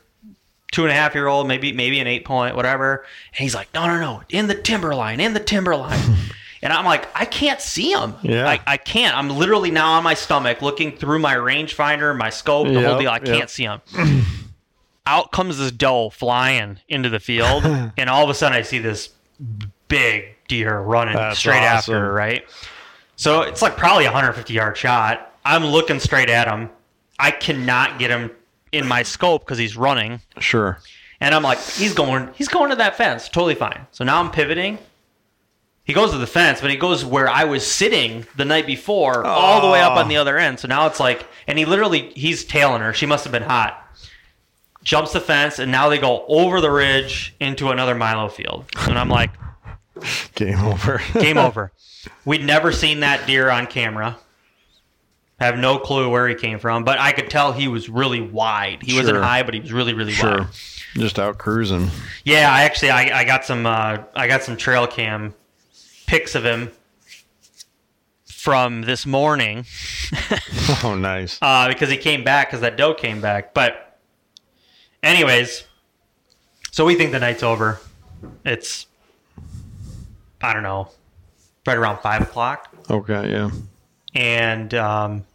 Two 0.72 0.84
and 0.84 0.92
a 0.92 0.96
half 0.96 1.14
year 1.14 1.28
old, 1.28 1.48
maybe 1.48 1.72
maybe 1.72 2.00
an 2.00 2.08
eight 2.08 2.26
point, 2.26 2.56
whatever. 2.56 3.06
And 3.34 3.44
he's 3.44 3.54
like, 3.54 3.72
no, 3.76 3.86
no, 3.86 4.00
no, 4.00 4.24
in 4.30 4.48
the 4.48 4.56
timberline, 4.56 5.20
in 5.20 5.34
the 5.34 5.40
timberline. 5.40 6.00
And 6.64 6.74
I'm 6.74 6.86
like, 6.86 7.08
I 7.14 7.26
can't 7.26 7.62
see 7.62 7.92
him. 7.92 8.16
Yeah. 8.24 8.48
I, 8.50 8.60
I 8.66 8.78
can't. 8.78 9.16
I'm 9.16 9.30
literally 9.30 9.70
now 9.70 9.92
on 9.94 10.04
my 10.04 10.14
stomach 10.16 10.62
looking 10.62 10.96
through 10.98 11.20
my 11.20 11.36
rangefinder, 11.36 12.18
my 12.18 12.30
scope, 12.32 12.68
the 12.68 12.74
whole 12.82 12.82
Yep, 12.82 13.00
deal. 13.00 13.10
I 13.10 13.16
yep. 13.16 13.26
can't 13.26 13.50
see 13.50 13.64
him. 13.66 13.82
Out 15.06 15.32
comes 15.34 15.58
this 15.58 15.72
doe 15.72 16.10
flying 16.10 16.80
into 16.88 17.10
the 17.10 17.20
field, 17.20 17.64
and 17.98 18.10
all 18.10 18.24
of 18.24 18.30
a 18.30 18.34
sudden 18.34 18.58
I 18.58 18.62
see 18.62 18.80
this 18.80 19.10
big 19.90 20.36
deer 20.48 20.80
running 20.80 21.16
That's 21.16 21.38
straight 21.38 21.58
after 21.58 22.00
her, 22.00 22.14
right? 22.14 22.44
So 23.18 23.42
it's 23.42 23.62
like 23.62 23.76
probably 23.78 24.06
a 24.06 24.08
150 24.08 24.54
yard 24.54 24.78
shot. 24.78 25.34
I'm 25.46 25.66
looking 25.66 26.00
straight 26.00 26.30
at 26.30 26.48
him. 26.48 26.70
I 27.20 27.32
cannot 27.32 28.00
get 28.00 28.10
him 28.10 28.32
in 28.72 28.88
my 28.88 29.04
scope 29.04 29.44
because 29.46 29.58
he's 29.58 29.76
running, 29.78 30.20
Sure. 30.40 30.80
and 31.20 31.36
I'm 31.36 31.44
like, 31.44 31.60
he's 31.60 31.94
going, 31.94 32.30
he's 32.34 32.48
going 32.48 32.70
to 32.72 32.76
that 32.78 32.96
fence, 32.98 33.28
totally 33.30 33.54
fine. 33.56 33.86
So 33.92 34.04
now 34.04 34.20
I'm 34.20 34.32
pivoting, 34.32 34.80
he 35.84 35.94
goes 35.94 36.12
to 36.12 36.18
the 36.18 36.28
fence, 36.28 36.62
but 36.62 36.70
he 36.72 36.78
goes 36.78 37.04
where 37.04 37.28
I 37.30 37.44
was 37.44 37.66
sitting 37.70 38.26
the 38.38 38.46
night 38.46 38.66
before, 38.66 39.26
all 39.26 39.62
the 39.62 39.70
way 39.70 39.82
up 39.82 39.98
on 39.98 40.08
the 40.08 40.18
other 40.18 40.38
end. 40.38 40.60
So 40.60 40.68
now 40.68 40.88
it's 40.88 41.00
like, 41.00 41.28
and 41.48 41.58
he 41.60 41.66
literally 41.66 42.12
he's 42.16 42.46
tailing 42.46 42.82
her. 42.82 42.94
She 42.94 43.06
must 43.06 43.24
have 43.26 43.32
been 43.34 43.44
hot. 43.44 43.80
Jumps 44.84 45.14
the 45.14 45.22
fence, 45.22 45.60
and 45.60 45.72
now 45.72 45.88
they 45.90 45.98
go 45.98 46.26
over 46.28 46.60
the 46.62 46.70
ridge 46.72 47.36
into 47.40 47.70
another 47.70 47.96
Milo 47.96 48.28
field. 48.30 48.66
And 48.88 48.98
I'm 49.00 49.10
like, 49.10 49.32
Game 50.36 50.60
over. 50.60 51.02
game 51.14 51.38
over. 51.38 51.72
We'd 52.26 52.44
never 52.44 52.72
seen 52.72 53.02
that 53.02 53.26
deer 53.28 53.50
on 53.50 53.68
camera. 53.68 54.18
Have 55.40 55.58
no 55.58 55.78
clue 55.78 56.10
where 56.10 56.28
he 56.28 56.36
came 56.36 56.60
from, 56.60 56.84
but 56.84 57.00
I 57.00 57.12
could 57.12 57.30
tell 57.30 57.52
he 57.54 57.68
was 57.68 57.90
really 57.90 58.22
wide. 58.22 58.80
He 58.82 58.96
wasn't 58.96 59.16
Sure. 59.16 59.24
high, 59.24 59.44
but 59.44 59.54
he 59.54 59.60
was 59.60 59.72
really, 59.74 59.94
really 59.94 60.12
sure. 60.14 60.40
wide. 60.40 60.48
Just 60.96 61.20
out 61.20 61.38
cruising. 61.38 61.90
Yeah, 62.24 62.52
I 62.52 62.64
actually 62.64 62.92
I, 62.92 63.20
I 63.22 63.24
got 63.26 63.44
some 63.46 63.66
uh, 63.66 63.98
I 64.16 64.28
got 64.28 64.44
some 64.44 64.56
trail 64.58 64.86
cam 64.88 65.34
pics 66.06 66.36
of 66.36 66.46
him 66.46 66.72
from 68.26 68.82
this 68.82 69.06
morning 69.06 69.66
Oh, 70.84 70.96
nice. 70.96 71.40
uh, 71.42 71.68
because 71.68 71.90
he 71.90 71.98
came 71.98 72.24
back 72.24 72.48
because 72.50 72.62
that 72.62 72.78
doe 72.78 72.94
came 72.94 73.22
back. 73.22 73.54
But 73.54 73.98
anyways, 75.02 75.64
so 76.72 76.86
we 76.86 76.96
think 76.96 77.12
the 77.12 77.20
night's 77.20 77.44
over. 77.44 77.80
It's 78.46 78.86
I 80.42 80.54
don't 80.54 80.64
know, 80.64 80.90
right 81.66 81.78
around 81.78 82.00
five 82.00 82.22
o'clock. 82.22 82.74
Okay, 82.90 83.32
yeah. 83.32 83.50
and 84.14 84.74
um, 84.74 85.26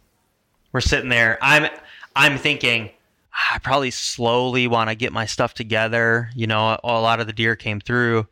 we're 0.71 0.81
sitting 0.81 1.09
there. 1.09 1.37
I'm 1.41 1.69
I'm 2.15 2.37
thinking 2.37 2.91
"Ah, 3.33 3.55
I 3.55 3.57
probably 3.57 3.91
slowly 3.91 4.67
want 4.67 4.89
to 4.89 4.95
get 4.95 5.11
my 5.11 5.25
stuff 5.25 5.53
together. 5.55 6.29
You 6.35 6.47
know, 6.47 6.77
a 6.83 6.87
lot 7.01 7.19
of 7.19 7.27
the 7.27 7.33
deer 7.33 7.55
came 7.55 7.79
through, 7.79 8.27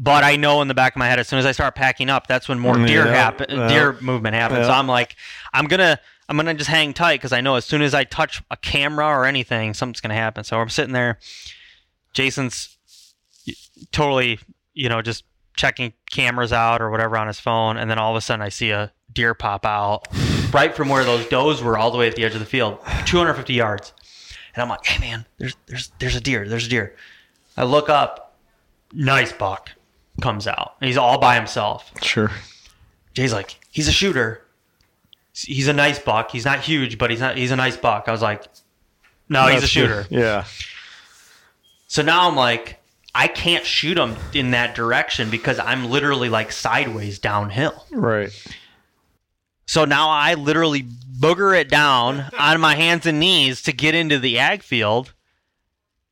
but 0.00 0.22
I 0.22 0.36
know 0.36 0.62
in 0.62 0.68
the 0.68 0.74
back 0.74 0.94
of 0.94 0.98
my 0.98 1.08
head, 1.08 1.18
as 1.18 1.26
soon 1.26 1.40
as 1.40 1.44
I 1.44 1.50
start 1.50 1.74
packing 1.74 2.08
up, 2.08 2.28
that's 2.28 2.48
when 2.48 2.60
more 2.60 2.76
mm, 2.76 2.86
deer 2.86 3.04
Yeah, 3.04 3.12
happen, 3.12 3.46
yeah. 3.50 3.68
deer 3.68 3.92
movement 4.00 4.36
happens. 4.36 4.66
So 4.66 4.72
I'm 4.72 4.86
like, 4.86 5.16
I'm 5.52 5.66
gonna 5.66 5.98
I'm 6.28 6.36
gonna 6.36 6.54
just 6.54 6.70
hang 6.70 6.94
tight 6.94 7.16
because 7.16 7.32
I 7.32 7.40
know 7.40 7.56
as 7.56 7.64
soon 7.64 7.82
as 7.82 7.94
I 7.94 8.04
touch 8.04 8.40
a 8.48 8.56
camera 8.56 9.06
or 9.06 9.24
anything, 9.24 9.74
something's 9.74 10.00
gonna 10.00 10.14
happen. 10.14 10.44
So 10.44 10.60
I'm 10.60 10.68
sitting 10.68 10.92
there. 10.92 11.18
Jason's 12.12 12.76
totally, 13.90 14.38
you 14.72 14.88
know, 14.88 15.02
just 15.02 15.24
checking 15.56 15.92
cameras 16.10 16.52
out 16.52 16.80
or 16.80 16.90
whatever 16.90 17.18
on 17.18 17.26
his 17.26 17.40
phone, 17.40 17.76
and 17.76 17.90
then 17.90 17.98
all 17.98 18.12
of 18.12 18.16
a 18.16 18.20
sudden 18.20 18.40
I 18.40 18.50
see 18.50 18.70
a 18.70 18.92
deer 19.12 19.34
pop 19.34 19.66
out 19.66 20.06
right 20.52 20.76
from 20.76 20.88
where 20.88 21.02
those 21.02 21.26
does 21.26 21.60
were, 21.60 21.76
all 21.76 21.90
the 21.90 21.98
way 21.98 22.06
at 22.06 22.14
the 22.14 22.24
edge 22.24 22.34
of 22.34 22.40
the 22.40 22.46
field, 22.46 22.78
250 23.06 23.52
yards. 23.52 23.92
And 24.54 24.62
I'm 24.62 24.68
like, 24.68 24.86
hey 24.86 25.00
man, 25.00 25.26
there's 25.38 25.56
there's 25.66 25.90
there's 25.98 26.14
a 26.14 26.20
deer, 26.20 26.48
there's 26.48 26.66
a 26.66 26.70
deer. 26.70 26.94
I 27.56 27.64
look 27.64 27.88
up, 27.88 28.36
nice 28.92 29.32
buck 29.32 29.70
comes 30.20 30.46
out. 30.46 30.76
And 30.80 30.88
he's 30.88 30.96
all 30.96 31.18
by 31.18 31.34
himself. 31.34 31.92
Sure. 32.02 32.30
Jay's 33.14 33.32
like, 33.32 33.56
he's 33.70 33.88
a 33.88 33.92
shooter. 33.92 34.42
He's 35.34 35.68
a 35.68 35.72
nice 35.72 35.98
buck. 35.98 36.30
He's 36.30 36.44
not 36.44 36.60
huge, 36.60 36.98
but 36.98 37.10
he's 37.10 37.20
not. 37.20 37.36
He's 37.36 37.52
a 37.52 37.56
nice 37.56 37.76
buck. 37.76 38.04
I 38.08 38.12
was 38.12 38.22
like, 38.22 38.44
no, 39.28 39.46
he's 39.46 39.62
a 39.62 39.68
shooter. 39.68 40.06
good. 40.08 40.18
Yeah. 40.18 40.44
So 41.86 42.02
now 42.02 42.28
I'm 42.28 42.36
like, 42.36 42.80
I 43.14 43.28
can't 43.28 43.64
shoot 43.64 43.96
him 43.96 44.16
in 44.34 44.50
that 44.52 44.74
direction 44.74 45.30
because 45.30 45.58
I'm 45.58 45.90
literally 45.90 46.28
like 46.28 46.52
sideways 46.52 47.18
downhill. 47.18 47.86
Right. 47.90 48.30
So 49.66 49.84
now 49.84 50.10
I 50.10 50.34
literally 50.34 50.82
booger 50.82 51.58
it 51.58 51.68
down 51.68 52.26
on 52.38 52.60
my 52.60 52.74
hands 52.74 53.06
and 53.06 53.20
knees 53.20 53.62
to 53.62 53.72
get 53.72 53.94
into 53.94 54.18
the 54.18 54.38
ag 54.38 54.62
field. 54.62 55.12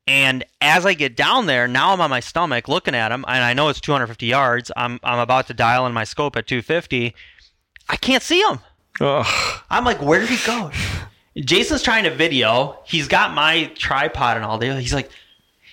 And 0.06 0.44
as 0.60 0.86
I 0.86 0.94
get 0.94 1.16
down 1.16 1.46
there, 1.46 1.66
now 1.66 1.92
I'm 1.92 2.00
on 2.00 2.10
my 2.10 2.20
stomach 2.20 2.68
looking 2.68 2.94
at 2.94 3.10
him, 3.10 3.24
and 3.26 3.42
I 3.42 3.54
know 3.54 3.68
it's 3.68 3.80
250 3.80 4.26
yards. 4.26 4.70
I'm 4.76 5.00
I'm 5.02 5.18
about 5.18 5.48
to 5.48 5.54
dial 5.54 5.86
in 5.86 5.92
my 5.92 6.04
scope 6.04 6.36
at 6.36 6.46
250. 6.46 7.14
I 7.88 7.96
can't 7.96 8.22
see 8.22 8.40
him. 8.40 8.60
Ugh. 9.00 9.60
I'm 9.68 9.84
like, 9.84 10.00
where 10.00 10.20
did 10.20 10.28
he 10.28 10.46
go? 10.46 10.70
Jason's 11.36 11.82
trying 11.82 12.04
to 12.04 12.14
video. 12.14 12.78
He's 12.84 13.08
got 13.08 13.34
my 13.34 13.70
tripod 13.74 14.36
and 14.36 14.46
all 14.46 14.58
day. 14.58 14.80
He's 14.80 14.94
like, 14.94 15.10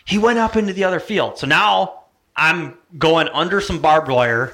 he 0.06 0.18
went 0.18 0.40
up 0.40 0.56
into 0.56 0.74
the 0.74 0.84
other 0.84 1.00
field. 1.00 1.38
So 1.38 1.48
now 1.48 2.04
I'm 2.36 2.78
going 2.98 3.30
under 3.30 3.62
some 3.62 3.80
barbed 3.80 4.10
wire 4.10 4.52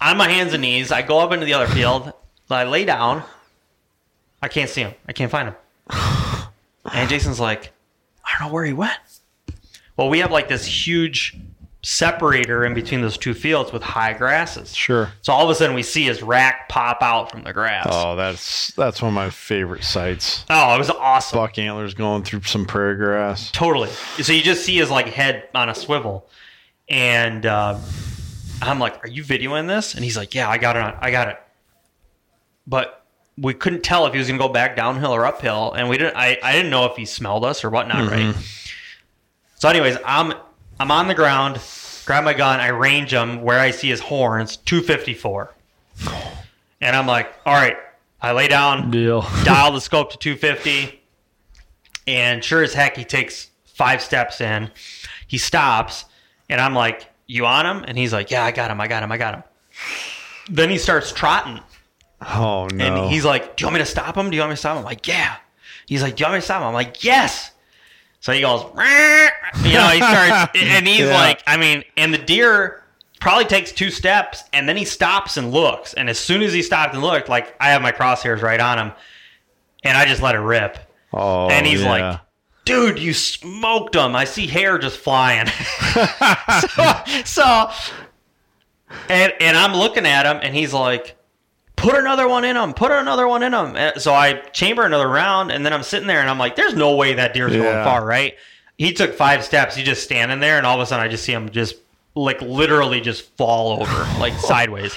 on 0.00 0.16
my 0.16 0.28
hands 0.28 0.52
and 0.52 0.62
knees. 0.62 0.92
I 0.92 1.02
go 1.02 1.18
up 1.18 1.32
into 1.32 1.46
the 1.46 1.54
other 1.54 1.66
field. 1.66 2.12
I 2.50 2.64
lay 2.64 2.84
down. 2.84 3.24
I 4.42 4.48
can't 4.48 4.68
see 4.68 4.82
him. 4.82 4.94
I 5.08 5.12
can't 5.12 5.30
find 5.30 5.48
him. 5.48 5.56
And 6.84 7.08
Jason's 7.08 7.40
like, 7.40 7.72
I 8.24 8.38
don't 8.38 8.48
know 8.48 8.52
where 8.52 8.64
he 8.64 8.72
went. 8.72 8.98
Well, 9.96 10.08
we 10.08 10.20
have 10.20 10.30
like 10.30 10.48
this 10.48 10.64
huge 10.64 11.36
separator 11.84 12.64
in 12.64 12.74
between 12.74 13.02
those 13.02 13.18
two 13.18 13.34
fields 13.34 13.72
with 13.72 13.82
high 13.82 14.12
grasses. 14.12 14.74
Sure. 14.74 15.10
So 15.22 15.32
all 15.32 15.44
of 15.44 15.50
a 15.50 15.54
sudden 15.54 15.74
we 15.74 15.82
see 15.82 16.04
his 16.04 16.22
rack 16.22 16.68
pop 16.68 17.02
out 17.02 17.30
from 17.30 17.42
the 17.42 17.52
grass. 17.52 17.88
Oh, 17.90 18.14
that's 18.14 18.68
that's 18.74 19.02
one 19.02 19.08
of 19.08 19.14
my 19.14 19.30
favorite 19.30 19.84
sights. 19.84 20.44
Oh, 20.48 20.74
it 20.74 20.78
was 20.78 20.90
awesome. 20.90 21.38
Buck 21.38 21.58
antlers 21.58 21.94
going 21.94 22.22
through 22.22 22.42
some 22.42 22.66
prairie 22.66 22.96
grass. 22.96 23.50
Totally. 23.50 23.90
So 24.22 24.32
you 24.32 24.42
just 24.42 24.64
see 24.64 24.76
his 24.76 24.90
like 24.90 25.08
head 25.08 25.48
on 25.54 25.68
a 25.68 25.74
swivel, 25.74 26.28
and 26.88 27.44
uh, 27.44 27.78
I'm 28.62 28.78
like, 28.78 29.04
"Are 29.04 29.08
you 29.08 29.24
videoing 29.24 29.66
this?" 29.66 29.94
And 29.94 30.04
he's 30.04 30.16
like, 30.16 30.34
"Yeah, 30.34 30.48
I 30.48 30.58
got 30.58 30.76
it. 30.76 30.82
On, 30.82 30.96
I 31.00 31.10
got 31.10 31.28
it." 31.28 31.40
But 32.64 33.04
we 33.36 33.54
couldn't 33.54 33.82
tell 33.82 34.06
if 34.06 34.12
he 34.12 34.18
was 34.18 34.28
going 34.28 34.38
to 34.38 34.46
go 34.46 34.52
back 34.52 34.76
downhill 34.76 35.12
or 35.12 35.26
uphill, 35.26 35.72
and 35.72 35.88
we 35.88 35.98
didn't. 35.98 36.16
I, 36.16 36.38
I 36.42 36.52
didn't 36.52 36.70
know 36.70 36.84
if 36.86 36.96
he 36.96 37.06
smelled 37.06 37.44
us 37.44 37.64
or 37.64 37.70
whatnot, 37.70 38.08
right? 38.08 38.36
So, 39.62 39.68
anyways, 39.68 39.96
I'm 40.04 40.34
I'm 40.80 40.90
on 40.90 41.06
the 41.06 41.14
ground, 41.14 41.60
grab 42.04 42.24
my 42.24 42.34
gun, 42.34 42.58
I 42.58 42.70
range 42.70 43.12
him 43.12 43.42
where 43.42 43.60
I 43.60 43.70
see 43.70 43.90
his 43.90 44.00
horns, 44.00 44.56
254, 44.56 45.54
and 46.80 46.96
I'm 46.96 47.06
like, 47.06 47.32
"All 47.46 47.54
right." 47.54 47.76
I 48.20 48.32
lay 48.32 48.48
down, 48.48 48.90
Deal. 48.90 49.22
dial 49.44 49.70
the 49.70 49.80
scope 49.80 50.10
to 50.10 50.18
250 50.18 51.00
and 52.08 52.42
sure 52.42 52.64
as 52.64 52.74
heck 52.74 52.96
he 52.96 53.04
takes 53.04 53.50
five 53.64 54.02
steps 54.02 54.40
in. 54.40 54.68
He 55.28 55.38
stops 55.38 56.06
and 56.48 56.60
i'm 56.60 56.74
like 56.74 57.08
you 57.28 57.46
on 57.46 57.64
him? 57.64 57.84
And 57.86 57.96
he's 57.96 58.12
like 58.12 58.32
yeah 58.32 58.44
i 58.44 58.50
got 58.50 58.68
him 58.68 58.80
i 58.80 58.88
got 58.88 59.04
him 59.04 59.12
i 59.12 59.16
got 59.16 59.34
him. 59.34 59.42
Then 60.50 60.70
he 60.70 60.78
starts 60.78 61.12
trotting. 61.12 61.60
Oh 62.20 62.66
no. 62.74 62.84
and 62.84 63.12
he's 63.12 63.24
like 63.24 63.56
do 63.56 63.62
you 63.62 63.66
want 63.66 63.74
me 63.74 63.80
to 63.80 63.86
stop 63.86 64.16
him? 64.16 64.28
Do 64.28 64.34
you 64.34 64.40
want 64.40 64.50
me 64.50 64.54
to 64.54 64.60
stop 64.60 64.72
him? 64.72 64.78
I'm 64.78 64.84
like 64.84 65.06
yeah. 65.06 65.36
He's 65.86 66.02
like 66.02 66.16
do 66.16 66.22
you 66.22 66.26
want 66.26 66.34
me 66.34 66.40
to 66.40 66.44
stop 66.44 66.62
him? 66.62 66.66
I'm 66.66 66.74
like 66.74 67.04
yes 67.04 67.51
so 68.22 68.32
he 68.32 68.40
goes 68.40 68.64
"Rah." 68.74 69.28
you 69.62 69.74
know 69.74 69.88
he 69.88 69.98
starts 69.98 70.52
and 70.56 70.88
he's 70.88 71.00
Yeah. 71.00 71.14
like 71.14 71.42
i 71.46 71.58
mean 71.58 71.84
and 71.98 72.14
the 72.14 72.18
deer 72.18 72.82
probably 73.20 73.44
takes 73.44 73.70
two 73.70 73.90
steps 73.90 74.42
and 74.54 74.66
then 74.66 74.76
he 74.78 74.86
stops 74.86 75.36
and 75.36 75.52
looks 75.52 75.92
and 75.92 76.08
as 76.08 76.18
soon 76.18 76.40
as 76.42 76.54
he 76.54 76.62
stopped 76.62 76.94
and 76.94 77.02
looked 77.02 77.28
like 77.28 77.54
i 77.60 77.68
have 77.70 77.82
my 77.82 77.92
crosshairs 77.92 78.40
right 78.40 78.58
on 78.60 78.78
him 78.78 78.92
and 79.84 79.98
i 79.98 80.06
just 80.06 80.22
let 80.22 80.34
it 80.34 80.40
rip 80.40 80.78
oh, 81.12 81.48
and 81.50 81.66
he's 81.66 81.82
yeah. 81.82 81.90
like, 81.90 82.20
dude, 82.64 82.98
you 82.98 83.12
smoked 83.12 83.94
him. 83.94 84.14
I 84.16 84.24
see 84.24 84.46
hair 84.46 84.78
just 84.78 84.96
flying. 84.96 85.46
so, 86.76 86.94
so 87.24 87.70
and, 89.08 89.32
and 89.40 89.56
I'm 89.56 89.74
looking 89.74 90.06
at 90.06 90.26
him 90.26 90.38
and 90.42 90.54
he's 90.54 90.72
like, 90.72 91.16
put 91.82 91.96
another 91.96 92.28
one 92.28 92.44
in 92.44 92.56
him, 92.56 92.72
put 92.72 92.90
another 92.92 93.26
one 93.28 93.42
in 93.42 93.52
him. 93.52 93.66
And 93.66 93.76
eh, 93.76 93.98
So 93.98 94.14
I 94.14 94.34
chamber 94.52 94.84
another 94.84 95.08
round 95.08 95.50
and 95.50 95.66
then 95.66 95.72
I'm 95.72 95.82
sitting 95.82 96.06
there 96.06 96.20
and 96.20 96.30
I'm 96.30 96.38
like, 96.38 96.56
there's 96.56 96.74
no 96.74 96.96
way 96.96 97.14
that 97.14 97.34
deer's 97.34 97.52
going 97.52 97.84
far, 97.84 98.04
right? 98.04 98.34
He 98.78 98.92
took 98.92 99.14
five 99.14 99.44
steps. 99.44 99.76
He's 99.76 99.84
just 99.84 100.02
standing 100.02 100.40
there 100.40 100.56
and 100.56 100.66
all 100.66 100.76
of 100.76 100.80
a 100.80 100.86
sudden 100.86 101.04
I 101.04 101.08
just 101.08 101.24
see 101.24 101.32
him 101.32 101.50
just 101.50 101.76
like 102.14 102.40
literally 102.40 103.00
just 103.00 103.28
fall 103.36 103.80
over 103.80 104.20
like 104.20 104.32
sideways. 104.38 104.96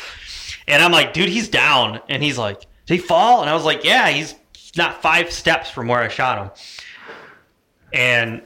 And 0.68 0.82
I'm 0.82 0.92
like, 0.92 1.14
dude, 1.14 1.30
he's 1.30 1.50
down. 1.50 2.00
And 2.10 2.24
he's 2.24 2.38
like, 2.38 2.62
did 2.86 2.96
he 2.96 3.00
fall? 3.00 3.42
And 3.42 3.50
I 3.50 3.54
was 3.54 3.66
like, 3.66 3.84
yeah, 3.84 4.10
he's 4.10 4.36
not 4.78 5.02
five 5.02 5.32
steps 5.32 5.70
from 5.70 5.88
where 5.88 6.00
I 6.00 6.08
shot 6.08 6.38
him. 6.40 6.52
And 7.94 8.42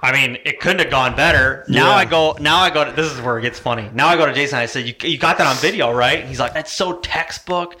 I 0.00 0.12
mean, 0.12 0.38
it 0.44 0.60
couldn't 0.60 0.78
have 0.80 0.90
gone 0.90 1.16
better. 1.16 1.64
Now 1.68 1.88
Yeah. 1.90 1.96
I 1.96 2.04
go, 2.04 2.36
now 2.40 2.58
I 2.58 2.70
go 2.70 2.84
to, 2.84 2.92
this 2.92 3.10
is 3.12 3.20
where 3.20 3.38
it 3.38 3.42
gets 3.42 3.58
funny. 3.58 3.90
Now 3.92 4.08
I 4.08 4.16
go 4.16 4.26
to 4.26 4.32
Jason. 4.32 4.58
I 4.58 4.66
said, 4.66 4.86
you, 4.86 4.94
you 5.08 5.18
got 5.18 5.38
that 5.38 5.46
on 5.46 5.56
video, 5.56 5.92
right? 5.92 6.24
He's 6.24 6.38
like, 6.38 6.54
that's 6.54 6.72
so 6.72 6.98
textbook. 6.98 7.76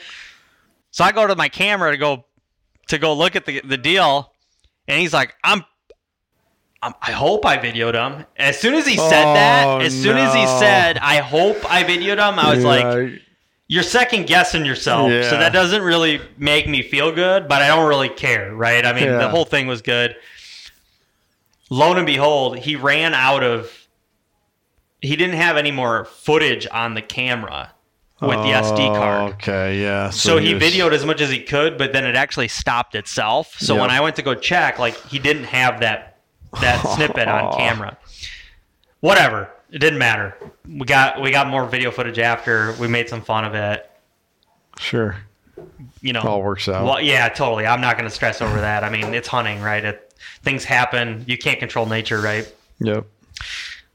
So 0.90 1.04
I 1.04 1.12
go 1.12 1.26
to 1.26 1.36
my 1.36 1.48
camera 1.48 1.90
to 1.92 1.96
go, 1.96 2.24
to 2.88 2.98
go 2.98 3.14
look 3.14 3.36
at 3.36 3.46
the, 3.46 3.60
the 3.60 3.76
deal. 3.76 4.32
And 4.88 4.98
he's 5.00 5.12
like, 5.12 5.34
I'm, 5.44 5.64
I'm 6.82 6.94
I 7.02 7.12
hope 7.12 7.44
I 7.46 7.58
videoed 7.58 7.94
him. 7.94 8.24
As 8.36 8.58
soon 8.58 8.74
as 8.74 8.86
he 8.86 8.96
said 8.96 9.24
Oh, 9.24 9.34
that, 9.34 9.82
as 9.82 9.92
soon 9.92 10.16
as 10.16 10.34
he 10.34 10.46
said, 10.58 10.98
I 10.98 11.18
hope 11.18 11.58
I 11.70 11.84
videoed 11.84 12.18
him, 12.18 12.38
I 12.38 12.54
was 12.54 12.64
like, 12.64 13.20
you're 13.68 13.82
second 13.82 14.26
guessing 14.26 14.64
yourself. 14.64 15.10
Yeah. 15.10 15.28
So 15.28 15.36
that 15.38 15.52
doesn't 15.52 15.82
really 15.82 16.20
make 16.38 16.68
me 16.68 16.82
feel 16.82 17.12
good, 17.12 17.46
but 17.48 17.62
I 17.62 17.68
don't 17.68 17.88
really 17.88 18.08
care, 18.08 18.54
right? 18.54 18.84
I 18.84 18.92
mean, 18.92 19.04
Yeah. 19.04 19.18
the 19.18 19.28
whole 19.28 19.44
thing 19.44 19.66
was 19.66 19.82
good. 19.82 20.16
Lo 21.70 21.92
and 21.92 22.06
behold, 22.06 22.58
he 22.58 22.76
ran 22.76 23.14
out 23.14 23.42
of. 23.42 23.70
He 25.00 25.14
didn't 25.16 25.36
have 25.36 25.56
any 25.56 25.70
more 25.70 26.04
footage 26.06 26.66
on 26.72 26.94
the 26.94 27.02
camera 27.02 27.70
with 28.20 28.30
the 28.38 28.52
SD 28.52 28.88
Oh, 28.90 28.94
card. 28.94 29.32
Okay, 29.34 29.80
yeah. 29.80 30.10
So, 30.10 30.38
he 30.38 30.54
was- 30.54 30.62
videoed 30.62 30.92
as 30.92 31.06
much 31.06 31.20
as 31.20 31.30
he 31.30 31.40
could, 31.40 31.78
but 31.78 31.92
then 31.92 32.04
it 32.04 32.16
actually 32.16 32.48
stopped 32.48 32.94
itself. 32.96 33.54
So 33.60 33.76
when 33.76 33.90
I 33.90 34.00
went 34.00 34.16
to 34.16 34.22
go 34.22 34.34
check, 34.34 34.78
like 34.80 34.96
he 35.06 35.18
didn't 35.20 35.44
have 35.44 35.80
that 35.80 36.16
that 36.60 36.80
snippet 36.94 37.28
on 37.28 37.52
camera. 37.56 37.96
Whatever. 39.00 39.50
It 39.70 39.78
didn't 39.80 39.98
matter. 39.98 40.34
We 40.66 40.84
got 40.86 41.20
we 41.20 41.30
got 41.30 41.46
more 41.46 41.66
video 41.66 41.90
footage 41.90 42.18
after. 42.18 42.72
We 42.80 42.88
made 42.88 43.08
some 43.08 43.20
fun 43.20 43.44
of 43.44 43.54
it. 43.54 43.88
Sure. 44.80 45.16
You 46.00 46.12
know, 46.12 46.20
All 46.22 46.42
works 46.42 46.68
out. 46.68 46.84
Well, 46.84 47.00
yeah, 47.00 47.28
totally. 47.28 47.66
I'm 47.66 47.80
not 47.80 47.96
going 47.98 48.08
to 48.08 48.14
stress 48.14 48.40
over 48.40 48.60
that. 48.60 48.82
I 48.84 48.90
mean, 48.90 49.12
it's 49.14 49.26
hunting, 49.28 49.60
right? 49.60 49.84
It, 49.84 50.07
things 50.42 50.64
happen. 50.64 51.24
You 51.26 51.38
can't 51.38 51.58
control 51.58 51.86
nature, 51.86 52.20
right? 52.20 52.52
Yep. 52.80 53.06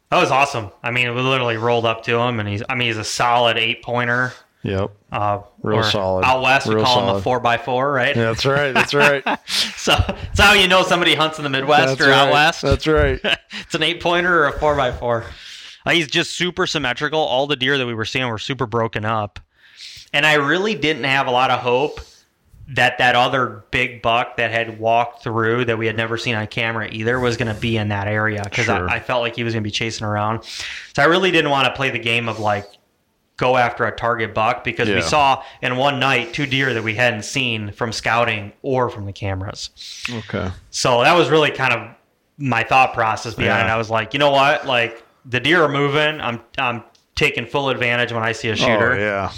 That 0.10 0.20
was 0.20 0.32
awesome. 0.32 0.70
I 0.84 0.92
mean, 0.92 1.14
we 1.16 1.22
literally 1.22 1.58
rolled 1.58 1.86
up 1.86 2.04
to 2.04 2.18
him, 2.18 2.40
and 2.40 2.48
he's. 2.48 2.62
I 2.70 2.76
mean, 2.76 2.88
he's 2.88 2.98
a 2.98 3.04
solid 3.04 3.58
eight 3.58 3.82
pointer. 3.82 4.34
Yep. 4.64 4.92
Uh, 5.12 5.42
Real 5.62 5.80
or 5.80 5.84
solid. 5.84 6.24
Out 6.24 6.42
west, 6.42 6.68
we 6.68 6.76
Real 6.76 6.86
call 6.86 7.10
him 7.10 7.16
a 7.16 7.22
four 7.22 7.40
by 7.40 7.58
four, 7.58 7.92
right? 7.92 8.16
Yeah, 8.16 8.26
that's 8.26 8.46
right. 8.46 8.74
That's 8.74 8.94
right. 8.94 9.24
So 9.84 9.92
that's 10.08 10.40
how 10.40 10.54
you 10.54 10.70
know 10.70 10.84
somebody 10.84 11.14
hunts 11.14 11.40
in 11.40 11.44
the 11.44 11.50
Midwest 11.50 11.98
That's 11.98 12.10
or 12.10 12.14
out 12.14 12.32
west. 12.32 12.62
That's 12.62 12.88
right. 12.88 13.20
it's 13.52 13.76
an 13.76 13.84
eight 13.84 14.02
pointer 14.02 14.44
or 14.44 14.48
a 14.48 14.58
four 14.58 14.78
by 14.78 14.94
four. 14.94 15.26
Uh, 15.86 15.92
he's 15.92 16.08
just 16.08 16.38
super 16.38 16.66
symmetrical. 16.66 17.20
All 17.20 17.48
the 17.48 17.58
deer 17.58 17.78
that 17.78 17.86
we 17.86 17.94
were 17.94 18.06
seeing 18.06 18.26
were 18.30 18.38
super 18.38 18.66
broken 18.66 19.04
up, 19.04 19.42
and 20.14 20.26
I 20.26 20.36
really 20.36 20.74
didn't 20.74 21.04
have 21.04 21.28
a 21.28 21.32
lot 21.32 21.52
of 21.52 21.60
hope 21.60 22.00
that 22.70 22.98
that 22.98 23.16
other 23.16 23.64
big 23.72 24.02
buck 24.02 24.38
that 24.38 24.52
had 24.52 24.80
walked 24.80 25.22
through 25.24 25.66
that 25.66 25.78
we 25.78 25.86
had 25.86 25.98
never 25.98 26.18
seen 26.18 26.34
on 26.36 26.48
camera 26.48 26.88
either 26.92 27.20
was 27.20 27.36
going 27.36 27.54
to 27.54 27.60
be 27.60 27.78
in 27.78 27.90
that 27.90 28.08
area 28.08 28.42
because 28.44 28.66
Sure. 28.66 28.90
I, 28.90 28.96
I 28.96 29.00
felt 29.00 29.22
like 29.22 29.36
he 29.36 29.44
was 29.44 29.54
going 29.54 29.64
to 29.64 29.68
be 29.68 29.72
chasing 29.72 30.06
around. 30.08 30.44
So 30.96 31.02
I 31.02 31.06
really 31.06 31.32
didn't 31.32 31.52
want 31.52 31.66
to 31.68 31.74
play 31.74 31.90
the 31.90 32.00
game 32.00 32.30
of 32.30 32.40
like 32.40 32.66
go 33.36 33.58
after 33.58 33.84
a 33.86 33.94
target 33.96 34.34
buck 34.34 34.64
because 34.64 34.88
we 34.88 35.02
saw 35.02 35.44
in 35.62 35.76
one 35.76 36.00
night 36.00 36.34
two 36.34 36.46
deer 36.46 36.74
that 36.74 36.84
we 36.84 36.96
hadn't 36.96 37.24
seen 37.24 37.72
from 37.72 37.92
scouting 37.92 38.54
or 38.62 38.90
from 38.90 39.06
the 39.06 39.14
cameras. 39.14 39.70
Okay. 40.10 40.50
So 40.70 41.02
that 41.02 41.14
was 41.18 41.30
really 41.30 41.52
kind 41.52 41.74
of 41.74 41.96
my 42.38 42.64
thought 42.64 42.94
process 42.94 43.34
behind 43.34 43.68
it. 43.68 43.72
I 43.72 43.78
was 43.78 43.90
like, 43.90 44.14
you 44.14 44.20
know 44.20 44.32
what? 44.32 44.66
Like 44.66 45.04
the 45.26 45.40
deer 45.40 45.64
are 45.64 45.70
moving. 45.70 46.22
I'm 46.22 46.40
I'm 46.58 46.84
taking 47.16 47.46
full 47.46 47.70
advantage 47.70 48.12
when 48.12 48.24
I 48.24 48.32
see 48.32 48.50
a 48.50 48.54
oh, 48.54 48.56
shooter, 48.56 48.94
Oh, 48.94 48.98
yeah. 48.98 49.32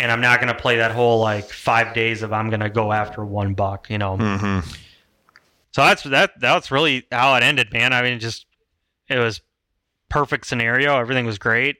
And 0.00 0.10
I'm 0.10 0.20
not 0.20 0.40
going 0.40 0.52
to 0.52 0.58
play 0.60 0.78
that 0.78 0.90
whole 0.92 1.20
like 1.20 1.50
five 1.50 1.94
days 1.94 2.22
of 2.22 2.32
I'm 2.32 2.50
going 2.50 2.60
to 2.60 2.70
go 2.70 2.92
after 2.92 3.24
one 3.24 3.54
buck. 3.54 3.88
You 3.90 3.98
know. 3.98 4.16
Mm-hmm. 4.16 4.68
So 5.72 5.82
that's 5.82 6.02
that. 6.04 6.32
That's 6.40 6.70
really 6.70 7.06
how 7.12 7.34
it 7.36 7.42
ended, 7.42 7.72
man. 7.72 7.92
I 7.92 8.02
mean, 8.02 8.18
just 8.18 8.46
it 9.08 9.18
was 9.18 9.40
perfect 10.08 10.46
scenario. 10.46 10.98
Everything 10.98 11.26
was 11.26 11.38
great. 11.38 11.76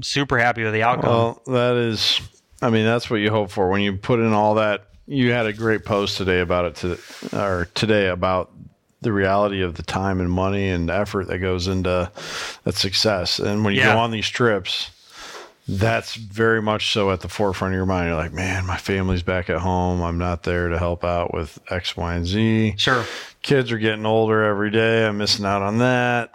Super 0.00 0.38
happy 0.38 0.64
with 0.64 0.72
the 0.72 0.82
outcome. 0.82 1.10
Well, 1.10 1.42
that 1.46 1.76
is, 1.76 2.20
I 2.62 2.70
mean, 2.70 2.84
that's 2.84 3.10
what 3.10 3.16
you 3.16 3.30
hope 3.30 3.50
for 3.50 3.68
when 3.68 3.80
you 3.80 3.96
put 3.96 4.20
in 4.20 4.32
all 4.32 4.54
that. 4.56 4.84
You 5.06 5.32
had 5.32 5.46
a 5.46 5.52
great 5.52 5.84
post 5.84 6.18
today 6.18 6.40
about 6.40 6.64
it, 6.66 6.74
to, 6.76 6.98
or 7.36 7.68
today 7.74 8.08
about 8.08 8.52
the 9.00 9.12
reality 9.12 9.62
of 9.62 9.74
the 9.74 9.82
time 9.82 10.20
and 10.20 10.30
money 10.30 10.68
and 10.68 10.90
effort 10.90 11.28
that 11.28 11.38
goes 11.38 11.66
into 11.66 12.10
that 12.64 12.74
success. 12.74 13.38
And 13.38 13.64
when 13.64 13.74
you 13.74 13.80
Yeah. 13.80 13.94
go 13.94 14.00
on 14.00 14.10
these 14.10 14.28
trips, 14.28 14.90
that's 15.68 16.14
very 16.14 16.62
much 16.62 16.92
so 16.92 17.10
at 17.10 17.20
the 17.20 17.28
forefront 17.28 17.74
of 17.74 17.76
your 17.76 17.86
mind. 17.86 18.08
You're 18.08 18.16
like, 18.16 18.32
man, 18.32 18.64
my 18.66 18.76
family's 18.78 19.22
back 19.22 19.50
at 19.50 19.58
home. 19.58 20.02
I'm 20.02 20.16
not 20.18 20.42
there 20.44 20.68
to 20.68 20.78
help 20.78 21.04
out 21.04 21.34
with 21.34 21.58
X, 21.70 21.96
Y, 21.96 22.14
and 22.14 22.26
Z 22.26 22.74
sure. 22.78 23.04
kids 23.42 23.70
are 23.70 23.78
getting 23.78 24.06
older 24.06 24.42
every 24.44 24.70
day. 24.70 25.06
I'm 25.06 25.18
missing 25.18 25.44
out 25.44 25.62
on 25.62 25.78
that. 25.78 26.34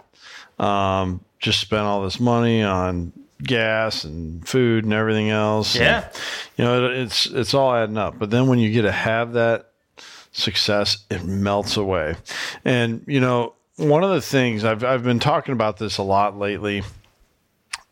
Um, 0.64 1.20
just 1.40 1.60
spent 1.60 1.82
all 1.82 2.02
this 2.02 2.20
money 2.20 2.62
on 2.62 3.12
gas 3.42 4.04
and 4.04 4.46
food 4.48 4.84
and 4.84 4.92
everything 4.94 5.30
else. 5.30 5.74
And, 5.74 5.82
Yeah. 5.84 6.08
you 6.56 6.64
know, 6.64 6.84
it, 6.86 6.98
it's 6.98 7.26
it's 7.26 7.54
all 7.54 7.74
adding 7.74 7.98
up. 7.98 8.18
But 8.18 8.30
then 8.30 8.46
when 8.46 8.58
you 8.60 8.70
get 8.70 8.82
to 8.82 8.92
have 8.92 9.32
that 9.32 9.70
success, 10.32 10.98
it 11.10 11.24
melts 11.24 11.76
away. 11.76 12.14
And 12.64 13.02
you 13.08 13.20
know, 13.20 13.54
one 13.76 14.04
of 14.04 14.10
the 14.10 14.20
things 14.22 14.64
I've 14.64 14.84
I've 14.84 15.02
been 15.02 15.18
talking 15.18 15.52
about 15.52 15.78
this 15.78 15.98
a 15.98 16.02
lot 16.04 16.38
lately. 16.38 16.82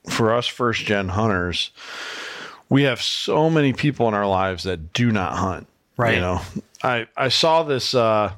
For 0.08 0.34
us 0.34 0.46
first 0.46 0.84
gen 0.84 1.10
hunters, 1.10 1.70
we 2.68 2.82
have 2.82 3.00
so 3.00 3.48
many 3.48 3.72
people 3.72 4.08
in 4.08 4.14
our 4.14 4.26
lives 4.26 4.64
that 4.64 4.92
do 4.92 5.12
not 5.12 5.34
hunt. 5.34 5.68
Right. 5.96 6.14
You 6.14 6.20
know, 6.20 6.40
I 6.82 7.06
I 7.16 7.28
saw 7.28 7.62
this 7.62 7.94
uh 7.94 8.32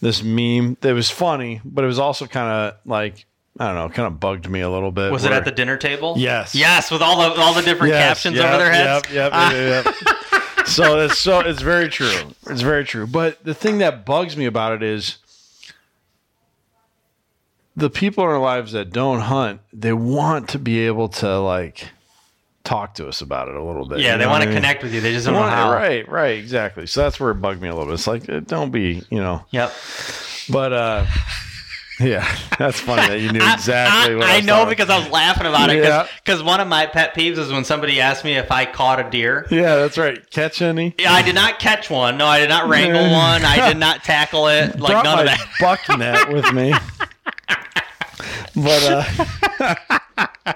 this 0.00 0.22
meme 0.22 0.76
that 0.80 0.92
was 0.94 1.10
funny, 1.10 1.60
but 1.64 1.84
it 1.84 1.86
was 1.86 1.98
also 1.98 2.26
kind 2.26 2.48
of 2.48 2.78
like 2.84 3.24
I 3.58 3.66
don't 3.66 3.74
know, 3.76 3.88
kind 3.88 4.06
of 4.06 4.18
bugged 4.18 4.48
me 4.48 4.60
a 4.60 4.70
little 4.70 4.90
bit. 4.90 5.12
Was 5.12 5.24
it 5.24 5.32
at 5.32 5.44
the 5.44 5.50
dinner 5.50 5.76
table? 5.76 6.14
Yes. 6.18 6.54
Yes, 6.54 6.90
with 6.90 7.02
all 7.02 7.18
the 7.18 7.40
all 7.40 7.54
the 7.54 7.62
different 7.62 7.92
Yes, 7.92 8.08
captions 8.08 8.36
yep, 8.36 8.46
over 8.46 8.58
their 8.58 8.72
heads. 8.72 9.12
Yep, 9.12 9.32
yep, 9.32 9.52
yep, 9.52 9.84
yep. 9.84 10.66
so 10.66 11.00
it's 11.00 11.18
so 11.18 11.40
it's 11.40 11.62
very 11.62 11.88
true. 11.88 12.34
It's 12.48 12.62
very 12.62 12.84
true. 12.84 13.06
But 13.06 13.44
the 13.44 13.54
thing 13.54 13.78
that 13.78 14.04
bugs 14.04 14.36
me 14.36 14.46
about 14.46 14.72
it 14.72 14.82
is 14.82 15.18
the 17.76 17.90
people 17.90 18.24
in 18.24 18.30
our 18.30 18.40
lives 18.40 18.72
that 18.72 18.90
don't 18.90 19.20
hunt, 19.20 19.60
they 19.72 19.92
want 19.92 20.50
to 20.50 20.58
be 20.58 20.80
able 20.86 21.08
to 21.08 21.38
like 21.38 21.88
talk 22.64 22.94
to 22.94 23.08
us 23.08 23.20
about 23.20 23.48
it 23.48 23.54
a 23.54 23.62
little 23.62 23.86
bit. 23.86 24.00
Yeah, 24.00 24.12
you 24.12 24.18
they 24.18 24.26
want 24.26 24.42
to 24.42 24.48
I 24.48 24.52
mean? 24.52 24.56
connect 24.62 24.82
with 24.82 24.94
you. 24.94 25.00
They 25.00 25.12
just 25.12 25.26
don't 25.26 25.34
know 25.34 25.40
want- 25.40 25.52
how. 25.52 25.72
Right, 25.72 26.08
right, 26.08 26.38
exactly. 26.38 26.86
So 26.86 27.02
that's 27.02 27.18
where 27.18 27.30
it 27.30 27.36
bugged 27.36 27.60
me 27.60 27.68
a 27.68 27.72
little 27.72 27.86
bit. 27.86 27.94
It's 27.94 28.06
like 28.06 28.28
uh, 28.28 28.40
don't 28.40 28.70
be, 28.70 29.02
you 29.10 29.20
know. 29.20 29.44
Yep. 29.50 29.72
But 30.50 30.72
uh 30.72 31.06
yeah, 32.00 32.26
that's 32.58 32.80
funny 32.80 33.06
that 33.06 33.20
you 33.20 33.30
knew 33.30 33.40
exactly 33.52 34.14
I, 34.14 34.16
what 34.16 34.26
I, 34.26 34.36
I, 34.38 34.40
know 34.40 34.66
because 34.66 34.90
I 34.90 34.98
was 34.98 35.08
laughing 35.10 35.46
about 35.46 35.70
it. 35.70 35.84
Yeah. 35.84 36.06
Because 36.24 36.42
one 36.42 36.58
of 36.60 36.66
my 36.66 36.86
pet 36.86 37.14
peeves 37.14 37.38
is 37.38 37.52
when 37.52 37.64
somebody 37.64 38.00
asks 38.00 38.24
me 38.24 38.34
if 38.34 38.50
I 38.50 38.64
caught 38.64 38.98
a 38.98 39.08
deer. 39.08 39.46
Yeah, 39.50 39.76
that's 39.76 39.98
right. 39.98 40.28
Catch 40.30 40.62
any? 40.62 40.94
Yeah, 40.98 41.12
I 41.12 41.22
did 41.22 41.34
not 41.34 41.58
catch 41.58 41.90
one. 41.90 42.16
No, 42.16 42.26
I 42.26 42.40
did 42.40 42.48
not 42.48 42.68
wrangle 42.68 43.02
one. 43.12 43.44
I 43.44 43.68
did 43.68 43.76
not 43.76 44.02
tackle 44.04 44.48
it. 44.48 44.80
Like 44.80 44.92
brought 44.92 45.04
none 45.04 45.18
of 45.20 45.26
that. 45.26 45.46
buck 45.60 45.98
net 45.98 46.32
with 46.32 46.52
me. 46.52 46.74
But 48.54 49.06
uh, 49.66 50.54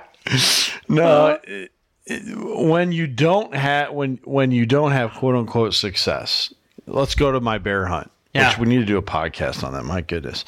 no, 0.89 1.39
it, 1.45 1.71
it- 2.07 2.57
when 2.67 2.93
you 2.93 3.07
don't 3.07 3.55
have 3.55 3.93
when 3.93 4.19
when 4.25 4.51
you 4.53 4.65
don't 4.67 4.93
have 4.93 5.13
quote 5.15 5.35
unquote 5.35 5.75
success, 5.75 6.53
let's 6.87 7.15
go 7.15 7.33
to 7.33 7.41
my 7.41 7.59
bear 7.59 7.87
hunt. 7.87 8.11
Yeah. 8.35 8.49
Which 8.51 8.59
we 8.59 8.67
need 8.69 8.79
to 8.79 8.85
do 8.85 8.97
a 8.99 9.03
podcast 9.03 9.65
on 9.65 9.73
that. 9.73 9.85
My 9.85 10.03
goodness, 10.03 10.45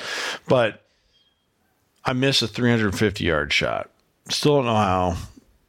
but 0.47 0.83
I 2.05 2.13
missed 2.13 2.43
a 2.43 2.47
350 2.47 3.25
yard 3.25 3.53
shot. 3.53 3.91
Still 4.29 4.57
don't 4.57 4.67
know 4.67 4.75
how, 4.75 5.17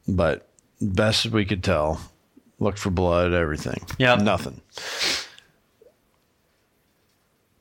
but 0.08 0.48
best 0.82 1.26
as 1.26 1.32
we 1.32 1.46
could 1.46 1.64
tell. 1.64 2.02
Looked 2.62 2.78
for 2.78 2.90
blood, 2.90 3.32
everything. 3.34 3.86
Yeah. 3.98 4.16
Nothing. 4.16 4.60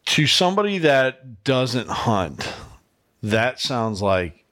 To 0.06 0.26
somebody 0.26 0.78
that 0.78 1.44
doesn't 1.44 1.88
hunt, 1.88 2.48
that 3.22 3.60
sounds 3.60 4.02
like, 4.02 4.44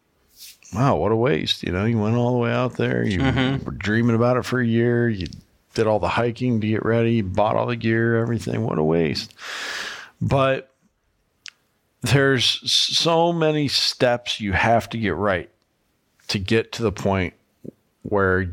wow, 0.75 0.97
what 0.97 1.13
a 1.13 1.17
waste. 1.17 1.63
You 1.63 1.73
know, 1.73 1.85
you 1.85 1.99
went 1.99 2.17
all 2.17 2.33
the 2.33 2.39
way 2.39 2.53
out 2.53 2.77
there, 2.77 3.05
you 3.05 3.19
mm-hmm. 3.19 3.65
were 3.65 3.73
dreaming 3.73 4.17
about 4.17 4.37
it 4.37 4.45
for 4.45 4.61
a 4.61 4.67
year, 4.67 5.09
you 5.09 5.27
did 5.75 5.87
all 5.87 5.99
the 5.99 6.09
hiking 6.09 6.61
to 6.61 6.67
get 6.67 6.85
ready, 6.85 7.21
bought 7.21 7.57
all 7.57 7.67
the 7.67 7.77
gear, 7.77 8.17
everything. 8.17 8.65
What 8.65 8.79
a 8.79 8.83
waste. 8.83 9.35
But 10.21 10.73
there's 12.03 12.45
so 12.71 13.33
many 13.33 13.69
steps 13.69 14.41
you 14.41 14.53
have 14.53 14.89
to 14.91 14.99
get 14.99 15.15
right 15.15 15.51
to 16.29 16.39
get 16.39 16.73
to 16.73 16.83
the 16.83 16.93
point 16.93 17.35
where 18.03 18.51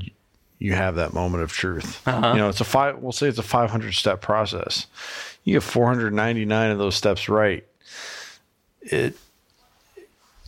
you 0.60 0.74
have 0.74 0.96
that 0.96 1.14
moment 1.14 1.44
of 1.44 1.52
truth. 1.52 2.06
Uh-huh. 2.08 2.34
You 2.34 2.40
know, 2.40 2.50
it's 2.50 2.62
a 2.62 2.66
five. 2.66 3.00
We'll 3.00 3.12
say 3.12 3.28
it's 3.28 3.38
a 3.38 3.44
500 3.44 3.94
step 3.94 4.22
process. 4.22 4.88
You 5.44 5.56
get 5.56 5.64
499 5.64 6.72
of 6.72 6.78
those 6.78 6.96
steps 6.96 7.28
right. 7.28 7.66
It 8.82 9.16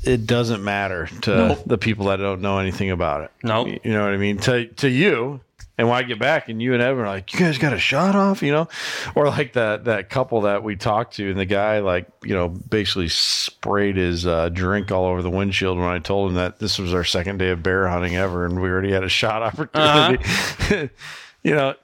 it 0.06 0.26
doesn't 0.28 0.64
matter 0.64 1.08
to 1.22 1.36
Nope. 1.50 1.64
the 1.66 1.78
people 1.78 2.06
that 2.08 2.18
don't 2.18 2.42
know 2.42 2.60
anything 2.60 2.92
about 2.92 3.22
it. 3.24 3.32
Nope. 3.44 3.68
You 3.84 3.92
know 3.94 4.04
what 4.04 4.14
I 4.14 4.18
mean? 4.18 4.38
To 4.40 4.66
to 4.68 4.90
you, 4.90 5.42
and 5.78 5.90
when 5.90 5.98
I 5.98 6.04
get 6.04 6.20
back 6.20 6.48
and 6.48 6.62
you 6.62 6.74
and 6.74 6.82
Evan 6.82 7.04
are 7.04 7.08
like, 7.08 7.34
you 7.34 7.40
guys 7.40 7.58
got 7.58 7.74
a 7.74 7.80
shot 7.80 8.16
off, 8.16 8.42
you 8.42 8.52
know, 8.52 8.68
or 9.14 9.28
like 9.28 9.54
that 9.54 9.86
that 9.86 10.10
couple 10.10 10.42
that 10.42 10.64
we 10.64 10.76
talked 10.76 11.16
to, 11.16 11.30
and 11.30 11.38
the 11.40 11.46
guy 11.46 11.80
like 11.80 12.08
you 12.24 12.34
know 12.34 12.48
basically 12.50 13.10
sprayed 13.10 13.98
his 13.98 14.26
uh, 14.26 14.50
drink 14.50 14.92
all 14.92 15.06
over 15.06 15.22
the 15.22 15.30
windshield 15.30 15.78
when 15.78 15.88
I 15.88 16.00
told 16.00 16.30
him 16.30 16.36
that 16.36 16.60
this 16.60 16.80
was 16.80 16.94
our 16.94 17.04
second 17.04 17.38
day 17.40 17.50
of 17.50 17.62
bear 17.62 17.88
hunting 17.88 18.16
ever, 18.16 18.46
and 18.46 18.62
we 18.62 18.70
already 18.70 18.92
had 18.92 19.04
a 19.04 19.10
shot 19.10 19.42
opportunity. 19.80 20.90
you 21.44 21.54
know, 21.56 21.76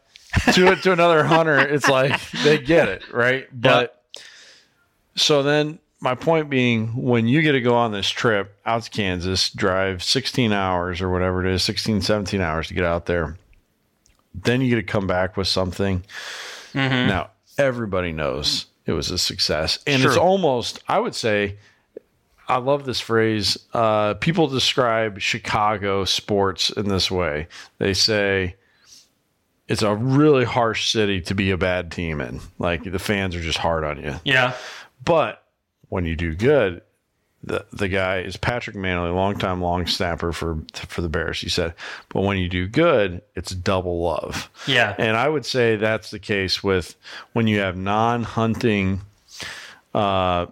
to 0.53 0.75
to 0.77 0.91
another 0.93 1.23
hunter, 1.23 1.59
it's 1.59 1.89
like 1.89 2.19
they 2.43 2.57
get 2.59 2.87
it 2.87 3.03
right, 3.11 3.47
but 3.51 4.01
so 5.15 5.43
then 5.43 5.79
my 6.01 6.15
point 6.15 6.49
being 6.49 6.87
when 6.95 7.27
you 7.27 7.41
get 7.41 7.53
to 7.53 7.61
go 7.61 7.75
on 7.75 7.91
this 7.91 8.09
trip 8.09 8.57
out 8.65 8.83
to 8.83 8.89
kansas 8.89 9.49
drive 9.51 10.03
16 10.03 10.51
hours 10.51 10.99
or 11.01 11.09
whatever 11.09 11.45
it 11.45 11.53
is 11.53 11.63
16 11.63 12.01
17 12.01 12.41
hours 12.41 12.67
to 12.67 12.73
get 12.73 12.83
out 12.83 13.05
there 13.05 13.37
then 14.33 14.61
you 14.61 14.69
get 14.69 14.75
to 14.75 14.83
come 14.83 15.07
back 15.07 15.37
with 15.37 15.47
something. 15.47 16.03
Now 17.07 17.31
everybody 17.57 18.11
knows 18.13 18.67
it 18.85 18.93
was 18.93 19.11
a 19.11 19.17
success. 19.17 19.79
And 19.85 20.03
it's 20.03 20.17
almost 20.17 20.79
i 20.87 20.97
would 20.99 21.15
say 21.15 21.57
i 22.47 22.57
love 22.57 22.85
this 22.85 22.99
phrase 22.99 23.57
uh, 23.73 24.13
people 24.15 24.47
describe 24.47 25.19
chicago 25.19 26.05
sports 26.05 26.69
in 26.69 26.87
this 26.87 27.11
way. 27.11 27.47
They 27.77 27.93
say 27.93 28.55
it's 29.67 29.83
a 29.83 29.95
really 29.95 30.45
harsh 30.45 30.89
city 30.91 31.21
to 31.21 31.35
be 31.35 31.51
a 31.51 31.57
bad 31.57 31.91
team 31.91 32.21
in. 32.21 32.39
Like 32.57 32.83
the 32.83 32.99
fans 32.99 33.35
are 33.35 33.41
just 33.41 33.57
hard 33.57 33.83
on 33.83 34.01
you. 34.01 34.15
Yeah. 34.23 34.53
but 35.03 35.40
when 35.91 36.05
you 36.05 36.15
do 36.15 36.33
good, 36.33 36.81
the 37.43 37.65
the 37.73 37.89
guy 37.89 38.19
is 38.19 38.37
Patrick 38.37 38.77
Mannelly, 38.77 39.09
a 39.09 39.13
longtime 39.13 39.61
long 39.61 39.85
snapper 39.87 40.31
for 40.31 40.59
for 40.73 41.01
the 41.01 41.09
Bears. 41.09 41.41
He 41.41 41.49
said, 41.49 41.73
but 42.09 42.21
when 42.21 42.37
you 42.37 42.47
do 42.47 42.65
good, 42.65 43.21
it's 43.35 43.51
double 43.51 44.01
love. 44.01 44.49
Yeah. 44.67 44.95
And 44.97 45.17
I 45.17 45.27
would 45.27 45.45
say 45.45 45.75
that's 45.75 46.09
the 46.11 46.19
case 46.19 46.63
with 46.63 46.95
when 47.33 47.47
you 47.47 47.59
have 47.59 47.75
non-hunting, 47.75 49.01
uh, 49.93 50.45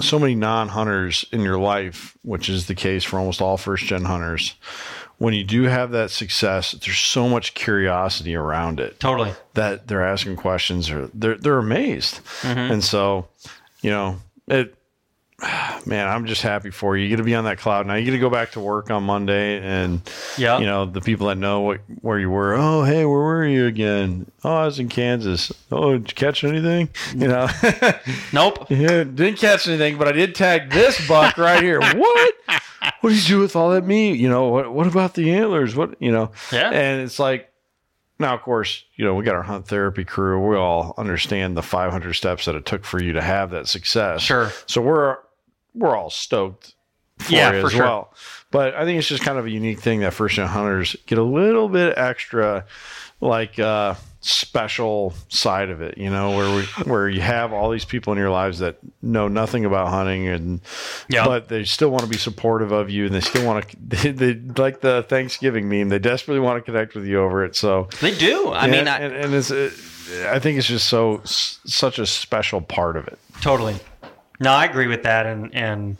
so 0.00 0.18
many 0.18 0.34
non-hunters 0.34 1.24
in 1.30 1.42
your 1.42 1.58
life, 1.58 2.16
which 2.22 2.48
is 2.48 2.66
the 2.66 2.74
case 2.74 3.04
for 3.04 3.18
almost 3.18 3.40
all 3.40 3.56
first-gen 3.56 4.04
hunters. 4.04 4.54
When 5.18 5.34
you 5.34 5.44
do 5.44 5.64
have 5.64 5.90
that 5.90 6.10
success, 6.10 6.72
there's 6.72 6.98
so 6.98 7.28
much 7.28 7.54
curiosity 7.54 8.34
around 8.34 8.80
it 8.80 8.98
Totally. 9.00 9.32
that 9.54 9.86
they're 9.86 10.06
asking 10.06 10.36
questions 10.36 10.90
or 10.90 11.10
they're 11.12 11.36
they're 11.36 11.58
amazed. 11.58 12.20
And 12.42 12.82
so, 12.82 13.28
you 13.80 13.90
know, 13.90 14.18
it 14.46 14.74
man, 15.86 16.08
I'm 16.08 16.26
just 16.26 16.42
happy 16.42 16.70
for 16.70 16.96
you. 16.96 17.04
You 17.04 17.10
get 17.10 17.16
to 17.18 17.22
be 17.22 17.34
on 17.36 17.44
that 17.44 17.58
cloud 17.58 17.86
now. 17.86 17.94
You 17.94 18.04
get 18.04 18.10
to 18.10 18.18
go 18.18 18.28
back 18.28 18.50
to 18.52 18.60
work 18.60 18.90
on 18.90 19.04
Monday 19.04 19.60
and 19.62 20.00
Yeah. 20.36 20.58
you 20.58 20.66
know, 20.66 20.84
the 20.84 21.00
people 21.00 21.28
that 21.28 21.38
know 21.38 21.60
what 21.60 21.80
where 22.00 22.18
you 22.18 22.28
were, 22.28 22.54
oh 22.54 22.82
hey, 22.82 23.04
where 23.04 23.20
were 23.20 23.46
you 23.46 23.66
again? 23.66 24.28
Oh, 24.42 24.52
I 24.56 24.64
was 24.64 24.80
in 24.80 24.88
Kansas. 24.88 25.52
Oh, 25.70 25.92
did 25.92 26.10
you 26.10 26.14
catch 26.16 26.42
anything? 26.42 26.88
You 27.14 27.28
know. 27.28 27.48
Nope. 28.32 28.66
yeah, 28.70 29.04
didn't 29.04 29.36
catch 29.38 29.68
anything, 29.68 29.96
but 29.96 30.08
I 30.08 30.12
did 30.12 30.34
tag 30.34 30.70
this 30.70 31.06
buck 31.06 31.38
right 31.38 31.62
here. 31.62 31.80
What? 31.94 32.34
What 33.00 33.10
do 33.10 33.14
you 33.16 33.22
do 33.22 33.38
with 33.38 33.54
all 33.54 33.70
that 33.70 33.84
meat? 33.84 34.18
You 34.18 34.28
know, 34.28 34.48
what 34.48 34.72
what 34.72 34.86
about 34.88 35.14
the 35.14 35.30
antlers? 35.32 35.76
What 35.76 36.00
you 36.00 36.10
know? 36.10 36.30
Yeah. 36.52 36.70
And 36.70 37.02
it's 37.02 37.18
like 37.18 37.50
now, 38.18 38.34
of 38.34 38.42
course, 38.42 38.84
you 38.96 39.04
know, 39.04 39.14
we 39.14 39.24
got 39.24 39.34
our 39.34 39.42
hunt 39.42 39.68
therapy 39.68 40.04
crew. 40.04 40.44
We 40.48 40.56
all 40.56 40.94
understand 40.98 41.56
the 41.56 41.62
500 41.62 42.14
steps 42.14 42.46
that 42.46 42.54
it 42.54 42.66
took 42.66 42.84
for 42.84 43.02
you 43.02 43.12
to 43.12 43.22
have 43.22 43.50
that 43.50 43.68
success. 43.68 44.22
Sure. 44.22 44.50
So 44.66 44.80
we're 44.82 45.16
we're 45.74 45.96
all 45.96 46.10
stoked 46.10 46.74
for 47.18 47.32
Yeah, 47.32 47.52
you 47.52 47.60
for 47.60 47.66
as 47.66 47.72
sure. 47.72 47.82
well. 47.84 48.14
But 48.50 48.74
I 48.74 48.84
think 48.84 48.98
it's 48.98 49.08
just 49.08 49.22
kind 49.22 49.38
of 49.38 49.46
a 49.46 49.50
unique 49.50 49.80
thing 49.80 50.00
that 50.00 50.14
first 50.14 50.36
hunters 50.38 50.96
get 51.06 51.18
a 51.18 51.22
little 51.22 51.68
bit 51.68 51.96
extra, 51.96 52.64
like 53.20 53.58
uh, 53.58 53.94
special 54.20 55.14
side 55.28 55.70
of 55.70 55.80
it. 55.80 55.96
You 55.98 56.10
know, 56.10 56.36
where 56.36 56.56
we 56.56 56.62
where 56.90 57.08
you 57.08 57.20
have 57.20 57.52
all 57.52 57.70
these 57.70 57.84
people 57.84 58.12
in 58.12 58.18
your 58.18 58.30
lives 58.30 58.58
that 58.58 58.78
know 59.02 59.28
nothing 59.28 59.64
about 59.64 59.88
hunting 59.88 60.28
and 60.28 60.60
Yeah. 61.08 61.24
but 61.24 61.48
they 61.48 61.64
still 61.64 61.90
want 61.90 62.02
to 62.02 62.08
be 62.08 62.16
supportive 62.16 62.72
of 62.72 62.90
you 62.90 63.06
and 63.06 63.14
they 63.14 63.20
still 63.20 63.46
want 63.46 63.68
to 63.68 63.76
they, 63.88 64.10
they 64.10 64.34
like 64.62 64.80
the 64.80 65.04
Thanksgiving 65.08 65.68
meme. 65.68 65.88
They 65.88 65.98
desperately 65.98 66.40
want 66.40 66.58
to 66.64 66.70
connect 66.70 66.94
with 66.94 67.06
you 67.06 67.20
over 67.20 67.44
it. 67.44 67.54
So 67.56 67.88
They 68.00 68.16
do. 68.16 68.48
I 68.48 68.66
yeah, 68.66 68.72
mean, 68.72 68.88
I, 68.88 68.98
and, 68.98 69.14
and 69.14 69.34
it's, 69.34 69.50
uh, 69.50 69.70
I 70.30 70.38
think 70.38 70.58
it's 70.58 70.66
just 70.68 70.88
so 70.88 71.20
such 71.24 71.98
a 71.98 72.06
special 72.06 72.60
part 72.60 72.96
of 72.96 73.06
it. 73.08 73.18
Totally. 73.40 73.76
No, 74.40 74.52
I 74.52 74.64
agree 74.64 74.86
with 74.86 75.02
that, 75.02 75.26
and 75.26 75.54
and 75.54 75.96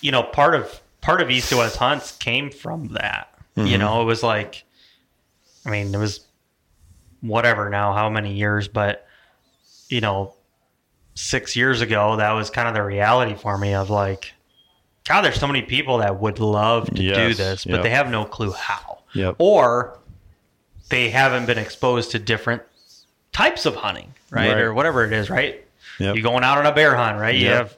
you 0.00 0.12
know, 0.12 0.22
part 0.24 0.54
of 0.54 0.80
part 1.00 1.20
of 1.20 1.30
East 1.30 1.52
West 1.52 1.76
hunts 1.76 2.16
came 2.16 2.50
from 2.50 2.88
that. 2.88 3.32
You 3.56 3.76
know, 3.78 4.02
it 4.02 4.04
was 4.04 4.22
like, 4.22 4.62
I 5.66 5.70
mean, 5.70 5.92
it 5.92 5.98
was 5.98 6.20
whatever 7.20 7.68
now, 7.68 7.92
how 7.92 8.08
many 8.10 8.34
years, 8.34 8.68
but 8.68 9.06
you 9.88 10.00
know, 10.00 10.34
six 11.14 11.56
years 11.56 11.80
ago, 11.80 12.16
that 12.16 12.32
was 12.32 12.50
kind 12.50 12.68
of 12.68 12.74
the 12.74 12.82
reality 12.82 13.34
for 13.34 13.56
me 13.58 13.74
of 13.74 13.88
like, 13.90 14.32
God, 15.06 15.22
there's 15.22 15.40
so 15.40 15.46
many 15.46 15.62
people 15.62 15.98
that 15.98 16.20
would 16.20 16.38
love 16.38 16.86
to 16.90 16.94
do 17.14 17.34
this, 17.34 17.64
but 17.64 17.74
yep. 17.76 17.82
they 17.82 17.90
have 17.90 18.10
no 18.10 18.24
clue 18.26 18.52
how, 18.52 18.98
Yep. 19.14 19.36
or 19.38 19.98
they 20.90 21.08
haven't 21.08 21.46
been 21.46 21.56
exposed 21.58 22.10
to 22.10 22.18
different 22.18 22.62
types 23.32 23.64
of 23.64 23.74
hunting, 23.76 24.12
right, 24.30 24.52
Right. 24.52 24.58
or 24.60 24.74
whatever 24.74 25.04
it 25.04 25.12
is, 25.14 25.30
right? 25.30 25.64
Yep. 25.98 26.14
You're 26.14 26.22
going 26.22 26.44
out 26.44 26.58
on 26.58 26.66
a 26.66 26.72
bear 26.72 26.94
hunt, 26.94 27.18
right? 27.18 27.34
You 27.34 27.48
have 27.48 27.76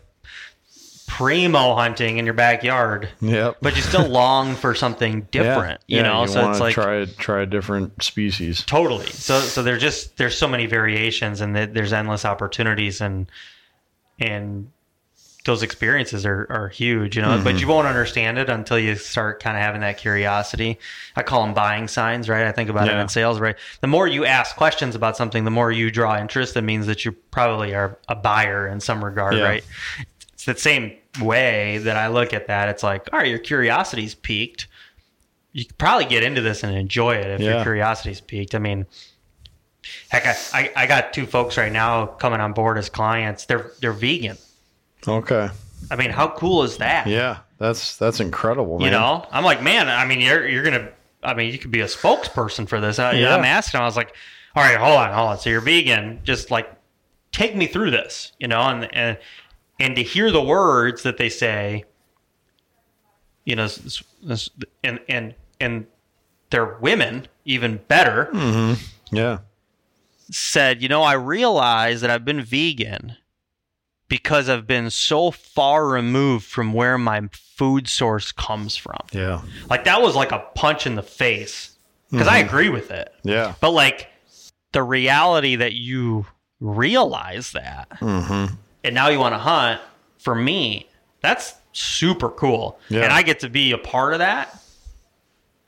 primo 1.21 1.75
hunting 1.75 2.17
in 2.17 2.25
your 2.25 2.33
backyard, 2.35 3.11
Yep. 3.21 3.59
but 3.61 3.77
you 3.77 3.83
still 3.83 4.09
long 4.09 4.55
for 4.55 4.75
something 4.75 5.23
different, 5.31 5.83
Yeah, 5.87 5.99
you 5.99 6.03
yeah, 6.03 6.09
know? 6.21 6.27
so 6.27 6.41
wanna 6.41 6.51
it's 6.53 6.61
like 6.61 6.75
try 6.75 7.05
try 7.05 7.43
a 7.43 7.47
different 7.47 8.03
species. 8.03 8.65
totally. 8.65 9.07
So 9.09 9.41
so 9.41 9.63
there's 9.63 9.83
just 9.83 10.17
there's 10.17 10.39
so 10.39 10.49
many 10.49 10.65
variations 10.65 11.43
and 11.43 11.55
there's 11.55 11.93
endless 11.93 12.25
opportunities 12.25 13.03
and 13.03 13.31
and 14.19 14.71
those 15.47 15.63
experiences 15.63 16.27
are, 16.27 16.47
are 16.51 16.69
huge, 16.69 17.17
you 17.17 17.23
know, 17.23 17.29
Mm-hmm. 17.31 17.45
but 17.45 17.61
you 17.61 17.67
won't 17.67 17.87
understand 17.87 18.39
it 18.39 18.49
until 18.51 18.79
you 18.79 18.95
start 18.97 19.43
kind 19.43 19.57
of 19.57 19.63
having 19.63 19.81
that 19.81 19.97
curiosity. 19.99 20.79
I 21.17 21.23
call 21.23 21.43
them 21.45 21.55
buying 21.55 21.89
signs, 21.89 22.29
right? 22.29 22.47
I 22.47 22.53
think 22.53 22.69
about 22.71 22.89
it 22.89 22.95
in 22.95 23.09
sales, 23.09 23.41
right? 23.41 23.57
The 23.81 23.87
more 23.87 24.07
you 24.07 24.27
ask 24.27 24.55
questions 24.57 24.95
about 24.95 25.17
something, 25.17 25.45
the 25.45 25.51
more 25.51 25.73
you 25.73 25.91
draw 25.91 26.19
interest. 26.19 26.55
That 26.55 26.63
means 26.65 26.87
that 26.87 27.05
you 27.07 27.13
probably 27.13 27.75
are 27.75 27.99
a 28.09 28.15
buyer 28.15 28.67
in 28.69 28.81
some 28.81 29.03
regard, 29.05 29.35
Yeah. 29.35 29.43
right? 29.45 29.65
It's 30.35 30.45
the 30.45 30.57
same 30.57 30.93
way 31.21 31.79
that 31.79 31.97
I 31.97 32.09
look 32.09 32.33
at 32.33 32.47
that. 32.49 32.69
It's 32.69 32.83
like, 32.83 33.09
all 33.13 33.19
right, 33.19 33.29
your 33.29 33.39
curiosity's 33.39 34.15
peaked. 34.15 34.69
You 35.53 35.65
could 35.65 35.79
probably 35.79 36.05
get 36.05 36.23
into 36.23 36.41
this 36.41 36.63
and 36.63 36.77
enjoy 36.77 37.17
it 37.17 37.27
if 37.27 37.41
your 37.41 37.63
curiosity's 37.63 38.21
peaked. 38.21 38.55
I 38.55 38.59
mean, 38.59 38.87
heck, 40.09 40.27
I, 40.27 40.37
I, 40.53 40.73
I 40.77 40.87
got 40.87 41.13
two 41.13 41.27
folks 41.27 41.57
right 41.57 41.73
now 41.73 42.07
coming 42.07 42.41
on 42.41 42.53
board 42.53 42.79
as 42.79 42.89
clients. 42.89 43.47
They're 43.47 43.73
they're 43.81 43.93
vegan. 43.93 44.39
Okay. 45.09 45.49
I 45.91 45.97
mean, 45.97 46.11
how 46.11 46.29
cool 46.29 46.63
is 46.63 46.77
that? 46.77 47.07
Yeah, 47.09 47.39
that's 47.59 47.97
that's 47.97 48.21
incredible, 48.21 48.79
man. 48.79 48.87
You 48.87 48.91
know, 48.93 49.27
I'm 49.33 49.45
like, 49.45 49.63
man, 49.63 49.89
I 49.89 50.05
mean, 50.05 50.21
you're 50.21 50.47
you're 50.47 50.63
gonna, 50.63 50.91
I 51.23 51.35
mean, 51.35 51.53
you 51.53 51.59
could 51.59 51.71
be 51.73 51.81
a 51.81 51.87
spokesperson 51.87 52.69
for 52.69 52.81
this. 52.81 52.99
I, 52.99 53.13
Yeah. 53.15 53.35
I'm 53.35 53.45
asking, 53.45 53.81
I 53.81 53.85
was 53.87 53.97
like, 53.97 54.15
all 54.55 54.63
right, 54.63 54.77
hold 54.77 54.97
on, 54.99 55.13
hold 55.13 55.31
on. 55.31 55.39
So 55.39 55.51
you're 55.51 55.61
vegan, 55.63 56.21
just 56.23 56.51
like 56.51 56.71
take 57.33 57.57
me 57.57 57.67
through 57.67 57.91
this, 57.91 58.33
you 58.39 58.47
know, 58.47 58.61
and 58.61 58.95
and 58.95 59.19
and 59.81 59.97
to 59.97 60.03
hear 60.03 60.31
the 60.31 60.43
words 60.43 61.03
that 61.03 61.17
they 61.17 61.29
say, 61.29 61.85
you 63.45 63.57
know, 63.57 63.69
and 64.85 65.01
and 65.09 65.35
and 65.61 65.87
they're 66.51 66.77
women, 66.81 67.27
even 67.45 67.81
better. 67.89 68.31
Yeah. 69.11 69.39
said, 70.31 70.83
you 70.83 70.89
know, 70.89 71.03
I 71.03 71.15
realize 71.15 72.01
that 72.03 72.11
I've 72.11 72.25
been 72.25 72.43
vegan 72.43 73.17
because 74.09 74.49
I've 74.49 74.67
been 74.67 74.91
so 74.91 75.31
far 75.31 75.87
removed 75.89 76.45
from 76.45 76.73
where 76.73 76.99
my 76.99 77.29
food 77.33 77.89
source 77.89 78.33
comes 78.33 78.77
from. 78.77 78.99
Yeah. 79.13 79.43
Like 79.69 79.85
that 79.85 80.03
was 80.03 80.15
like 80.15 80.33
a 80.33 80.45
punch 80.55 80.87
in 80.87 80.95
the 80.97 81.03
face 81.03 81.77
because 82.11 82.27
I 82.27 82.39
agree 82.39 82.69
with 82.69 82.91
it. 82.91 83.13
Yeah. 83.23 83.55
But 83.61 83.71
like 83.71 84.09
the 84.73 84.83
reality 84.83 85.57
that 85.57 85.75
you 85.75 86.27
realize 86.61 87.53
that 87.53 87.89
Mm-hmm. 88.01 88.55
And 88.85 88.95
now 88.95 89.09
you 89.09 89.19
want 89.19 89.35
to 89.35 89.39
hunt 89.39 89.81
for 90.19 90.35
me, 90.35 90.89
that's 91.21 91.55
super 91.73 92.29
cool. 92.29 92.79
Yeah. 92.89 93.03
And 93.03 93.13
I 93.13 93.23
get 93.23 93.41
to 93.41 93.49
be 93.49 93.73
a 93.73 93.79
part 93.79 94.13
of 94.13 94.19
that. 94.21 94.57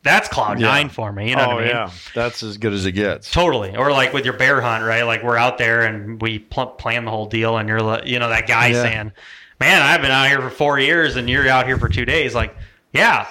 That's 0.02 0.28
cloud 0.28 0.58
Yeah. 0.60 0.66
nine 0.66 0.88
for 0.88 1.12
me. 1.12 1.30
You 1.30 1.36
know 1.36 1.44
oh 1.44 1.54
what 1.54 1.56
I 1.58 1.58
oh, 1.58 1.60
mean? 1.60 1.68
yeah, 1.68 1.90
that's 2.14 2.42
as 2.42 2.58
good 2.58 2.72
as 2.72 2.86
it 2.86 2.92
gets. 2.92 3.30
Totally. 3.30 3.76
Or 3.76 3.92
like 3.92 4.12
with 4.12 4.24
your 4.24 4.36
bear 4.36 4.60
hunt, 4.60 4.82
right? 4.84 5.04
Like 5.04 5.22
we're 5.22 5.36
out 5.36 5.58
there 5.58 5.82
and 5.82 6.20
we 6.20 6.40
pl- 6.40 6.66
plan 6.66 7.04
the 7.04 7.10
whole 7.12 7.26
deal, 7.26 7.56
and 7.56 7.68
you're, 7.68 7.80
like, 7.80 8.06
you 8.06 8.18
know, 8.18 8.28
that 8.28 8.48
guy 8.48 8.68
Yeah. 8.68 8.82
saying, 8.82 9.12
"Man, 9.60 9.80
I've 9.80 10.02
been 10.02 10.10
out 10.10 10.26
here 10.26 10.40
for 10.40 10.50
four 10.50 10.80
years, 10.80 11.14
and 11.14 11.30
you're 11.30 11.48
out 11.48 11.66
here 11.66 11.78
for 11.78 11.88
two 11.88 12.04
days." 12.04 12.34
Like, 12.34 12.56
yeah, 12.92 13.28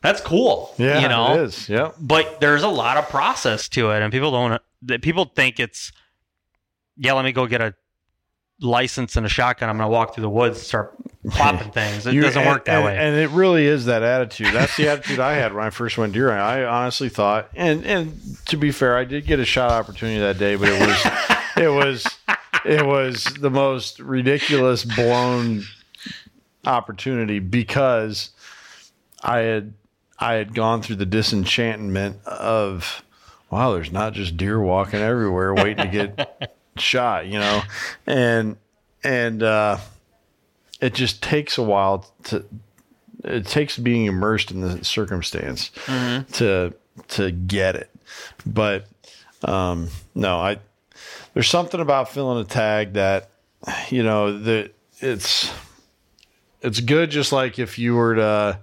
that's 0.00 0.20
cool. 0.20 0.72
Yeah, 0.78 1.00
you 1.00 1.08
know. 1.08 1.34
it 1.34 1.40
is. 1.40 1.68
Yeah. 1.68 1.90
But 2.00 2.40
there's 2.40 2.62
a 2.62 2.68
lot 2.68 2.98
of 2.98 3.08
process 3.08 3.68
to 3.70 3.90
it, 3.90 4.00
and 4.00 4.12
people 4.12 4.30
don't. 4.30 4.62
That 4.82 5.02
people 5.02 5.24
think 5.24 5.58
it's, 5.58 5.90
yeah, 6.96 7.14
let 7.14 7.24
me 7.24 7.32
go 7.32 7.46
get 7.46 7.60
a 7.60 7.74
license 8.62 9.16
and 9.16 9.26
a 9.26 9.28
shotgun. 9.28 9.68
I'm 9.68 9.76
going 9.76 9.86
to 9.88 9.92
walk 9.92 10.14
through 10.14 10.22
the 10.22 10.30
woods 10.30 10.58
and 10.58 10.66
start 10.66 10.94
plopping 11.30 11.70
things. 11.72 12.06
It 12.06 12.14
You- 12.14 12.22
doesn't 12.22 12.40
and- 12.42 12.50
work 12.50 12.64
that 12.66 12.76
and- 12.76 12.84
way. 12.84 12.96
And 12.96 13.16
it 13.16 13.30
really 13.30 13.66
is 13.66 13.86
that 13.86 14.02
attitude. 14.02 14.48
That's 14.54 14.76
the 14.76 14.88
attitude 14.92 15.18
I 15.18 15.34
had 15.34 15.52
when 15.54 15.64
I 15.64 15.70
first 15.70 15.98
went 15.98 16.12
deer 16.12 16.28
hunting. 16.28 16.64
I 16.64 16.64
honestly 16.64 17.08
thought, 17.08 17.48
and 17.54 17.84
and 17.84 18.18
to 18.46 18.56
be 18.56 18.70
fair, 18.70 18.96
I 18.96 19.04
did 19.04 19.26
get 19.26 19.38
a 19.40 19.44
shot 19.44 19.70
opportunity 19.70 20.20
that 20.20 20.38
day, 20.38 20.56
but 20.56 20.68
it 20.68 20.80
was 20.80 21.06
it 21.56 21.68
was 21.68 22.06
it 22.64 22.86
was 22.86 23.24
the 23.40 23.50
most 23.50 23.98
ridiculous 23.98 24.84
blown 24.84 25.64
opportunity 26.64 27.38
because 27.40 28.30
I 29.22 29.38
had 29.38 29.74
I 30.18 30.34
had 30.34 30.54
gone 30.54 30.82
through 30.82 30.96
the 30.96 31.06
disenchantment 31.06 32.24
of 32.26 33.02
wow, 33.50 33.72
there's 33.74 33.92
not 33.92 34.12
just 34.14 34.36
deer 34.36 34.60
walking 34.60 35.00
everywhere 35.00 35.52
waiting 35.54 35.84
to 35.84 35.88
get 35.88 36.56
shot, 36.76 37.26
you 37.26 37.38
know, 37.38 37.62
and 38.06 38.56
and 39.04 39.42
uh, 39.42 39.78
it 40.80 40.94
just 40.94 41.22
takes 41.22 41.58
a 41.58 41.62
while 41.62 42.10
to. 42.24 42.44
It 43.24 43.46
takes 43.46 43.78
being 43.78 44.06
immersed 44.06 44.50
in 44.50 44.62
the 44.62 44.84
circumstance 44.84 45.70
to 46.32 46.74
to 47.08 47.30
get 47.30 47.76
it, 47.76 47.90
but 48.44 48.86
um, 49.44 49.88
no, 50.14 50.38
I 50.40 50.58
there's 51.34 51.48
something 51.48 51.80
about 51.80 52.10
filling 52.10 52.44
a 52.44 52.48
tag 52.48 52.94
that 52.94 53.30
you 53.90 54.02
know 54.02 54.38
that 54.40 54.72
it's 54.98 55.52
it's 56.62 56.80
good. 56.80 57.10
Just 57.10 57.32
like 57.32 57.58
if 57.58 57.78
you 57.78 57.94
were 57.94 58.16
to, 58.16 58.58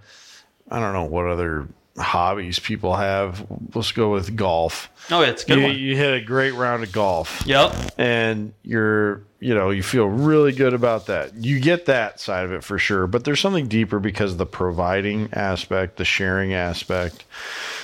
I 0.70 0.80
don't 0.80 0.94
know 0.94 1.06
what 1.06 1.26
other 1.28 1.68
hobbies 2.00 2.60
people 2.60 2.96
have. 2.96 3.46
Let's 3.76 3.92
go 3.92 4.12
with 4.12 4.36
golf. 4.36 4.90
Oh, 5.12 5.22
it's 5.22 5.44
good 5.44 5.60
You, 5.60 5.68
you 5.70 5.96
hit 5.98 6.14
a 6.14 6.22
great 6.24 6.54
round 6.54 6.84
of 6.84 6.92
golf 6.92 7.44
Yep. 7.46 7.74
and 7.98 8.54
you're 8.64 9.24
you 9.42 9.56
know 9.56 9.70
you 9.70 9.82
feel 9.82 10.06
really 10.06 10.52
good 10.52 10.74
about 10.74 11.06
that 11.08 11.34
you 11.34 11.60
get 11.62 11.86
that 11.86 12.20
side 12.20 12.44
of 12.46 12.52
it 12.52 12.62
for 12.62 12.78
sure 12.78 13.08
but 13.08 13.24
there's 13.24 13.40
something 13.40 13.68
deeper 13.70 13.98
because 13.98 14.34
of 14.34 14.38
the 14.38 14.46
providing 14.46 15.30
aspect 15.32 15.96
the 15.96 16.04
sharing 16.04 16.54
aspect 16.54 17.24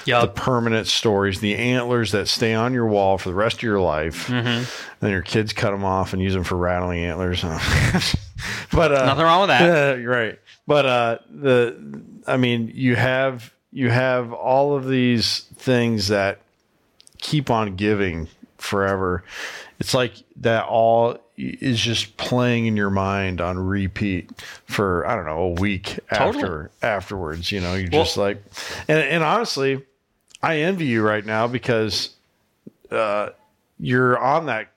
the 0.05 0.27
permanent 0.27 0.85
stories 0.85 1.39
the 1.39 1.55
antlers 1.55 2.11
that 2.11 2.27
stay 2.27 2.53
on 2.53 2.73
your 2.73 2.85
wall 2.85 3.17
for 3.17 3.29
the 3.29 3.35
rest 3.35 3.55
of 3.57 3.63
your 3.63 3.79
life 3.79 4.27
Mm-hmm. 4.27 4.47
and 4.47 4.67
then 4.99 5.11
your 5.11 5.21
kids 5.21 5.53
cut 5.53 5.71
them 5.71 5.85
off 5.85 6.11
and 6.11 6.21
use 6.21 6.33
them 6.33 6.43
for 6.43 6.57
rattling 6.57 6.99
antlers 6.99 7.41
but 8.71 8.91
uh 8.91 9.05
Nothing 9.05 9.23
wrong 9.23 9.41
with 9.41 9.49
that. 9.49 9.97
you're 9.99 10.11
right. 10.11 10.39
But 10.67 10.85
uh, 10.85 11.17
the, 11.29 12.01
I 12.27 12.37
mean, 12.37 12.71
you 12.73 12.95
have 12.95 13.53
you 13.75 13.89
have 13.89 14.31
all 14.31 14.73
of 14.73 14.87
these 14.87 15.41
things 15.57 16.07
that 16.07 16.39
keep 17.17 17.49
on 17.49 17.75
giving 17.75 18.29
forever. 18.57 19.21
It's 19.81 19.93
like 19.93 20.13
that 20.37 20.63
all 20.65 21.17
is 21.37 21.81
just 21.81 22.15
playing 22.15 22.67
in 22.67 22.77
your 22.77 22.89
mind 22.89 23.41
on 23.41 23.59
repeat 23.59 24.31
for 24.65 25.05
I 25.05 25.13
don't 25.15 25.25
know 25.25 25.39
a 25.41 25.49
week 25.61 25.99
Totally. 26.13 26.43
after 26.43 26.71
afterwards. 26.81 27.51
You 27.51 27.59
know, 27.59 27.73
you're 27.75 27.89
Well- 27.91 28.03
just 28.05 28.15
like, 28.15 28.41
and 28.87 28.99
and 28.99 29.23
honestly, 29.25 29.83
I 30.41 30.59
envy 30.59 30.85
you 30.85 31.01
right 31.01 31.25
now 31.25 31.47
because 31.47 32.11
uh, 32.89 33.31
you're 33.77 34.17
on 34.17 34.45
that 34.45 34.69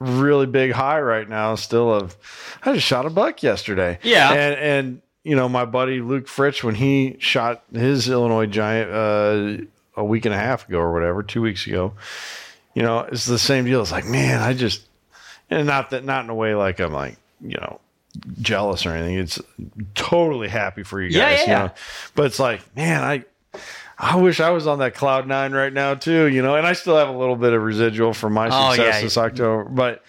really 0.00 0.46
big 0.46 0.72
high 0.72 1.00
right 1.00 1.28
now 1.28 1.54
still 1.54 1.92
of 1.94 2.14
I 2.62 2.74
just 2.74 2.86
shot 2.86 3.06
a 3.06 3.10
buck 3.10 3.42
yesterday. 3.42 3.98
Yeah. 4.02 4.30
And 4.32 4.54
and 4.54 5.02
you 5.24 5.36
know, 5.36 5.48
my 5.48 5.64
buddy 5.64 6.00
Luke 6.00 6.26
Fritsch 6.26 6.62
when 6.62 6.74
he 6.74 7.16
shot 7.18 7.62
his 7.72 8.08
Illinois 8.08 8.46
giant 8.46 8.90
uh 8.90 9.64
a 9.96 10.04
week 10.04 10.24
and 10.24 10.34
a 10.34 10.38
half 10.38 10.68
ago 10.68 10.78
or 10.78 10.92
whatever, 10.92 11.22
two 11.22 11.42
weeks 11.42 11.66
ago, 11.66 11.92
you 12.74 12.82
know, 12.82 13.00
it's 13.00 13.26
the 13.26 13.38
same 13.38 13.64
deal. 13.64 13.82
It's 13.82 13.90
like, 13.92 14.06
man, 14.06 14.40
I 14.40 14.54
just 14.54 14.82
and 15.50 15.66
not 15.66 15.90
that 15.90 16.04
not 16.04 16.24
in 16.24 16.30
a 16.30 16.34
way 16.34 16.54
like 16.54 16.78
I'm 16.80 16.92
like, 16.92 17.16
you 17.40 17.56
know, 17.56 17.80
jealous 18.40 18.86
or 18.86 18.90
anything. 18.90 19.18
It's 19.18 19.40
totally 19.94 20.48
happy 20.48 20.82
for 20.82 21.00
you 21.00 21.08
guys. 21.10 21.16
Yeah, 21.16 21.30
yeah, 21.30 21.40
you 21.40 21.46
yeah. 21.48 21.66
know? 21.66 21.72
But 22.14 22.26
it's 22.26 22.38
like, 22.38 22.76
man, 22.76 23.02
I 23.02 23.24
I 23.98 24.16
wish 24.16 24.38
I 24.38 24.50
was 24.50 24.66
on 24.68 24.78
that 24.78 24.94
cloud 24.94 25.26
nine 25.26 25.52
right 25.52 25.72
now 25.72 25.94
too, 25.94 26.26
you 26.26 26.42
know, 26.42 26.54
and 26.54 26.66
I 26.66 26.72
still 26.74 26.96
have 26.96 27.08
a 27.08 27.18
little 27.18 27.34
bit 27.36 27.52
of 27.52 27.60
residual 27.62 28.14
from 28.14 28.32
my 28.34 28.48
Oh, 28.50 28.70
success 28.70 28.94
yeah. 28.96 29.00
this 29.00 29.18
October, 29.18 29.64
but 29.64 30.04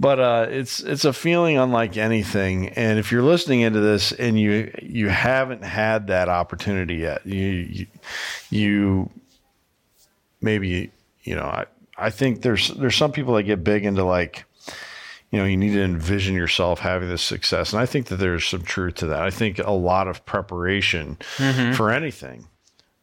but 0.00 0.18
uh, 0.18 0.46
it's 0.50 0.80
it's 0.80 1.04
a 1.04 1.12
feeling 1.12 1.56
unlike 1.56 1.96
anything. 1.96 2.70
And 2.70 2.98
if 2.98 3.12
you're 3.12 3.22
listening 3.22 3.60
into 3.60 3.80
this 3.80 4.12
and 4.12 4.38
you 4.38 4.72
you 4.82 5.08
haven't 5.08 5.62
had 5.62 6.08
that 6.08 6.28
opportunity 6.28 6.96
yet, 6.96 7.24
you 7.26 7.46
you, 7.46 7.86
you 8.50 9.10
maybe 10.40 10.90
you 11.22 11.34
know 11.34 11.44
I 11.44 11.66
I 11.96 12.10
think 12.10 12.42
there's 12.42 12.68
there's 12.68 12.96
some 12.96 13.12
people 13.12 13.34
that 13.34 13.44
get 13.44 13.62
big 13.62 13.84
into 13.84 14.04
like 14.04 14.44
you 15.30 15.38
know 15.38 15.44
you 15.44 15.56
need 15.56 15.72
to 15.72 15.82
envision 15.82 16.34
yourself 16.34 16.80
having 16.80 17.08
this 17.08 17.22
success, 17.22 17.72
and 17.72 17.80
I 17.80 17.86
think 17.86 18.06
that 18.06 18.16
there's 18.16 18.46
some 18.46 18.62
truth 18.62 18.96
to 18.96 19.06
that. 19.06 19.22
I 19.22 19.30
think 19.30 19.58
a 19.58 19.70
lot 19.70 20.08
of 20.08 20.26
preparation 20.26 21.18
for 21.74 21.90
anything. 21.90 22.48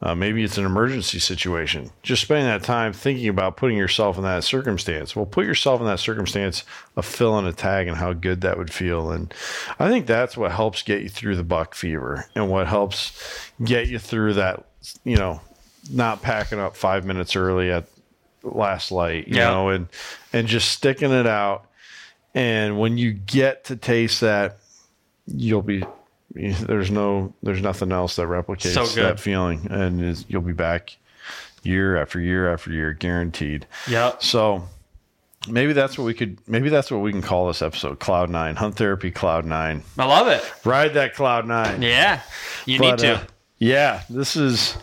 Uh, 0.03 0.15
maybe 0.15 0.43
it's 0.43 0.57
an 0.57 0.65
emergency 0.65 1.19
situation. 1.19 1.91
Just 2.01 2.23
spending 2.23 2.47
that 2.47 2.63
time 2.63 2.91
thinking 2.91 3.27
about 3.29 3.55
putting 3.55 3.77
yourself 3.77 4.17
in 4.17 4.23
that 4.23 4.43
circumstance. 4.43 5.15
Well, 5.15 5.27
put 5.27 5.45
yourself 5.45 5.79
in 5.79 5.85
that 5.85 5.99
circumstance 5.99 6.63
of 6.95 7.05
filling 7.05 7.45
a 7.45 7.53
tag 7.53 7.87
and 7.87 7.97
how 7.97 8.13
good 8.13 8.41
that 8.41 8.57
would 8.57 8.73
feel. 8.73 9.11
And 9.11 9.31
I 9.77 9.89
think 9.89 10.07
that's 10.07 10.35
what 10.35 10.51
helps 10.51 10.81
get 10.81 11.03
you 11.03 11.09
through 11.09 11.35
the 11.35 11.43
buck 11.43 11.75
fever 11.75 12.25
and 12.33 12.49
what 12.49 12.65
helps 12.67 13.11
get 13.63 13.89
you 13.89 13.99
through 13.99 14.33
that, 14.33 14.65
you 15.03 15.17
know, 15.17 15.39
not 15.91 16.23
packing 16.23 16.59
up 16.59 16.75
five 16.75 17.05
minutes 17.05 17.35
early 17.35 17.71
at 17.71 17.85
last 18.41 18.91
light, 18.91 19.27
you 19.27 19.37
Yeah. 19.37 19.51
know, 19.51 19.69
and, 19.69 19.87
and 20.33 20.47
just 20.47 20.71
sticking 20.71 21.11
it 21.11 21.27
out. 21.27 21.65
And 22.33 22.79
when 22.79 22.97
you 22.97 23.11
get 23.13 23.65
to 23.65 23.75
taste 23.75 24.21
that, 24.21 24.57
you'll 25.27 25.61
be 25.61 25.85
there's 26.35 26.89
no 26.91 27.33
there's 27.43 27.61
nothing 27.61 27.91
else 27.91 28.15
that 28.15 28.27
replicates 28.27 28.73
So 28.73 28.85
that 29.01 29.19
feeling 29.19 29.67
and 29.69 30.03
is, 30.03 30.25
you'll 30.27 30.41
be 30.41 30.53
back 30.53 30.97
year 31.63 31.97
after 32.01 32.19
year 32.19 32.51
after 32.51 32.71
year 32.71 32.93
guaranteed 32.93 33.67
Yep. 33.89 34.23
so 34.23 34.63
maybe 35.47 35.73
that's 35.73 35.97
what 35.97 36.05
we 36.05 36.13
could 36.13 36.37
maybe 36.47 36.69
that's 36.69 36.89
what 36.89 36.99
we 36.99 37.11
can 37.11 37.21
call 37.21 37.47
this 37.47 37.61
episode 37.61 37.99
cloud 37.99 38.29
nine 38.29 38.55
hunt 38.55 38.75
therapy 38.75 39.11
cloud 39.11 39.45
nine 39.45 39.83
I 39.97 40.05
love 40.05 40.27
it. 40.27 40.43
ride 40.65 40.93
that 40.95 41.13
cloud 41.15 41.47
nine 41.47 41.81
Yeah. 41.81 42.21
You 42.65 42.79
But, 42.79 42.91
need 42.91 42.97
to. 42.99 43.15
uh, 43.15 43.23
yeah 43.59 44.01
this 44.09 44.35
is 44.35 44.75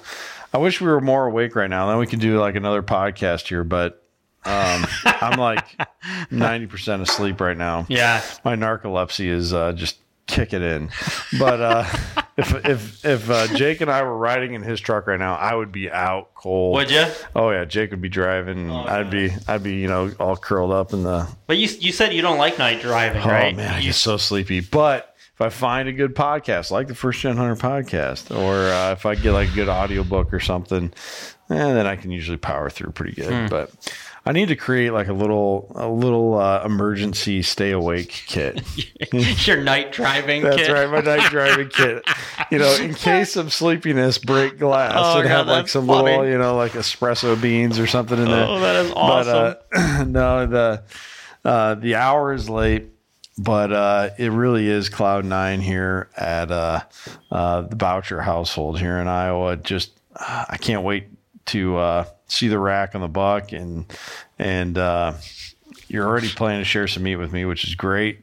i 0.52 0.58
wish 0.58 0.80
we 0.80 0.86
were 0.88 1.00
more 1.00 1.26
awake 1.26 1.56
right 1.56 1.70
now 1.70 1.88
then 1.88 1.98
we 1.98 2.06
could 2.06 2.20
do 2.20 2.38
like 2.38 2.54
another 2.54 2.82
podcast 2.82 3.48
here 3.48 3.64
but 3.64 4.04
um 4.44 4.86
i'm 5.04 5.38
like 5.38 5.64
90% 6.30 7.00
asleep 7.02 7.40
right 7.40 7.56
now 7.56 7.86
yeah. 7.88 8.22
my 8.44 8.54
narcolepsy 8.54 9.26
is 9.28 9.52
uh, 9.52 9.72
just 9.72 9.96
kick 10.28 10.52
it 10.52 10.62
in. 10.62 10.90
But 11.40 11.60
uh, 11.60 11.84
if 12.36 12.54
if 12.64 13.04
if 13.04 13.30
uh, 13.30 13.48
Jake 13.56 13.80
and 13.80 13.90
I 13.90 14.02
were 14.04 14.16
riding 14.16 14.54
in 14.54 14.62
his 14.62 14.78
truck 14.80 15.08
right 15.08 15.18
now, 15.18 15.34
I 15.34 15.54
would 15.54 15.72
be 15.72 15.90
out 15.90 16.32
cold. 16.36 16.74
Would 16.76 16.90
you? 16.90 17.04
Oh 17.34 17.50
yeah, 17.50 17.64
Jake 17.64 17.90
would 17.90 18.00
be 18.00 18.08
driving. 18.08 18.70
I'd 18.70 19.10
be 19.10 19.32
I'd 19.48 19.62
be 19.64 19.74
you 19.74 19.88
know 19.88 20.12
all 20.20 20.36
curled 20.36 20.70
up 20.70 20.92
in 20.92 21.02
the. 21.02 21.26
But 21.48 21.56
you 21.56 21.68
you 21.80 21.90
said 21.90 22.12
you 22.14 22.22
don't 22.22 22.38
like 22.38 22.58
night 22.58 22.80
driving, 22.80 23.22
right? 23.24 23.52
Oh 23.54 23.56
man, 23.56 23.74
I 23.74 23.78
You- 23.78 23.86
get 23.86 23.94
so 23.96 24.16
sleepy. 24.16 24.60
But 24.60 25.14
if 25.34 25.40
I 25.40 25.48
find 25.48 25.88
a 25.88 25.92
good 25.92 26.14
podcast, 26.14 26.70
like 26.70 26.88
the 26.88 26.94
First 26.94 27.20
Gen 27.20 27.36
Hunter 27.36 27.56
podcast, 27.56 28.34
or 28.36 28.70
uh, 28.72 28.92
if 28.92 29.06
I 29.06 29.14
get 29.14 29.32
like 29.32 29.50
a 29.50 29.54
good 29.54 29.68
audiobook 29.68 30.32
or 30.34 30.40
something, 30.40 30.92
eh, 31.50 31.54
then 31.54 31.86
I 31.86 31.96
can 31.96 32.10
usually 32.10 32.36
power 32.38 32.68
through 32.70 32.90
pretty 32.92 33.12
good. 33.12 33.32
Hmm. 33.32 33.46
But 33.46 33.70
I 34.28 34.32
need 34.32 34.48
to 34.48 34.56
create 34.56 34.90
like 34.92 35.08
a 35.08 35.14
little 35.14 35.72
a 35.74 35.88
little 35.88 36.34
uh, 36.34 36.62
emergency 36.62 37.40
stay 37.40 37.70
awake 37.70 38.10
kit. 38.10 38.62
your 39.46 39.62
night 39.62 39.90
driving 39.90 40.42
That's 40.42 40.56
kit. 40.56 40.70
right, 40.70 40.86
my 40.90 41.00
night 41.00 41.30
driving 41.30 41.70
kit. 41.70 42.04
You 42.50 42.58
know, 42.58 42.74
in 42.76 42.94
case 42.94 43.36
of 43.36 43.52
sleepiness, 43.52 44.16
break 44.16 44.58
glass 44.58 44.92
Oh, 44.96 45.18
and 45.20 45.28
God, 45.28 45.36
have 45.36 45.46
like 45.48 45.68
some 45.68 45.86
funny. 45.86 46.10
little, 46.10 46.26
you 46.26 46.38
know, 46.38 46.56
like 46.56 46.72
espresso 46.72 47.40
beans 47.40 47.78
or 47.78 47.86
something 47.86 48.16
in 48.18 48.24
there. 48.26 48.46
Oh, 48.46 48.58
that 48.60 48.84
is 48.86 48.92
awesome. 48.94 49.56
But 49.70 49.78
uh, 49.78 50.04
no, 50.08 50.46
the 50.46 50.82
uh, 51.44 51.74
the 51.74 51.94
hour 51.96 52.32
is 52.32 52.48
late, 52.48 52.86
but 53.38 53.70
uh, 53.72 54.10
it 54.18 54.30
really 54.30 54.66
is 54.68 54.88
cloud 54.88 55.24
nine 55.26 55.60
here 55.60 56.08
at 56.16 56.50
uh, 56.50 56.80
uh, 57.30 57.62
the 57.62 57.76
Boucher 57.76 58.20
household 58.22 58.78
here 58.78 58.98
in 58.98 59.08
Iowa. 59.08 59.56
Just 59.56 59.90
uh, 60.16 60.46
I 60.48 60.56
can't 60.58 60.84
wait 60.84 61.08
to 61.46 61.76
uh, 61.76 62.04
see 62.28 62.48
the 62.48 62.58
rack 62.58 62.94
on 62.94 63.00
the 63.00 63.08
buck 63.08 63.52
and 63.52 63.86
and. 64.38 64.78
Uh, 64.78 65.14
you're 65.88 66.06
already 66.06 66.28
planning 66.28 66.60
to 66.60 66.64
share 66.64 66.86
some 66.86 67.02
meat 67.02 67.16
with 67.16 67.32
me, 67.32 67.46
which 67.46 67.64
is 67.64 67.74
great. 67.74 68.20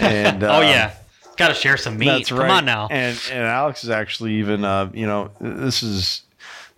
And 0.00 0.42
oh 0.44 0.56
um, 0.56 0.62
yeah. 0.64 0.94
Got 1.36 1.48
to 1.48 1.54
share 1.54 1.76
some 1.76 1.98
meat. 1.98 2.06
that's 2.06 2.30
Come 2.30 2.50
on 2.50 2.64
now. 2.64 2.88
And 2.90 3.20
and 3.30 3.42
Alex 3.42 3.84
is 3.84 3.90
actually 3.90 4.34
even 4.34 4.64
uh, 4.64 4.90
you 4.92 5.06
know, 5.06 5.30
this 5.40 5.82
is 5.82 6.22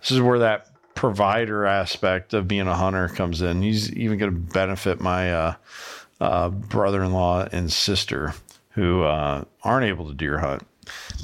this 0.01 0.11
is 0.11 0.21
where 0.21 0.39
that 0.39 0.67
provider 0.95 1.65
aspect 1.65 2.33
of 2.33 2.47
being 2.47 2.67
a 2.67 2.75
hunter 2.75 3.07
comes 3.07 3.41
in. 3.41 3.61
He's 3.61 3.91
even 3.93 4.17
going 4.17 4.33
to 4.33 4.37
benefit 4.37 4.99
my 4.99 5.33
uh, 5.33 5.53
uh, 6.19 6.49
brother-in-law 6.49 7.47
and 7.53 7.71
sister 7.71 8.33
who 8.71 9.03
uh, 9.03 9.45
aren't 9.63 9.85
able 9.85 10.09
to 10.09 10.13
deer 10.13 10.39
hunt, 10.39 10.63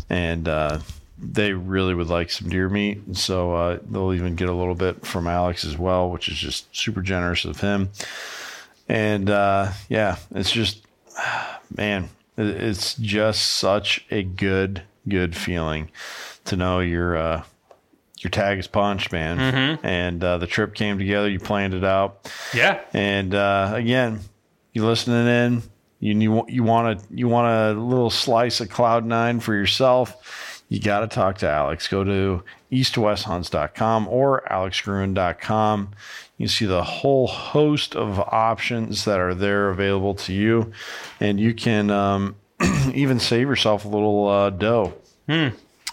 and 0.10 0.48
uh, 0.48 0.80
they 1.18 1.54
really 1.54 1.94
would 1.94 2.08
like 2.10 2.30
some 2.30 2.50
deer 2.50 2.70
meat. 2.70 3.02
And 3.06 3.18
so 3.18 3.54
uh, 3.54 3.80
they'll 3.90 4.14
even 4.14 4.36
get 4.36 4.50
a 4.50 4.54
little 4.54 4.76
bit 4.76 5.06
from 5.06 5.28
Alex 5.28 5.64
as 5.64 5.78
well, 5.78 6.10
which 6.10 6.28
is 6.28 6.38
just 6.38 6.76
super 6.76 7.02
generous 7.02 7.46
of 7.46 7.62
him. 7.62 7.90
And 8.88 9.30
uh, 9.30 9.72
yeah, 9.90 10.18
it's 10.32 10.52
just 10.52 10.86
man, 11.76 12.10
it's 12.38 12.96
just 12.96 13.54
such 13.54 14.06
a 14.12 14.24
good, 14.24 14.84
good 15.08 15.36
feeling 15.36 15.90
to 16.46 16.56
know 16.56 16.80
your 16.80 17.18
uh, 17.18 17.44
your 18.20 18.32
tag 18.32 18.58
is 18.60 18.68
punched, 18.68 19.12
man, 19.12 19.40
and 19.84 20.24
uh, 20.24 20.38
the 20.38 20.48
trip 20.48 20.74
came 20.74 20.98
together. 20.98 21.30
You 21.30 21.40
planned 21.40 21.74
it 21.74 21.84
out, 21.84 22.32
yeah. 22.54 22.82
and 22.94 23.36
uh, 23.36 23.72
again, 23.74 24.20
you 24.74 24.86
listening 24.86 25.28
in. 25.28 25.64
You 26.00 26.20
you, 26.20 26.46
you 26.48 26.64
want 26.64 27.00
a 27.00 27.04
you 27.14 27.28
want 27.28 27.48
a 27.48 27.80
little 27.80 28.10
slice 28.10 28.60
of 28.62 28.70
cloud 28.70 29.06
nine 29.06 29.40
for 29.40 29.54
yourself. 29.54 30.55
You 30.68 30.80
got 30.80 31.02
to 31.02 31.08
talk 31.08 31.38
to 31.40 31.50
Alex. 31.50 31.88
Go 31.88 32.04
to 32.04 32.44
eastwesthunts.com 32.72 34.08
or 34.08 34.44
alexgruen.com. 34.50 35.92
You 36.38 36.48
see 36.48 36.66
the 36.66 36.84
whole 36.84 37.28
host 37.28 37.96
of 37.96 38.20
options 38.20 39.06
that 39.06 39.20
are 39.20 39.36
there 39.36 39.70
available 39.70 40.16
to 40.16 40.34
you, 40.34 40.72
and 41.20 41.40
you 41.40 41.54
can 41.54 41.90
um, 41.92 42.36
even 42.94 43.20
save 43.20 43.48
yourself 43.48 43.86
a 43.86 43.88
little 43.88 44.28
uh, 44.28 44.50
dough. 44.50 44.94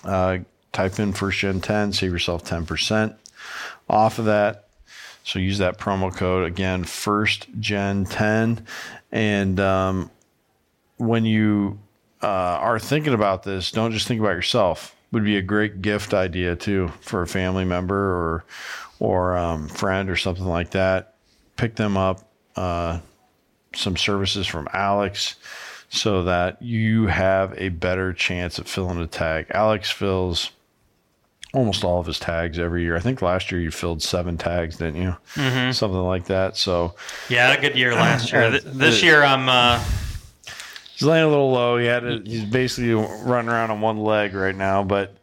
Uh, 0.05 0.39
type 0.73 0.99
in 0.99 1.13
first 1.13 1.39
gen 1.39 1.61
10, 1.61 1.93
save 1.93 2.11
yourself 2.11 2.45
10% 2.45 3.15
off 3.89 4.19
of 4.19 4.25
that. 4.25 4.69
So 5.25 5.39
use 5.39 5.59
that 5.59 5.79
promo 5.79 6.15
code 6.15 6.47
again, 6.47 6.85
first 6.85 7.47
gen 7.61 8.07
10. 8.07 8.67
And 9.13 9.61
um, 9.61 10.11
when 10.97 11.25
you 11.25 11.79
uh, 12.23 12.27
are 12.27 12.79
thinking 12.79 13.15
about 13.15 13.43
this, 13.43 13.71
don't 13.73 13.93
just 13.93 14.07
think 14.07 14.21
about 14.21 14.31
yourself. 14.37 14.95
would 15.11 15.25
be 15.25 15.37
a 15.37 15.43
great 15.43 15.83
gift 15.83 16.15
idea 16.15 16.57
too 16.57 16.89
for 17.01 17.23
a 17.23 17.27
family 17.27 17.65
member 17.65 17.97
or 17.97 18.45
or 19.01 19.37
um, 19.37 19.69
friend 19.69 20.09
or 20.09 20.17
something 20.17 20.47
like 20.47 20.71
that. 20.71 21.15
Pick 21.57 21.75
them 21.77 21.97
up. 21.97 22.29
Uh, 22.55 23.01
some 23.75 23.97
services 23.97 24.47
from 24.47 24.69
Alex 24.73 25.37
so 25.89 26.25
that 26.25 26.61
you 26.63 27.07
have 27.07 27.55
a 27.59 27.69
better 27.71 28.13
chance 28.13 28.59
at 28.59 28.69
filling 28.69 28.99
a 28.99 29.07
tag. 29.07 29.47
Alex 29.51 29.91
fills 29.91 30.51
almost 31.53 31.85
all 31.85 32.01
of 32.01 32.07
his 32.07 32.19
tags 32.19 32.59
every 32.59 32.83
year. 32.83 32.97
I 32.97 33.01
think 33.01 33.21
last 33.21 33.51
year 33.51 33.61
you 33.61 33.71
filled 33.71 34.03
seven 34.03 34.39
tags, 34.39 34.77
didn't 34.77 35.03
you? 35.03 35.17
Mm-hmm. 35.35 35.73
Something 35.73 36.03
like 36.03 36.27
that. 36.27 36.57
So 36.57 36.95
yeah, 37.29 37.53
a 37.53 37.61
good 37.61 37.77
year 37.77 37.95
last 37.95 38.33
year. 38.33 38.51
Th- 38.51 38.63
this 38.63 39.03
year 39.03 39.23
I'm. 39.23 39.49
Uh, 39.49 39.83
he's 41.03 41.09
laying 41.09 41.25
a 41.25 41.29
little 41.29 41.51
low. 41.51 41.79
He 41.79 41.87
had 41.87 42.01
to, 42.01 42.23
he's 42.25 42.45
basically 42.45 42.93
running 42.95 43.51
around 43.51 43.73
on 43.73 43.81
one 43.81 43.99
leg 43.99 44.35
right 44.35 44.55
now, 44.55 44.85
but 44.85 45.17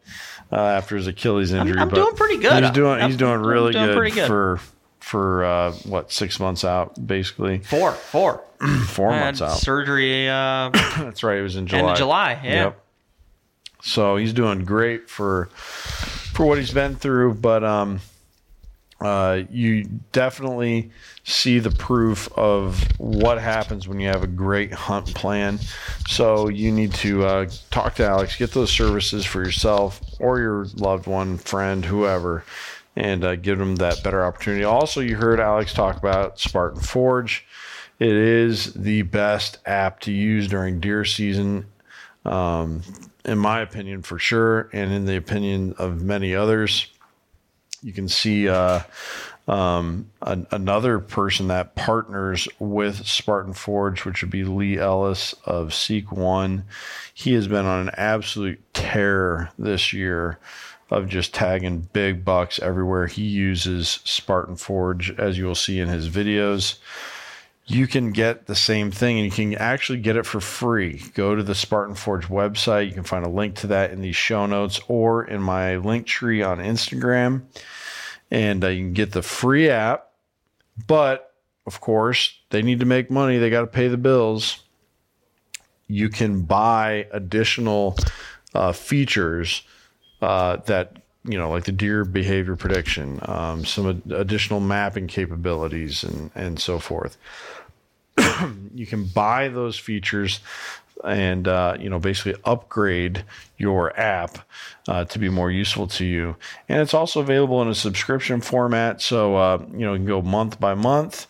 uh, 0.52 0.56
after 0.56 0.96
his 0.96 1.06
Achilles 1.06 1.52
injury, 1.52 1.72
I'm, 1.76 1.82
I'm 1.84 1.88
but 1.88 1.96
doing 1.96 2.16
pretty 2.16 2.36
good. 2.36 2.62
He's 2.62 2.72
doing 2.72 3.00
I'm, 3.00 3.08
he's 3.10 3.16
doing 3.16 3.40
really 3.40 3.72
doing 3.72 3.86
good, 3.86 3.96
pretty 3.96 4.14
good. 4.14 4.26
for 4.26 4.60
for 5.00 5.44
uh, 5.44 5.72
what 5.86 6.12
six 6.12 6.38
months 6.38 6.64
out, 6.64 7.06
basically 7.06 7.58
four, 7.60 7.92
four, 7.92 8.44
four 8.86 9.10
I 9.10 9.16
had 9.16 9.24
months 9.24 9.42
out. 9.42 9.56
surgery 9.58 10.28
uh, 10.28 10.70
That's 10.98 11.22
right. 11.22 11.38
It 11.38 11.42
was 11.42 11.56
in 11.56 11.66
July. 11.66 11.80
end 11.80 11.90
of 11.90 11.96
July. 11.96 12.40
Yeah. 12.44 12.52
Yep. 12.64 12.80
So 13.82 14.16
he's 14.16 14.34
doing 14.34 14.66
great 14.66 15.08
for 15.08 15.46
for 15.46 16.44
what 16.44 16.58
he's 16.58 16.72
been 16.72 16.96
through, 16.96 17.34
but 17.34 17.64
um, 17.64 18.00
uh, 19.00 19.42
you 19.50 19.84
definitely 20.12 20.90
see 21.24 21.58
the 21.58 21.70
proof 21.70 22.30
of 22.36 22.82
what 22.98 23.40
happens 23.40 23.88
when 23.88 23.98
you 24.00 24.08
have 24.08 24.22
a 24.22 24.26
great 24.26 24.72
hunt 24.72 25.14
plan. 25.14 25.58
So 26.08 26.48
you 26.48 26.70
need 26.70 26.92
to 26.94 27.24
uh, 27.24 27.50
talk 27.70 27.94
to 27.96 28.06
Alex, 28.06 28.36
get 28.36 28.52
those 28.52 28.70
services 28.70 29.24
for 29.24 29.42
yourself 29.42 30.00
or 30.18 30.38
your 30.38 30.66
loved 30.76 31.06
one, 31.06 31.38
friend, 31.38 31.84
whoever, 31.84 32.44
and 32.94 33.24
uh, 33.24 33.36
give 33.36 33.58
them 33.58 33.76
that 33.76 34.02
better 34.02 34.24
opportunity. 34.24 34.64
Also, 34.64 35.00
you 35.00 35.16
heard 35.16 35.40
Alex 35.40 35.72
talk 35.72 35.96
about 35.96 36.38
Spartan 36.38 36.80
Forge. 36.80 37.46
It 37.98 38.12
is 38.12 38.72
the 38.74 39.02
best 39.02 39.58
app 39.66 40.00
to 40.00 40.12
use 40.12 40.48
during 40.48 40.80
deer 40.80 41.04
season 41.04 41.66
um, 42.24 42.82
in 43.24 43.38
my 43.38 43.60
opinion, 43.60 44.02
for 44.02 44.18
sure, 44.18 44.68
and 44.72 44.92
in 44.92 45.04
the 45.04 45.16
opinion 45.16 45.74
of 45.78 46.02
many 46.02 46.34
others. 46.34 46.86
You 47.82 47.92
can 47.92 48.08
see 48.08 48.48
uh, 48.48 48.80
um, 49.48 50.10
an, 50.22 50.46
another 50.50 50.98
person 50.98 51.48
that 51.48 51.74
partners 51.74 52.48
with 52.58 53.06
Spartan 53.06 53.54
Forge, 53.54 54.04
which 54.04 54.22
would 54.22 54.30
be 54.30 54.44
Lee 54.44 54.78
Ellis 54.78 55.34
of 55.44 55.74
Seek 55.74 56.12
One. 56.12 56.64
He 57.14 57.34
has 57.34 57.48
been 57.48 57.64
on 57.64 57.88
an 57.88 57.94
absolute 57.96 58.60
tear 58.74 59.50
this 59.58 59.92
year 59.92 60.38
of 60.90 61.08
just 61.08 61.32
tagging 61.32 61.88
big 61.92 62.24
bucks 62.24 62.58
everywhere. 62.58 63.06
He 63.06 63.22
uses 63.22 64.00
Spartan 64.04 64.56
Forge, 64.56 65.10
as 65.18 65.38
you 65.38 65.46
will 65.46 65.54
see 65.54 65.80
in 65.80 65.88
his 65.88 66.08
videos 66.08 66.78
you 67.70 67.86
can 67.86 68.10
get 68.10 68.46
the 68.46 68.54
same 68.56 68.90
thing 68.90 69.18
and 69.18 69.24
you 69.24 69.30
can 69.30 69.54
actually 69.54 70.00
get 70.00 70.16
it 70.16 70.26
for 70.26 70.40
free. 70.40 71.02
Go 71.14 71.36
to 71.36 71.42
the 71.42 71.54
Spartan 71.54 71.94
Forge 71.94 72.26
website. 72.26 72.86
You 72.88 72.92
can 72.92 73.04
find 73.04 73.24
a 73.24 73.28
link 73.28 73.54
to 73.56 73.68
that 73.68 73.92
in 73.92 74.00
these 74.00 74.16
show 74.16 74.46
notes 74.46 74.80
or 74.88 75.24
in 75.24 75.40
my 75.40 75.76
link 75.76 76.06
tree 76.06 76.42
on 76.42 76.58
Instagram. 76.58 77.42
And 78.28 78.64
uh, 78.64 78.68
you 78.68 78.86
can 78.86 78.92
get 78.92 79.12
the 79.12 79.22
free 79.22 79.70
app. 79.70 80.08
But 80.86 81.32
of 81.64 81.80
course, 81.80 82.36
they 82.50 82.62
need 82.62 82.80
to 82.80 82.86
make 82.86 83.08
money, 83.08 83.38
they 83.38 83.50
got 83.50 83.60
to 83.60 83.66
pay 83.68 83.86
the 83.86 83.96
bills. 83.96 84.64
You 85.86 86.08
can 86.08 86.42
buy 86.42 87.06
additional 87.12 87.96
uh, 88.52 88.72
features 88.72 89.62
uh, 90.20 90.56
that 90.66 90.96
you 91.24 91.36
know, 91.36 91.50
like 91.50 91.64
the 91.64 91.72
deer 91.72 92.04
behavior 92.04 92.56
prediction, 92.56 93.20
um, 93.24 93.64
some 93.64 93.88
ad- 93.90 94.12
additional 94.12 94.58
mapping 94.58 95.06
capabilities, 95.06 96.02
and 96.02 96.30
and 96.34 96.58
so 96.58 96.78
forth. 96.78 97.18
you 98.74 98.86
can 98.86 99.04
buy 99.04 99.48
those 99.48 99.78
features 99.78 100.40
and 101.04 101.48
uh, 101.48 101.76
you 101.78 101.88
know 101.88 101.98
basically 101.98 102.34
upgrade 102.44 103.24
your 103.58 103.98
app 103.98 104.38
uh, 104.88 105.04
to 105.06 105.18
be 105.18 105.28
more 105.28 105.50
useful 105.50 105.86
to 105.86 106.04
you. 106.04 106.36
And 106.68 106.80
it's 106.80 106.94
also 106.94 107.20
available 107.20 107.62
in 107.62 107.68
a 107.68 107.74
subscription 107.74 108.40
format. 108.40 109.00
So 109.00 109.36
uh, 109.36 109.64
you 109.72 109.80
know 109.80 109.92
you 109.92 109.98
can 109.98 110.06
go 110.06 110.22
month 110.22 110.60
by 110.60 110.74
month 110.74 111.26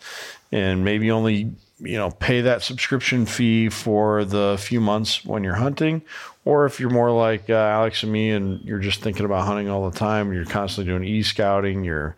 and 0.53 0.85
maybe 0.85 1.11
only 1.11 1.53
you 1.79 1.97
know 1.97 2.11
pay 2.11 2.43
that 2.43 2.63
subscription 2.63 3.27
fee 3.27 3.69
for 3.69 4.25
the 4.25 4.57
few 4.61 4.81
months 4.81 5.25
when 5.25 5.45
you're 5.45 5.55
hunting. 5.55 6.03
Or 6.47 6.65
if 6.65 6.81
you're 6.81 6.91
more 6.91 7.11
like 7.11 7.51
uh, 7.51 7.55
alex 7.55 8.03
and 8.03 8.11
me 8.11 8.31
and 8.31 8.63
you're 8.63 8.79
just 8.79 9.03
thinking 9.03 9.27
about 9.27 9.47
hunting 9.47 9.69
all 9.69 9.89
the 9.89 9.97
time 9.97 10.33
you're 10.33 10.47
constantly 10.47 10.91
doing 10.91 11.05
e-scouting 11.05 11.85
you're 11.85 12.17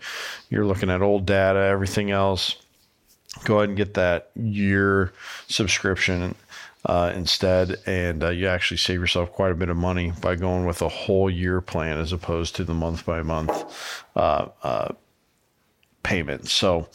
you're 0.48 0.64
looking 0.64 0.90
at 0.90 1.02
old 1.02 1.26
data 1.26 1.58
everything 1.58 2.12
else 2.12 2.61
go 3.44 3.58
ahead 3.58 3.70
and 3.70 3.76
get 3.76 3.94
that 3.94 4.30
year 4.34 5.12
subscription 5.48 6.34
uh, 6.84 7.12
instead, 7.14 7.76
and 7.86 8.24
uh, 8.24 8.30
you 8.30 8.48
actually 8.48 8.76
save 8.76 9.00
yourself 9.00 9.32
quite 9.32 9.52
a 9.52 9.54
bit 9.54 9.68
of 9.68 9.76
money 9.76 10.12
by 10.20 10.34
going 10.34 10.66
with 10.66 10.82
a 10.82 10.88
whole 10.88 11.30
year 11.30 11.60
plan 11.60 11.98
as 11.98 12.12
opposed 12.12 12.56
to 12.56 12.64
the 12.64 12.74
month 12.74 13.06
by 13.06 13.22
month 13.22 14.04
uh, 14.16 14.48
uh 14.62 14.88
payment. 16.02 16.48
So 16.48 16.88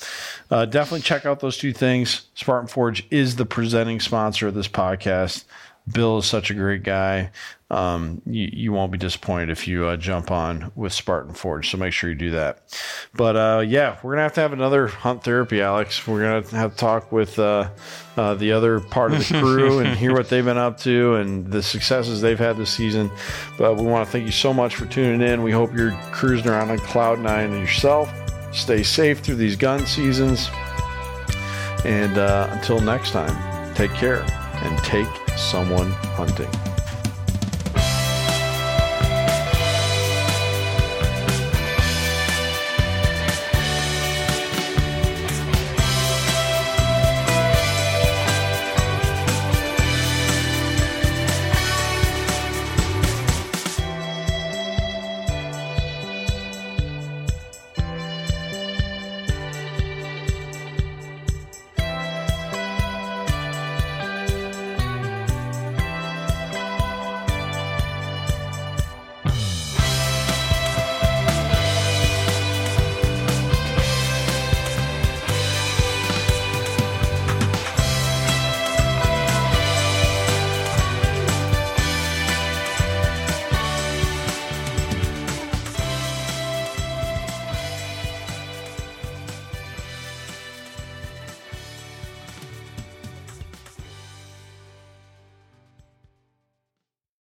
uh, 0.51 0.65
definitely 0.65 1.01
check 1.01 1.26
out 1.26 1.39
those 1.39 1.57
two 1.57 1.73
things. 1.73 2.27
Spartan 2.35 2.68
Forge 2.68 3.05
is 3.09 3.38
the 3.38 3.45
presenting 3.45 4.01
sponsor 4.01 4.47
of 4.47 4.53
this 4.53 4.68
podcast. 4.68 5.45
Bill 5.91 6.18
is 6.18 6.26
such 6.26 6.51
a 6.51 6.53
great 6.53 6.84
guy. 6.84 7.31
Um, 7.69 8.22
you, 8.26 8.49
you 8.51 8.72
won't 8.72 8.91
be 8.91 8.97
disappointed 8.97 9.49
if 9.49 9.68
you 9.68 9.85
uh, 9.85 9.97
jump 9.97 10.31
on 10.31 10.72
with 10.76 10.93
Spartan 10.93 11.34
Forge. 11.34 11.69
So 11.69 11.77
make 11.77 11.91
sure 11.91 12.09
you 12.09 12.15
do 12.15 12.31
that. 12.31 12.61
But 13.14 13.35
uh, 13.35 13.64
yeah, 13.65 13.97
we're 14.01 14.14
gonna 14.14 14.23
have 14.23 14.34
to 14.34 14.41
have 14.41 14.53
another 14.53 14.88
hunt 14.88 15.23
therapy, 15.23 15.61
Alex. 15.61 16.05
We're 16.07 16.22
gonna 16.22 16.57
have 16.57 16.72
to 16.72 16.77
talk 16.77 17.11
with 17.11 17.38
uh, 17.39 17.69
uh 18.15 18.35
the 18.35 18.53
other 18.53 18.80
part 18.80 19.14
of 19.14 19.19
the 19.19 19.39
crew 19.39 19.80
and 19.85 19.97
hear 19.97 20.14
what 20.14 20.30
they've 20.30 20.45
been 20.45 20.57
up 20.57 20.77
to 20.81 21.15
and 21.15 21.51
the 21.51 21.61
successes 21.61 22.22
they've 22.22 22.39
had 22.39 22.57
this 22.57 22.72
season. 22.72 23.11
But 23.57 23.76
we 23.76 23.85
want 23.85 24.05
to 24.05 24.11
thank 24.11 24.26
you 24.26 24.31
so 24.31 24.53
much 24.53 24.76
for 24.76 24.85
tuning 24.85 25.27
in. 25.27 25.43
We 25.43 25.51
hope 25.51 25.73
you're 25.73 25.97
cruising 26.11 26.49
around 26.49 26.69
on 26.69 26.80
cloud 26.80 27.19
nine 27.19 27.51
yourself. 27.51 28.09
Stay 28.53 28.84
safe 28.84 29.19
through 29.19 29.35
these 29.35 29.55
gun 29.55 29.85
seasons. 29.85 30.49
And 31.85 32.18
uh, 32.18 32.47
until 32.51 32.80
next 32.80 33.11
time, 33.11 33.73
take 33.76 33.91
care 33.91 34.26
and 34.63 34.77
take 34.79 35.07
someone 35.38 35.91
hunting. 36.17 36.66